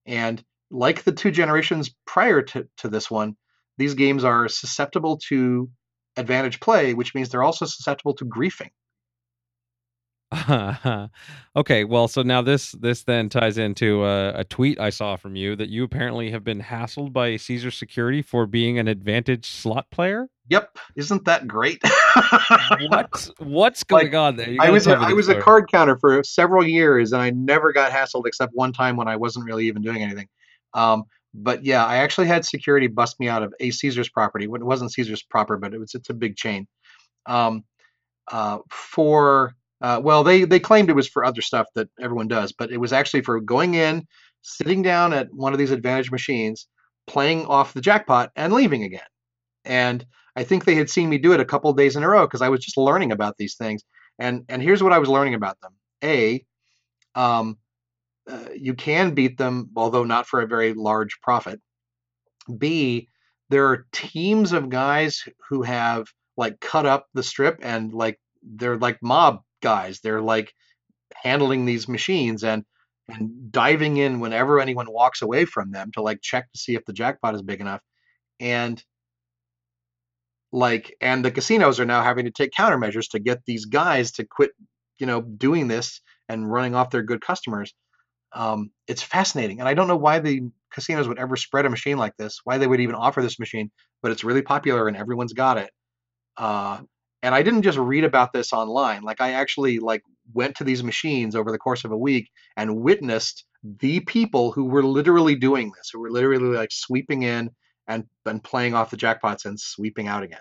And 0.06 0.42
like 0.70 1.02
the 1.02 1.12
two 1.12 1.30
generations 1.30 1.94
prior 2.06 2.42
to, 2.42 2.66
to 2.78 2.88
this 2.88 3.10
one, 3.10 3.36
these 3.76 3.94
games 3.94 4.24
are 4.24 4.48
susceptible 4.48 5.18
to 5.28 5.70
advantage 6.16 6.60
play, 6.60 6.94
which 6.94 7.14
means 7.14 7.28
they're 7.28 7.42
also 7.42 7.66
susceptible 7.66 8.14
to 8.14 8.24
griefing. 8.24 8.70
okay, 11.56 11.82
well, 11.84 12.06
so 12.06 12.22
now 12.22 12.40
this 12.40 12.72
this 12.72 13.02
then 13.02 13.28
ties 13.28 13.58
into 13.58 14.04
a, 14.04 14.40
a 14.40 14.44
tweet 14.44 14.78
I 14.78 14.90
saw 14.90 15.16
from 15.16 15.34
you 15.34 15.56
that 15.56 15.68
you 15.70 15.82
apparently 15.82 16.30
have 16.30 16.44
been 16.44 16.60
hassled 16.60 17.12
by 17.12 17.36
Caesar 17.36 17.70
Security 17.72 18.22
for 18.22 18.46
being 18.46 18.78
an 18.78 18.86
advantage 18.86 19.50
slot 19.50 19.90
player. 19.90 20.28
Yep, 20.48 20.78
isn't 20.96 21.24
that 21.24 21.48
great? 21.48 21.82
what 22.88 23.28
what's 23.38 23.82
going 23.82 24.06
Like, 24.06 24.14
on 24.14 24.36
there? 24.36 24.56
I 24.60 24.70
was 24.70 24.86
a, 24.86 24.96
I 24.96 25.12
was 25.12 25.28
a 25.28 25.40
card 25.40 25.68
counter 25.70 25.96
for 25.98 26.22
several 26.22 26.64
years, 26.64 27.12
and 27.12 27.20
I 27.20 27.30
never 27.30 27.72
got 27.72 27.90
hassled 27.90 28.26
except 28.26 28.52
one 28.54 28.72
time 28.72 28.96
when 28.96 29.08
I 29.08 29.16
wasn't 29.16 29.46
really 29.46 29.66
even 29.66 29.82
doing 29.82 30.02
anything. 30.02 30.28
Um, 30.74 31.04
but 31.34 31.64
yeah, 31.64 31.84
I 31.84 31.96
actually 31.96 32.28
had 32.28 32.44
security 32.44 32.86
bust 32.86 33.18
me 33.18 33.28
out 33.28 33.42
of 33.42 33.52
a 33.58 33.70
Caesar's 33.70 34.08
property. 34.08 34.44
It 34.44 34.50
wasn't 34.50 34.92
Caesar's 34.92 35.22
proper, 35.22 35.56
but 35.56 35.74
it 35.74 35.78
was 35.78 35.94
it's 35.94 36.10
a 36.10 36.14
big 36.14 36.36
chain. 36.36 36.68
Um, 37.26 37.64
uh, 38.30 38.58
for 38.70 39.54
uh, 39.80 40.00
well, 40.02 40.22
they 40.22 40.44
they 40.44 40.60
claimed 40.60 40.90
it 40.90 40.96
was 40.96 41.08
for 41.08 41.24
other 41.24 41.40
stuff 41.40 41.66
that 41.74 41.88
everyone 42.00 42.28
does, 42.28 42.52
but 42.52 42.70
it 42.70 42.78
was 42.78 42.92
actually 42.92 43.22
for 43.22 43.40
going 43.40 43.74
in, 43.74 44.06
sitting 44.42 44.82
down 44.82 45.12
at 45.12 45.32
one 45.32 45.52
of 45.52 45.58
these 45.58 45.70
advantage 45.70 46.10
machines, 46.10 46.66
playing 47.06 47.46
off 47.46 47.72
the 47.72 47.80
jackpot, 47.80 48.30
and 48.36 48.52
leaving 48.52 48.84
again. 48.84 49.00
And 49.64 50.04
I 50.36 50.44
think 50.44 50.64
they 50.64 50.74
had 50.74 50.90
seen 50.90 51.08
me 51.08 51.18
do 51.18 51.32
it 51.32 51.40
a 51.40 51.44
couple 51.44 51.72
days 51.72 51.96
in 51.96 52.02
a 52.02 52.08
row 52.08 52.26
because 52.26 52.42
I 52.42 52.50
was 52.50 52.60
just 52.60 52.76
learning 52.76 53.12
about 53.12 53.36
these 53.38 53.56
things. 53.56 53.82
And 54.18 54.44
and 54.48 54.62
here's 54.62 54.82
what 54.82 54.92
I 54.92 54.98
was 54.98 55.08
learning 55.08 55.34
about 55.34 55.58
them. 55.62 55.72
A, 56.04 56.44
um, 57.14 57.56
uh, 58.28 58.48
you 58.54 58.74
can 58.74 59.14
beat 59.14 59.38
them, 59.38 59.70
although 59.76 60.04
not 60.04 60.26
for 60.26 60.42
a 60.42 60.46
very 60.46 60.74
large 60.74 61.20
profit. 61.22 61.60
B, 62.58 63.08
there 63.48 63.66
are 63.68 63.86
teams 63.92 64.52
of 64.52 64.68
guys 64.68 65.24
who 65.48 65.62
have 65.62 66.06
like 66.36 66.60
cut 66.60 66.86
up 66.86 67.06
the 67.14 67.22
strip 67.22 67.58
and 67.62 67.92
like 67.92 68.20
they're 68.42 68.78
like 68.78 68.98
mob 69.02 69.42
guys. 69.60 70.00
They're 70.00 70.20
like 70.20 70.52
handling 71.14 71.64
these 71.64 71.88
machines 71.88 72.44
and 72.44 72.64
and 73.08 73.50
diving 73.50 73.96
in 73.96 74.20
whenever 74.20 74.60
anyone 74.60 74.90
walks 74.90 75.22
away 75.22 75.44
from 75.44 75.72
them 75.72 75.90
to 75.92 76.02
like 76.02 76.20
check 76.22 76.50
to 76.52 76.58
see 76.58 76.74
if 76.76 76.84
the 76.84 76.92
jackpot 76.92 77.34
is 77.34 77.42
big 77.42 77.60
enough. 77.60 77.80
And 78.38 78.82
like 80.52 80.96
and 81.00 81.24
the 81.24 81.30
casinos 81.30 81.80
are 81.80 81.84
now 81.84 82.02
having 82.02 82.24
to 82.26 82.30
take 82.30 82.52
countermeasures 82.52 83.10
to 83.10 83.18
get 83.18 83.44
these 83.46 83.66
guys 83.66 84.12
to 84.12 84.24
quit, 84.24 84.50
you 84.98 85.06
know, 85.06 85.20
doing 85.20 85.68
this 85.68 86.00
and 86.28 86.50
running 86.50 86.74
off 86.74 86.90
their 86.90 87.02
good 87.02 87.20
customers. 87.20 87.74
Um, 88.32 88.70
it's 88.86 89.02
fascinating, 89.02 89.60
and 89.60 89.68
I 89.68 89.74
don't 89.74 89.88
know 89.88 89.96
why 89.96 90.20
the 90.20 90.42
casinos 90.72 91.08
would 91.08 91.18
ever 91.18 91.36
spread 91.36 91.66
a 91.66 91.70
machine 91.70 91.98
like 91.98 92.16
this, 92.16 92.40
why 92.44 92.58
they 92.58 92.66
would 92.66 92.80
even 92.80 92.94
offer 92.94 93.22
this 93.22 93.40
machine, 93.40 93.70
but 94.02 94.12
it's 94.12 94.24
really 94.24 94.42
popular 94.42 94.86
and 94.86 94.96
everyone's 94.96 95.32
got 95.32 95.58
it. 95.58 95.70
Uh, 96.36 96.80
and 97.22 97.34
I 97.34 97.42
didn't 97.42 97.62
just 97.62 97.78
read 97.78 98.04
about 98.04 98.32
this 98.32 98.52
online; 98.52 99.02
like 99.02 99.20
I 99.20 99.32
actually 99.32 99.78
like 99.78 100.02
went 100.32 100.56
to 100.56 100.64
these 100.64 100.82
machines 100.84 101.34
over 101.34 101.50
the 101.50 101.58
course 101.58 101.84
of 101.84 101.90
a 101.92 101.96
week 101.98 102.30
and 102.56 102.76
witnessed 102.80 103.44
the 103.62 104.00
people 104.00 104.52
who 104.52 104.64
were 104.64 104.82
literally 104.84 105.34
doing 105.34 105.72
this, 105.76 105.90
who 105.92 106.00
were 106.00 106.10
literally 106.10 106.56
like 106.56 106.72
sweeping 106.72 107.22
in 107.22 107.50
and 107.88 108.04
and 108.26 108.42
playing 108.42 108.74
off 108.74 108.90
the 108.90 108.96
jackpots 108.96 109.44
and 109.44 109.58
sweeping 109.58 110.08
out 110.08 110.22
again. 110.22 110.40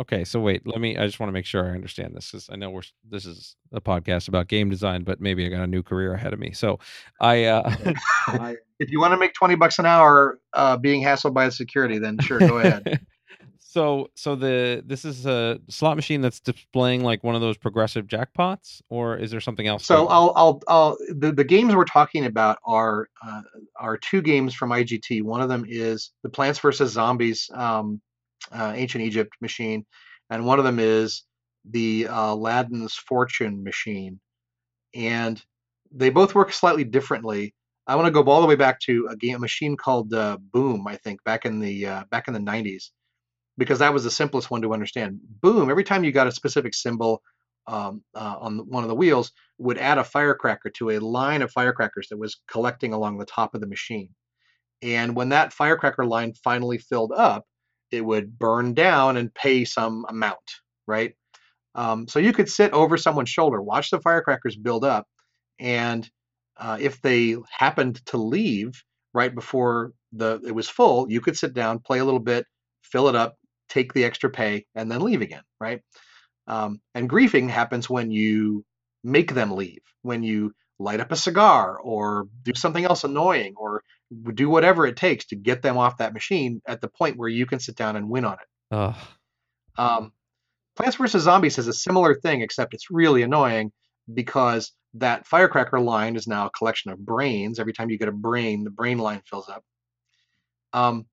Okay, 0.00 0.24
so 0.24 0.40
wait, 0.40 0.62
let 0.66 0.80
me. 0.80 0.96
I 0.96 1.04
just 1.04 1.20
want 1.20 1.28
to 1.28 1.32
make 1.32 1.44
sure 1.44 1.66
I 1.66 1.74
understand 1.74 2.14
this. 2.14 2.30
'cause 2.30 2.48
I 2.50 2.56
know 2.56 2.70
we're 2.70 2.82
this 3.08 3.26
is 3.26 3.56
a 3.72 3.80
podcast 3.80 4.28
about 4.28 4.48
game 4.48 4.70
design, 4.70 5.02
but 5.02 5.20
maybe 5.20 5.44
I 5.44 5.48
got 5.48 5.62
a 5.62 5.66
new 5.66 5.82
career 5.82 6.14
ahead 6.14 6.32
of 6.32 6.38
me. 6.38 6.52
So, 6.52 6.78
I, 7.20 7.44
uh, 7.44 7.68
If 8.78 8.90
you 8.90 8.98
want 8.98 9.12
to 9.12 9.18
make 9.18 9.34
twenty 9.34 9.56
bucks 9.56 9.78
an 9.78 9.84
hour 9.84 10.38
uh, 10.54 10.78
being 10.78 11.02
hassled 11.02 11.34
by 11.34 11.44
the 11.46 11.52
security, 11.52 11.98
then 11.98 12.18
sure, 12.20 12.38
go 12.38 12.58
ahead. 12.58 13.00
so 13.72 14.10
so 14.16 14.34
the 14.34 14.82
this 14.84 15.04
is 15.04 15.26
a 15.26 15.60
slot 15.68 15.94
machine 15.94 16.20
that's 16.20 16.40
displaying 16.40 17.04
like 17.04 17.22
one 17.22 17.36
of 17.36 17.40
those 17.40 17.56
progressive 17.56 18.08
jackpots, 18.08 18.82
or 18.88 19.16
is 19.16 19.30
there 19.30 19.40
something 19.40 19.68
else? 19.68 19.86
So? 19.86 20.08
I'll, 20.08 20.32
I'll, 20.34 20.62
I'll 20.66 20.96
the, 21.08 21.30
the 21.30 21.44
games 21.44 21.76
we're 21.76 21.84
talking 21.84 22.26
about 22.26 22.58
are 22.66 23.06
uh, 23.24 23.42
are 23.76 23.96
two 23.96 24.22
games 24.22 24.54
from 24.54 24.70
IGT. 24.70 25.22
One 25.22 25.40
of 25.40 25.48
them 25.48 25.64
is 25.68 26.10
the 26.24 26.28
Plants 26.28 26.58
vs 26.58 26.90
Zombies 26.90 27.48
um, 27.54 28.00
uh, 28.50 28.72
Ancient 28.74 29.04
Egypt 29.04 29.30
machine, 29.40 29.86
and 30.30 30.44
one 30.44 30.58
of 30.58 30.64
them 30.64 30.80
is 30.80 31.22
the 31.64 32.08
uh, 32.08 32.32
Aladdin's 32.32 32.94
Fortune 32.94 33.62
machine. 33.62 34.18
And 34.96 35.40
they 35.92 36.10
both 36.10 36.34
work 36.34 36.52
slightly 36.52 36.82
differently. 36.82 37.54
I 37.86 37.94
want 37.94 38.06
to 38.06 38.10
go 38.10 38.28
all 38.28 38.40
the 38.40 38.48
way 38.48 38.56
back 38.56 38.80
to 38.80 39.06
a 39.08 39.16
game 39.16 39.36
a 39.36 39.38
machine 39.38 39.76
called 39.76 40.12
uh, 40.12 40.38
Boom, 40.52 40.88
I 40.88 40.96
think, 40.96 41.22
back 41.22 41.44
in 41.44 41.60
the 41.60 41.86
uh, 41.86 42.04
back 42.10 42.26
in 42.26 42.34
the 42.34 42.40
90s, 42.40 42.90
because 43.60 43.80
that 43.80 43.92
was 43.92 44.04
the 44.04 44.10
simplest 44.10 44.50
one 44.50 44.62
to 44.62 44.72
understand. 44.72 45.20
Boom, 45.42 45.70
every 45.70 45.84
time 45.84 46.02
you 46.02 46.12
got 46.12 46.26
a 46.26 46.32
specific 46.32 46.74
symbol 46.74 47.20
um, 47.66 48.02
uh, 48.14 48.36
on 48.40 48.60
one 48.70 48.82
of 48.82 48.88
the 48.88 48.94
wheels, 48.94 49.32
would 49.58 49.76
add 49.76 49.98
a 49.98 50.04
firecracker 50.04 50.70
to 50.70 50.90
a 50.90 50.98
line 50.98 51.42
of 51.42 51.52
firecrackers 51.52 52.08
that 52.08 52.16
was 52.18 52.40
collecting 52.50 52.94
along 52.94 53.18
the 53.18 53.26
top 53.26 53.54
of 53.54 53.60
the 53.60 53.66
machine. 53.66 54.08
And 54.80 55.14
when 55.14 55.28
that 55.28 55.52
firecracker 55.52 56.06
line 56.06 56.32
finally 56.42 56.78
filled 56.78 57.12
up, 57.14 57.44
it 57.90 58.02
would 58.02 58.38
burn 58.38 58.72
down 58.72 59.18
and 59.18 59.34
pay 59.34 59.66
some 59.66 60.06
amount, 60.08 60.38
right? 60.86 61.14
Um, 61.74 62.08
so 62.08 62.18
you 62.18 62.32
could 62.32 62.48
sit 62.48 62.72
over 62.72 62.96
someone's 62.96 63.28
shoulder, 63.28 63.60
watch 63.60 63.90
the 63.90 64.00
firecrackers 64.00 64.56
build 64.56 64.86
up, 64.86 65.06
and 65.58 66.08
uh, 66.56 66.78
if 66.80 67.02
they 67.02 67.36
happened 67.50 68.04
to 68.06 68.16
leave 68.16 68.72
right 69.12 69.34
before 69.34 69.92
the 70.12 70.40
it 70.46 70.52
was 70.52 70.68
full, 70.70 71.10
you 71.10 71.20
could 71.20 71.36
sit 71.36 71.52
down, 71.52 71.78
play 71.78 71.98
a 71.98 72.04
little 72.06 72.20
bit, 72.20 72.46
fill 72.82 73.08
it 73.08 73.14
up, 73.14 73.36
take 73.70 73.94
the 73.94 74.04
extra 74.04 74.28
pay, 74.28 74.66
and 74.74 74.90
then 74.90 75.00
leave 75.00 75.22
again, 75.22 75.42
right? 75.58 75.80
Um, 76.46 76.80
and 76.94 77.08
griefing 77.08 77.48
happens 77.48 77.88
when 77.88 78.10
you 78.10 78.64
make 79.02 79.32
them 79.32 79.52
leave, 79.52 79.80
when 80.02 80.22
you 80.22 80.52
light 80.78 81.00
up 81.00 81.12
a 81.12 81.16
cigar 81.16 81.78
or 81.78 82.26
do 82.42 82.52
something 82.54 82.84
else 82.84 83.04
annoying 83.04 83.54
or 83.56 83.82
do 84.34 84.48
whatever 84.48 84.86
it 84.86 84.96
takes 84.96 85.26
to 85.26 85.36
get 85.36 85.62
them 85.62 85.78
off 85.78 85.98
that 85.98 86.12
machine 86.12 86.60
at 86.66 86.80
the 86.80 86.88
point 86.88 87.16
where 87.16 87.28
you 87.28 87.46
can 87.46 87.60
sit 87.60 87.76
down 87.76 87.96
and 87.96 88.10
win 88.10 88.24
on 88.24 88.34
it. 88.34 88.74
Ugh. 88.74 88.96
Um, 89.78 90.12
Plants 90.76 90.96
vs. 90.96 91.22
Zombies 91.22 91.56
has 91.56 91.68
a 91.68 91.72
similar 91.72 92.14
thing, 92.14 92.40
except 92.40 92.74
it's 92.74 92.90
really 92.90 93.22
annoying 93.22 93.70
because 94.12 94.72
that 94.94 95.26
firecracker 95.26 95.78
line 95.78 96.16
is 96.16 96.26
now 96.26 96.46
a 96.46 96.50
collection 96.50 96.90
of 96.90 96.98
brains. 96.98 97.60
Every 97.60 97.72
time 97.72 97.90
you 97.90 97.98
get 97.98 98.08
a 98.08 98.12
brain, 98.12 98.64
the 98.64 98.70
brain 98.70 98.98
line 98.98 99.22
fills 99.24 99.48
up. 99.48 99.62
Um, 100.72 101.06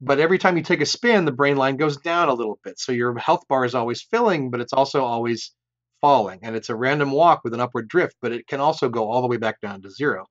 but 0.00 0.20
every 0.20 0.38
time 0.38 0.56
you 0.56 0.62
take 0.62 0.80
a 0.80 0.86
spin, 0.86 1.24
the 1.24 1.32
brain 1.32 1.56
line 1.56 1.76
goes 1.76 1.96
down 1.96 2.28
a 2.28 2.34
little 2.34 2.58
bit. 2.62 2.78
So 2.78 2.92
your 2.92 3.16
health 3.18 3.42
bar 3.48 3.64
is 3.64 3.74
always 3.74 4.02
filling, 4.02 4.50
but 4.50 4.60
it's 4.60 4.72
also 4.72 5.04
always 5.04 5.52
falling. 6.00 6.40
And 6.42 6.54
it's 6.54 6.68
a 6.68 6.76
random 6.76 7.10
walk 7.10 7.40
with 7.44 7.54
an 7.54 7.60
upward 7.60 7.88
drift, 7.88 8.16
but 8.22 8.32
it 8.32 8.46
can 8.46 8.60
also 8.60 8.88
go 8.88 9.10
all 9.10 9.22
the 9.22 9.28
way 9.28 9.36
back 9.36 9.60
down 9.60 9.82
to 9.82 9.90
zero. 9.90 10.26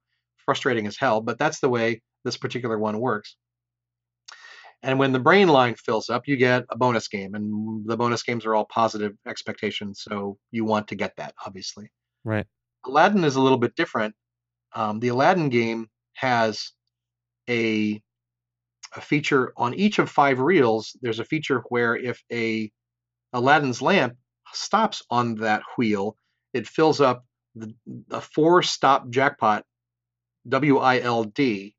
Frustrating 0.45 0.88
as 0.88 0.97
hell, 0.97 1.20
but 1.20 1.38
that's 1.38 1.59
the 1.59 1.70
way 1.70 2.01
this 2.24 2.38
particular 2.38 2.80
one 2.80 2.99
works. 2.99 3.36
And 4.84 4.99
when 4.99 5.11
the 5.11 5.20
brain 5.20 5.47
line 5.47 5.76
fills 5.76 6.09
up, 6.09 6.28
you 6.28 6.38
get 6.38 6.63
a 6.70 6.78
bonus 6.78 7.07
game, 7.07 7.34
and 7.36 7.84
the 7.86 7.97
bonus 7.97 8.24
games 8.24 8.45
are 8.45 8.55
all 8.55 8.65
positive 8.65 9.13
expectations. 9.28 10.01
So 10.07 10.38
you 10.51 10.63
want 10.63 10.88
to 10.89 10.95
get 10.95 11.13
that, 11.18 11.34
obviously. 11.45 11.91
Right. 12.24 12.45
Aladdin 12.86 13.24
is 13.24 13.36
a 13.36 13.41
little 13.41 13.57
bit 13.57 13.76
different. 13.76 14.15
Um, 14.74 14.99
the 14.99 15.09
Aladdin 15.09 15.49
game 15.49 15.88
has 16.13 16.72
a, 17.49 18.01
a 18.95 19.01
feature 19.01 19.53
on 19.57 19.73
each 19.73 19.99
of 19.99 20.09
five 20.09 20.39
reels. 20.39 20.95
There's 21.01 21.19
a 21.19 21.25
feature 21.25 21.63
where 21.69 21.95
if 21.95 22.21
a 22.31 22.71
Aladdin's 23.33 23.81
lamp 23.81 24.15
stops 24.53 25.03
on 25.09 25.35
that 25.35 25.61
wheel, 25.77 26.15
it 26.53 26.67
fills 26.67 27.01
up 27.01 27.25
the, 27.55 28.21
four-stop 28.21 29.09
jackpot, 29.09 29.63
W-I-L-D, 30.47 31.75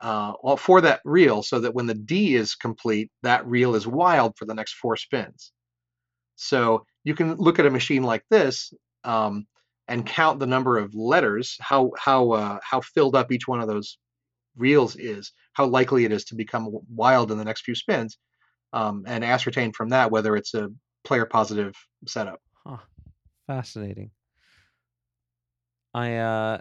uh, 0.00 0.56
for 0.56 0.80
that 0.80 1.00
reel, 1.04 1.42
so 1.42 1.60
that 1.60 1.74
when 1.74 1.86
the 1.86 1.94
D 1.94 2.34
is 2.34 2.54
complete, 2.54 3.10
that 3.22 3.46
reel 3.46 3.74
is 3.74 3.86
wild 3.86 4.36
for 4.36 4.44
the 4.44 4.54
next 4.54 4.74
four 4.74 4.96
spins. 4.96 5.52
So 6.36 6.84
you 7.04 7.14
can 7.14 7.36
look 7.36 7.58
at 7.58 7.66
a 7.66 7.70
machine 7.70 8.02
like 8.02 8.24
this 8.28 8.72
um, 9.04 9.46
and 9.86 10.04
count 10.04 10.40
the 10.40 10.46
number 10.46 10.76
of 10.78 10.94
letters, 10.94 11.56
how 11.60 11.92
how 11.96 12.32
uh, 12.32 12.58
how 12.62 12.80
filled 12.80 13.14
up 13.14 13.30
each 13.30 13.46
one 13.46 13.60
of 13.60 13.68
those 13.68 13.98
reels 14.56 14.96
is, 14.96 15.32
how 15.54 15.66
likely 15.66 16.04
it 16.04 16.12
is 16.12 16.24
to 16.26 16.34
become 16.34 16.70
wild 16.94 17.30
in 17.30 17.38
the 17.38 17.44
next 17.44 17.64
few 17.64 17.74
spins, 17.74 18.18
um, 18.72 19.04
and 19.06 19.24
ascertain 19.24 19.72
from 19.72 19.90
that 19.90 20.10
whether 20.10 20.36
it's 20.36 20.54
a 20.54 20.68
player 21.04 21.26
positive 21.26 21.74
setup. 22.06 22.40
Huh. 22.66 22.78
Fascinating. 23.46 24.10
I 25.94 26.16
uh 26.16 26.58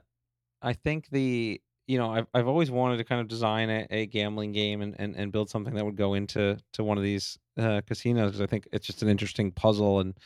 I 0.61 0.73
think 0.73 1.09
the 1.09 1.61
you 1.87 1.97
know 1.97 2.11
I've 2.11 2.27
I've 2.33 2.47
always 2.47 2.71
wanted 2.71 2.97
to 2.97 3.03
kind 3.03 3.21
of 3.21 3.27
design 3.27 3.69
a, 3.69 3.87
a 3.89 4.05
gambling 4.07 4.51
game 4.51 4.81
and, 4.81 4.95
and 4.99 5.15
and 5.15 5.31
build 5.31 5.49
something 5.49 5.73
that 5.75 5.85
would 5.85 5.95
go 5.95 6.13
into 6.15 6.57
to 6.73 6.83
one 6.83 6.97
of 6.97 7.03
these 7.03 7.37
uh, 7.57 7.81
casinos 7.85 8.31
because 8.31 8.41
I 8.41 8.47
think 8.47 8.67
it's 8.71 8.87
just 8.87 9.03
an 9.03 9.09
interesting 9.09 9.51
puzzle 9.51 9.99
and 9.99 10.17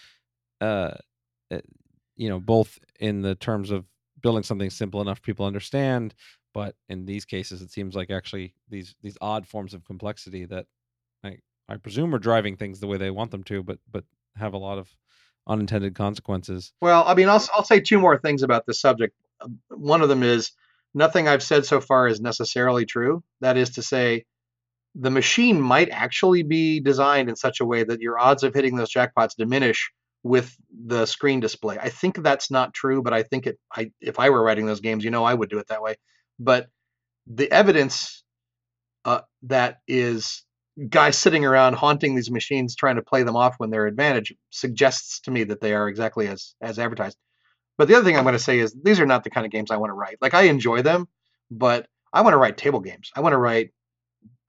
uh 0.61 0.91
uh, 1.51 1.59
you 2.15 2.29
know 2.29 2.39
both 2.39 2.79
in 2.99 3.21
the 3.21 3.35
terms 3.35 3.71
of 3.71 3.85
building 4.21 4.43
something 4.43 4.69
simple 4.69 5.01
enough 5.01 5.21
people 5.21 5.45
understand 5.45 6.15
but 6.55 6.73
in 6.89 7.05
these 7.05 7.25
cases 7.25 7.61
it 7.61 7.69
seems 7.69 7.95
like 7.95 8.09
actually 8.09 8.55
these 8.69 8.95
these 9.03 9.17
odd 9.21 9.45
forms 9.45 9.75
of 9.75 9.85
complexity 9.85 10.45
that 10.45 10.65
I 11.23 11.37
I 11.69 11.77
presume 11.77 12.15
are 12.15 12.19
driving 12.19 12.55
things 12.55 12.79
the 12.79 12.87
way 12.87 12.97
they 12.97 13.11
want 13.11 13.29
them 13.29 13.43
to 13.43 13.61
but 13.61 13.77
but 13.91 14.05
have 14.37 14.53
a 14.53 14.57
lot 14.57 14.79
of 14.79 14.89
unintended 15.47 15.95
consequences. 15.95 16.73
Well, 16.81 17.03
I 17.05 17.13
mean, 17.13 17.29
I'll 17.29 17.45
I'll 17.53 17.63
say 17.63 17.79
two 17.79 17.99
more 17.99 18.17
things 18.17 18.41
about 18.41 18.65
this 18.65 18.81
subject. 18.81 19.15
Um, 19.41 19.59
One 19.69 20.01
of 20.01 20.09
them 20.09 20.23
is 20.23 20.51
nothing 20.93 21.27
I've 21.27 21.43
said 21.43 21.65
so 21.65 21.81
far 21.81 22.07
is 22.07 22.19
necessarily 22.21 22.85
true. 22.85 23.23
That 23.41 23.57
is 23.57 23.71
to 23.71 23.83
say, 23.83 24.25
the 24.95 25.11
machine 25.11 25.59
might 25.61 25.89
actually 25.89 26.43
be 26.43 26.79
designed 26.79 27.29
in 27.29 27.35
such 27.35 27.59
a 27.59 27.65
way 27.65 27.83
that 27.83 28.01
your 28.01 28.17
odds 28.17 28.43
of 28.43 28.53
hitting 28.53 28.75
those 28.75 28.91
jackpots 28.91 29.35
diminish 29.37 29.91
with 30.23 30.55
the 30.85 31.05
screen 31.05 31.39
display. 31.39 31.77
I 31.77 31.89
think 31.89 32.21
that's 32.23 32.49
not 32.49 32.73
true, 32.73 33.03
but 33.03 33.13
I 33.13 33.23
think 33.23 33.45
it. 33.45 33.59
I 33.75 33.91
if 34.01 34.19
I 34.19 34.29
were 34.29 34.43
writing 34.43 34.65
those 34.65 34.81
games, 34.81 35.03
you 35.03 35.11
know, 35.11 35.23
I 35.23 35.33
would 35.33 35.49
do 35.49 35.59
it 35.59 35.67
that 35.67 35.81
way. 35.81 35.95
But 36.39 36.67
the 37.27 37.51
evidence 37.51 38.23
uh, 39.05 39.21
that 39.43 39.79
is 39.87 40.43
guys 40.89 41.17
sitting 41.17 41.45
around 41.45 41.73
haunting 41.73 42.15
these 42.15 42.29
machines 42.29 42.75
trying 42.75 42.97
to 42.97 43.01
play 43.01 43.23
them 43.23 43.35
off 43.35 43.55
when 43.57 43.69
they're 43.69 43.87
advantage 43.87 44.33
suggests 44.49 45.21
to 45.21 45.31
me 45.31 45.45
that 45.45 45.61
they 45.61 45.73
are 45.73 45.87
exactly 45.87 46.27
as 46.27 46.55
as 46.61 46.79
advertised. 46.79 47.17
But 47.77 47.87
the 47.87 47.95
other 47.95 48.03
thing 48.05 48.17
I'm 48.17 48.23
going 48.23 48.33
to 48.33 48.39
say 48.39 48.59
is 48.59 48.75
these 48.83 48.99
are 48.99 49.05
not 49.05 49.23
the 49.23 49.29
kind 49.29 49.45
of 49.45 49.51
games 49.51 49.71
I 49.71 49.77
want 49.77 49.89
to 49.89 49.95
write. 49.95 50.17
Like 50.21 50.33
I 50.33 50.43
enjoy 50.43 50.81
them, 50.81 51.07
but 51.51 51.87
I 52.13 52.21
want 52.21 52.33
to 52.33 52.37
write 52.37 52.57
table 52.57 52.79
games. 52.79 53.11
I 53.15 53.21
want 53.21 53.33
to 53.33 53.37
write 53.37 53.71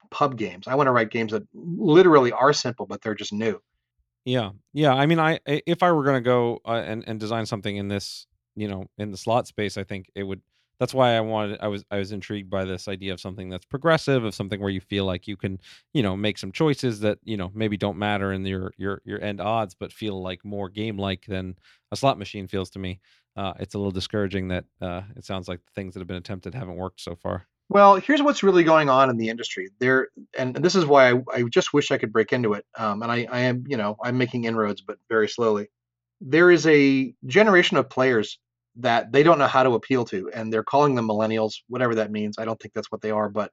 pub 0.09 0.37
games. 0.37 0.67
I 0.67 0.75
want 0.75 0.87
to 0.87 0.91
write 0.91 1.11
games 1.11 1.31
that 1.33 1.43
literally 1.53 2.31
are 2.31 2.53
simple, 2.53 2.85
but 2.85 3.01
they're 3.01 3.15
just 3.15 3.33
new. 3.33 3.61
Yeah, 4.25 4.51
yeah. 4.73 4.93
I 4.93 5.05
mean, 5.05 5.19
I 5.19 5.39
if 5.45 5.83
I 5.83 5.91
were 5.91 6.03
gonna 6.03 6.21
go 6.21 6.59
uh, 6.65 6.83
and 6.85 7.03
and 7.07 7.19
design 7.19 7.45
something 7.45 7.75
in 7.75 7.87
this, 7.87 8.27
you 8.55 8.67
know, 8.67 8.85
in 8.97 9.11
the 9.11 9.17
slot 9.17 9.47
space, 9.47 9.77
I 9.77 9.83
think 9.83 10.09
it 10.15 10.23
would. 10.23 10.41
That's 10.79 10.93
why 10.93 11.15
I 11.15 11.21
wanted. 11.21 11.59
I 11.61 11.67
was 11.67 11.83
I 11.89 11.97
was 11.97 12.11
intrigued 12.11 12.49
by 12.49 12.65
this 12.65 12.87
idea 12.87 13.13
of 13.13 13.19
something 13.19 13.49
that's 13.49 13.65
progressive, 13.65 14.23
of 14.23 14.35
something 14.35 14.59
where 14.59 14.69
you 14.69 14.81
feel 14.81 15.05
like 15.05 15.27
you 15.27 15.35
can, 15.35 15.59
you 15.93 16.03
know, 16.03 16.15
make 16.15 16.37
some 16.37 16.51
choices 16.51 16.99
that 16.99 17.17
you 17.23 17.37
know 17.37 17.51
maybe 17.53 17.77
don't 17.77 17.97
matter 17.97 18.31
in 18.31 18.45
your 18.45 18.73
your 18.77 19.01
your 19.03 19.21
end 19.21 19.41
odds, 19.41 19.75
but 19.75 19.91
feel 19.91 20.21
like 20.21 20.45
more 20.45 20.69
game 20.69 20.97
like 20.97 21.25
than 21.25 21.55
a 21.91 21.95
slot 21.95 22.19
machine 22.19 22.47
feels 22.47 22.69
to 22.71 22.79
me. 22.79 22.99
Uh, 23.35 23.53
it's 23.59 23.75
a 23.75 23.77
little 23.77 23.91
discouraging 23.91 24.47
that 24.49 24.65
uh, 24.81 25.01
it 25.15 25.23
sounds 25.23 25.47
like 25.47 25.63
the 25.65 25.71
things 25.73 25.93
that 25.93 25.99
have 25.99 26.07
been 26.07 26.17
attempted 26.17 26.53
haven't 26.53 26.75
worked 26.75 27.01
so 27.01 27.15
far. 27.15 27.47
Well, 27.69 27.95
here's 27.95 28.21
what's 28.21 28.43
really 28.43 28.63
going 28.63 28.89
on 28.89 29.09
in 29.09 29.17
the 29.17 29.29
industry. 29.29 29.69
There, 29.79 30.07
and 30.37 30.55
this 30.55 30.75
is 30.75 30.85
why 30.85 31.11
I, 31.11 31.21
I 31.33 31.43
just 31.43 31.73
wish 31.73 31.91
I 31.91 31.97
could 31.97 32.13
break 32.13 32.31
into 32.31 32.53
it. 32.53 32.65
Um, 32.77 33.03
and 33.03 33.11
I, 33.11 33.27
I 33.29 33.39
am, 33.41 33.65
you 33.67 33.77
know, 33.77 33.97
I'm 34.01 34.17
making 34.17 34.45
inroads, 34.45 34.81
but 34.81 34.97
very 35.09 35.27
slowly. 35.27 35.67
There 36.21 36.49
is 36.49 36.65
a 36.65 37.13
generation 37.25 37.77
of 37.77 37.89
players 37.89 38.39
that 38.77 39.11
they 39.11 39.23
don't 39.23 39.39
know 39.39 39.47
how 39.47 39.63
to 39.63 39.73
appeal 39.73 40.05
to, 40.05 40.29
and 40.33 40.51
they're 40.51 40.63
calling 40.63 40.95
them 40.95 41.07
millennials, 41.07 41.55
whatever 41.67 41.95
that 41.95 42.11
means. 42.11 42.37
I 42.37 42.45
don't 42.45 42.59
think 42.59 42.73
that's 42.73 42.91
what 42.91 43.01
they 43.01 43.11
are, 43.11 43.29
but 43.29 43.51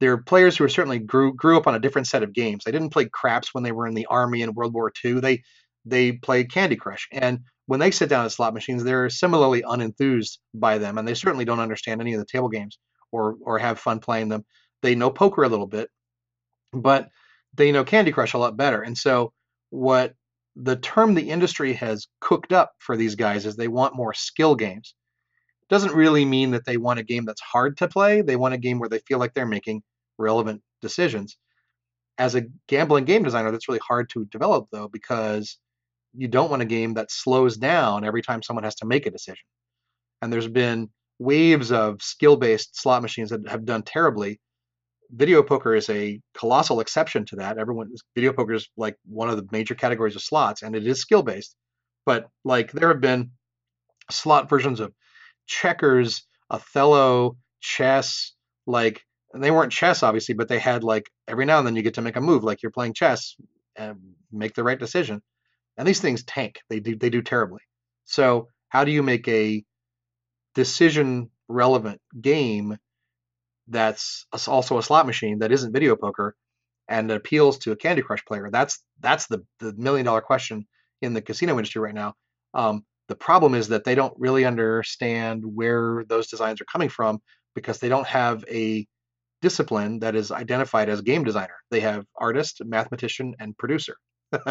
they're 0.00 0.18
players 0.18 0.56
who 0.56 0.64
are 0.64 0.68
certainly 0.68 0.98
grew 1.00 1.34
grew 1.34 1.56
up 1.56 1.66
on 1.66 1.74
a 1.74 1.80
different 1.80 2.06
set 2.06 2.22
of 2.22 2.32
games. 2.32 2.64
They 2.64 2.72
didn't 2.72 2.90
play 2.92 3.06
craps 3.06 3.52
when 3.52 3.64
they 3.64 3.72
were 3.72 3.86
in 3.86 3.94
the 3.94 4.06
army 4.06 4.42
in 4.42 4.54
World 4.54 4.74
War 4.74 4.92
II. 5.04 5.20
They 5.20 5.42
they 5.84 6.12
played 6.12 6.52
Candy 6.52 6.76
Crush, 6.76 7.08
and 7.12 7.40
when 7.66 7.80
they 7.80 7.90
sit 7.90 8.08
down 8.08 8.24
at 8.24 8.32
slot 8.32 8.54
machines, 8.54 8.84
they're 8.84 9.10
similarly 9.10 9.62
unenthused 9.62 10.38
by 10.54 10.78
them, 10.78 10.98
and 10.98 11.06
they 11.06 11.14
certainly 11.14 11.44
don't 11.44 11.60
understand 11.60 12.00
any 12.00 12.14
of 12.14 12.20
the 12.20 12.26
table 12.26 12.48
games 12.48 12.78
or 13.12 13.36
or 13.42 13.58
have 13.58 13.78
fun 13.80 13.98
playing 13.98 14.28
them. 14.28 14.44
They 14.82 14.94
know 14.94 15.10
poker 15.10 15.42
a 15.42 15.48
little 15.48 15.66
bit, 15.66 15.90
but 16.72 17.08
they 17.54 17.72
know 17.72 17.84
Candy 17.84 18.12
Crush 18.12 18.34
a 18.34 18.38
lot 18.38 18.56
better. 18.56 18.82
And 18.82 18.96
so 18.96 19.32
what 19.70 20.14
the 20.60 20.76
term 20.76 21.14
the 21.14 21.30
industry 21.30 21.72
has 21.74 22.08
cooked 22.20 22.52
up 22.52 22.72
for 22.78 22.96
these 22.96 23.14
guys 23.14 23.46
is 23.46 23.54
they 23.54 23.68
want 23.68 23.94
more 23.94 24.12
skill 24.12 24.56
games. 24.56 24.94
It 25.62 25.68
Doesn't 25.68 25.94
really 25.94 26.24
mean 26.24 26.50
that 26.50 26.64
they 26.64 26.76
want 26.76 26.98
a 26.98 27.04
game 27.04 27.24
that's 27.24 27.40
hard 27.40 27.76
to 27.78 27.88
play. 27.88 28.22
They 28.22 28.34
want 28.36 28.54
a 28.54 28.58
game 28.58 28.80
where 28.80 28.88
they 28.88 28.98
feel 29.06 29.18
like 29.18 29.34
they're 29.34 29.46
making 29.46 29.82
relevant 30.18 30.62
decisions. 30.82 31.36
As 32.18 32.34
a 32.34 32.46
gambling 32.66 33.04
game 33.04 33.22
designer, 33.22 33.52
that's 33.52 33.68
really 33.68 33.80
hard 33.86 34.10
to 34.10 34.24
develop 34.26 34.66
though 34.72 34.88
because 34.88 35.58
you 36.12 36.26
don't 36.26 36.50
want 36.50 36.62
a 36.62 36.66
game 36.66 36.94
that 36.94 37.12
slows 37.12 37.56
down 37.56 38.04
every 38.04 38.22
time 38.22 38.42
someone 38.42 38.64
has 38.64 38.74
to 38.76 38.86
make 38.86 39.06
a 39.06 39.10
decision. 39.10 39.44
And 40.20 40.32
there's 40.32 40.48
been 40.48 40.88
waves 41.20 41.70
of 41.70 42.02
skill-based 42.02 42.80
slot 42.80 43.02
machines 43.02 43.30
that 43.30 43.48
have 43.48 43.64
done 43.64 43.82
terribly 43.82 44.40
video 45.10 45.42
poker 45.42 45.74
is 45.74 45.88
a 45.90 46.20
colossal 46.34 46.80
exception 46.80 47.24
to 47.26 47.36
that. 47.36 47.58
Everyone 47.58 47.90
video 48.14 48.32
poker 48.32 48.54
is 48.54 48.68
like 48.76 48.96
one 49.06 49.28
of 49.28 49.36
the 49.36 49.46
major 49.50 49.74
categories 49.74 50.16
of 50.16 50.22
slots, 50.22 50.62
and 50.62 50.76
it 50.76 50.86
is 50.86 51.00
skill 51.00 51.22
based. 51.22 51.54
But 52.04 52.28
like 52.44 52.72
there 52.72 52.88
have 52.88 53.00
been 53.00 53.30
slot 54.10 54.48
versions 54.48 54.80
of 54.80 54.92
checkers, 55.46 56.26
Othello, 56.50 57.36
chess, 57.60 58.32
like 58.66 59.04
and 59.34 59.42
they 59.42 59.50
weren't 59.50 59.72
chess 59.72 60.02
obviously, 60.02 60.34
but 60.34 60.48
they 60.48 60.58
had 60.58 60.84
like 60.84 61.10
every 61.26 61.44
now 61.44 61.58
and 61.58 61.66
then 61.66 61.76
you 61.76 61.82
get 61.82 61.94
to 61.94 62.02
make 62.02 62.16
a 62.16 62.20
move 62.20 62.44
like 62.44 62.62
you're 62.62 62.72
playing 62.72 62.94
chess 62.94 63.36
and 63.76 63.98
make 64.32 64.54
the 64.54 64.64
right 64.64 64.78
decision. 64.78 65.22
And 65.76 65.86
these 65.86 66.00
things 66.00 66.24
tank. 66.24 66.60
They 66.68 66.80
do 66.80 66.96
they 66.96 67.10
do 67.10 67.22
terribly. 67.22 67.60
So 68.04 68.48
how 68.68 68.84
do 68.84 68.90
you 68.90 69.02
make 69.02 69.28
a 69.28 69.64
decision 70.54 71.30
relevant 71.48 72.00
game 72.20 72.76
that's 73.68 74.26
also 74.46 74.78
a 74.78 74.82
slot 74.82 75.06
machine 75.06 75.38
that 75.40 75.52
isn't 75.52 75.72
video 75.72 75.96
poker 75.96 76.34
and 76.88 77.10
appeals 77.10 77.58
to 77.58 77.72
a 77.72 77.76
Candy 77.76 78.02
Crush 78.02 78.24
player? 78.24 78.48
That's 78.50 78.82
that's 79.00 79.26
the 79.26 79.44
the 79.60 79.74
million 79.76 80.06
dollar 80.06 80.20
question 80.20 80.66
in 81.02 81.14
the 81.14 81.22
casino 81.22 81.52
industry 81.52 81.80
right 81.80 81.94
now. 81.94 82.14
Um, 82.54 82.84
the 83.08 83.16
problem 83.16 83.54
is 83.54 83.68
that 83.68 83.84
they 83.84 83.94
don't 83.94 84.14
really 84.18 84.44
understand 84.44 85.42
where 85.44 86.04
those 86.08 86.28
designs 86.28 86.60
are 86.60 86.66
coming 86.66 86.88
from 86.88 87.20
because 87.54 87.78
they 87.78 87.88
don't 87.88 88.06
have 88.06 88.44
a 88.50 88.86
discipline 89.40 90.00
that 90.00 90.16
is 90.16 90.30
identified 90.30 90.88
as 90.88 91.00
game 91.00 91.24
designer. 91.24 91.54
They 91.70 91.80
have 91.80 92.04
artist, 92.16 92.60
mathematician, 92.64 93.34
and 93.38 93.56
producer. 93.56 93.96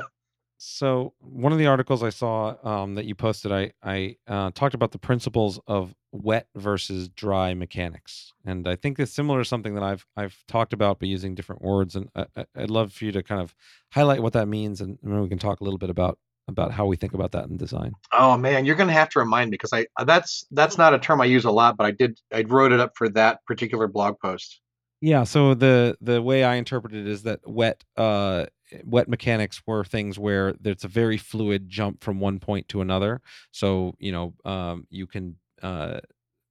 So 0.58 1.14
one 1.20 1.52
of 1.52 1.60
the 1.60 1.68
articles 1.68 2.02
I 2.02 2.10
saw 2.10 2.56
um, 2.64 2.96
that 2.96 3.06
you 3.06 3.16
posted, 3.16 3.52
I 3.52 3.74
I 3.84 4.16
uh, 4.28 4.52
talked 4.54 4.74
about 4.74 4.92
the 4.92 4.98
principles 4.98 5.60
of 5.68 5.94
wet 6.12 6.48
versus 6.56 7.10
dry 7.10 7.54
mechanics, 7.54 8.34
and 8.46 8.68
I 8.68 8.76
think 8.76 9.00
it's 9.00 9.12
similar 9.14 9.40
to 9.40 9.46
something 9.46 9.76
that 9.76 9.84
I've 9.84 10.06
I've 10.16 10.44
talked 10.48 10.74
about, 10.74 11.00
but 11.00 11.10
using 11.10 11.36
different 11.36 11.62
words. 11.62 11.96
And 11.96 12.10
I, 12.16 12.46
I'd 12.56 12.70
love 12.70 12.94
for 12.94 13.06
you 13.06 13.12
to 13.12 13.24
kind 13.24 13.42
of 13.42 13.56
highlight 13.92 14.22
what 14.22 14.34
that 14.34 14.48
means, 14.48 14.82
and 14.82 14.98
maybe 15.02 15.22
we 15.22 15.30
can 15.30 15.40
talk 15.40 15.60
a 15.60 15.64
little 15.64 15.80
bit 15.80 15.90
about 15.90 16.18
about 16.48 16.72
how 16.72 16.86
we 16.86 16.96
think 16.96 17.14
about 17.14 17.32
that 17.34 17.46
in 17.50 17.58
design. 17.58 17.94
Oh 18.14 18.38
man, 18.38 18.66
you're 18.66 18.76
gonna 18.76 18.94
have 18.94 19.10
to 19.10 19.20
remind 19.20 19.50
me 19.50 19.56
because 19.56 19.74
I 19.74 19.86
that's 20.06 20.46
that's 20.52 20.78
not 20.78 20.94
a 20.94 21.00
term 21.00 21.22
I 21.22 21.26
use 21.26 21.46
a 21.46 21.52
lot, 21.52 21.78
but 21.78 21.86
I 21.86 21.92
did 21.92 22.20
I 22.34 22.42
wrote 22.44 22.72
it 22.72 22.80
up 22.80 22.94
for 22.96 23.10
that 23.10 23.44
particular 23.46 23.88
blog 23.88 24.20
post. 24.20 24.62
Yeah, 25.02 25.26
so 25.26 25.54
the 25.54 25.98
the 26.02 26.22
way 26.22 26.44
I 26.44 26.56
interpret 26.56 26.94
it 26.94 27.08
is 27.08 27.24
that 27.24 27.42
wet 27.46 27.84
uh 27.98 28.46
wet 28.84 29.08
mechanics 29.08 29.62
were 29.66 29.84
things 29.84 30.18
where 30.20 30.54
there's 30.60 30.84
a 30.84 30.90
very 30.90 31.18
fluid 31.18 31.70
jump 31.70 32.04
from 32.04 32.20
one 32.20 32.40
point 32.40 32.68
to 32.70 32.82
another. 32.82 33.22
So, 33.52 33.96
you 34.00 34.12
know, 34.12 34.34
um 34.46 34.88
you 34.90 35.06
can 35.08 35.36
uh 35.62 36.00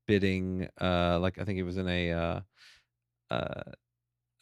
bidding 0.06 0.68
uh 0.80 1.18
like 1.20 1.38
I 1.38 1.44
think 1.44 1.58
it 1.58 1.64
was 1.64 1.76
in 1.76 1.88
a 1.88 2.12
uh 2.12 2.40
uh 3.30 3.62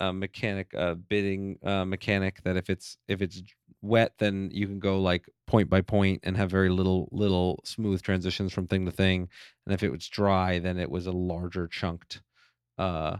a 0.01 0.13
mechanic 0.13 0.75
uh 0.77 0.95
bidding 0.95 1.59
uh 1.65 1.85
mechanic 1.85 2.43
that 2.43 2.57
if 2.57 2.69
it's 2.69 2.97
if 3.09 3.23
it's 3.23 3.43
wet 3.83 4.13
then 4.19 4.51
you 4.53 4.67
can 4.67 4.79
go 4.79 5.01
like 5.01 5.29
point 5.47 5.69
by 5.69 5.81
point 5.81 6.21
and 6.25 6.37
have 6.37 6.51
very 6.51 6.71
little 6.71 7.09
little 7.13 7.61
smooth 7.65 8.03
transitions 8.03 8.53
from 8.53 8.67
thing 8.67 8.87
to 8.87 8.91
thing. 8.93 9.29
And 9.67 9.75
if 9.75 9.83
it 9.83 9.93
was 9.93 10.09
dry 10.09 10.59
then 10.59 10.79
it 10.79 10.91
was 10.91 11.07
a 11.07 11.13
larger 11.13 11.69
chunked 11.69 12.23
uh 12.79 13.19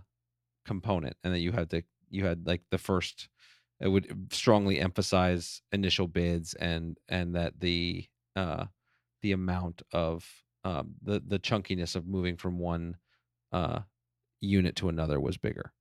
component 0.67 1.17
and 1.23 1.35
that 1.35 1.41
you 1.41 1.53
had 1.53 1.71
to 1.71 1.83
you 2.11 2.25
had 2.25 2.47
like 2.47 2.63
the 2.71 2.79
first 2.79 3.29
it 3.81 3.89
would 3.89 4.33
strongly 4.33 4.81
emphasize 4.81 5.61
initial 5.73 6.09
bids 6.09 6.55
and 6.55 6.97
and 7.09 7.35
that 7.35 7.61
the 7.61 8.07
uh 8.37 8.65
the 9.23 9.33
amount 9.33 9.83
of 9.93 10.44
um 10.65 10.95
the 11.03 11.23
the 11.27 11.39
chunkiness 11.39 11.97
of 11.97 12.07
moving 12.07 12.37
from 12.37 12.59
one 12.59 12.97
uh 13.53 13.81
unit 14.41 14.77
to 14.77 14.89
another 14.89 15.21
was 15.21 15.37
bigger 15.37 15.73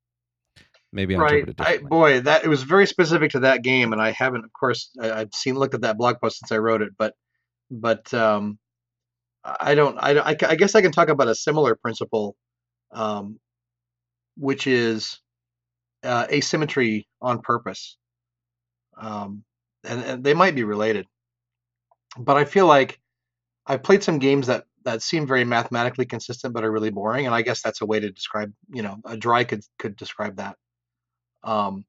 maybe 0.93 1.15
Right. 1.17 1.43
I 1.59 1.79
boy, 1.79 2.21
that 2.21 2.45
it 2.45 2.47
was 2.47 2.63
very 2.63 2.85
specific 2.85 3.31
to 3.31 3.39
that 3.41 3.63
game, 3.63 3.91
and 3.91 4.01
I 4.01 4.11
haven't, 4.11 4.45
of 4.45 4.53
course, 4.53 4.91
I, 5.01 5.11
I've 5.11 5.33
seen 5.33 5.55
looked 5.55 5.73
at 5.73 5.81
that 5.81 5.97
blog 5.97 6.17
post 6.21 6.39
since 6.39 6.51
I 6.51 6.59
wrote 6.59 6.81
it, 6.81 6.93
but 6.97 7.15
but 7.69 8.13
um, 8.13 8.59
I 9.43 9.75
don't. 9.75 9.97
I, 9.97 10.11
I, 10.19 10.35
I 10.47 10.55
guess 10.55 10.75
I 10.75 10.81
can 10.81 10.91
talk 10.91 11.09
about 11.09 11.27
a 11.27 11.35
similar 11.35 11.75
principle, 11.75 12.35
um, 12.91 13.39
which 14.37 14.67
is 14.67 15.19
uh, 16.03 16.27
asymmetry 16.31 17.07
on 17.21 17.41
purpose, 17.41 17.97
um, 18.95 19.43
and, 19.83 20.03
and 20.03 20.23
they 20.23 20.35
might 20.35 20.55
be 20.55 20.63
related. 20.63 21.07
But 22.17 22.37
I 22.37 22.45
feel 22.45 22.67
like 22.67 22.99
I've 23.65 23.83
played 23.83 24.03
some 24.03 24.19
games 24.19 24.47
that 24.47 24.65
that 24.85 25.01
seem 25.01 25.27
very 25.27 25.45
mathematically 25.45 26.05
consistent 26.05 26.53
but 26.53 26.63
are 26.63 26.71
really 26.71 26.89
boring, 26.89 27.25
and 27.25 27.35
I 27.35 27.41
guess 27.41 27.61
that's 27.61 27.81
a 27.81 27.85
way 27.85 27.99
to 27.99 28.11
describe. 28.11 28.53
You 28.69 28.83
know, 28.83 28.97
a 29.05 29.17
dry 29.17 29.43
could 29.43 29.63
could 29.79 29.95
describe 29.95 30.37
that. 30.37 30.57
Um, 31.43 31.85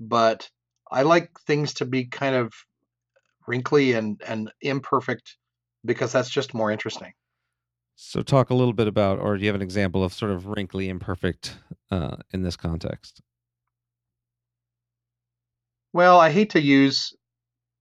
but 0.00 0.48
I 0.90 1.02
like 1.02 1.30
things 1.46 1.74
to 1.74 1.84
be 1.84 2.06
kind 2.06 2.34
of 2.34 2.52
wrinkly 3.46 3.92
and 3.92 4.20
and 4.26 4.50
imperfect 4.60 5.36
because 5.84 6.12
that's 6.12 6.30
just 6.30 6.54
more 6.54 6.70
interesting. 6.70 7.12
So, 7.96 8.22
talk 8.22 8.50
a 8.50 8.54
little 8.54 8.72
bit 8.72 8.86
about, 8.86 9.18
or 9.18 9.36
do 9.36 9.42
you 9.42 9.48
have 9.48 9.56
an 9.56 9.62
example 9.62 10.04
of 10.04 10.12
sort 10.12 10.30
of 10.30 10.46
wrinkly 10.46 10.88
imperfect 10.88 11.58
uh, 11.90 12.16
in 12.32 12.42
this 12.42 12.56
context? 12.56 13.20
Well, 15.92 16.20
I 16.20 16.30
hate 16.30 16.50
to 16.50 16.60
use 16.60 17.12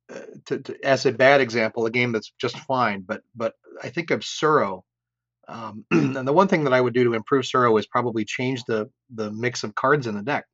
uh, 0.10 0.22
to, 0.46 0.60
to, 0.60 0.86
as 0.86 1.06
a 1.06 1.12
bad 1.12 1.42
example 1.42 1.86
a 1.86 1.92
game 1.92 2.14
that's 2.14 2.32
just 2.40 2.58
fine, 2.58 3.02
but 3.02 3.22
but 3.36 3.54
I 3.84 3.90
think 3.90 4.12
of 4.12 4.22
Tsuro. 4.22 4.82
Um, 5.48 5.86
and 5.92 6.28
the 6.28 6.34
one 6.34 6.48
thing 6.48 6.66
that 6.66 6.74
I 6.74 6.82
would 6.82 6.94
do 6.94 7.06
to 7.06 7.14
improve 7.14 7.46
Tsuro 7.46 7.80
is 7.80 7.88
probably 7.88 8.26
change 8.26 8.64
the 8.66 8.90
the 9.14 9.32
mix 9.32 9.64
of 9.64 9.76
cards 9.76 10.08
in 10.08 10.16
the 10.16 10.24
deck. 10.24 10.46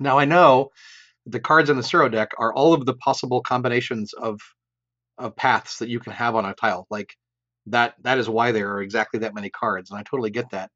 Now 0.00 0.18
I 0.18 0.24
know 0.24 0.70
the 1.26 1.40
cards 1.40 1.70
in 1.70 1.76
the 1.76 1.82
Tsuro 1.82 2.10
deck 2.10 2.30
are 2.38 2.52
all 2.54 2.74
of 2.74 2.86
the 2.86 2.94
possible 2.94 3.40
combinations 3.42 4.12
of 4.12 4.40
of 5.18 5.36
paths 5.36 5.78
that 5.78 5.88
you 5.88 6.00
can 6.00 6.12
have 6.12 6.34
on 6.34 6.44
a 6.44 6.54
tile. 6.54 6.86
Like 6.90 7.14
that 7.66 7.94
that 8.02 8.18
is 8.18 8.28
why 8.28 8.52
there 8.52 8.72
are 8.72 8.82
exactly 8.82 9.20
that 9.20 9.34
many 9.34 9.50
cards, 9.50 9.90
and 9.90 9.98
I 9.98 10.02
totally 10.02 10.30
get 10.30 10.50
that. 10.50 10.70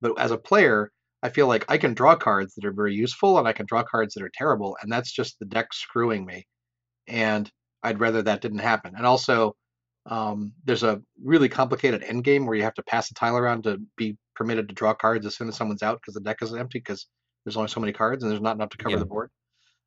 But 0.00 0.18
as 0.20 0.30
a 0.30 0.38
player, 0.38 0.92
I 1.22 1.30
feel 1.30 1.48
like 1.48 1.64
I 1.68 1.78
can 1.78 1.94
draw 1.94 2.16
cards 2.16 2.54
that 2.54 2.64
are 2.64 2.72
very 2.72 2.94
useful, 2.94 3.38
and 3.38 3.48
I 3.48 3.52
can 3.52 3.66
draw 3.66 3.82
cards 3.82 4.14
that 4.14 4.22
are 4.22 4.30
terrible, 4.34 4.76
and 4.82 4.92
that's 4.92 5.12
just 5.12 5.38
the 5.38 5.46
deck 5.46 5.72
screwing 5.74 6.24
me. 6.26 6.46
And 7.08 7.50
I'd 7.82 8.00
rather 8.00 8.22
that 8.22 8.40
didn't 8.40 8.58
happen. 8.60 8.94
And 8.96 9.06
also, 9.06 9.56
um, 10.08 10.52
there's 10.64 10.82
a 10.82 11.00
really 11.22 11.48
complicated 11.48 12.02
end 12.02 12.24
game 12.24 12.46
where 12.46 12.56
you 12.56 12.62
have 12.62 12.74
to 12.74 12.82
pass 12.82 13.10
a 13.10 13.14
tile 13.14 13.36
around 13.36 13.64
to 13.64 13.78
be 13.96 14.16
permitted 14.34 14.68
to 14.68 14.74
draw 14.74 14.94
cards 14.94 15.26
as 15.26 15.36
soon 15.36 15.48
as 15.48 15.56
someone's 15.56 15.82
out 15.82 15.98
because 16.00 16.14
the 16.14 16.20
deck 16.20 16.38
is 16.42 16.54
empty 16.54 16.78
because 16.78 17.06
there's 17.44 17.56
only 17.56 17.68
so 17.68 17.80
many 17.80 17.92
cards 17.92 18.22
and 18.22 18.30
there's 18.32 18.40
not 18.42 18.56
enough 18.56 18.70
to 18.70 18.78
cover 18.78 18.96
Yeah. 18.96 19.00
the 19.00 19.06
board. 19.06 19.30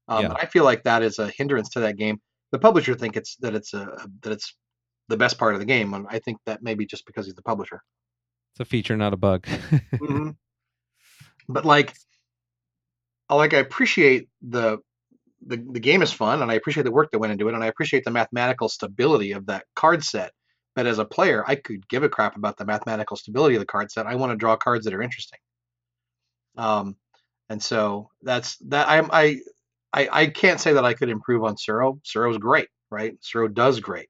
Um, 0.07 0.23
Yeah. 0.23 0.33
I 0.33 0.45
feel 0.45 0.63
like 0.63 0.83
that 0.83 1.03
is 1.03 1.19
a 1.19 1.29
hindrance 1.29 1.69
to 1.69 1.79
that 1.81 1.97
game. 1.97 2.21
The 2.51 2.59
publisher 2.59 2.95
think 2.95 3.15
it's 3.17 3.35
that 3.37 3.55
it's 3.55 3.73
a 3.73 4.07
that 4.23 4.31
it's 4.31 4.55
the 5.07 5.17
best 5.17 5.37
part 5.37 5.53
of 5.53 5.59
the 5.59 5.65
game, 5.65 5.93
and 5.93 6.05
I 6.09 6.19
think 6.19 6.37
that 6.45 6.61
maybe 6.61 6.85
just 6.85 7.05
because 7.05 7.25
he's 7.25 7.35
the 7.35 7.41
publisher. 7.41 7.81
It's 8.53 8.59
a 8.59 8.65
feature, 8.65 8.97
not 8.97 9.13
a 9.13 9.17
bug. 9.17 9.45
Mhm. 9.45 10.35
But 11.49 11.65
like, 11.65 11.93
I 13.29 13.35
like 13.35 13.53
I 13.53 13.57
appreciate 13.57 14.29
the, 14.41 14.79
the 15.45 15.57
the 15.57 15.79
game 15.79 16.01
is 16.01 16.11
fun, 16.13 16.41
and 16.41 16.51
I 16.51 16.55
appreciate 16.55 16.83
the 16.83 16.91
work 16.91 17.11
that 17.11 17.19
went 17.19 17.33
into 17.33 17.47
it, 17.49 17.53
and 17.55 17.63
I 17.63 17.67
appreciate 17.67 18.03
the 18.05 18.11
mathematical 18.11 18.69
stability 18.69 19.31
of 19.33 19.47
that 19.47 19.65
card 19.75 20.03
set. 20.03 20.31
But 20.75 20.85
as 20.87 20.99
a 20.99 21.05
player, 21.05 21.43
I 21.47 21.55
could 21.55 21.87
give 21.89 22.03
a 22.03 22.09
crap 22.09 22.37
about 22.37 22.57
the 22.57 22.65
mathematical 22.65 23.17
stability 23.17 23.55
of 23.55 23.61
the 23.61 23.65
card 23.65 23.91
set. 23.91 24.07
I 24.07 24.15
want 24.15 24.31
to 24.31 24.37
draw 24.37 24.55
cards 24.55 24.85
that 24.85 24.93
are 24.93 25.01
interesting. 25.01 25.39
Um, 26.57 26.95
and 27.49 27.61
so 27.61 28.09
that's 28.21 28.57
that. 28.69 28.87
I'm 28.89 29.09
I, 29.11 29.41
I 29.93 30.09
I 30.11 30.27
can't 30.27 30.59
say 30.59 30.73
that 30.73 30.85
I 30.85 30.93
could 30.93 31.09
improve 31.09 31.43
on 31.43 31.55
Tsuro. 31.55 32.01
Tsuro's 32.03 32.37
great, 32.37 32.69
right? 32.89 33.19
Tsuro 33.21 33.53
does 33.53 33.79
great. 33.79 34.09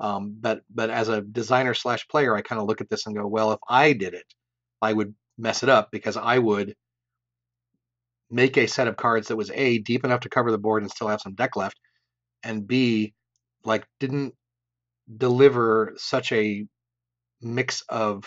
Um, 0.00 0.36
but 0.40 0.62
but 0.74 0.90
as 0.90 1.08
a 1.08 1.22
designer 1.22 1.74
slash 1.74 2.06
player, 2.08 2.36
I 2.36 2.42
kind 2.42 2.60
of 2.60 2.68
look 2.68 2.80
at 2.80 2.88
this 2.90 3.06
and 3.06 3.16
go, 3.16 3.26
well, 3.26 3.52
if 3.52 3.60
I 3.68 3.92
did 3.92 4.14
it, 4.14 4.26
I 4.82 4.92
would 4.92 5.14
mess 5.38 5.62
it 5.62 5.68
up 5.68 5.90
because 5.90 6.16
I 6.16 6.38
would 6.38 6.74
make 8.30 8.56
a 8.56 8.66
set 8.66 8.88
of 8.88 8.96
cards 8.96 9.28
that 9.28 9.36
was 9.36 9.50
a 9.50 9.78
deep 9.78 10.04
enough 10.04 10.20
to 10.20 10.28
cover 10.28 10.50
the 10.50 10.58
board 10.58 10.82
and 10.82 10.90
still 10.90 11.08
have 11.08 11.20
some 11.20 11.34
deck 11.34 11.56
left, 11.56 11.78
and 12.42 12.66
b 12.66 13.14
like 13.64 13.86
didn't 14.00 14.34
deliver 15.16 15.94
such 15.96 16.32
a 16.32 16.66
mix 17.40 17.82
of 17.88 18.24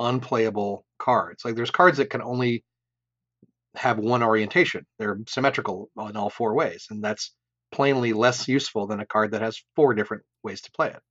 unplayable 0.00 0.84
cards. 0.98 1.44
Like 1.44 1.54
there's 1.56 1.70
cards 1.70 1.98
that 1.98 2.10
can 2.10 2.22
only 2.22 2.64
have 3.74 3.98
one 3.98 4.22
orientation. 4.22 4.86
They're 4.98 5.18
symmetrical 5.28 5.90
in 6.08 6.16
all 6.16 6.30
four 6.30 6.54
ways, 6.54 6.86
and 6.90 7.02
that's 7.02 7.34
plainly 7.72 8.12
less 8.12 8.46
useful 8.48 8.86
than 8.86 9.00
a 9.00 9.06
card 9.06 9.32
that 9.32 9.42
has 9.42 9.62
four 9.74 9.94
different 9.94 10.22
ways 10.44 10.60
to 10.62 10.70
play 10.72 10.88
it. 10.90 11.02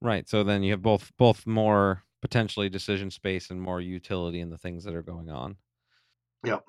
right. 0.00 0.28
So 0.28 0.44
then 0.44 0.62
you 0.62 0.72
have 0.72 0.82
both 0.82 1.10
both 1.16 1.46
more 1.46 2.04
potentially 2.20 2.68
decision 2.68 3.10
space 3.10 3.50
and 3.50 3.60
more 3.60 3.80
utility 3.80 4.40
in 4.40 4.50
the 4.50 4.58
things 4.58 4.84
that 4.84 4.94
are 4.94 5.02
going 5.02 5.30
on. 5.30 5.56
Yep. 6.44 6.64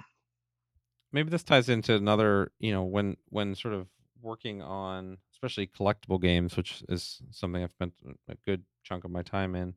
Maybe 1.14 1.30
this 1.30 1.44
ties 1.44 1.70
into 1.70 1.96
another, 1.96 2.52
you 2.60 2.72
know, 2.74 2.84
when 2.84 3.18
when 3.30 3.56
sort 3.56 3.74
of 3.76 3.88
working 4.22 4.62
on 4.62 5.18
especially 5.34 5.68
collectible 5.68 6.22
games, 6.22 6.58
which 6.58 6.84
is 6.90 7.22
something 7.32 7.64
I've 7.64 7.72
spent 7.72 7.94
a 8.30 8.36
good 8.46 8.64
chunk 8.84 9.06
of 9.06 9.12
my 9.12 9.22
time 9.24 9.56
in, 9.56 9.76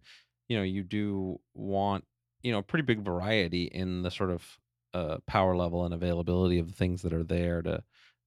you 0.48 0.56
know, 0.56 0.62
you 0.64 0.82
do 0.84 1.40
want, 1.54 2.04
you 2.42 2.52
know, 2.52 2.58
a 2.58 2.62
pretty 2.62 2.84
big 2.84 3.00
variety 3.04 3.64
in 3.66 4.02
the 4.02 4.10
sort 4.10 4.30
of 4.30 4.58
uh, 4.94 5.18
power 5.26 5.56
level 5.56 5.84
and 5.84 5.94
availability 5.94 6.58
of 6.58 6.68
the 6.68 6.74
things 6.74 7.02
that 7.02 7.12
are 7.12 7.24
there 7.24 7.62
to 7.62 7.82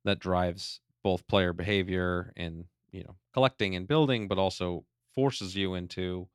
that 0.06 0.20
drives 0.20 0.82
both 1.04 1.28
player 1.28 1.54
behavior 1.54 2.34
and, 2.38 2.66
you 2.92 3.04
know, 3.04 3.16
collecting 3.34 3.76
and 3.76 3.88
building, 3.88 4.28
but 4.28 4.38
also 4.38 4.86
forces 5.16 5.56
you 5.56 5.74
into, 5.76 6.28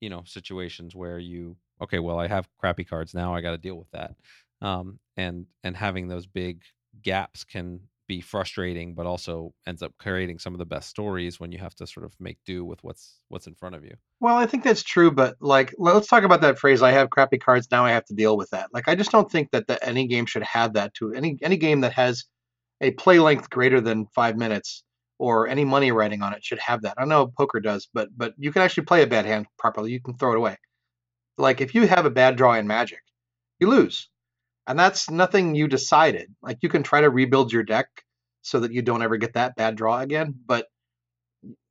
you 0.00 0.10
know, 0.10 0.22
situations 0.26 0.94
where 0.94 1.18
you, 1.18 1.56
okay, 1.80 1.98
well, 1.98 2.18
I 2.18 2.28
have 2.28 2.48
crappy 2.58 2.84
cards 2.84 3.14
now, 3.14 3.34
I 3.34 3.40
got 3.40 3.52
to 3.52 3.58
deal 3.58 3.76
with 3.76 3.90
that. 3.92 4.14
Um, 4.64 4.98
and 5.16 5.46
and 5.62 5.76
having 5.76 6.08
those 6.08 6.26
big 6.26 6.62
gaps 7.02 7.44
can 7.44 7.80
be 8.06 8.20
frustrating, 8.20 8.94
but 8.94 9.06
also 9.06 9.52
ends 9.66 9.82
up 9.82 9.92
creating 9.98 10.38
some 10.38 10.54
of 10.54 10.58
the 10.58 10.66
best 10.66 10.88
stories 10.88 11.38
when 11.38 11.52
you 11.52 11.58
have 11.58 11.74
to 11.74 11.86
sort 11.86 12.04
of 12.04 12.14
make 12.18 12.38
do 12.46 12.64
with 12.64 12.82
what's 12.82 13.20
what's 13.28 13.46
in 13.46 13.54
front 13.54 13.74
of 13.74 13.84
you. 13.84 13.94
Well, 14.20 14.36
I 14.36 14.46
think 14.46 14.64
that's 14.64 14.82
true, 14.82 15.10
but 15.10 15.36
like, 15.40 15.74
let's 15.78 16.08
talk 16.08 16.24
about 16.24 16.40
that 16.40 16.58
phrase. 16.58 16.82
I 16.82 16.92
have 16.92 17.10
crappy 17.10 17.38
cards 17.38 17.68
now. 17.70 17.84
I 17.84 17.90
have 17.90 18.06
to 18.06 18.14
deal 18.14 18.36
with 18.38 18.50
that. 18.50 18.68
Like, 18.72 18.88
I 18.88 18.94
just 18.94 19.10
don't 19.10 19.30
think 19.30 19.50
that, 19.52 19.66
that 19.68 19.80
any 19.82 20.06
game 20.06 20.26
should 20.26 20.42
have 20.42 20.72
that 20.74 20.94
to 20.94 21.12
any 21.12 21.38
any 21.42 21.58
game 21.58 21.82
that 21.82 21.92
has 21.92 22.24
a 22.80 22.90
play 22.92 23.18
length 23.18 23.50
greater 23.50 23.80
than 23.82 24.06
five 24.14 24.36
minutes 24.36 24.82
or 25.18 25.46
any 25.46 25.64
money 25.64 25.92
writing 25.92 26.22
on 26.22 26.32
it 26.32 26.44
should 26.44 26.58
have 26.58 26.82
that. 26.82 26.94
I 26.98 27.04
know 27.04 27.28
poker 27.38 27.60
does, 27.60 27.88
but 27.92 28.08
but 28.16 28.34
you 28.38 28.50
can 28.52 28.62
actually 28.62 28.84
play 28.84 29.02
a 29.02 29.06
bad 29.06 29.26
hand 29.26 29.46
properly. 29.58 29.92
You 29.92 30.00
can 30.00 30.16
throw 30.16 30.32
it 30.32 30.38
away. 30.38 30.56
Like 31.38 31.60
if 31.60 31.74
you 31.74 31.86
have 31.86 32.06
a 32.06 32.10
bad 32.10 32.36
draw 32.36 32.54
in 32.54 32.66
Magic, 32.66 33.00
you 33.60 33.68
lose, 33.68 34.08
and 34.66 34.78
that's 34.78 35.10
nothing 35.10 35.54
you 35.54 35.68
decided. 35.68 36.34
Like 36.42 36.58
you 36.62 36.68
can 36.68 36.82
try 36.82 37.00
to 37.02 37.10
rebuild 37.10 37.52
your 37.52 37.62
deck 37.62 37.88
so 38.42 38.60
that 38.60 38.72
you 38.72 38.82
don't 38.82 39.02
ever 39.02 39.16
get 39.16 39.34
that 39.34 39.56
bad 39.56 39.76
draw 39.76 40.00
again, 40.00 40.34
but 40.46 40.66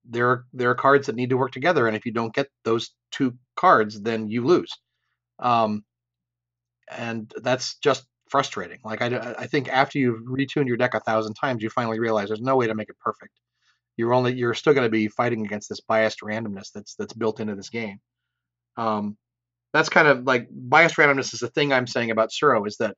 there 0.05 0.29
are 0.29 0.45
there 0.53 0.69
are 0.69 0.75
cards 0.75 1.07
that 1.07 1.15
need 1.15 1.29
to 1.29 1.37
work 1.37 1.51
together, 1.51 1.87
and 1.87 1.95
if 1.95 2.05
you 2.05 2.11
don't 2.11 2.33
get 2.33 2.47
those 2.63 2.91
two 3.11 3.35
cards, 3.55 4.01
then 4.01 4.27
you 4.27 4.45
lose. 4.45 4.71
Um, 5.39 5.83
and 6.91 7.31
that's 7.41 7.77
just 7.77 8.05
frustrating. 8.29 8.79
Like 8.83 9.01
I, 9.01 9.35
I 9.37 9.47
think 9.47 9.69
after 9.69 9.99
you've 9.99 10.23
retuned 10.23 10.67
your 10.67 10.77
deck 10.77 10.93
a 10.93 10.99
thousand 10.99 11.35
times, 11.35 11.63
you 11.63 11.69
finally 11.69 11.99
realize 11.99 12.27
there's 12.27 12.41
no 12.41 12.57
way 12.57 12.67
to 12.67 12.75
make 12.75 12.89
it 12.89 12.99
perfect. 12.99 13.33
You're 13.95 14.13
only 14.13 14.33
you're 14.33 14.55
still 14.55 14.73
going 14.73 14.85
to 14.85 14.91
be 14.91 15.07
fighting 15.07 15.45
against 15.45 15.69
this 15.69 15.81
biased 15.81 16.21
randomness 16.21 16.71
that's 16.73 16.95
that's 16.95 17.13
built 17.13 17.39
into 17.39 17.55
this 17.55 17.69
game. 17.69 17.99
Um, 18.75 19.17
that's 19.73 19.89
kind 19.89 20.07
of 20.07 20.23
like 20.23 20.47
biased 20.51 20.95
randomness 20.95 21.33
is 21.33 21.39
the 21.39 21.49
thing 21.49 21.73
I'm 21.73 21.87
saying 21.87 22.11
about 22.11 22.29
Tsuro 22.29 22.65
is 22.67 22.77
that 22.77 22.95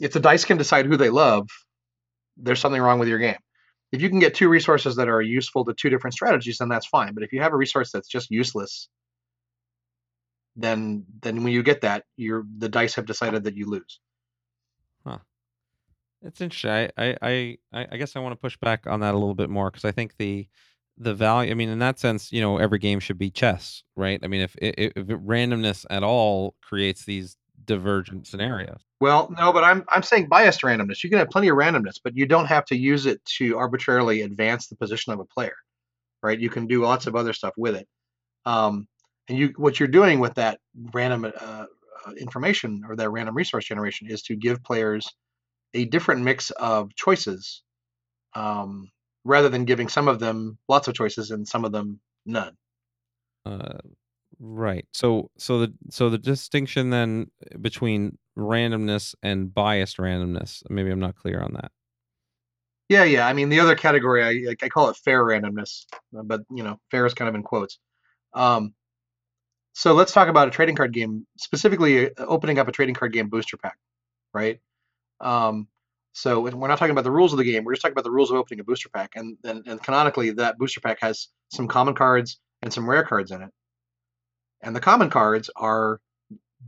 if 0.00 0.12
the 0.12 0.20
dice 0.20 0.44
can 0.44 0.58
decide 0.58 0.86
who 0.86 0.96
they 0.96 1.10
love, 1.10 1.48
there's 2.36 2.60
something 2.60 2.82
wrong 2.82 2.98
with 2.98 3.08
your 3.08 3.20
game. 3.20 3.38
If 3.92 4.02
you 4.02 4.10
can 4.10 4.18
get 4.18 4.34
two 4.34 4.48
resources 4.48 4.96
that 4.96 5.08
are 5.08 5.22
useful 5.22 5.64
to 5.64 5.72
two 5.72 5.88
different 5.88 6.14
strategies, 6.14 6.58
then 6.58 6.68
that's 6.68 6.86
fine. 6.86 7.14
But 7.14 7.22
if 7.22 7.32
you 7.32 7.40
have 7.40 7.52
a 7.52 7.56
resource 7.56 7.92
that's 7.92 8.08
just 8.08 8.30
useless, 8.30 8.88
then 10.56 11.04
then 11.22 11.44
when 11.44 11.52
you 11.52 11.62
get 11.62 11.82
that, 11.82 12.04
you're 12.16 12.44
the 12.58 12.68
dice 12.68 12.94
have 12.96 13.06
decided 13.06 13.44
that 13.44 13.56
you 13.56 13.66
lose. 13.70 14.00
Huh. 15.06 15.18
It's 16.22 16.40
interesting. 16.40 16.90
I 16.96 17.16
I, 17.22 17.58
I 17.72 17.86
I 17.92 17.96
guess 17.96 18.16
I 18.16 18.20
want 18.20 18.32
to 18.32 18.40
push 18.40 18.56
back 18.56 18.88
on 18.88 19.00
that 19.00 19.14
a 19.14 19.18
little 19.18 19.34
bit 19.34 19.50
more 19.50 19.70
because 19.70 19.84
I 19.84 19.92
think 19.92 20.16
the 20.16 20.48
the 20.96 21.14
value. 21.14 21.50
I 21.50 21.54
mean, 21.54 21.68
in 21.68 21.78
that 21.80 21.98
sense, 21.98 22.32
you 22.32 22.40
know, 22.40 22.58
every 22.58 22.78
game 22.78 23.00
should 23.00 23.18
be 23.18 23.30
chess, 23.30 23.82
right? 23.96 24.20
I 24.22 24.26
mean, 24.26 24.42
if 24.42 24.54
if, 24.60 24.92
if 24.96 25.06
randomness 25.06 25.84
at 25.90 26.02
all 26.02 26.54
creates 26.62 27.04
these 27.04 27.36
divergent 27.64 28.26
scenarios. 28.26 28.80
Well, 29.00 29.32
no, 29.36 29.52
but 29.52 29.64
I'm 29.64 29.84
I'm 29.88 30.02
saying 30.02 30.28
biased 30.28 30.62
randomness. 30.62 31.02
You 31.02 31.10
can 31.10 31.18
have 31.18 31.30
plenty 31.30 31.48
of 31.48 31.56
randomness, 31.56 31.98
but 32.02 32.16
you 32.16 32.26
don't 32.26 32.46
have 32.46 32.64
to 32.66 32.76
use 32.76 33.06
it 33.06 33.24
to 33.38 33.58
arbitrarily 33.58 34.22
advance 34.22 34.68
the 34.68 34.76
position 34.76 35.12
of 35.12 35.20
a 35.20 35.24
player, 35.24 35.56
right? 36.22 36.38
You 36.38 36.50
can 36.50 36.66
do 36.66 36.82
lots 36.82 37.06
of 37.06 37.16
other 37.16 37.32
stuff 37.32 37.54
with 37.56 37.76
it. 37.76 37.88
Um, 38.46 38.86
and 39.28 39.38
you 39.38 39.52
what 39.56 39.80
you're 39.80 39.88
doing 39.88 40.20
with 40.20 40.34
that 40.34 40.60
random 40.92 41.24
uh, 41.24 41.64
uh, 42.06 42.12
information 42.12 42.82
or 42.88 42.96
that 42.96 43.10
random 43.10 43.34
resource 43.34 43.64
generation 43.64 44.08
is 44.10 44.22
to 44.22 44.36
give 44.36 44.62
players 44.62 45.08
a 45.72 45.84
different 45.86 46.22
mix 46.22 46.50
of 46.50 46.94
choices, 46.94 47.62
um, 48.34 48.90
rather 49.24 49.48
than 49.48 49.64
giving 49.64 49.88
some 49.88 50.08
of 50.08 50.20
them 50.20 50.58
lots 50.68 50.88
of 50.88 50.94
choices 50.94 51.30
and 51.30 51.46
some 51.46 51.64
of 51.64 51.72
them 51.72 52.00
none. 52.26 52.56
Uh, 53.46 53.78
right. 54.38 54.86
So 54.92 55.30
so 55.38 55.60
the 55.60 55.74
so 55.90 56.10
the 56.10 56.18
distinction 56.18 56.90
then 56.90 57.30
between 57.60 58.18
randomness 58.36 59.14
and 59.22 59.52
biased 59.52 59.98
randomness. 59.98 60.62
Maybe 60.68 60.90
I'm 60.90 61.00
not 61.00 61.16
clear 61.16 61.40
on 61.40 61.54
that. 61.54 61.70
Yeah, 62.88 63.04
yeah. 63.04 63.26
I 63.26 63.32
mean, 63.32 63.48
the 63.48 63.60
other 63.60 63.76
category, 63.76 64.22
I 64.22 64.54
I 64.62 64.68
call 64.68 64.90
it 64.90 64.96
fair 64.96 65.24
randomness, 65.24 65.84
uh, 66.16 66.22
but 66.22 66.42
you 66.50 66.62
know, 66.62 66.78
fair 66.90 67.06
is 67.06 67.14
kind 67.14 67.28
of 67.28 67.34
in 67.34 67.42
quotes. 67.42 67.78
Um, 68.34 68.74
so 69.72 69.92
let's 69.94 70.12
talk 70.12 70.28
about 70.28 70.48
a 70.48 70.50
trading 70.50 70.76
card 70.76 70.92
game, 70.92 71.26
specifically 71.38 72.08
uh, 72.08 72.26
opening 72.26 72.58
up 72.58 72.68
a 72.68 72.72
trading 72.72 72.94
card 72.94 73.12
game 73.12 73.28
booster 73.28 73.56
pack, 73.56 73.76
right? 74.32 74.60
Um, 75.20 75.68
so 76.14 76.40
we're 76.40 76.68
not 76.68 76.78
talking 76.78 76.92
about 76.92 77.04
the 77.04 77.10
rules 77.10 77.32
of 77.32 77.38
the 77.38 77.44
game. 77.44 77.64
We're 77.64 77.72
just 77.74 77.82
talking 77.82 77.92
about 77.92 78.04
the 78.04 78.10
rules 78.10 78.30
of 78.30 78.36
opening 78.36 78.60
a 78.60 78.64
booster 78.64 78.88
pack, 78.88 79.10
and 79.16 79.36
and, 79.44 79.66
and 79.66 79.82
canonically, 79.82 80.30
that 80.30 80.56
booster 80.58 80.80
pack 80.80 80.98
has 81.02 81.28
some 81.52 81.66
common 81.68 81.94
cards 81.94 82.38
and 82.62 82.72
some 82.72 82.88
rare 82.88 83.04
cards 83.04 83.32
in 83.32 83.42
it. 83.42 83.50
And 84.62 84.74
the 84.74 84.80
common 84.80 85.10
cards 85.10 85.50
are 85.56 86.00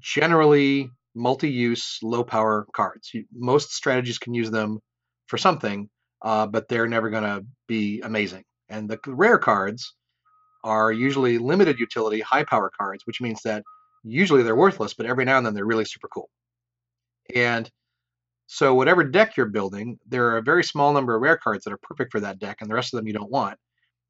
generally 0.01 0.91
multi-use, 1.15 2.01
low-power 2.03 2.67
cards. 2.75 3.11
Most 3.33 3.73
strategies 3.73 4.19
can 4.19 4.35
use 4.35 4.51
them 4.51 4.81
for 5.29 5.39
something, 5.39 5.89
uh, 6.23 6.47
but 6.47 6.69
they're 6.69 6.89
never 6.89 7.09
going 7.09 7.23
to 7.23 7.47
be 7.69 8.03
amazing. 8.03 8.45
And 8.69 8.91
the 8.91 8.99
rare 9.07 9.39
cards 9.39 9.95
are 10.65 10.93
usually 10.93 11.39
limited 11.39 11.79
utility, 11.79 12.21
high 12.21 12.45
power 12.45 12.71
cards, 12.77 13.07
which 13.07 13.21
means 13.21 13.41
that 13.45 13.63
usually 14.03 14.43
they're 14.43 14.57
worthless, 14.57 14.93
but 14.93 15.07
every 15.07 15.25
now 15.25 15.39
and 15.39 15.47
then 15.47 15.55
they're 15.55 15.65
really 15.65 15.85
super 15.87 16.09
cool. 16.09 16.29
And 17.35 17.71
so, 18.47 18.75
whatever 18.75 19.05
deck 19.05 19.37
you're 19.37 19.47
building, 19.47 19.99
there 20.07 20.29
are 20.29 20.39
a 20.39 20.43
very 20.43 20.63
small 20.65 20.93
number 20.93 21.15
of 21.15 21.23
rare 21.23 21.37
cards 21.37 21.65
that 21.65 21.73
are 21.73 21.79
perfect 21.79 22.13
for 22.13 22.21
that 22.21 22.39
deck, 22.39 22.59
and 22.61 22.71
the 22.71 22.75
rest 22.75 22.95
of 22.95 22.99
them 22.99 23.07
you 23.07 23.13
don't 23.13 23.31
want. 23.31 23.59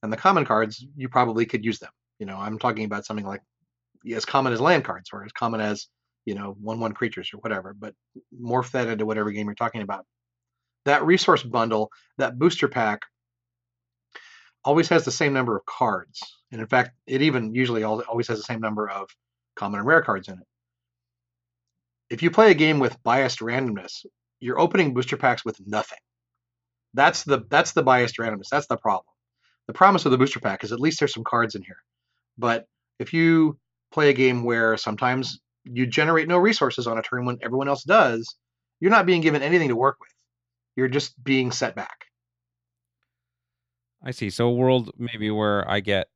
And 0.03 0.13
the 0.13 0.17
common 0.17 0.45
cards, 0.45 0.85
you 0.97 1.09
probably 1.09 1.47
could 1.47 1.65
use 1.65 1.79
them. 1.79 1.91
You 2.19 2.27
know, 2.27 2.37
I'm 2.37 2.59
talking 2.59 2.85
about 2.85 3.07
something 3.07 3.27
like 3.27 3.43
as 4.15 4.25
common 4.25 4.53
as 4.53 4.61
land 4.61 4.85
cards 4.85 5.11
or 5.13 5.25
as 5.25 5.33
common 5.33 5.61
as, 5.61 5.89
you 6.27 6.35
know, 6.35 6.57
1 6.61 6.81
1 6.81 6.93
creatures 6.93 7.31
or 7.33 7.39
whatever, 7.39 7.75
but 7.75 7.95
morph 8.41 8.71
that 8.73 8.89
into 8.89 9.07
whatever 9.07 9.31
game 9.31 9.47
you're 9.47 9.55
talking 9.55 9.83
about 9.83 10.07
that 10.87 11.05
resource 11.05 11.43
bundle, 11.43 11.91
that 12.17 12.39
booster 12.39 12.69
pack, 12.69 13.03
always 14.65 14.89
has 14.89 15.05
the 15.05 15.11
same 15.11 15.33
number 15.33 15.57
of 15.57 15.67
cards. 15.67 16.21
And 16.51 16.61
in 16.61 16.67
fact, 16.67 16.93
it 17.07 17.23
even 17.23 17.55
usually 17.55 17.83
always 17.83 18.29
has 18.29 18.39
the 18.39 18.45
same 18.45 18.61
number 18.61 18.89
of 18.89 19.09
common 19.57 19.81
and 19.81 19.87
rare 19.87 20.03
cards 20.03 20.29
in 20.29 20.35
it. 20.35 20.47
If 22.09 22.23
you 22.23 22.31
play 22.31 22.53
a 22.53 22.55
game 22.55 22.79
with 22.79 23.03
biased 23.03 23.41
randomness, 23.41 24.07
you're 24.41 24.59
opening 24.59 24.95
booster 24.95 25.17
packs 25.17 25.45
with 25.45 25.59
nothing. 25.67 25.99
That's 26.95 27.25
the 27.25 27.45
that's 27.49 27.73
the 27.73 27.83
biased 27.83 28.19
randomness. 28.19 28.49
That's 28.51 28.67
the 28.67 28.77
problem. 28.77 29.13
The 29.67 29.75
promise 29.75 30.05
of 30.05 30.13
the 30.13 30.19
booster 30.19 30.41
pack 30.41 30.65
is 30.65 30.73
at 30.73 30.81
least 30.81 31.01
there's 31.01 31.15
some 31.15 31.25
cards 31.25 31.55
in 31.55 31.63
here. 31.63 31.83
But 32.39 32.67
if 32.99 33.13
you 33.13 33.59
play 33.93 34.11
a 34.11 34.15
game 34.15 34.45
where 34.45 34.77
sometimes 34.77 35.41
you 35.65 35.87
generate 35.87 36.29
no 36.29 36.39
resources 36.39 36.87
on 36.87 36.99
a 36.99 37.03
turn 37.03 37.25
when 37.25 37.39
everyone 37.43 37.69
else 37.69 37.83
does, 37.83 38.37
you're 38.81 38.91
not 38.91 39.07
being 39.07 39.21
given 39.21 39.43
anything 39.43 39.69
to 39.69 39.77
work 39.77 39.97
with 40.01 40.11
you're 40.77 40.89
just 40.89 41.23
being 41.25 41.51
set 41.51 41.75
back. 41.75 42.05
I 44.03 44.11
see. 44.13 44.31
So 44.31 44.47
a 44.47 44.53
world 44.53 44.93
maybe 44.99 45.31
where 45.31 45.69
I 45.69 45.81
get, 45.81 46.09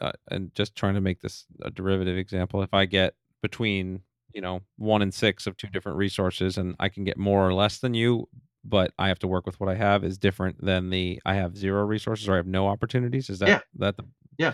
uh, 0.00 0.12
and 0.28 0.52
just 0.54 0.74
trying 0.74 0.94
to 0.94 1.00
make 1.00 1.20
this 1.20 1.44
a 1.62 1.70
derivative 1.70 2.16
example, 2.16 2.62
if 2.62 2.74
I 2.74 2.86
get 2.86 3.14
between 3.42 4.00
you 4.36 4.42
know 4.42 4.60
one 4.76 5.00
in 5.00 5.10
six 5.10 5.46
of 5.46 5.56
two 5.56 5.66
different 5.68 5.96
resources, 5.96 6.58
and 6.58 6.76
I 6.78 6.90
can 6.90 7.04
get 7.04 7.16
more 7.16 7.48
or 7.48 7.54
less 7.54 7.78
than 7.78 7.94
you, 7.94 8.28
but 8.62 8.92
I 8.98 9.08
have 9.08 9.18
to 9.20 9.26
work 9.26 9.46
with 9.46 9.58
what 9.58 9.70
I 9.70 9.74
have 9.74 10.04
is 10.04 10.18
different 10.18 10.62
than 10.62 10.90
the 10.90 11.20
I 11.24 11.34
have 11.34 11.56
zero 11.56 11.84
resources 11.86 12.28
or 12.28 12.34
I 12.34 12.36
have 12.36 12.46
no 12.46 12.68
opportunities. 12.68 13.30
Is 13.30 13.38
that 13.38 13.48
yeah. 13.48 13.60
that 13.78 13.96
the 13.96 14.04
yeah? 14.36 14.52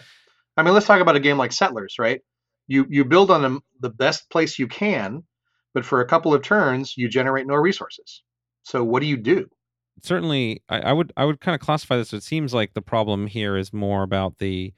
I 0.57 0.63
mean, 0.63 0.73
let's 0.73 0.87
talk 0.87 1.01
about 1.01 1.17
a 1.17 1.21
game 1.21 1.37
like 1.37 1.51
Settlers, 1.51 1.97
right? 1.99 2.21
You 2.69 2.87
you 2.89 3.05
build 3.05 3.33
on 3.33 3.61
the 3.81 3.91
best 3.91 4.31
place 4.31 4.57
you 4.57 4.69
can, 4.69 5.25
but 5.75 5.85
for 5.85 6.01
a 6.01 6.07
couple 6.07 6.33
of 6.33 6.43
turns 6.43 6.97
you 6.97 7.09
generate 7.09 7.49
no 7.49 7.57
resources. 7.57 8.23
So 8.63 8.85
what 8.85 9.01
do 9.01 9.07
you 9.07 9.17
do? 9.17 9.49
Certainly, 10.01 10.63
I, 10.69 10.79
I 10.79 10.93
would 10.93 11.13
I 11.17 11.25
would 11.25 11.41
kind 11.41 11.57
of 11.57 11.61
classify 11.61 11.97
this. 11.97 12.13
It 12.13 12.23
seems 12.23 12.55
like 12.55 12.75
the 12.75 12.83
problem 12.83 13.27
here 13.27 13.57
is 13.57 13.73
more 13.73 14.05
about 14.05 14.39
the 14.39 14.73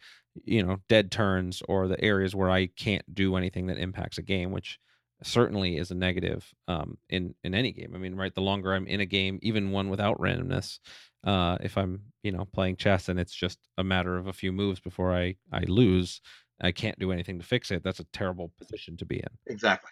you 0.44 0.62
know 0.62 0.78
dead 0.88 1.12
turns 1.12 1.62
or 1.68 1.88
the 1.88 2.02
areas 2.02 2.34
where 2.34 2.48
I 2.48 2.68
can't 2.68 3.04
do 3.14 3.36
anything 3.36 3.66
that 3.66 3.76
impacts 3.76 4.16
a 4.16 4.22
game, 4.22 4.50
which 4.50 4.78
certainly 5.24 5.76
is 5.76 5.90
a 5.90 5.94
negative 5.94 6.52
um, 6.68 6.98
in 7.08 7.34
in 7.44 7.54
any 7.54 7.72
game. 7.72 7.92
I 7.94 7.98
mean, 7.98 8.14
right? 8.14 8.34
The 8.34 8.40
longer 8.40 8.72
I'm 8.72 8.86
in 8.86 9.00
a 9.00 9.06
game, 9.06 9.38
even 9.42 9.70
one 9.70 9.88
without 9.88 10.18
randomness, 10.18 10.78
uh, 11.24 11.58
if 11.60 11.76
I'm 11.76 12.02
you 12.22 12.32
know 12.32 12.44
playing 12.44 12.76
chess 12.76 13.08
and 13.08 13.18
it's 13.18 13.34
just 13.34 13.58
a 13.78 13.84
matter 13.84 14.16
of 14.16 14.26
a 14.26 14.32
few 14.32 14.52
moves 14.52 14.80
before 14.80 15.14
I 15.14 15.36
I 15.52 15.60
lose, 15.66 16.20
I 16.60 16.72
can't 16.72 16.98
do 16.98 17.12
anything 17.12 17.38
to 17.38 17.44
fix 17.44 17.70
it. 17.70 17.82
That's 17.82 18.00
a 18.00 18.06
terrible 18.12 18.52
position 18.58 18.96
to 18.98 19.04
be 19.04 19.16
in. 19.16 19.28
Exactly. 19.46 19.90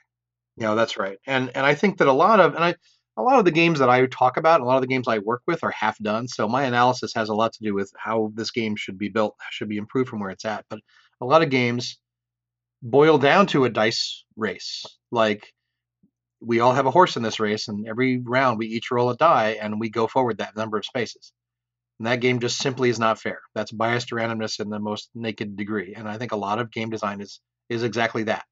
Know, 0.56 0.74
that's 0.74 0.98
right. 0.98 1.18
And 1.26 1.50
and 1.54 1.64
I 1.64 1.74
think 1.74 1.98
that 1.98 2.08
a 2.08 2.12
lot 2.12 2.40
of 2.40 2.54
and 2.54 2.64
I 2.64 2.74
a 3.16 3.22
lot 3.22 3.38
of 3.38 3.44
the 3.44 3.50
games 3.50 3.78
that 3.78 3.90
I 3.90 4.06
talk 4.06 4.36
about, 4.36 4.60
a 4.60 4.64
lot 4.64 4.76
of 4.76 4.82
the 4.82 4.88
games 4.88 5.06
I 5.06 5.18
work 5.18 5.42
with 5.46 5.62
are 5.64 5.70
half 5.70 5.98
done. 5.98 6.28
So 6.28 6.48
my 6.48 6.64
analysis 6.64 7.12
has 7.14 7.28
a 7.28 7.34
lot 7.34 7.52
to 7.54 7.62
do 7.62 7.74
with 7.74 7.92
how 7.96 8.32
this 8.34 8.50
game 8.50 8.74
should 8.76 8.98
be 8.98 9.08
built, 9.08 9.34
should 9.50 9.68
be 9.68 9.76
improved 9.76 10.08
from 10.08 10.20
where 10.20 10.30
it's 10.30 10.44
at. 10.44 10.64
But 10.70 10.80
a 11.20 11.26
lot 11.26 11.42
of 11.42 11.50
games 11.50 11.98
boil 12.82 13.18
down 13.18 13.46
to 13.48 13.64
a 13.64 13.70
dice 13.70 14.24
race. 14.36 14.84
Like 15.12 15.52
we 16.40 16.58
all 16.58 16.72
have 16.72 16.86
a 16.86 16.90
horse 16.90 17.16
in 17.16 17.22
this 17.22 17.38
race, 17.38 17.68
and 17.68 17.86
every 17.86 18.18
round 18.18 18.58
we 18.58 18.66
each 18.66 18.90
roll 18.90 19.10
a 19.10 19.16
die 19.16 19.58
and 19.60 19.78
we 19.78 19.90
go 19.90 20.08
forward 20.08 20.38
that 20.38 20.56
number 20.56 20.76
of 20.76 20.84
spaces. 20.84 21.32
And 21.98 22.08
that 22.08 22.20
game 22.20 22.40
just 22.40 22.58
simply 22.58 22.88
is 22.88 22.98
not 22.98 23.20
fair. 23.20 23.40
That's 23.54 23.70
biased 23.70 24.10
randomness 24.10 24.58
in 24.58 24.70
the 24.70 24.80
most 24.80 25.10
naked 25.14 25.56
degree. 25.56 25.94
And 25.94 26.08
I 26.08 26.18
think 26.18 26.32
a 26.32 26.36
lot 26.36 26.58
of 26.58 26.72
game 26.72 26.90
design 26.90 27.20
is 27.20 27.40
is 27.68 27.84
exactly 27.84 28.24
that. 28.24 28.44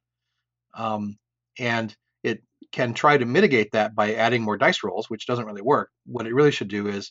Um, 0.74 1.18
and 1.58 1.94
it 2.22 2.42
can 2.70 2.94
try 2.94 3.16
to 3.16 3.24
mitigate 3.24 3.72
that 3.72 3.94
by 3.94 4.14
adding 4.14 4.42
more 4.42 4.56
dice 4.56 4.84
rolls, 4.84 5.10
which 5.10 5.26
doesn't 5.26 5.46
really 5.46 5.62
work. 5.62 5.90
What 6.06 6.26
it 6.26 6.34
really 6.34 6.52
should 6.52 6.68
do 6.68 6.86
is 6.86 7.10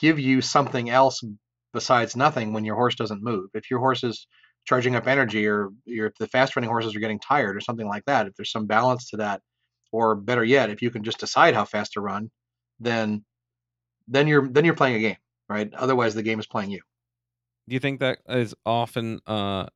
give 0.00 0.18
you 0.18 0.40
something 0.40 0.88
else 0.88 1.22
besides 1.74 2.16
nothing 2.16 2.52
when 2.52 2.64
your 2.64 2.76
horse 2.76 2.94
doesn't 2.94 3.22
move. 3.22 3.50
If 3.52 3.70
your 3.70 3.80
horse 3.80 4.04
is 4.04 4.26
charging 4.64 4.96
up 4.96 5.06
energy 5.06 5.46
or 5.46 5.70
if 5.86 6.14
the 6.18 6.28
fast 6.28 6.56
running 6.56 6.70
horses 6.70 6.94
are 6.96 7.00
getting 7.00 7.20
tired 7.20 7.56
or 7.56 7.60
something 7.60 7.86
like 7.86 8.04
that, 8.06 8.26
if 8.26 8.34
there's 8.34 8.50
some 8.50 8.66
balance 8.66 9.10
to 9.10 9.18
that, 9.18 9.40
or 9.92 10.14
better 10.16 10.42
yet, 10.42 10.70
if 10.70 10.82
you 10.82 10.90
can 10.90 11.04
just 11.04 11.18
decide 11.18 11.54
how 11.54 11.64
fast 11.64 11.92
to 11.92 12.00
run, 12.00 12.30
then 12.80 13.24
then 14.08 14.26
you're 14.26 14.48
then 14.48 14.64
you're 14.64 14.74
playing 14.74 14.96
a 14.96 15.00
game, 15.00 15.16
right? 15.48 15.72
Otherwise 15.74 16.14
the 16.14 16.22
game 16.22 16.40
is 16.40 16.46
playing 16.46 16.70
you. 16.70 16.80
Do 17.68 17.74
you 17.74 17.80
think 17.80 18.00
that 18.00 18.18
is 18.28 18.54
often 18.66 19.20
uh, 19.26 19.66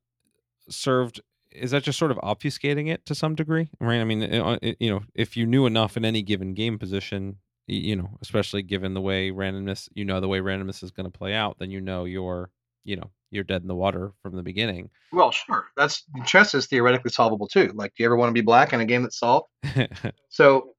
served 0.69 1.21
is 1.51 1.71
that 1.71 1.83
just 1.83 1.97
sort 1.97 2.11
of 2.11 2.17
obfuscating 2.17 2.89
it 2.89 3.05
to 3.05 3.15
some 3.15 3.33
degree 3.33 3.69
right 3.79 3.99
i 3.99 4.03
mean 4.03 4.21
it, 4.21 4.39
uh, 4.39 4.59
it, 4.61 4.77
you 4.79 4.89
know 4.89 5.01
if 5.15 5.35
you 5.35 5.47
knew 5.47 5.65
enough 5.65 5.97
in 5.97 6.05
any 6.05 6.21
given 6.21 6.53
game 6.53 6.77
position 6.77 7.37
you 7.65 7.95
know 7.95 8.09
especially 8.21 8.61
given 8.61 8.93
the 8.93 9.01
way 9.01 9.31
randomness 9.31 9.89
you 9.95 10.05
know 10.05 10.19
the 10.19 10.27
way 10.27 10.39
randomness 10.39 10.83
is 10.83 10.91
going 10.91 11.09
to 11.09 11.17
play 11.17 11.33
out 11.33 11.57
then 11.59 11.71
you 11.71 11.81
know 11.81 12.05
you're 12.05 12.51
you 12.89 12.95
know 12.95 13.09
you're 13.31 13.43
dead 13.43 13.61
in 13.61 13.67
the 13.67 13.75
water 13.75 14.11
from 14.23 14.35
the 14.35 14.41
beginning 14.41 14.89
well 15.11 15.31
sure 15.31 15.67
that's 15.77 16.03
chess 16.25 16.53
is 16.53 16.65
theoretically 16.65 17.11
solvable 17.11 17.47
too 17.47 17.71
like 17.75 17.93
do 17.95 18.03
you 18.03 18.07
ever 18.07 18.15
want 18.15 18.29
to 18.29 18.33
be 18.33 18.41
black 18.41 18.73
in 18.73 18.81
a 18.81 18.85
game 18.85 19.03
that's 19.03 19.19
solved 19.19 19.47
so 20.29 20.73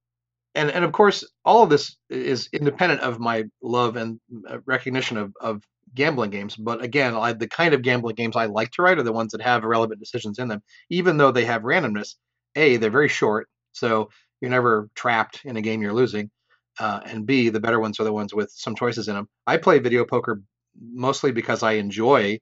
and 0.55 0.70
and 0.70 0.85
of 0.85 0.93
course 0.93 1.24
all 1.45 1.62
of 1.62 1.70
this 1.70 1.97
is 2.09 2.49
independent 2.53 3.01
of 3.01 3.20
my 3.20 3.45
love 3.62 3.97
and 3.97 4.19
uh, 4.49 4.59
recognition 4.66 5.16
of 5.16 5.32
of 5.41 5.62
gambling 5.95 6.31
games. 6.31 6.57
But 6.57 6.82
again, 6.82 7.15
I, 7.15 7.32
the 7.32 7.49
kind 7.49 7.74
of 7.74 7.82
gambling 7.82 8.15
games 8.15 8.37
I 8.37 8.47
like 8.47 8.70
to 8.73 8.82
write 8.82 8.99
are 8.99 9.03
the 9.03 9.12
ones 9.12 9.32
that 9.32 9.43
have 9.43 9.65
relevant 9.65 10.01
decisions 10.01 10.39
in 10.39 10.49
them, 10.49 10.62
even 10.89 11.16
though 11.16 11.32
they 11.32 11.45
have 11.45 11.62
randomness. 11.62 12.15
A, 12.57 12.77
they're 12.77 12.91
very 12.91 13.09
short, 13.09 13.49
so 13.73 14.11
you're 14.41 14.51
never 14.51 14.89
trapped 14.95 15.41
in 15.45 15.57
a 15.57 15.61
game 15.61 15.82
you're 15.82 15.93
losing. 15.93 16.31
Uh, 16.78 17.01
and 17.05 17.27
B, 17.27 17.49
the 17.49 17.61
better 17.61 17.78
ones 17.78 18.01
are 18.01 18.05
the 18.05 18.12
ones 18.12 18.32
with 18.32 18.51
some 18.51 18.74
choices 18.74 19.09
in 19.09 19.15
them. 19.15 19.28
I 19.47 19.57
play 19.57 19.78
video 19.78 20.05
poker 20.05 20.43
mostly 20.81 21.32
because 21.32 21.62
I 21.62 21.73
enjoy 21.73 22.39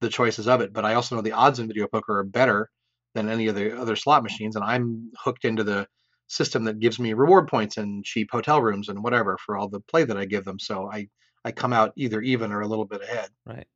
the 0.00 0.08
choices 0.08 0.48
of 0.48 0.60
it, 0.60 0.72
but 0.72 0.84
I 0.84 0.94
also 0.94 1.16
know 1.16 1.22
the 1.22 1.32
odds 1.32 1.58
in 1.58 1.68
video 1.68 1.86
poker 1.86 2.18
are 2.18 2.24
better 2.24 2.70
than 3.14 3.28
any 3.28 3.46
of 3.46 3.54
the 3.54 3.78
other 3.80 3.96
slot 3.96 4.22
machines, 4.22 4.56
and 4.56 4.64
I'm 4.64 5.10
hooked 5.18 5.44
into 5.44 5.64
the 5.64 5.86
system 6.28 6.64
that 6.64 6.80
gives 6.80 6.98
me 6.98 7.12
reward 7.12 7.48
points 7.48 7.76
and 7.76 8.04
cheap 8.04 8.28
hotel 8.30 8.60
rooms 8.60 8.88
and 8.88 9.02
whatever 9.02 9.38
for 9.38 9.56
all 9.56 9.68
the 9.68 9.80
play 9.80 10.04
that 10.04 10.16
I 10.16 10.24
give 10.24 10.44
them. 10.44 10.58
So 10.58 10.90
I 10.90 11.08
I 11.44 11.52
come 11.52 11.72
out 11.72 11.92
either 11.96 12.20
even 12.20 12.52
or 12.52 12.60
a 12.60 12.66
little 12.66 12.84
bit 12.84 13.02
ahead. 13.02 13.30
Right. 13.44 13.66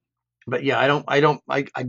But 0.47 0.65
yeah, 0.65 0.79
I 0.79 0.87
don't 0.87 1.05
I 1.07 1.21
don't 1.21 1.41
I, 1.49 1.67
I 1.77 1.87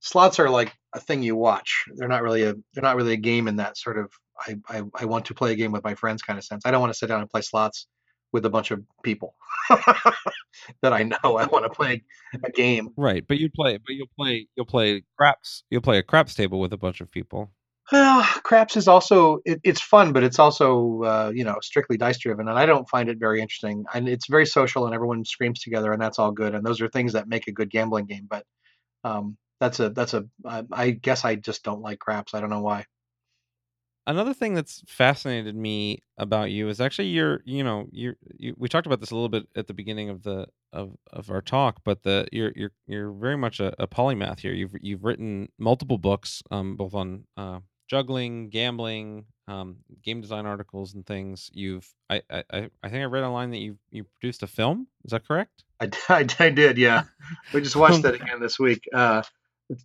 slots 0.00 0.38
are 0.38 0.48
like 0.48 0.72
a 0.94 1.00
thing 1.00 1.22
you 1.22 1.36
watch. 1.36 1.84
They're 1.96 2.08
not 2.08 2.22
really 2.22 2.44
a 2.44 2.54
they're 2.72 2.82
not 2.82 2.96
really 2.96 3.14
a 3.14 3.18
game 3.18 3.48
in 3.48 3.56
that 3.56 3.76
sort 3.76 3.98
of 3.98 4.12
I, 4.46 4.56
I, 4.68 4.82
I 4.94 5.04
want 5.04 5.26
to 5.26 5.34
play 5.34 5.52
a 5.52 5.56
game 5.56 5.72
with 5.72 5.84
my 5.84 5.94
friends 5.94 6.22
kind 6.22 6.38
of 6.38 6.44
sense. 6.44 6.62
I 6.64 6.70
don't 6.70 6.80
want 6.80 6.92
to 6.92 6.98
sit 6.98 7.08
down 7.08 7.20
and 7.20 7.28
play 7.28 7.42
slots 7.42 7.86
with 8.32 8.44
a 8.46 8.50
bunch 8.50 8.70
of 8.70 8.82
people 9.02 9.34
that 9.70 10.92
I 10.92 11.02
know. 11.02 11.36
I 11.36 11.46
want 11.46 11.64
to 11.64 11.70
play 11.70 12.02
a 12.44 12.50
game. 12.50 12.90
Right, 12.96 13.24
but 13.26 13.38
you 13.38 13.50
play, 13.50 13.76
but 13.78 13.94
you'll 13.94 14.10
play, 14.18 14.46
you'll 14.56 14.66
play 14.66 15.02
craps. 15.16 15.64
You'll 15.70 15.80
play 15.80 15.98
a 15.98 16.02
craps 16.02 16.34
table 16.34 16.60
with 16.60 16.72
a 16.72 16.78
bunch 16.78 17.00
of 17.00 17.10
people. 17.10 17.52
Well, 17.92 18.22
craps 18.44 18.76
is 18.76 18.86
also 18.86 19.40
it, 19.44 19.60
it's 19.64 19.80
fun, 19.80 20.12
but 20.12 20.22
it's 20.22 20.38
also 20.38 21.02
uh, 21.02 21.32
you 21.34 21.44
know 21.44 21.56
strictly 21.60 21.96
dice 21.96 22.18
driven, 22.18 22.48
and 22.48 22.58
I 22.58 22.66
don't 22.66 22.88
find 22.88 23.08
it 23.08 23.18
very 23.18 23.40
interesting. 23.40 23.84
And 23.92 24.08
it's 24.08 24.28
very 24.28 24.46
social, 24.46 24.86
and 24.86 24.94
everyone 24.94 25.24
screams 25.24 25.60
together, 25.60 25.92
and 25.92 26.00
that's 26.00 26.18
all 26.18 26.30
good. 26.30 26.54
And 26.54 26.64
those 26.64 26.80
are 26.80 26.88
things 26.88 27.12
that 27.14 27.28
make 27.28 27.48
a 27.48 27.52
good 27.52 27.70
gambling 27.70 28.06
game. 28.06 28.28
But 28.30 28.44
um, 29.02 29.36
that's 29.58 29.80
a 29.80 29.90
that's 29.90 30.14
a 30.14 30.24
I, 30.44 30.64
I 30.70 30.90
guess 30.90 31.24
I 31.24 31.34
just 31.34 31.64
don't 31.64 31.82
like 31.82 31.98
craps. 31.98 32.34
I 32.34 32.40
don't 32.40 32.50
know 32.50 32.62
why. 32.62 32.86
Another 34.06 34.34
thing 34.34 34.54
that's 34.54 34.82
fascinated 34.86 35.54
me 35.54 36.02
about 36.18 36.50
you 36.50 36.68
is 36.68 36.80
actually 36.80 37.08
your, 37.08 37.42
you 37.44 37.62
know, 37.62 37.86
you 37.92 38.14
you 38.38 38.54
we 38.58 38.68
talked 38.68 38.86
about 38.86 39.00
this 39.00 39.10
a 39.10 39.14
little 39.14 39.28
bit 39.28 39.46
at 39.54 39.66
the 39.66 39.74
beginning 39.74 40.08
of 40.08 40.22
the 40.22 40.46
of 40.72 40.96
of 41.12 41.30
our 41.30 41.42
talk, 41.42 41.80
but 41.84 42.02
the 42.02 42.26
you're 42.32 42.52
you're 42.56 42.72
you're 42.86 43.12
very 43.12 43.36
much 43.36 43.60
a, 43.60 43.74
a 43.82 43.86
polymath 43.86 44.40
here. 44.40 44.52
You've 44.52 44.74
you've 44.80 45.04
written 45.04 45.48
multiple 45.58 45.98
books, 45.98 46.42
um, 46.50 46.76
both 46.76 46.94
on 46.94 47.24
uh, 47.36 47.60
juggling, 47.88 48.48
gambling, 48.50 49.26
um, 49.48 49.76
game 50.02 50.20
design 50.20 50.46
articles, 50.46 50.94
and 50.94 51.04
things. 51.04 51.50
You've 51.52 51.86
I, 52.08 52.22
I 52.30 52.44
I 52.50 52.88
think 52.88 53.02
I 53.02 53.04
read 53.04 53.24
online 53.24 53.50
that 53.50 53.58
you 53.58 53.78
you 53.90 54.04
produced 54.04 54.42
a 54.42 54.46
film. 54.46 54.86
Is 55.04 55.10
that 55.10 55.26
correct? 55.26 55.64
I, 55.80 55.90
I, 56.38 56.50
did, 56.50 56.78
yeah. 56.78 57.04
We 57.52 57.60
just 57.60 57.76
watched 57.76 58.02
that 58.02 58.14
again 58.14 58.40
this 58.40 58.58
week. 58.58 58.88
Uh, 58.92 59.22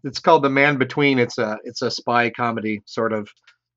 it's 0.03 0.19
called 0.19 0.43
The 0.43 0.49
Man 0.49 0.77
Between. 0.77 1.19
It's 1.19 1.37
a 1.37 1.57
it's 1.63 1.81
a 1.81 1.91
spy 1.91 2.29
comedy 2.29 2.81
sort 2.85 3.13
of, 3.13 3.29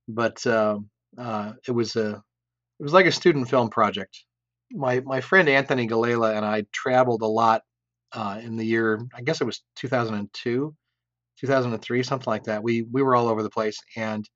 but 0.08 0.44
uh, 0.46 0.78
uh, 1.16 1.52
it 1.66 1.72
was 1.72 1.94
a 1.96 2.22
it 2.80 2.82
was 2.82 2.92
like 2.92 3.06
a 3.06 3.12
student 3.12 3.48
film 3.48 3.68
project. 3.68 4.24
My 4.72 5.00
my 5.00 5.20
friend 5.20 5.48
Anthony 5.48 5.86
Gallela 5.86 6.34
and 6.36 6.44
I 6.44 6.64
traveled 6.72 7.22
a 7.22 7.26
lot 7.26 7.62
uh, 8.12 8.40
in 8.42 8.56
the 8.56 8.64
year 8.64 9.00
I 9.14 9.20
guess 9.20 9.40
it 9.40 9.44
was 9.44 9.62
2002, 9.76 10.74
2003, 11.40 12.02
something 12.02 12.30
like 12.30 12.44
that. 12.44 12.62
We 12.62 12.82
we 12.82 13.02
were 13.02 13.14
all 13.14 13.28
over 13.28 13.42
the 13.42 13.50
place, 13.50 13.78
and 13.96 14.28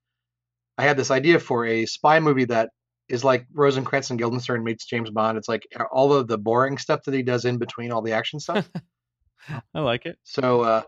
I 0.79 0.85
had 0.85 0.97
this 0.97 1.11
idea 1.11 1.39
for 1.39 1.67
a 1.67 1.87
spy 1.87 2.21
movie 2.21 2.47
that 2.47 2.71
is 3.09 3.25
like 3.25 3.47
Rosencrantz 3.53 4.11
and 4.11 4.19
Guildenstern 4.19 4.65
meets 4.65 4.87
James 4.87 5.11
Bond. 5.11 5.37
It's 5.37 5.49
like 5.49 5.67
all 5.91 6.13
of 6.13 6.29
the 6.29 6.39
boring 6.39 6.79
stuff 6.79 7.03
that 7.05 7.15
he 7.15 7.23
does 7.23 7.45
in 7.45 7.59
between 7.59 7.93
all 7.93 8.03
the 8.03 8.13
action 8.13 8.41
stuff. 8.41 8.71
I 9.75 9.81
like 9.81 10.07
it. 10.07 10.19
So 10.23 10.63
uh, 10.63 10.83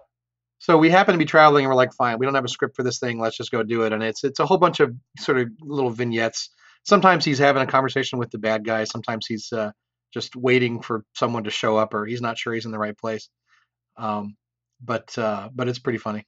so 0.65 0.79
we 0.79 0.89
happen 0.89 1.13
to 1.13 1.19
be 1.19 1.27
traveling 1.27 1.67
and 1.67 1.69
we're 1.69 1.77
like, 1.77 1.93
fine, 1.93 2.19
we 2.19 2.25
don't 2.25 2.35
have 2.35 2.47
a 2.47 2.49
script 2.49 2.75
for 2.75 2.83
this 2.83 2.99
thing. 2.99 3.21
Let's 3.21 3.37
just 3.37 3.51
go 3.51 3.63
do 3.63 3.83
it. 3.83 3.93
And 3.93 4.03
it's 4.03 4.25
it's 4.25 4.41
a 4.41 4.47
whole 4.47 4.57
bunch 4.57 4.81
of 4.81 4.95
sort 5.19 5.37
of 5.37 5.49
little 5.61 5.91
vignettes. 5.91 6.49
Sometimes 6.85 7.23
he's 7.23 7.39
having 7.39 7.61
a 7.63 7.67
conversation 7.67 8.19
with 8.19 8.31
the 8.31 8.39
bad 8.39 8.65
guy. 8.65 8.85
Sometimes 8.85 9.27
he's 9.27 9.53
uh, 9.53 9.73
just 10.15 10.35
waiting 10.35 10.81
for 10.81 11.05
someone 11.15 11.45
to 11.45 11.51
show 11.51 11.77
up, 11.77 11.93
or 11.93 12.07
he's 12.07 12.23
not 12.23 12.39
sure 12.39 12.55
he's 12.55 12.65
in 12.65 12.73
the 12.73 12.79
right 12.79 12.97
place. 12.97 13.29
Um, 13.99 14.37
but 14.83 15.19
uh, 15.19 15.51
but 15.55 15.69
it's 15.69 15.79
pretty 15.79 15.99
funny. 15.99 16.27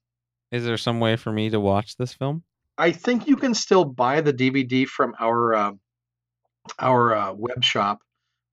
Is 0.53 0.67
there 0.67 0.77
some 0.77 1.01
way 1.01 1.17
for 1.17 1.33
me 1.33 1.49
to 1.49 1.59
watch 1.59 1.97
this 1.97 2.13
film? 2.13 2.43
I 2.77 2.93
think 2.93 3.27
you 3.29 3.37
can 3.37 3.55
still 3.55 3.87
buy 3.87 4.21
the 4.21 4.35
DVD 4.35 4.87
from 4.87 5.15
our 5.19 5.55
uh, 5.55 5.73
our 6.79 7.15
uh, 7.15 7.33
web 7.33 7.65
shop, 7.65 8.01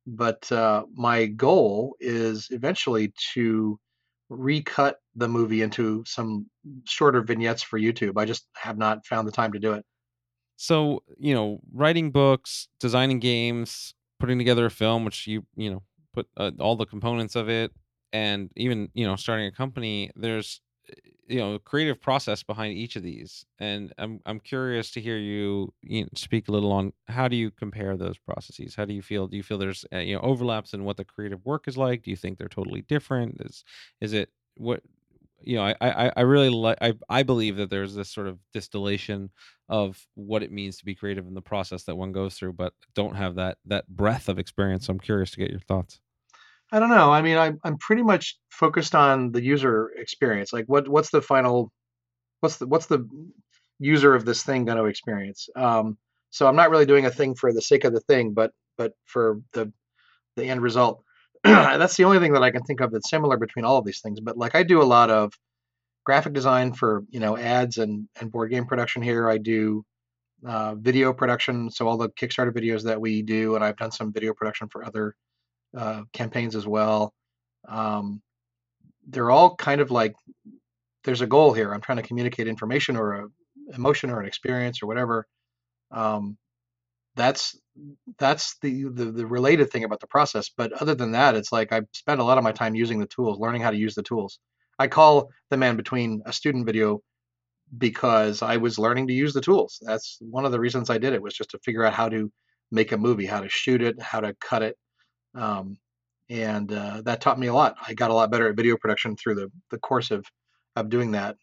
but 0.08 0.50
uh, 0.50 0.86
my 0.94 1.26
goal 1.26 1.98
is 2.00 2.48
eventually 2.52 3.12
to 3.34 3.78
recut 4.34 4.98
the 5.16 5.28
movie 5.28 5.62
into 5.62 6.04
some 6.06 6.48
shorter 6.86 7.22
vignettes 7.22 7.64
for 7.64 7.80
YouTube. 7.80 8.18
I 8.18 8.26
just 8.26 8.48
have 8.56 8.78
not 8.78 9.06
found 9.06 9.28
the 9.28 9.32
time 9.32 9.52
to 9.54 9.60
do 9.60 9.74
it. 9.74 9.86
So, 10.56 11.04
you 11.18 11.34
know, 11.34 11.60
writing 11.74 12.12
books, 12.12 12.68
designing 12.80 13.20
games, 13.20 13.94
putting 14.20 14.38
together 14.38 14.66
a 14.66 14.72
film, 14.72 15.06
which 15.06 15.28
you, 15.28 15.46
you 15.56 15.72
know, 15.72 15.84
put 16.14 16.28
uh, 16.38 16.52
all 16.60 16.76
the 16.76 16.86
components 16.86 17.36
of 17.36 17.50
it, 17.50 17.72
and 18.12 18.50
even, 18.56 18.90
you 18.94 19.06
know, 19.06 19.16
starting 19.16 19.48
a 19.48 19.52
company, 19.52 20.12
there's, 20.16 20.62
you 21.28 21.40
know, 21.40 21.58
creative 21.58 22.02
process 22.02 22.44
behind 22.44 22.78
each 22.78 22.96
of 22.96 23.04
these. 23.04 23.46
And 23.60 23.94
I'm, 23.98 24.20
I'm 24.26 24.40
curious 24.40 24.92
to 24.92 25.02
hear 25.02 25.18
you, 25.18 25.74
you 25.82 26.02
know, 26.02 26.10
speak 26.16 26.48
a 26.48 26.52
little 26.52 26.72
on 26.72 26.92
how 27.08 27.28
do 27.28 27.36
you 27.36 27.50
compare 27.50 27.96
those 27.96 28.18
processes? 28.18 28.76
How 28.76 28.86
do 28.86 28.94
you 28.94 29.02
feel? 29.02 29.28
Do 29.28 29.38
you 29.38 29.44
feel 29.44 29.58
there's, 29.58 29.86
uh, 29.94 30.00
you 30.00 30.16
know, 30.16 30.22
overlaps 30.22 30.74
in 30.74 30.84
what 30.84 30.98
the 30.98 31.06
creative 31.06 31.46
work 31.46 31.68
is 31.68 31.78
like? 31.78 32.04
Do 32.04 32.12
you 32.12 32.18
think 32.18 32.38
they're 32.38 32.50
totally 32.50 32.82
different? 32.82 33.38
Is, 33.40 33.64
is 34.02 34.14
it 34.14 34.30
what, 34.58 34.82
you 35.42 35.56
know, 35.56 35.64
I, 35.64 35.76
I, 35.82 36.12
I 36.18 36.22
really 36.22 36.50
like, 36.50 36.78
I, 36.82 36.94
I 37.10 37.24
believe 37.24 37.56
that 37.58 37.70
there's 37.70 37.96
this 37.96 38.10
sort 38.10 38.28
of 38.28 38.40
distillation 38.54 39.30
of 39.70 40.06
what 40.16 40.44
it 40.44 40.52
means 40.52 40.78
to 40.78 40.86
be 40.86 40.94
creative 40.94 41.26
in 41.26 41.34
the 41.34 41.42
process 41.42 41.84
that 41.84 41.96
one 41.96 42.12
goes 42.12 42.36
through, 42.36 42.54
but 42.54 42.74
don't 42.96 43.16
have 43.16 43.36
that, 43.36 43.58
that 43.66 43.88
breadth 43.88 44.28
of 44.30 44.40
experience. 44.40 44.88
So 44.88 44.92
I'm 44.92 45.00
curious 45.00 45.32
to 45.32 45.38
get 45.38 45.52
your 45.52 45.60
thoughts. 45.62 46.00
I 46.74 46.80
don't 46.80 46.90
know. 46.90 47.12
I 47.12 47.22
mean, 47.22 47.38
I, 47.38 47.54
I'm 47.64 47.78
pretty 47.78 48.02
much 48.02 48.40
focused 48.50 48.96
on 48.96 49.32
the 49.32 49.44
user 49.44 49.92
experience. 49.96 50.52
Like, 50.52 50.66
what 50.66 50.88
what's 50.90 51.12
the 51.12 51.22
final, 51.22 51.72
what's 52.40 52.58
the 52.58 52.66
what's 52.66 52.88
the 52.88 53.08
user 53.78 54.16
of 54.16 54.26
this 54.26 54.42
thing 54.42 54.66
going 54.66 54.80
to 54.80 54.86
experience? 54.86 55.50
Um, 55.56 56.00
so 56.32 56.48
I'm 56.48 56.56
not 56.56 56.72
really 56.72 56.88
doing 56.88 57.06
a 57.06 57.12
thing 57.12 57.36
for 57.36 57.54
the 57.54 57.62
sake 57.62 57.84
of 57.84 57.94
the 57.94 58.00
thing, 58.00 58.34
but 58.34 58.52
but 58.76 58.94
for 59.06 59.40
the 59.54 59.72
the 60.36 60.46
end 60.46 60.62
result. 60.62 61.04
that's 61.44 61.96
the 61.96 62.06
only 62.06 62.18
thing 62.18 62.34
that 62.34 62.42
I 62.42 62.50
can 62.50 62.64
think 62.64 62.82
of 62.82 62.92
that's 62.92 63.10
similar 63.10 63.38
between 63.38 63.66
all 63.66 63.78
of 63.78 63.86
these 63.86 64.02
things. 64.02 64.20
But 64.20 64.36
like, 64.36 64.56
I 64.56 64.64
do 64.64 64.82
a 64.82 64.84
lot 64.84 65.12
of 65.12 65.32
graphic 66.06 66.34
design 66.34 66.74
for 66.74 67.04
you 67.12 67.20
know 67.20 67.38
ads 67.38 67.78
and 67.78 68.08
and 68.20 68.32
board 68.32 68.50
game 68.50 68.66
production 68.66 69.04
here. 69.04 69.30
I 69.30 69.38
do 69.38 69.86
uh, 70.44 70.74
video 70.74 71.14
production, 71.14 71.70
so 71.70 71.88
all 71.88 71.98
the 71.98 72.10
Kickstarter 72.10 72.52
videos 72.52 72.84
that 72.86 73.00
we 73.00 73.22
do, 73.22 73.54
and 73.54 73.64
I've 73.64 73.78
done 73.78 73.92
some 73.92 74.12
video 74.12 74.34
production 74.34 74.70
for 74.70 74.84
other 74.84 75.16
uh, 75.76 76.04
campaigns 76.14 76.56
as 76.56 76.68
well. 76.68 77.14
Um, 77.68 78.22
they're 79.08 79.32
all 79.32 79.56
kind 79.56 79.82
of 79.82 79.92
like 79.92 80.14
there's 81.04 81.22
a 81.22 81.28
goal 81.28 81.54
here. 81.54 81.74
I'm 81.74 81.82
trying 81.82 81.98
to 81.98 82.08
communicate 82.08 82.48
information 82.48 82.96
or 82.96 83.14
a 83.14 83.28
emotion 83.76 84.10
or 84.10 84.20
an 84.20 84.28
experience 84.28 84.82
or 84.82 84.88
whatever. 84.88 85.26
Um, 85.92 86.38
that's 87.16 87.58
that's 88.18 88.58
the, 88.62 88.86
the 88.86 89.06
the 89.06 89.28
related 89.28 89.72
thing 89.72 89.84
about 89.84 90.00
the 90.00 90.08
process. 90.08 90.50
But 90.56 90.74
other 90.74 90.96
than 90.96 91.12
that, 91.12 91.36
it's 91.36 91.52
like 91.52 91.72
I 91.72 91.82
spend 91.94 92.22
a 92.22 92.24
lot 92.24 92.38
of 92.38 92.44
my 92.44 92.52
time 92.52 92.76
using 92.76 93.00
the 93.00 93.08
tools, 93.08 93.40
learning 93.40 93.62
how 93.62 93.72
to 93.72 93.78
use 93.78 93.96
the 93.96 94.04
tools. 94.04 94.40
I 94.80 94.88
call 94.88 95.30
the 95.50 95.58
man 95.58 95.76
between 95.78 96.22
a 96.26 96.34
student 96.34 96.66
video 96.66 97.02
because 97.78 98.42
I 98.42 98.58
was 98.58 98.80
learning 98.80 99.08
to 99.08 99.14
use 99.14 99.34
the 99.34 99.42
tools. 99.42 99.80
That's 99.82 100.18
one 100.22 100.46
of 100.46 100.52
the 100.52 100.60
reasons 100.60 100.90
I 100.90 100.98
did 100.98 101.14
it 101.14 101.22
was 101.22 101.34
just 101.34 101.52
to 101.52 101.60
figure 101.60 101.84
out 101.86 101.94
how 101.94 102.10
to 102.10 102.32
make 102.72 102.92
a 102.92 102.98
movie, 102.98 103.26
how 103.26 103.42
to 103.42 103.50
shoot 103.50 103.82
it, 103.82 104.02
how 104.02 104.20
to 104.20 104.36
cut 104.42 104.64
it, 104.64 104.78
um, 105.36 105.78
and 106.30 106.72
uh, 106.72 107.02
that 107.06 107.22
taught 107.22 107.40
me 107.40 107.48
a 107.48 107.54
lot. 107.54 107.76
I 107.86 107.94
got 107.94 108.12
a 108.12 108.14
lot 108.14 108.32
better 108.32 108.50
at 108.50 108.56
video 108.56 108.78
production 108.78 109.16
through 109.16 109.36
the, 109.36 109.52
the 109.72 109.78
course 109.80 110.12
of 110.12 110.26
of 110.76 110.90
doing 110.90 111.12
that. 111.12 111.38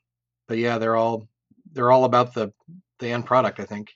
But 0.49 0.59
yeah, 0.59 0.79
they're 0.79 0.97
all 0.97 1.29
they're 1.73 1.91
all 1.91 2.05
about 2.05 2.35
the 2.35 2.53
the 2.99 3.11
end 3.11 3.27
product. 3.27 3.61
I 3.61 3.65
think. 3.65 3.93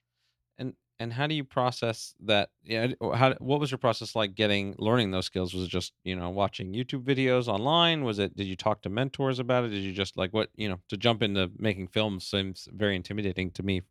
And 0.58 0.74
and 1.00 1.12
how 1.12 1.26
do 1.26 1.34
you 1.34 1.44
process 1.44 2.14
that? 2.24 2.50
Yeah, 2.62 2.88
how 3.14 3.34
what 3.38 3.60
was 3.60 3.70
your 3.70 3.78
process 3.78 4.14
like 4.14 4.34
getting 4.34 4.74
learning 4.78 5.10
those 5.10 5.26
skills? 5.26 5.54
Was 5.54 5.64
it 5.64 5.70
just 5.70 5.92
you 6.04 6.14
know 6.14 6.30
watching 6.30 6.72
YouTube 6.72 7.02
videos 7.02 7.48
online? 7.48 8.04
Was 8.04 8.18
it 8.18 8.36
did 8.36 8.46
you 8.46 8.56
talk 8.56 8.82
to 8.82 8.88
mentors 8.88 9.38
about 9.38 9.64
it? 9.64 9.70
Did 9.70 9.82
you 9.82 9.92
just 9.92 10.16
like 10.16 10.32
what 10.32 10.50
you 10.54 10.68
know 10.68 10.80
to 10.88 10.96
jump 10.96 11.22
into 11.22 11.50
making 11.58 11.88
films 11.88 12.26
seems 12.26 12.68
very 12.72 12.94
intimidating 12.94 13.50
to 13.52 13.62
me 13.62 13.82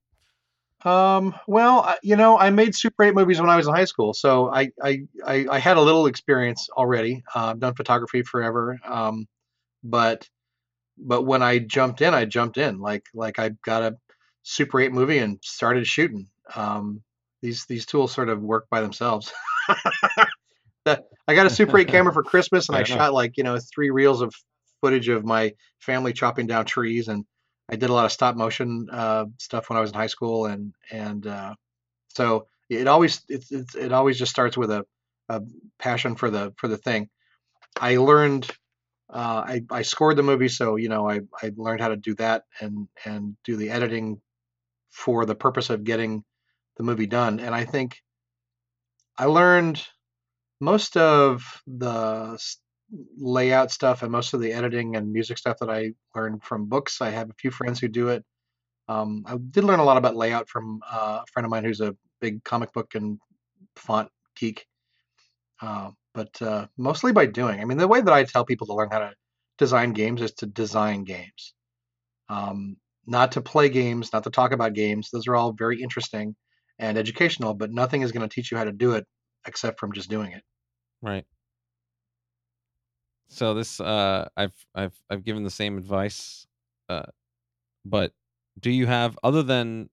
um, 0.85 1.34
well, 1.47 1.95
you 2.03 2.15
know, 2.15 2.38
I 2.38 2.49
made 2.49 2.76
Super 2.76 3.03
8 3.03 3.15
movies 3.15 3.39
when 3.39 3.49
I 3.49 3.55
was 3.55 3.68
in 3.68 3.73
high 3.73 3.85
school, 3.85 4.14
so 4.14 4.51
I 4.53 4.69
I, 4.81 5.03
I, 5.26 5.45
I 5.49 5.60
had 5.60 5.77
a 5.77 5.81
little 5.81 6.07
experience 6.07 6.69
already. 6.76 7.23
Uh, 7.34 7.47
I've 7.47 7.60
done 7.60 7.76
photography 7.76 8.23
forever, 8.23 8.80
um, 8.85 9.27
but 9.84 10.27
but 10.97 11.23
when 11.23 11.41
I 11.41 11.60
jumped 11.60 12.01
in, 12.01 12.14
I 12.14 12.26
jumped 12.26 12.57
in 12.57 12.80
like 12.80 13.05
like 13.14 13.39
I 13.39 13.51
got 13.65 13.84
a 13.84 13.97
Super 14.43 14.81
8 14.81 14.91
movie 14.91 15.19
and 15.19 15.39
started 15.41 15.88
shooting. 15.88 16.27
Um, 16.55 17.01
these 17.41 17.65
these 17.65 17.85
tools 17.85 18.11
sort 18.11 18.30
of 18.30 18.41
work 18.41 18.68
by 18.69 18.81
themselves. 18.81 19.31
I 21.26 21.35
got 21.35 21.45
a 21.45 21.49
Super 21.49 21.77
8 21.77 21.88
camera 21.88 22.14
for 22.14 22.23
Christmas, 22.23 22.68
and 22.68 22.77
I, 22.77 22.81
I 22.81 22.84
shot 22.84 23.14
like 23.14 23.38
you 23.38 23.43
know 23.43 23.57
three 23.73 23.89
reels 23.89 24.22
of 24.22 24.34
footage 24.81 25.07
of 25.07 25.23
my 25.23 25.53
family 25.80 26.11
chopping 26.11 26.47
down 26.47 26.65
trees 26.65 27.07
and 27.07 27.26
I 27.69 27.76
did 27.76 27.90
a 27.90 27.94
lot 27.94 28.06
of 28.06 28.11
stop 28.11 28.35
motion 28.35 28.88
uh, 28.91 29.26
stuff 29.38 29.69
when 29.69 29.77
I 29.77 29.81
was 29.81 29.91
in 29.91 29.98
high 29.98 30.07
school, 30.07 30.45
and 30.45 30.73
and 30.91 31.26
uh, 31.26 31.56
so 32.10 32.48
it 32.69 32.88
always 32.88 33.22
it's, 33.30 33.52
it's, 33.52 33.76
it 33.76 33.91
always 33.91 34.18
just 34.18 34.31
starts 34.31 34.57
with 34.57 34.72
a, 34.72 34.85
a 35.30 35.41
passion 35.80 36.15
for 36.15 36.30
the 36.30 36.53
for 36.57 36.68
the 36.68 36.77
thing. 36.77 37.10
I 37.80 37.98
learned 37.98 38.49
uh, 39.10 39.44
I 39.45 39.61
I 39.72 39.81
scored 39.84 40.18
the 40.18 40.23
movie, 40.23 40.49
so 40.49 40.76
you 40.76 40.90
know 40.90 41.10
I 41.10 41.22
I 41.41 41.52
learned 41.56 41.81
how 41.81 41.90
to 41.90 41.98
do 41.98 42.15
that 42.15 42.44
and 42.60 42.88
and 43.06 43.35
do 43.44 43.56
the 43.56 43.69
editing 43.69 44.22
for 44.91 45.26
the 45.26 45.35
purpose 45.35 45.69
of 45.69 45.84
getting 45.84 46.23
the 46.77 46.84
movie 46.84 47.07
done. 47.07 47.40
And 47.40 47.56
I 47.56 47.65
think 47.65 47.98
I 49.18 49.26
learned 49.26 49.85
most 50.60 50.98
of 50.98 51.61
the 51.68 52.38
layout 53.18 53.72
stuff 53.72 54.03
and 54.03 54.11
most 54.11 54.34
of 54.34 54.41
the 54.41 54.53
editing 54.53 54.95
and 54.95 55.11
music 55.11 55.38
stuff 55.38 55.57
that 55.60 55.70
I 55.70 55.94
learned 56.15 56.44
from 56.44 56.65
books. 56.65 57.02
I 57.02 57.10
have 57.10 57.30
a 57.30 57.36
few 57.36 57.52
friends 57.52 57.80
who 57.80 57.88
do 57.88 58.10
it. 58.10 58.24
Um, 58.88 59.24
I 59.26 59.38
did 59.38 59.64
learn 59.64 59.80
a 59.80 59.84
lot 59.84 59.98
about 59.98 60.15
layout 60.15 60.49
from 60.49 60.82
uh, 60.90 61.22
a 61.22 61.26
friend 61.32 61.45
of 61.45 61.49
mine 61.49 61.64
who's 61.64 61.82
a 61.82 61.95
big 62.22 62.44
comic 62.44 62.74
book 62.74 62.95
and 62.95 63.20
font 63.76 64.10
geek. 64.36 64.65
Uh, 65.61 65.91
but 66.14 66.41
uh, 66.41 66.68
mostly 66.78 67.11
by 67.11 67.26
doing. 67.26 67.60
I 67.60 67.65
mean, 67.65 67.78
the 67.78 67.88
way 67.88 68.02
that 68.02 68.14
I 68.14 68.24
tell 68.24 68.45
people 68.45 68.68
to 68.68 68.74
learn 68.74 68.90
how 68.91 68.99
to 68.99 69.14
design 69.57 69.94
games 69.94 70.22
is 70.22 70.34
to 70.34 70.45
design 70.45 71.03
games, 71.03 71.53
um, 72.30 72.78
not 73.06 73.34
to 73.34 73.41
play 73.41 73.70
games, 73.70 74.11
not 74.14 74.24
to 74.24 74.30
talk 74.30 74.52
about 74.52 74.74
games. 74.74 75.10
Those 75.11 75.28
are 75.28 75.36
all 75.36 75.53
very 75.53 75.82
interesting 75.82 76.36
and 76.80 76.98
educational, 76.98 77.53
but 77.53 77.72
nothing 77.72 78.02
is 78.02 78.11
going 78.11 78.28
to 78.28 78.34
teach 78.34 78.52
you 78.52 78.57
how 78.57 78.65
to 78.65 78.72
do 78.72 78.94
it 78.94 79.06
except 79.48 79.80
from 79.80 79.94
just 79.94 80.10
doing 80.10 80.32
it. 80.32 80.44
Right. 81.02 81.26
So 83.34 83.53
this 83.53 83.80
uh 83.80 84.27
I've 84.38 84.53
I've 84.76 85.01
I've 85.10 85.23
given 85.23 85.43
the 85.43 85.49
same 85.49 85.77
advice 85.77 86.47
uh, 86.89 87.03
but 87.85 88.14
do 88.60 88.72
you 88.72 88.88
have 88.88 89.18
other 89.23 89.43
than 89.43 89.89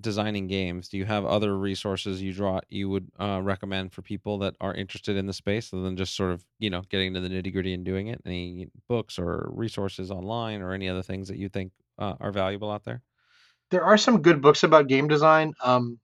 designing 0.00 0.46
games 0.48 0.88
do 0.88 0.98
you 0.98 1.04
have 1.06 1.24
other 1.26 1.58
resources 1.58 2.22
you 2.22 2.32
draw 2.32 2.60
you 2.68 2.88
would 2.88 3.10
uh, 3.20 3.40
recommend 3.42 3.92
for 3.92 4.02
people 4.02 4.38
that 4.38 4.54
are 4.60 4.74
interested 4.74 5.16
in 5.16 5.26
the 5.26 5.32
space 5.32 5.72
other 5.72 5.82
than 5.82 5.96
just 5.96 6.16
sort 6.16 6.32
of 6.32 6.44
you 6.60 6.70
know 6.70 6.82
getting 6.90 7.08
into 7.08 7.20
the 7.20 7.28
nitty 7.28 7.52
gritty 7.52 7.74
and 7.74 7.84
doing 7.84 8.08
it 8.08 8.20
any 8.26 8.68
books 8.88 9.18
or 9.18 9.50
resources 9.52 10.10
online 10.10 10.62
or 10.62 10.72
any 10.72 10.88
other 10.88 11.02
things 11.02 11.28
that 11.28 11.38
you 11.38 11.48
think 11.48 11.72
uh, 11.98 12.14
are 12.20 12.32
valuable 12.32 12.70
out 12.70 12.84
there 12.84 13.02
There 13.70 13.84
are 13.84 13.98
some 13.98 14.22
good 14.22 14.40
books 14.40 14.62
about 14.62 14.88
game 14.88 15.08
design. 15.08 15.54
Um, 15.62 15.98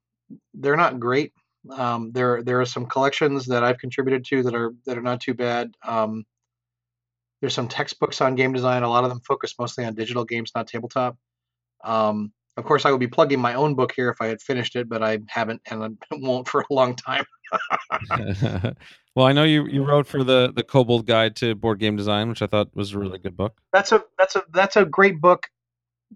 they're 0.55 0.77
not 0.77 1.01
great. 1.01 1.33
Um, 1.71 2.13
there 2.13 2.43
there 2.43 2.61
are 2.61 2.67
some 2.67 2.87
collections 2.87 3.47
that 3.47 3.65
I've 3.65 3.79
contributed 3.79 4.25
to 4.27 4.43
that 4.45 4.55
are 4.55 4.73
that 4.87 4.99
are 4.99 5.03
not 5.03 5.21
too 5.21 5.35
bad. 5.35 5.75
Um, 5.83 6.25
there's 7.45 7.53
some 7.53 7.69
textbooks 7.69 8.23
on 8.23 8.37
game 8.37 8.55
design. 8.55 8.83
A 8.85 8.89
lot 8.89 9.05
of 9.05 9.11
them 9.11 9.21
focus 9.21 9.55
mostly 9.59 9.85
on 9.85 9.95
digital 9.95 10.25
games, 10.25 10.53
not 10.55 10.67
tabletop. 10.67 11.19
Um, 11.85 12.33
of 12.57 12.65
course, 12.65 12.87
I 12.87 12.91
would 12.91 13.01
be 13.01 13.07
plugging 13.07 13.39
my 13.39 13.53
own 13.53 13.75
book 13.75 13.93
here 13.95 14.09
if 14.09 14.17
I 14.23 14.29
had 14.29 14.41
finished 14.41 14.77
it, 14.77 14.89
but 14.89 15.03
I 15.03 15.19
haven't 15.29 15.61
and 15.71 15.85
I 15.85 15.89
won't 16.13 16.49
for 16.49 16.63
a 16.63 16.73
long 16.73 16.97
time. 16.97 17.27
well 19.15 19.27
i 19.27 19.33
know 19.33 19.45
you 19.45 19.67
you 19.67 19.85
wrote 19.85 20.07
for 20.07 20.25
the 20.25 20.51
the 20.57 20.63
kobold 20.65 21.07
guide 21.07 21.37
to 21.37 21.55
board 21.55 21.79
game 21.79 21.95
design 21.95 22.29
which 22.29 22.43
i 22.43 22.47
thought 22.47 22.75
was 22.75 22.95
a 22.95 22.99
really 22.99 23.19
good 23.19 23.37
book 23.37 23.61
That's 23.73 23.93
a 23.93 24.03
that's 24.19 24.35
a 24.35 24.43
that's 24.53 24.77
a 24.77 24.85
great 24.85 25.21
book, 25.21 25.47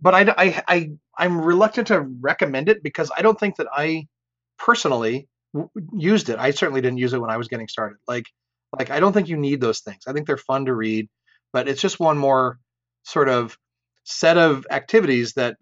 but 0.01 0.15
I 0.15 0.33
I 0.37 0.63
I 0.69 0.91
I'm 1.19 1.41
reluctant 1.41 1.89
to 1.89 2.01
recommend 2.01 2.69
it 2.69 2.83
because 2.83 3.11
I 3.17 3.23
don't 3.23 3.39
think 3.39 3.57
that 3.57 3.67
I 3.73 4.07
personally 4.59 5.29
w- 5.53 5.71
used 5.93 6.29
it. 6.29 6.39
I 6.39 6.53
certainly 6.53 6.81
didn't 6.81 6.99
use 6.99 7.13
it 7.13 7.21
when 7.21 7.31
I 7.31 7.37
was 7.37 7.49
getting 7.49 7.69
started. 7.69 7.99
Like 8.09 8.25
like 8.77 8.91
I 8.91 9.01
don't 9.01 9.13
think 9.13 9.29
you 9.29 9.37
need 9.37 9.61
those 9.61 9.81
things. 9.81 10.03
I 10.07 10.13
think 10.13 10.27
they're 10.27 10.37
fun 10.37 10.67
to 10.67 10.75
read, 10.75 11.09
but 11.53 11.69
it's 11.69 11.81
just 11.81 12.01
one 12.01 12.19
more 12.19 12.59
sort 13.05 13.29
of 13.29 13.57
set 14.05 14.37
of 14.39 14.67
activities 14.71 15.35
that 15.35 15.57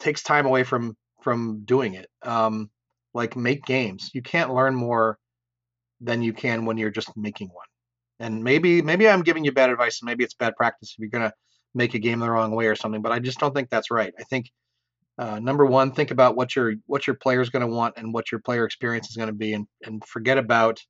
takes 0.00 0.22
time 0.22 0.46
away 0.46 0.64
from 0.64 0.96
from 1.22 1.62
doing 1.64 1.94
it. 1.94 2.08
Um, 2.22 2.70
like 3.14 3.36
make 3.36 3.64
games. 3.64 4.10
You 4.12 4.22
can't 4.22 4.54
learn 4.54 4.74
more 4.74 5.18
than 6.00 6.22
you 6.22 6.32
can 6.32 6.66
when 6.66 6.76
you're 6.76 6.90
just 6.90 7.16
making 7.16 7.48
one. 7.48 7.66
And 8.20 8.44
maybe 8.44 8.82
maybe 8.82 9.08
I'm 9.08 9.22
giving 9.22 9.44
you 9.44 9.52
bad 9.52 9.70
advice, 9.70 10.00
and 10.00 10.06
maybe 10.06 10.24
it's 10.24 10.34
bad 10.34 10.56
practice 10.56 10.92
if 10.92 10.98
you're 10.98 11.10
gonna 11.10 11.32
make 11.74 11.94
a 11.94 11.98
game 11.98 12.20
the 12.20 12.30
wrong 12.30 12.52
way 12.52 12.66
or 12.66 12.76
something. 12.76 13.02
But 13.02 13.12
I 13.12 13.18
just 13.18 13.38
don't 13.38 13.54
think 13.54 13.70
that's 13.70 13.90
right. 13.90 14.12
I 14.18 14.24
think 14.24 14.50
uh, 15.18 15.40
number 15.40 15.66
one, 15.66 15.92
think 15.92 16.10
about 16.12 16.36
what 16.36 16.54
your 16.54 16.74
what 16.86 17.06
your 17.06 17.16
player's 17.16 17.50
going 17.50 17.66
to 17.68 17.74
want 17.74 17.94
and 17.96 18.14
what 18.14 18.30
your 18.30 18.40
player 18.40 18.64
experience 18.64 19.10
is 19.10 19.16
going 19.16 19.28
to 19.28 19.34
be, 19.34 19.52
and 19.52 19.66
and 19.84 20.04
forget 20.04 20.38
about 20.38 20.80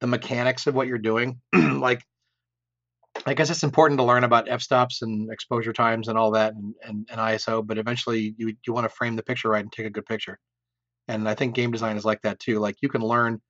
the 0.00 0.06
mechanics 0.06 0.66
of 0.66 0.74
what 0.74 0.86
you're 0.86 0.98
doing. 0.98 1.40
like 1.54 2.02
I 3.26 3.34
guess 3.34 3.50
it's 3.50 3.64
important 3.64 3.98
to 3.98 4.04
learn 4.04 4.24
about 4.24 4.48
f-stops 4.48 5.02
and 5.02 5.30
exposure 5.32 5.72
times 5.72 6.08
and 6.08 6.16
all 6.16 6.30
that 6.32 6.54
and, 6.54 6.74
and, 6.82 7.08
and 7.10 7.20
ISO, 7.20 7.66
but 7.66 7.78
eventually 7.78 8.34
you 8.38 8.54
you 8.66 8.72
want 8.72 8.84
to 8.84 8.94
frame 8.96 9.16
the 9.16 9.22
picture 9.22 9.50
right 9.50 9.62
and 9.62 9.72
take 9.72 9.86
a 9.86 9.90
good 9.90 10.06
picture. 10.06 10.38
And 11.08 11.28
I 11.28 11.34
think 11.34 11.54
game 11.54 11.72
design 11.72 11.96
is 11.96 12.04
like 12.04 12.22
that 12.22 12.38
too. 12.38 12.60
Like 12.60 12.76
you 12.80 12.88
can 12.88 13.02
learn 13.02 13.40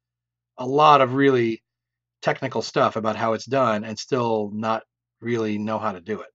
a 0.58 0.66
lot 0.66 1.00
of 1.00 1.14
really 1.14 1.62
technical 2.22 2.62
stuff 2.62 2.96
about 2.96 3.16
how 3.16 3.34
it's 3.34 3.46
done 3.46 3.84
and 3.84 3.98
still 3.98 4.50
not 4.52 4.82
really 5.20 5.58
know 5.58 5.78
how 5.78 5.92
to 5.92 6.00
do 6.00 6.20
it. 6.20 6.28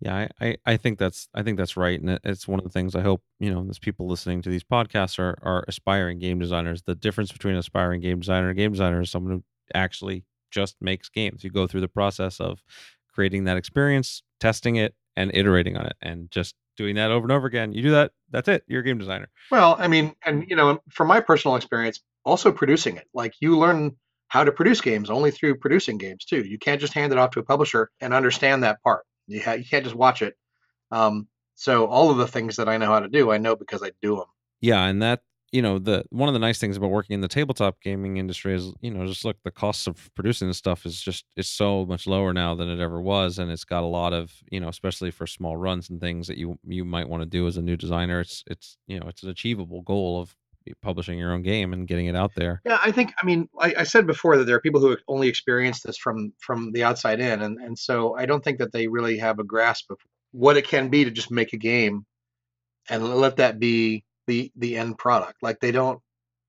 Yeah, 0.00 0.28
I, 0.40 0.46
I, 0.46 0.56
I 0.66 0.76
think 0.76 0.98
that's 0.98 1.28
I 1.34 1.42
think 1.42 1.56
that's 1.56 1.76
right, 1.76 2.00
and 2.00 2.20
it's 2.22 2.46
one 2.46 2.60
of 2.60 2.64
the 2.64 2.70
things 2.70 2.94
I 2.94 3.00
hope 3.00 3.22
you 3.40 3.52
know 3.52 3.66
as 3.70 3.78
people 3.78 4.06
listening 4.06 4.42
to 4.42 4.50
these 4.50 4.64
podcasts 4.64 5.18
are 5.18 5.38
are 5.42 5.64
aspiring 5.68 6.18
game 6.18 6.38
designers. 6.38 6.82
The 6.82 6.94
difference 6.94 7.32
between 7.32 7.56
aspiring 7.56 8.02
game 8.02 8.20
designer 8.20 8.48
and 8.48 8.56
game 8.56 8.72
designer 8.72 9.00
is 9.00 9.10
someone 9.10 9.32
who 9.32 9.44
actually 9.74 10.24
just 10.50 10.76
makes 10.80 11.08
games. 11.08 11.42
You 11.44 11.50
go 11.50 11.66
through 11.66 11.80
the 11.80 11.88
process 11.88 12.40
of 12.40 12.62
creating 13.12 13.44
that 13.44 13.56
experience, 13.56 14.22
testing 14.38 14.76
it, 14.76 14.94
and 15.16 15.30
iterating 15.34 15.76
on 15.78 15.86
it, 15.86 15.96
and 16.02 16.30
just 16.30 16.54
doing 16.76 16.96
that 16.96 17.10
over 17.10 17.24
and 17.24 17.32
over 17.32 17.46
again. 17.46 17.72
You 17.72 17.82
do 17.82 17.90
that, 17.92 18.12
that's 18.30 18.48
it. 18.48 18.64
You're 18.66 18.80
a 18.80 18.84
game 18.84 18.98
designer. 18.98 19.28
Well, 19.50 19.76
I 19.78 19.88
mean, 19.88 20.14
and 20.24 20.44
you 20.48 20.56
know, 20.56 20.78
from 20.90 21.08
my 21.08 21.20
personal 21.20 21.56
experience, 21.56 22.00
also 22.24 22.52
producing 22.52 22.96
it, 22.96 23.06
like 23.14 23.32
you 23.40 23.58
learn 23.58 23.96
how 24.28 24.44
to 24.44 24.52
produce 24.52 24.80
games 24.80 25.08
only 25.08 25.30
through 25.30 25.56
producing 25.56 25.96
games 25.96 26.24
too. 26.24 26.42
You 26.42 26.58
can't 26.58 26.80
just 26.80 26.92
hand 26.92 27.12
it 27.12 27.18
off 27.18 27.30
to 27.30 27.40
a 27.40 27.44
publisher 27.44 27.90
and 28.00 28.12
understand 28.12 28.62
that 28.62 28.82
part. 28.82 29.04
You, 29.26 29.42
ha- 29.42 29.52
you 29.52 29.64
can't 29.64 29.84
just 29.84 29.96
watch 29.96 30.22
it. 30.22 30.36
Um, 30.90 31.28
so 31.54 31.86
all 31.86 32.10
of 32.10 32.18
the 32.18 32.28
things 32.28 32.56
that 32.56 32.68
I 32.68 32.76
know 32.76 32.86
how 32.86 33.00
to 33.00 33.08
do, 33.08 33.30
I 33.30 33.38
know 33.38 33.56
because 33.56 33.82
I 33.82 33.92
do 34.02 34.16
them. 34.16 34.26
Yeah, 34.60 34.84
and 34.84 35.02
that 35.02 35.20
you 35.52 35.62
know 35.62 35.78
the 35.78 36.04
one 36.10 36.28
of 36.28 36.32
the 36.32 36.38
nice 36.38 36.58
things 36.58 36.76
about 36.76 36.90
working 36.90 37.14
in 37.14 37.20
the 37.20 37.28
tabletop 37.28 37.80
gaming 37.80 38.16
industry 38.16 38.54
is 38.54 38.72
you 38.80 38.90
know 38.90 39.06
just 39.06 39.24
look 39.24 39.36
the 39.44 39.50
costs 39.50 39.86
of 39.86 40.12
producing 40.14 40.48
this 40.48 40.58
stuff 40.58 40.84
is 40.84 41.00
just 41.00 41.24
it's 41.36 41.48
so 41.48 41.86
much 41.86 42.06
lower 42.06 42.32
now 42.32 42.54
than 42.54 42.68
it 42.68 42.80
ever 42.80 43.00
was 43.00 43.38
and 43.38 43.50
it's 43.50 43.64
got 43.64 43.82
a 43.82 43.86
lot 43.86 44.12
of 44.12 44.32
you 44.50 44.58
know 44.58 44.68
especially 44.68 45.10
for 45.10 45.26
small 45.26 45.56
runs 45.56 45.88
and 45.88 46.00
things 46.00 46.26
that 46.26 46.36
you 46.36 46.58
you 46.66 46.84
might 46.84 47.08
want 47.08 47.22
to 47.22 47.28
do 47.28 47.46
as 47.46 47.56
a 47.56 47.62
new 47.62 47.76
designer 47.76 48.20
it's 48.20 48.42
it's 48.48 48.76
you 48.86 48.98
know 48.98 49.06
it's 49.08 49.22
an 49.22 49.30
achievable 49.30 49.82
goal 49.82 50.20
of 50.20 50.34
publishing 50.82 51.18
your 51.18 51.32
own 51.32 51.42
game 51.42 51.72
and 51.72 51.86
getting 51.86 52.06
it 52.06 52.16
out 52.16 52.32
there 52.34 52.60
Yeah, 52.64 52.78
I 52.82 52.92
think. 52.92 53.12
I 53.20 53.26
mean, 53.26 53.48
I, 53.58 53.74
I 53.78 53.82
said 53.84 54.06
before 54.06 54.36
that 54.36 54.44
there 54.44 54.56
are 54.56 54.60
people 54.60 54.80
who 54.80 54.96
only 55.08 55.28
experience 55.28 55.82
this 55.82 55.96
from 55.96 56.32
from 56.40 56.72
the 56.72 56.84
outside 56.84 57.20
in, 57.20 57.42
and 57.42 57.58
and 57.58 57.78
so 57.78 58.16
I 58.16 58.26
don't 58.26 58.42
think 58.42 58.58
that 58.58 58.72
they 58.72 58.86
really 58.86 59.18
have 59.18 59.38
a 59.38 59.44
grasp 59.44 59.90
of 59.90 59.98
what 60.32 60.56
it 60.56 60.66
can 60.66 60.88
be 60.88 61.04
to 61.04 61.10
just 61.10 61.30
make 61.30 61.52
a 61.52 61.58
game 61.58 62.04
and 62.88 63.16
let 63.16 63.36
that 63.36 63.58
be 63.58 64.04
the 64.26 64.52
the 64.56 64.76
end 64.76 64.98
product. 64.98 65.42
Like 65.42 65.60
they 65.60 65.72
don't, 65.72 66.00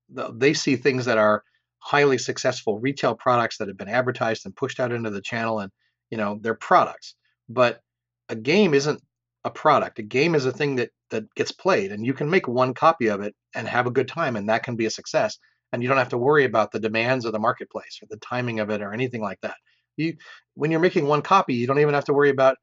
they 0.08 0.54
see 0.54 0.76
things 0.76 1.04
that 1.06 1.18
are 1.18 1.42
highly 1.78 2.18
successful 2.18 2.78
retail 2.78 3.14
products 3.14 3.58
that 3.58 3.68
have 3.68 3.76
been 3.76 3.88
advertised 3.88 4.44
and 4.44 4.54
pushed 4.54 4.80
out 4.80 4.92
into 4.92 5.10
the 5.10 5.22
channel, 5.22 5.60
and 5.60 5.70
you 6.10 6.18
know 6.18 6.38
they're 6.40 6.54
products. 6.54 7.14
But 7.48 7.80
a 8.28 8.36
game 8.36 8.74
isn't 8.74 9.00
a 9.44 9.50
product. 9.50 9.98
A 9.98 10.02
game 10.02 10.34
is 10.34 10.46
a 10.46 10.52
thing 10.52 10.76
that 10.76 10.90
that 11.10 11.32
gets 11.34 11.52
played, 11.52 11.92
and 11.92 12.04
you 12.04 12.12
can 12.12 12.28
make 12.28 12.46
one 12.46 12.74
copy 12.74 13.08
of 13.08 13.20
it 13.20 13.34
and 13.54 13.66
have 13.66 13.86
a 13.86 13.90
good 13.90 14.08
time, 14.08 14.36
and 14.36 14.48
that 14.48 14.62
can 14.62 14.76
be 14.76 14.86
a 14.86 14.90
success. 14.90 15.38
And 15.72 15.82
you 15.82 15.88
don't 15.88 15.98
have 15.98 16.10
to 16.10 16.18
worry 16.18 16.44
about 16.44 16.72
the 16.72 16.80
demands 16.80 17.24
of 17.24 17.32
the 17.32 17.38
marketplace 17.38 17.98
or 18.02 18.06
the 18.10 18.18
timing 18.18 18.60
of 18.60 18.70
it 18.70 18.82
or 18.82 18.92
anything 18.92 19.22
like 19.22 19.40
that. 19.42 19.56
You, 19.96 20.16
when 20.54 20.70
you're 20.70 20.80
making 20.80 21.06
one 21.06 21.22
copy, 21.22 21.54
you 21.54 21.66
don't 21.66 21.80
even 21.80 21.94
have 21.94 22.04
to 22.06 22.14
worry 22.14 22.30
about 22.30 22.56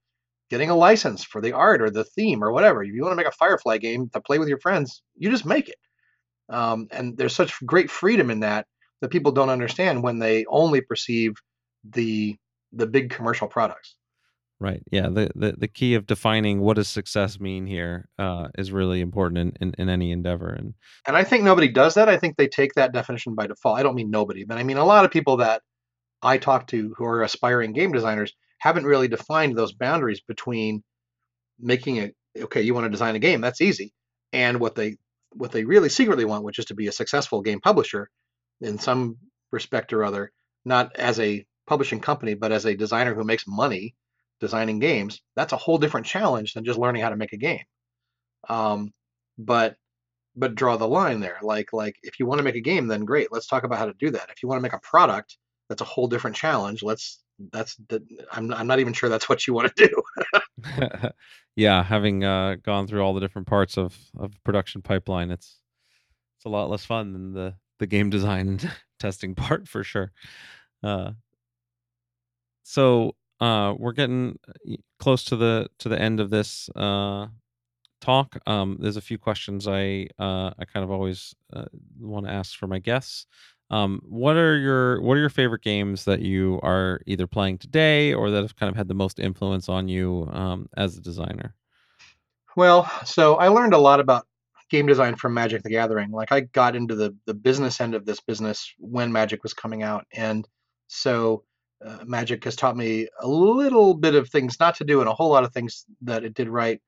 getting 0.50 0.70
a 0.70 0.76
license 0.76 1.24
for 1.24 1.42
the 1.42 1.54
art 1.54 1.82
or 1.82 1.90
the 1.90 2.04
theme 2.04 2.44
or 2.44 2.52
whatever. 2.52 2.84
If 2.84 2.94
you 2.94 3.02
want 3.02 3.14
to 3.14 3.18
make 3.18 3.28
a 3.28 3.32
Firefly 3.32 3.78
game 3.78 4.10
to 4.14 4.22
play 4.22 4.40
with 4.40 4.48
your 4.48 4.60
friends, 4.60 5.02
you 5.16 5.30
just 5.30 5.46
make 5.46 5.70
it. 5.70 5.78
Um, 6.50 6.88
and 6.92 7.18
there's 7.18 7.36
such 7.36 7.66
great 7.66 7.90
freedom 7.90 8.30
in 8.30 8.42
that 8.42 8.68
that 9.02 9.10
people 9.10 9.32
don't 9.32 9.50
understand 9.50 10.04
when 10.04 10.20
they 10.20 10.46
only 10.46 10.82
perceive 10.82 11.34
the 11.84 12.36
the 12.72 12.88
big 12.88 13.10
commercial 13.10 13.48
products. 13.48 13.96
Right 14.60 14.82
yeah 14.92 15.10
the 15.10 15.30
the, 15.36 15.54
the 15.58 15.68
key 15.68 15.96
of 15.96 16.06
defining 16.06 16.62
what 16.62 16.76
does 16.76 16.88
success 16.88 17.40
mean 17.40 17.66
here 17.66 18.08
uh, 18.20 18.48
is 18.58 18.72
really 18.72 19.02
important 19.02 19.38
in, 19.38 19.54
in, 19.68 19.76
in 19.78 19.90
any 19.90 20.12
endeavor 20.12 20.50
and 20.50 20.74
And 21.06 21.18
I 21.18 21.24
think 21.24 21.44
nobody 21.44 21.68
does 21.68 21.96
that. 21.96 22.10
I 22.10 22.18
think 22.18 22.38
they 22.38 22.48
take 22.48 22.74
that 22.76 22.94
definition 22.94 23.36
by 23.36 23.48
default. 23.48 23.78
I 23.78 23.84
don't 23.84 23.96
mean 23.96 24.10
nobody, 24.10 24.46
but 24.46 24.58
I 24.58 24.64
mean 24.64 24.78
a 24.78 24.86
lot 24.86 25.06
of 25.06 25.12
people 25.12 25.38
that 25.38 25.62
I 26.22 26.38
talk 26.38 26.68
to 26.68 26.94
who 26.98 27.06
are 27.06 27.22
aspiring 27.22 27.74
game 27.74 27.92
designers 27.92 28.34
haven't 28.60 28.86
really 28.86 29.08
defined 29.08 29.56
those 29.56 29.74
boundaries 29.74 30.22
between 30.22 30.84
making 31.60 31.98
it 31.98 32.16
okay, 32.38 32.62
you 32.62 32.74
want 32.74 32.86
to 32.86 32.90
design 32.90 33.16
a 33.16 33.20
game, 33.20 33.42
that's 33.42 33.62
easy, 33.62 33.94
and 34.34 34.60
what 34.60 34.76
they 34.76 34.98
what 35.32 35.52
they 35.52 35.66
really 35.66 35.90
secretly 35.90 36.26
want, 36.26 36.44
which 36.44 36.60
is 36.60 36.66
to 36.66 36.76
be 36.76 36.88
a 36.88 36.92
successful 36.94 37.42
game 37.42 37.60
publisher 37.60 38.10
in 38.62 38.80
some 38.80 39.18
respect 39.52 39.92
or 39.92 40.04
other, 40.04 40.32
not 40.64 40.96
as 40.96 41.20
a 41.20 41.46
publishing 41.68 42.00
company, 42.00 42.36
but 42.36 42.52
as 42.52 42.66
a 42.66 42.76
designer 42.76 43.14
who 43.14 43.24
makes 43.24 43.44
money 43.48 43.96
designing 44.40 44.80
games. 44.80 45.22
That's 45.36 45.54
a 45.54 45.58
whole 45.58 45.78
different 45.78 46.06
challenge 46.06 46.54
than 46.54 46.66
just 46.66 46.80
learning 46.80 47.02
how 47.02 47.10
to 47.10 47.16
make 47.16 47.34
a 47.34 47.38
game. 47.38 47.64
Um, 48.50 48.94
but 49.38 49.76
but 50.36 50.56
draw 50.56 50.78
the 50.78 50.88
line 50.88 51.20
there. 51.20 51.40
Like 51.42 51.74
like 51.74 51.96
if 52.04 52.20
you 52.20 52.26
want 52.26 52.40
to 52.40 52.44
make 52.44 52.56
a 52.56 52.62
game, 52.62 52.88
then 52.88 53.06
great. 53.06 53.32
Let's 53.32 53.48
talk 53.48 53.64
about 53.64 53.80
how 53.80 53.86
to 53.86 53.94
do 54.00 54.12
that. 54.12 54.30
If 54.30 54.44
you 54.44 54.50
want 54.50 54.60
to 54.60 54.64
make 54.64 54.74
a 54.74 54.80
product, 54.80 55.38
that's 55.70 55.82
a 55.82 55.86
whole 55.86 56.08
different 56.08 56.36
challenge. 56.36 56.84
Let's 56.84 57.22
that's 57.52 57.76
the, 57.90 58.02
I'm 58.32 58.54
I'm 58.54 58.68
not 58.68 58.80
even 58.80 58.94
sure 58.94 59.10
that's 59.10 59.30
what 59.30 59.48
you 59.48 59.54
want 59.54 59.76
to 59.76 59.88
do. 59.88 60.04
yeah 61.56 61.84
having 61.84 62.24
uh, 62.24 62.56
gone 62.64 62.88
through 62.88 63.02
all 63.02 63.14
the 63.14 63.20
different 63.20 63.48
parts 63.48 63.78
of 63.78 63.98
of 64.18 64.32
production 64.44 64.82
pipeline 64.82 65.32
it's 65.32 65.60
it's 66.38 66.46
a 66.46 66.50
lot 66.50 66.70
less 66.70 66.86
fun 66.86 67.14
than 67.14 67.34
the 67.34 67.56
the 67.80 67.88
game 67.88 68.10
design 68.10 68.60
testing 69.00 69.36
part 69.36 69.68
for 69.68 69.84
sure 69.84 70.12
uh 70.84 71.12
so 72.64 73.16
uh 73.40 73.74
we're 73.78 73.92
getting 73.92 74.40
close 75.00 75.24
to 75.26 75.36
the 75.36 75.68
to 75.80 75.90
the 75.90 76.00
end 76.00 76.20
of 76.20 76.30
this 76.30 76.70
uh 76.76 77.28
talk. 78.02 78.38
Um 78.46 78.78
there's 78.80 78.98
a 78.98 79.02
few 79.02 79.18
questions 79.18 79.68
i 79.68 80.08
uh 80.20 80.52
i 80.60 80.66
kind 80.72 80.84
of 80.84 80.92
always 80.92 81.36
uh, 81.54 81.66
want 82.00 82.26
to 82.26 82.32
ask 82.32 82.58
for 82.58 82.68
my 82.68 82.80
guests. 82.80 83.26
Um 83.72 84.02
what 84.04 84.36
are 84.36 84.58
your 84.58 85.02
what 85.02 85.18
are 85.18 85.22
your 85.22 85.30
favorite 85.30 85.64
games 85.64 86.06
that 86.06 86.22
you 86.22 86.60
are 86.62 87.02
either 87.08 87.28
playing 87.28 87.58
today 87.58 88.14
or 88.14 88.30
that 88.30 88.42
have 88.42 88.56
kind 88.56 88.70
of 88.70 88.76
had 88.76 88.88
the 88.88 88.94
most 88.94 89.20
influence 89.20 89.70
on 89.70 89.88
you 89.88 90.30
um 90.32 90.68
as 90.78 90.98
a 90.98 91.02
designer? 91.02 91.56
Well, 92.56 92.90
so 93.06 93.36
I 93.36 93.50
learned 93.50 93.74
a 93.74 93.78
lot 93.78 94.00
about 94.00 94.28
game 94.70 94.88
design 94.88 95.16
from 95.16 95.34
Magic 95.34 95.64
the 95.64 95.70
Gathering. 95.70 96.12
Like 96.12 96.32
I 96.32 96.42
got 96.42 96.76
into 96.76 96.96
the 96.96 97.16
the 97.26 97.34
business 97.34 97.82
end 97.82 97.96
of 97.96 98.06
this 98.06 98.20
business 98.20 98.74
when 98.78 99.12
Magic 99.12 99.44
was 99.44 99.54
coming 99.54 99.84
out, 99.84 100.06
and 100.14 100.48
so 100.88 101.44
uh, 101.86 102.00
Magic 102.06 102.44
has 102.44 102.56
taught 102.56 102.76
me 102.76 103.08
a 103.22 103.28
little 103.28 103.94
bit 103.94 104.16
of 104.16 104.30
things 104.30 104.60
not 104.60 104.76
to 104.78 104.84
do 104.84 105.02
and 105.02 105.10
a 105.10 105.14
whole 105.14 105.30
lot 105.30 105.44
of 105.44 105.54
things 105.54 105.86
that 106.02 106.24
it 106.24 106.34
did 106.34 106.50
right. 106.50 106.82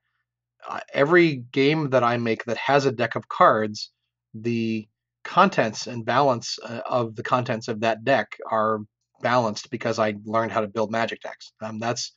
Uh, 0.67 0.79
every 0.93 1.37
game 1.51 1.91
that 1.91 2.03
I 2.03 2.17
make 2.17 2.45
that 2.45 2.57
has 2.57 2.85
a 2.85 2.91
deck 2.91 3.15
of 3.15 3.27
cards, 3.27 3.91
the 4.33 4.87
contents 5.23 5.87
and 5.87 6.05
balance 6.05 6.57
uh, 6.63 6.81
of 6.85 7.15
the 7.15 7.23
contents 7.23 7.67
of 7.67 7.81
that 7.81 8.03
deck 8.03 8.37
are 8.49 8.79
balanced 9.21 9.69
because 9.69 9.99
I 9.99 10.15
learned 10.25 10.51
how 10.51 10.61
to 10.61 10.67
build 10.67 10.91
Magic 10.91 11.21
decks. 11.21 11.53
Um, 11.61 11.79
that's, 11.79 12.13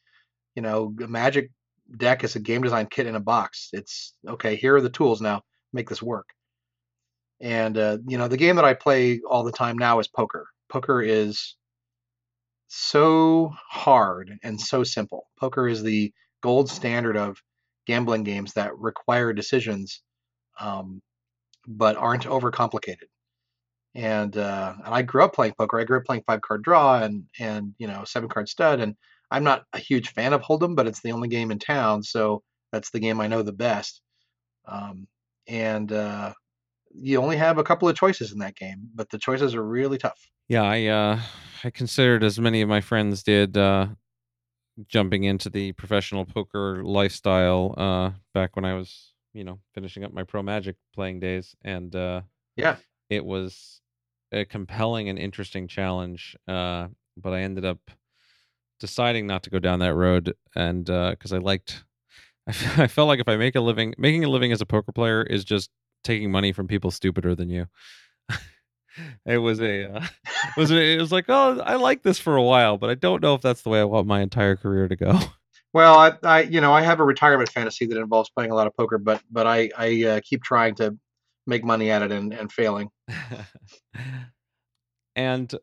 you 0.55 0.63
know, 0.63 0.95
a 1.03 1.07
Magic 1.07 1.51
deck 1.97 2.25
is 2.25 2.37
a 2.37 2.41
game 2.41 2.63
design 2.63 2.87
kit 2.87 3.07
in 3.07 3.17
a 3.17 3.21
box. 3.21 3.69
It's 3.73 4.15
okay. 4.27 4.57
Here 4.57 4.77
are 4.77 4.81
the 4.81 4.91
tools 4.91 5.21
now. 5.21 5.43
Make 5.73 5.89
this 5.89 6.03
work. 6.03 6.29
And 7.41 7.77
uh, 7.79 7.99
you 8.07 8.19
know, 8.19 8.29
the 8.29 8.37
game 8.37 8.57
that 8.57 8.65
I 8.65 8.75
play 8.75 9.21
all 9.29 9.45
the 9.45 9.53
time 9.53 9.79
now 9.79 9.99
is 9.99 10.09
poker. 10.09 10.47
Poker 10.69 11.03
is 11.03 11.57
so 12.73 13.53
hard 13.69 14.39
and 14.45 14.61
so 14.61 14.85
simple. 14.85 15.27
Poker 15.39 15.67
is 15.67 15.83
the 15.83 16.13
gold 16.41 16.71
standard 16.71 17.17
of 17.17 17.37
gambling 17.85 18.23
games 18.23 18.53
that 18.53 18.79
require 18.79 19.33
decisions, 19.33 20.03
um, 20.61 21.03
but 21.67 21.97
aren't 21.97 22.27
overcomplicated. 22.27 23.09
And 23.97 24.37
uh, 24.37 24.75
and 24.85 24.95
I 24.95 25.03
grew 25.03 25.25
up 25.25 25.35
playing 25.35 25.55
poker. 25.59 25.81
I 25.81 25.85
grew 25.85 25.99
up 25.99 26.05
playing 26.05 26.23
five 26.25 26.43
card 26.43 26.63
draw 26.63 27.03
and 27.03 27.25
and 27.41 27.75
you 27.79 27.89
know 27.89 28.05
seven 28.05 28.29
card 28.29 28.49
stud. 28.49 28.79
And 28.79 28.95
I'm 29.33 29.43
not 29.43 29.65
a 29.73 29.79
huge 29.79 30.11
fan 30.11 30.33
of 30.33 30.43
Hold'em, 30.43 30.77
but 30.77 30.87
it's 30.87 31.03
the 31.03 31.11
only 31.11 31.29
game 31.29 31.51
in 31.51 31.59
town, 31.59 32.05
so 32.05 32.45
that's 32.71 32.91
the 32.91 33.01
game 33.01 33.21
I 33.21 33.27
know 33.27 33.43
the 33.43 33.53
best. 33.53 34.01
Um, 34.65 35.09
and 35.49 35.91
uh, 35.91 36.35
you 36.95 37.21
only 37.21 37.37
have 37.37 37.59
a 37.59 37.65
couple 37.65 37.89
of 37.89 37.97
choices 37.97 38.31
in 38.31 38.39
that 38.39 38.55
game, 38.55 38.91
but 38.95 39.11
the 39.11 39.19
choices 39.19 39.57
are 39.57 39.65
really 39.65 39.99
tough. 39.99 40.21
Yeah, 40.49 40.63
I 40.63 40.87
uh, 40.87 41.21
I 41.65 41.71
considered 41.71 42.25
as 42.25 42.39
many 42.39 42.63
of 42.63 42.69
my 42.69 42.81
friends 42.81 43.23
did 43.23 43.57
uh, 43.57 43.89
jumping 44.89 45.25
into 45.25 45.51
the 45.51 45.73
professional 45.73 46.25
poker 46.25 46.83
lifestyle 46.83 47.75
uh, 47.77 48.11
back 48.33 48.57
when 48.57 48.65
I 48.65 48.75
was, 48.75 49.13
you 49.33 49.45
know, 49.45 49.59
finishing 49.75 50.05
up 50.05 50.13
my 50.13 50.25
pro 50.25 50.43
magic 50.43 50.77
playing 50.95 51.21
days, 51.21 51.55
and 51.63 51.95
uh, 51.95 52.23
Yeah, 52.57 52.77
it 53.09 53.25
was 53.25 53.81
a 54.33 54.45
compelling 54.45 55.09
and 55.09 55.19
interesting 55.19 55.69
challenge. 55.69 56.37
Uh, 56.49 56.89
but 57.17 57.33
I 57.33 57.41
ended 57.41 57.65
up 57.65 57.91
deciding 58.79 59.27
not 59.27 59.43
to 59.43 59.51
go 59.51 59.59
down 59.59 59.81
that 59.81 59.95
road, 59.95 60.35
and 60.55 60.85
because 60.87 61.33
I 61.33 61.39
liked, 61.39 61.85
I, 62.47 62.51
f- 62.51 62.79
I 62.79 62.87
felt 62.87 63.09
like 63.09 63.21
if 63.21 63.29
I 63.29 63.37
make 63.37 63.55
a 63.55 63.61
living, 63.61 63.95
making 63.99 64.25
a 64.25 64.29
living 64.29 64.53
as 64.53 64.61
a 64.61 64.67
poker 64.67 64.93
player 64.93 65.23
is 65.23 65.45
just 65.45 65.71
taking 66.05 66.31
money 66.31 66.53
from 66.53 66.67
people 66.67 66.91
stupider 66.91 67.35
than 67.35 67.51
you. 67.51 67.67
it 69.27 69.39
was 69.39 69.61
a, 69.61 69.93
uh, 69.93 70.07
it 70.57 70.57
was 70.57 70.71
a, 70.71 70.97
it 70.97 71.01
was 71.01 71.13
like, 71.13 71.27
oh, 71.29 71.61
I 71.61 71.77
like 71.77 72.03
this 72.03 72.19
for 72.19 72.37
a 72.37 72.43
while, 72.43 72.79
but 72.79 72.91
I 72.91 72.95
don't 72.95 73.23
know 73.23 73.35
if 73.35 73.43
that's 73.43 73.63
the 73.63 73.71
way 73.71 73.81
I 73.81 73.85
want 73.85 74.07
my 74.07 74.21
entire 74.21 74.57
career 74.57 74.89
to 74.89 74.97
go. 74.97 75.19
Well, 75.73 75.97
I, 75.97 76.13
I, 76.25 76.43
you 76.43 76.61
know, 76.61 76.73
I 76.73 76.83
have 76.83 76.99
a 76.99 77.05
retirement 77.05 77.49
fantasy 77.49 77.87
that 77.87 77.97
involves 77.97 78.29
playing 78.31 78.51
a 78.51 78.57
lot 78.57 78.67
of 78.67 78.75
poker, 78.77 78.99
but 78.99 79.23
but 79.31 79.47
I, 79.47 79.71
I 79.79 80.05
uh, 80.05 80.21
keep 80.25 80.43
trying 80.43 80.75
to 80.75 80.99
make 81.47 81.63
money 81.63 81.93
at 81.93 82.03
it 82.03 82.11
and, 82.11 82.33
and 82.33 82.51
failing. 82.51 82.89
and 85.15 85.55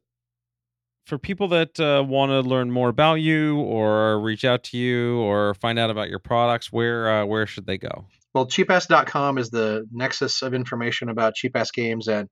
for 1.08 1.18
people 1.18 1.48
that 1.48 1.80
uh, 1.80 2.04
want 2.04 2.30
to 2.32 2.41
learn 2.41 2.70
more 2.70 2.90
about 2.90 3.16
you 3.16 3.60
or 3.60 4.20
reach 4.20 4.44
out 4.44 4.64
to 4.66 4.78
you 4.78 5.20
or 5.20 5.54
find 5.56 5.80
out 5.80 5.90
about 5.90 6.10
your 6.10 6.20
products, 6.20 6.72
where 6.72 7.10
uh, 7.10 7.26
where 7.26 7.48
should 7.48 7.66
they 7.66 7.78
go? 7.78 8.06
Well, 8.34 8.45
cheapass.com 8.45 9.38
is 9.38 9.49
the 9.49 9.88
nexus 9.91 10.41
of 10.41 10.54
information 10.54 11.10
about 11.10 11.34
cheapass 11.36 11.74
games, 11.74 12.08
and 12.08 12.28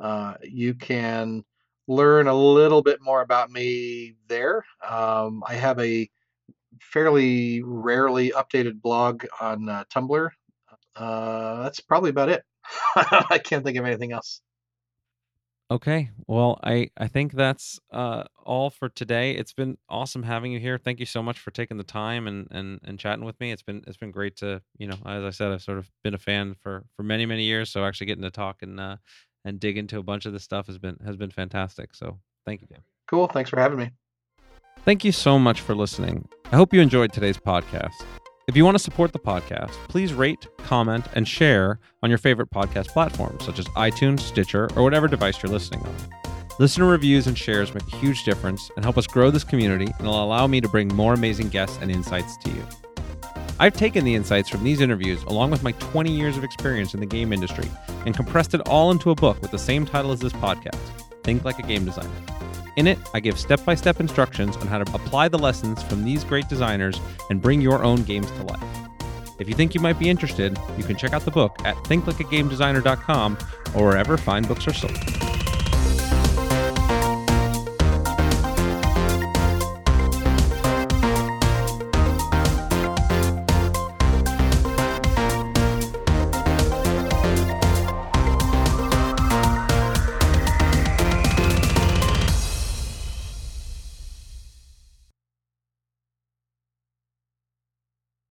uh, 0.00 0.34
you 0.42 0.74
can 0.74 1.44
learn 1.86 2.26
a 2.28 2.34
little 2.34 2.82
bit 2.82 3.00
more 3.02 3.22
about 3.22 3.50
me 3.50 4.14
there. 4.28 4.64
Um, 4.88 5.42
I 5.46 5.54
have 5.54 5.78
a 5.80 6.08
fairly 6.80 7.62
rarely 7.62 8.30
updated 8.30 8.82
blog 8.82 9.24
on 9.40 9.68
uh, 9.68 9.84
Tumblr. 9.94 10.30
Uh, 10.96 11.62
that's 11.62 11.80
probably 11.80 12.10
about 12.10 12.28
it. 12.28 12.44
I 12.96 13.40
can't 13.42 13.64
think 13.64 13.78
of 13.78 13.84
anything 13.86 14.12
else. 14.12 14.40
Okay. 15.70 16.10
Well, 16.26 16.58
I 16.62 16.90
I 16.96 17.08
think 17.08 17.32
that's 17.32 17.78
uh 17.90 18.24
all 18.42 18.70
for 18.70 18.88
today. 18.88 19.32
It's 19.32 19.52
been 19.52 19.76
awesome 19.90 20.22
having 20.22 20.50
you 20.50 20.58
here. 20.58 20.78
Thank 20.78 20.98
you 20.98 21.04
so 21.04 21.22
much 21.22 21.38
for 21.38 21.50
taking 21.50 21.76
the 21.76 21.84
time 21.84 22.26
and 22.26 22.48
and 22.50 22.80
and 22.84 22.98
chatting 22.98 23.24
with 23.24 23.38
me. 23.38 23.52
It's 23.52 23.62
been 23.62 23.84
it's 23.86 23.98
been 23.98 24.10
great 24.10 24.36
to, 24.36 24.62
you 24.78 24.86
know, 24.86 24.96
as 25.04 25.24
I 25.24 25.30
said, 25.30 25.52
I've 25.52 25.62
sort 25.62 25.76
of 25.76 25.90
been 26.02 26.14
a 26.14 26.18
fan 26.18 26.54
for 26.54 26.86
for 26.96 27.02
many 27.02 27.26
many 27.26 27.44
years, 27.44 27.70
so 27.70 27.84
actually 27.84 28.06
getting 28.06 28.22
to 28.22 28.30
talk 28.30 28.62
and 28.62 28.80
uh 28.80 28.96
and 29.44 29.60
dig 29.60 29.78
into 29.78 29.98
a 29.98 30.02
bunch 30.02 30.26
of 30.26 30.32
this 30.32 30.44
stuff 30.44 30.66
has 30.66 30.78
been 30.78 30.96
has 31.04 31.16
been 31.16 31.30
fantastic. 31.30 31.94
So, 31.94 32.18
thank 32.46 32.60
you, 32.60 32.66
Dan. 32.66 32.80
Cool. 33.08 33.26
Thanks 33.26 33.50
for 33.50 33.58
having 33.60 33.78
me. 33.78 33.90
Thank 34.84 35.04
you 35.04 35.12
so 35.12 35.38
much 35.38 35.60
for 35.60 35.74
listening. 35.74 36.28
I 36.52 36.56
hope 36.56 36.72
you 36.72 36.80
enjoyed 36.80 37.12
today's 37.12 37.36
podcast. 37.36 37.94
If 38.46 38.56
you 38.56 38.64
want 38.64 38.76
to 38.76 38.82
support 38.82 39.12
the 39.12 39.18
podcast, 39.18 39.72
please 39.88 40.14
rate, 40.14 40.46
comment, 40.58 41.04
and 41.14 41.28
share 41.28 41.78
on 42.02 42.08
your 42.08 42.18
favorite 42.18 42.50
podcast 42.50 42.88
platforms 42.88 43.44
such 43.44 43.58
as 43.58 43.66
iTunes, 43.68 44.20
Stitcher, 44.20 44.70
or 44.74 44.82
whatever 44.82 45.06
device 45.06 45.42
you're 45.42 45.52
listening 45.52 45.82
on. 45.82 45.94
Listener 46.58 46.86
reviews 46.86 47.26
and 47.26 47.36
shares 47.36 47.74
make 47.74 47.86
a 47.92 47.96
huge 47.96 48.24
difference 48.24 48.70
and 48.74 48.84
help 48.84 48.96
us 48.96 49.06
grow 49.06 49.30
this 49.30 49.44
community 49.44 49.92
and 49.98 50.06
will 50.06 50.24
allow 50.24 50.46
me 50.46 50.60
to 50.62 50.68
bring 50.68 50.88
more 50.88 51.12
amazing 51.12 51.50
guests 51.50 51.78
and 51.82 51.90
insights 51.90 52.38
to 52.38 52.50
you. 52.50 52.66
I've 53.60 53.74
taken 53.74 54.04
the 54.04 54.14
insights 54.14 54.48
from 54.48 54.62
these 54.62 54.80
interviews 54.80 55.22
along 55.24 55.50
with 55.50 55.64
my 55.64 55.72
20 55.72 56.12
years 56.12 56.36
of 56.36 56.44
experience 56.44 56.94
in 56.94 57.00
the 57.00 57.06
game 57.06 57.32
industry 57.32 57.68
and 58.06 58.14
compressed 58.14 58.54
it 58.54 58.60
all 58.68 58.92
into 58.92 59.10
a 59.10 59.16
book 59.16 59.40
with 59.42 59.50
the 59.50 59.58
same 59.58 59.84
title 59.84 60.12
as 60.12 60.20
this 60.20 60.32
podcast 60.32 60.78
Think 61.24 61.44
Like 61.44 61.58
a 61.58 61.62
Game 61.62 61.84
Designer. 61.84 62.08
In 62.76 62.86
it, 62.86 62.98
I 63.12 63.18
give 63.18 63.36
step 63.36 63.64
by 63.64 63.74
step 63.74 63.98
instructions 63.98 64.56
on 64.58 64.68
how 64.68 64.78
to 64.78 64.94
apply 64.94 65.26
the 65.26 65.38
lessons 65.38 65.82
from 65.82 66.04
these 66.04 66.22
great 66.22 66.48
designers 66.48 67.00
and 67.30 67.42
bring 67.42 67.60
your 67.60 67.82
own 67.82 68.04
games 68.04 68.30
to 68.30 68.42
life. 68.44 68.62
If 69.40 69.48
you 69.48 69.54
think 69.54 69.74
you 69.74 69.80
might 69.80 69.98
be 69.98 70.08
interested, 70.08 70.56
you 70.76 70.84
can 70.84 70.96
check 70.96 71.12
out 71.12 71.24
the 71.24 71.32
book 71.32 71.56
at 71.64 71.74
thinklikeagamedesigner.com 71.76 73.38
or 73.74 73.84
wherever 73.84 74.16
fine 74.16 74.44
books 74.44 74.68
are 74.68 74.72
sold. 74.72 75.47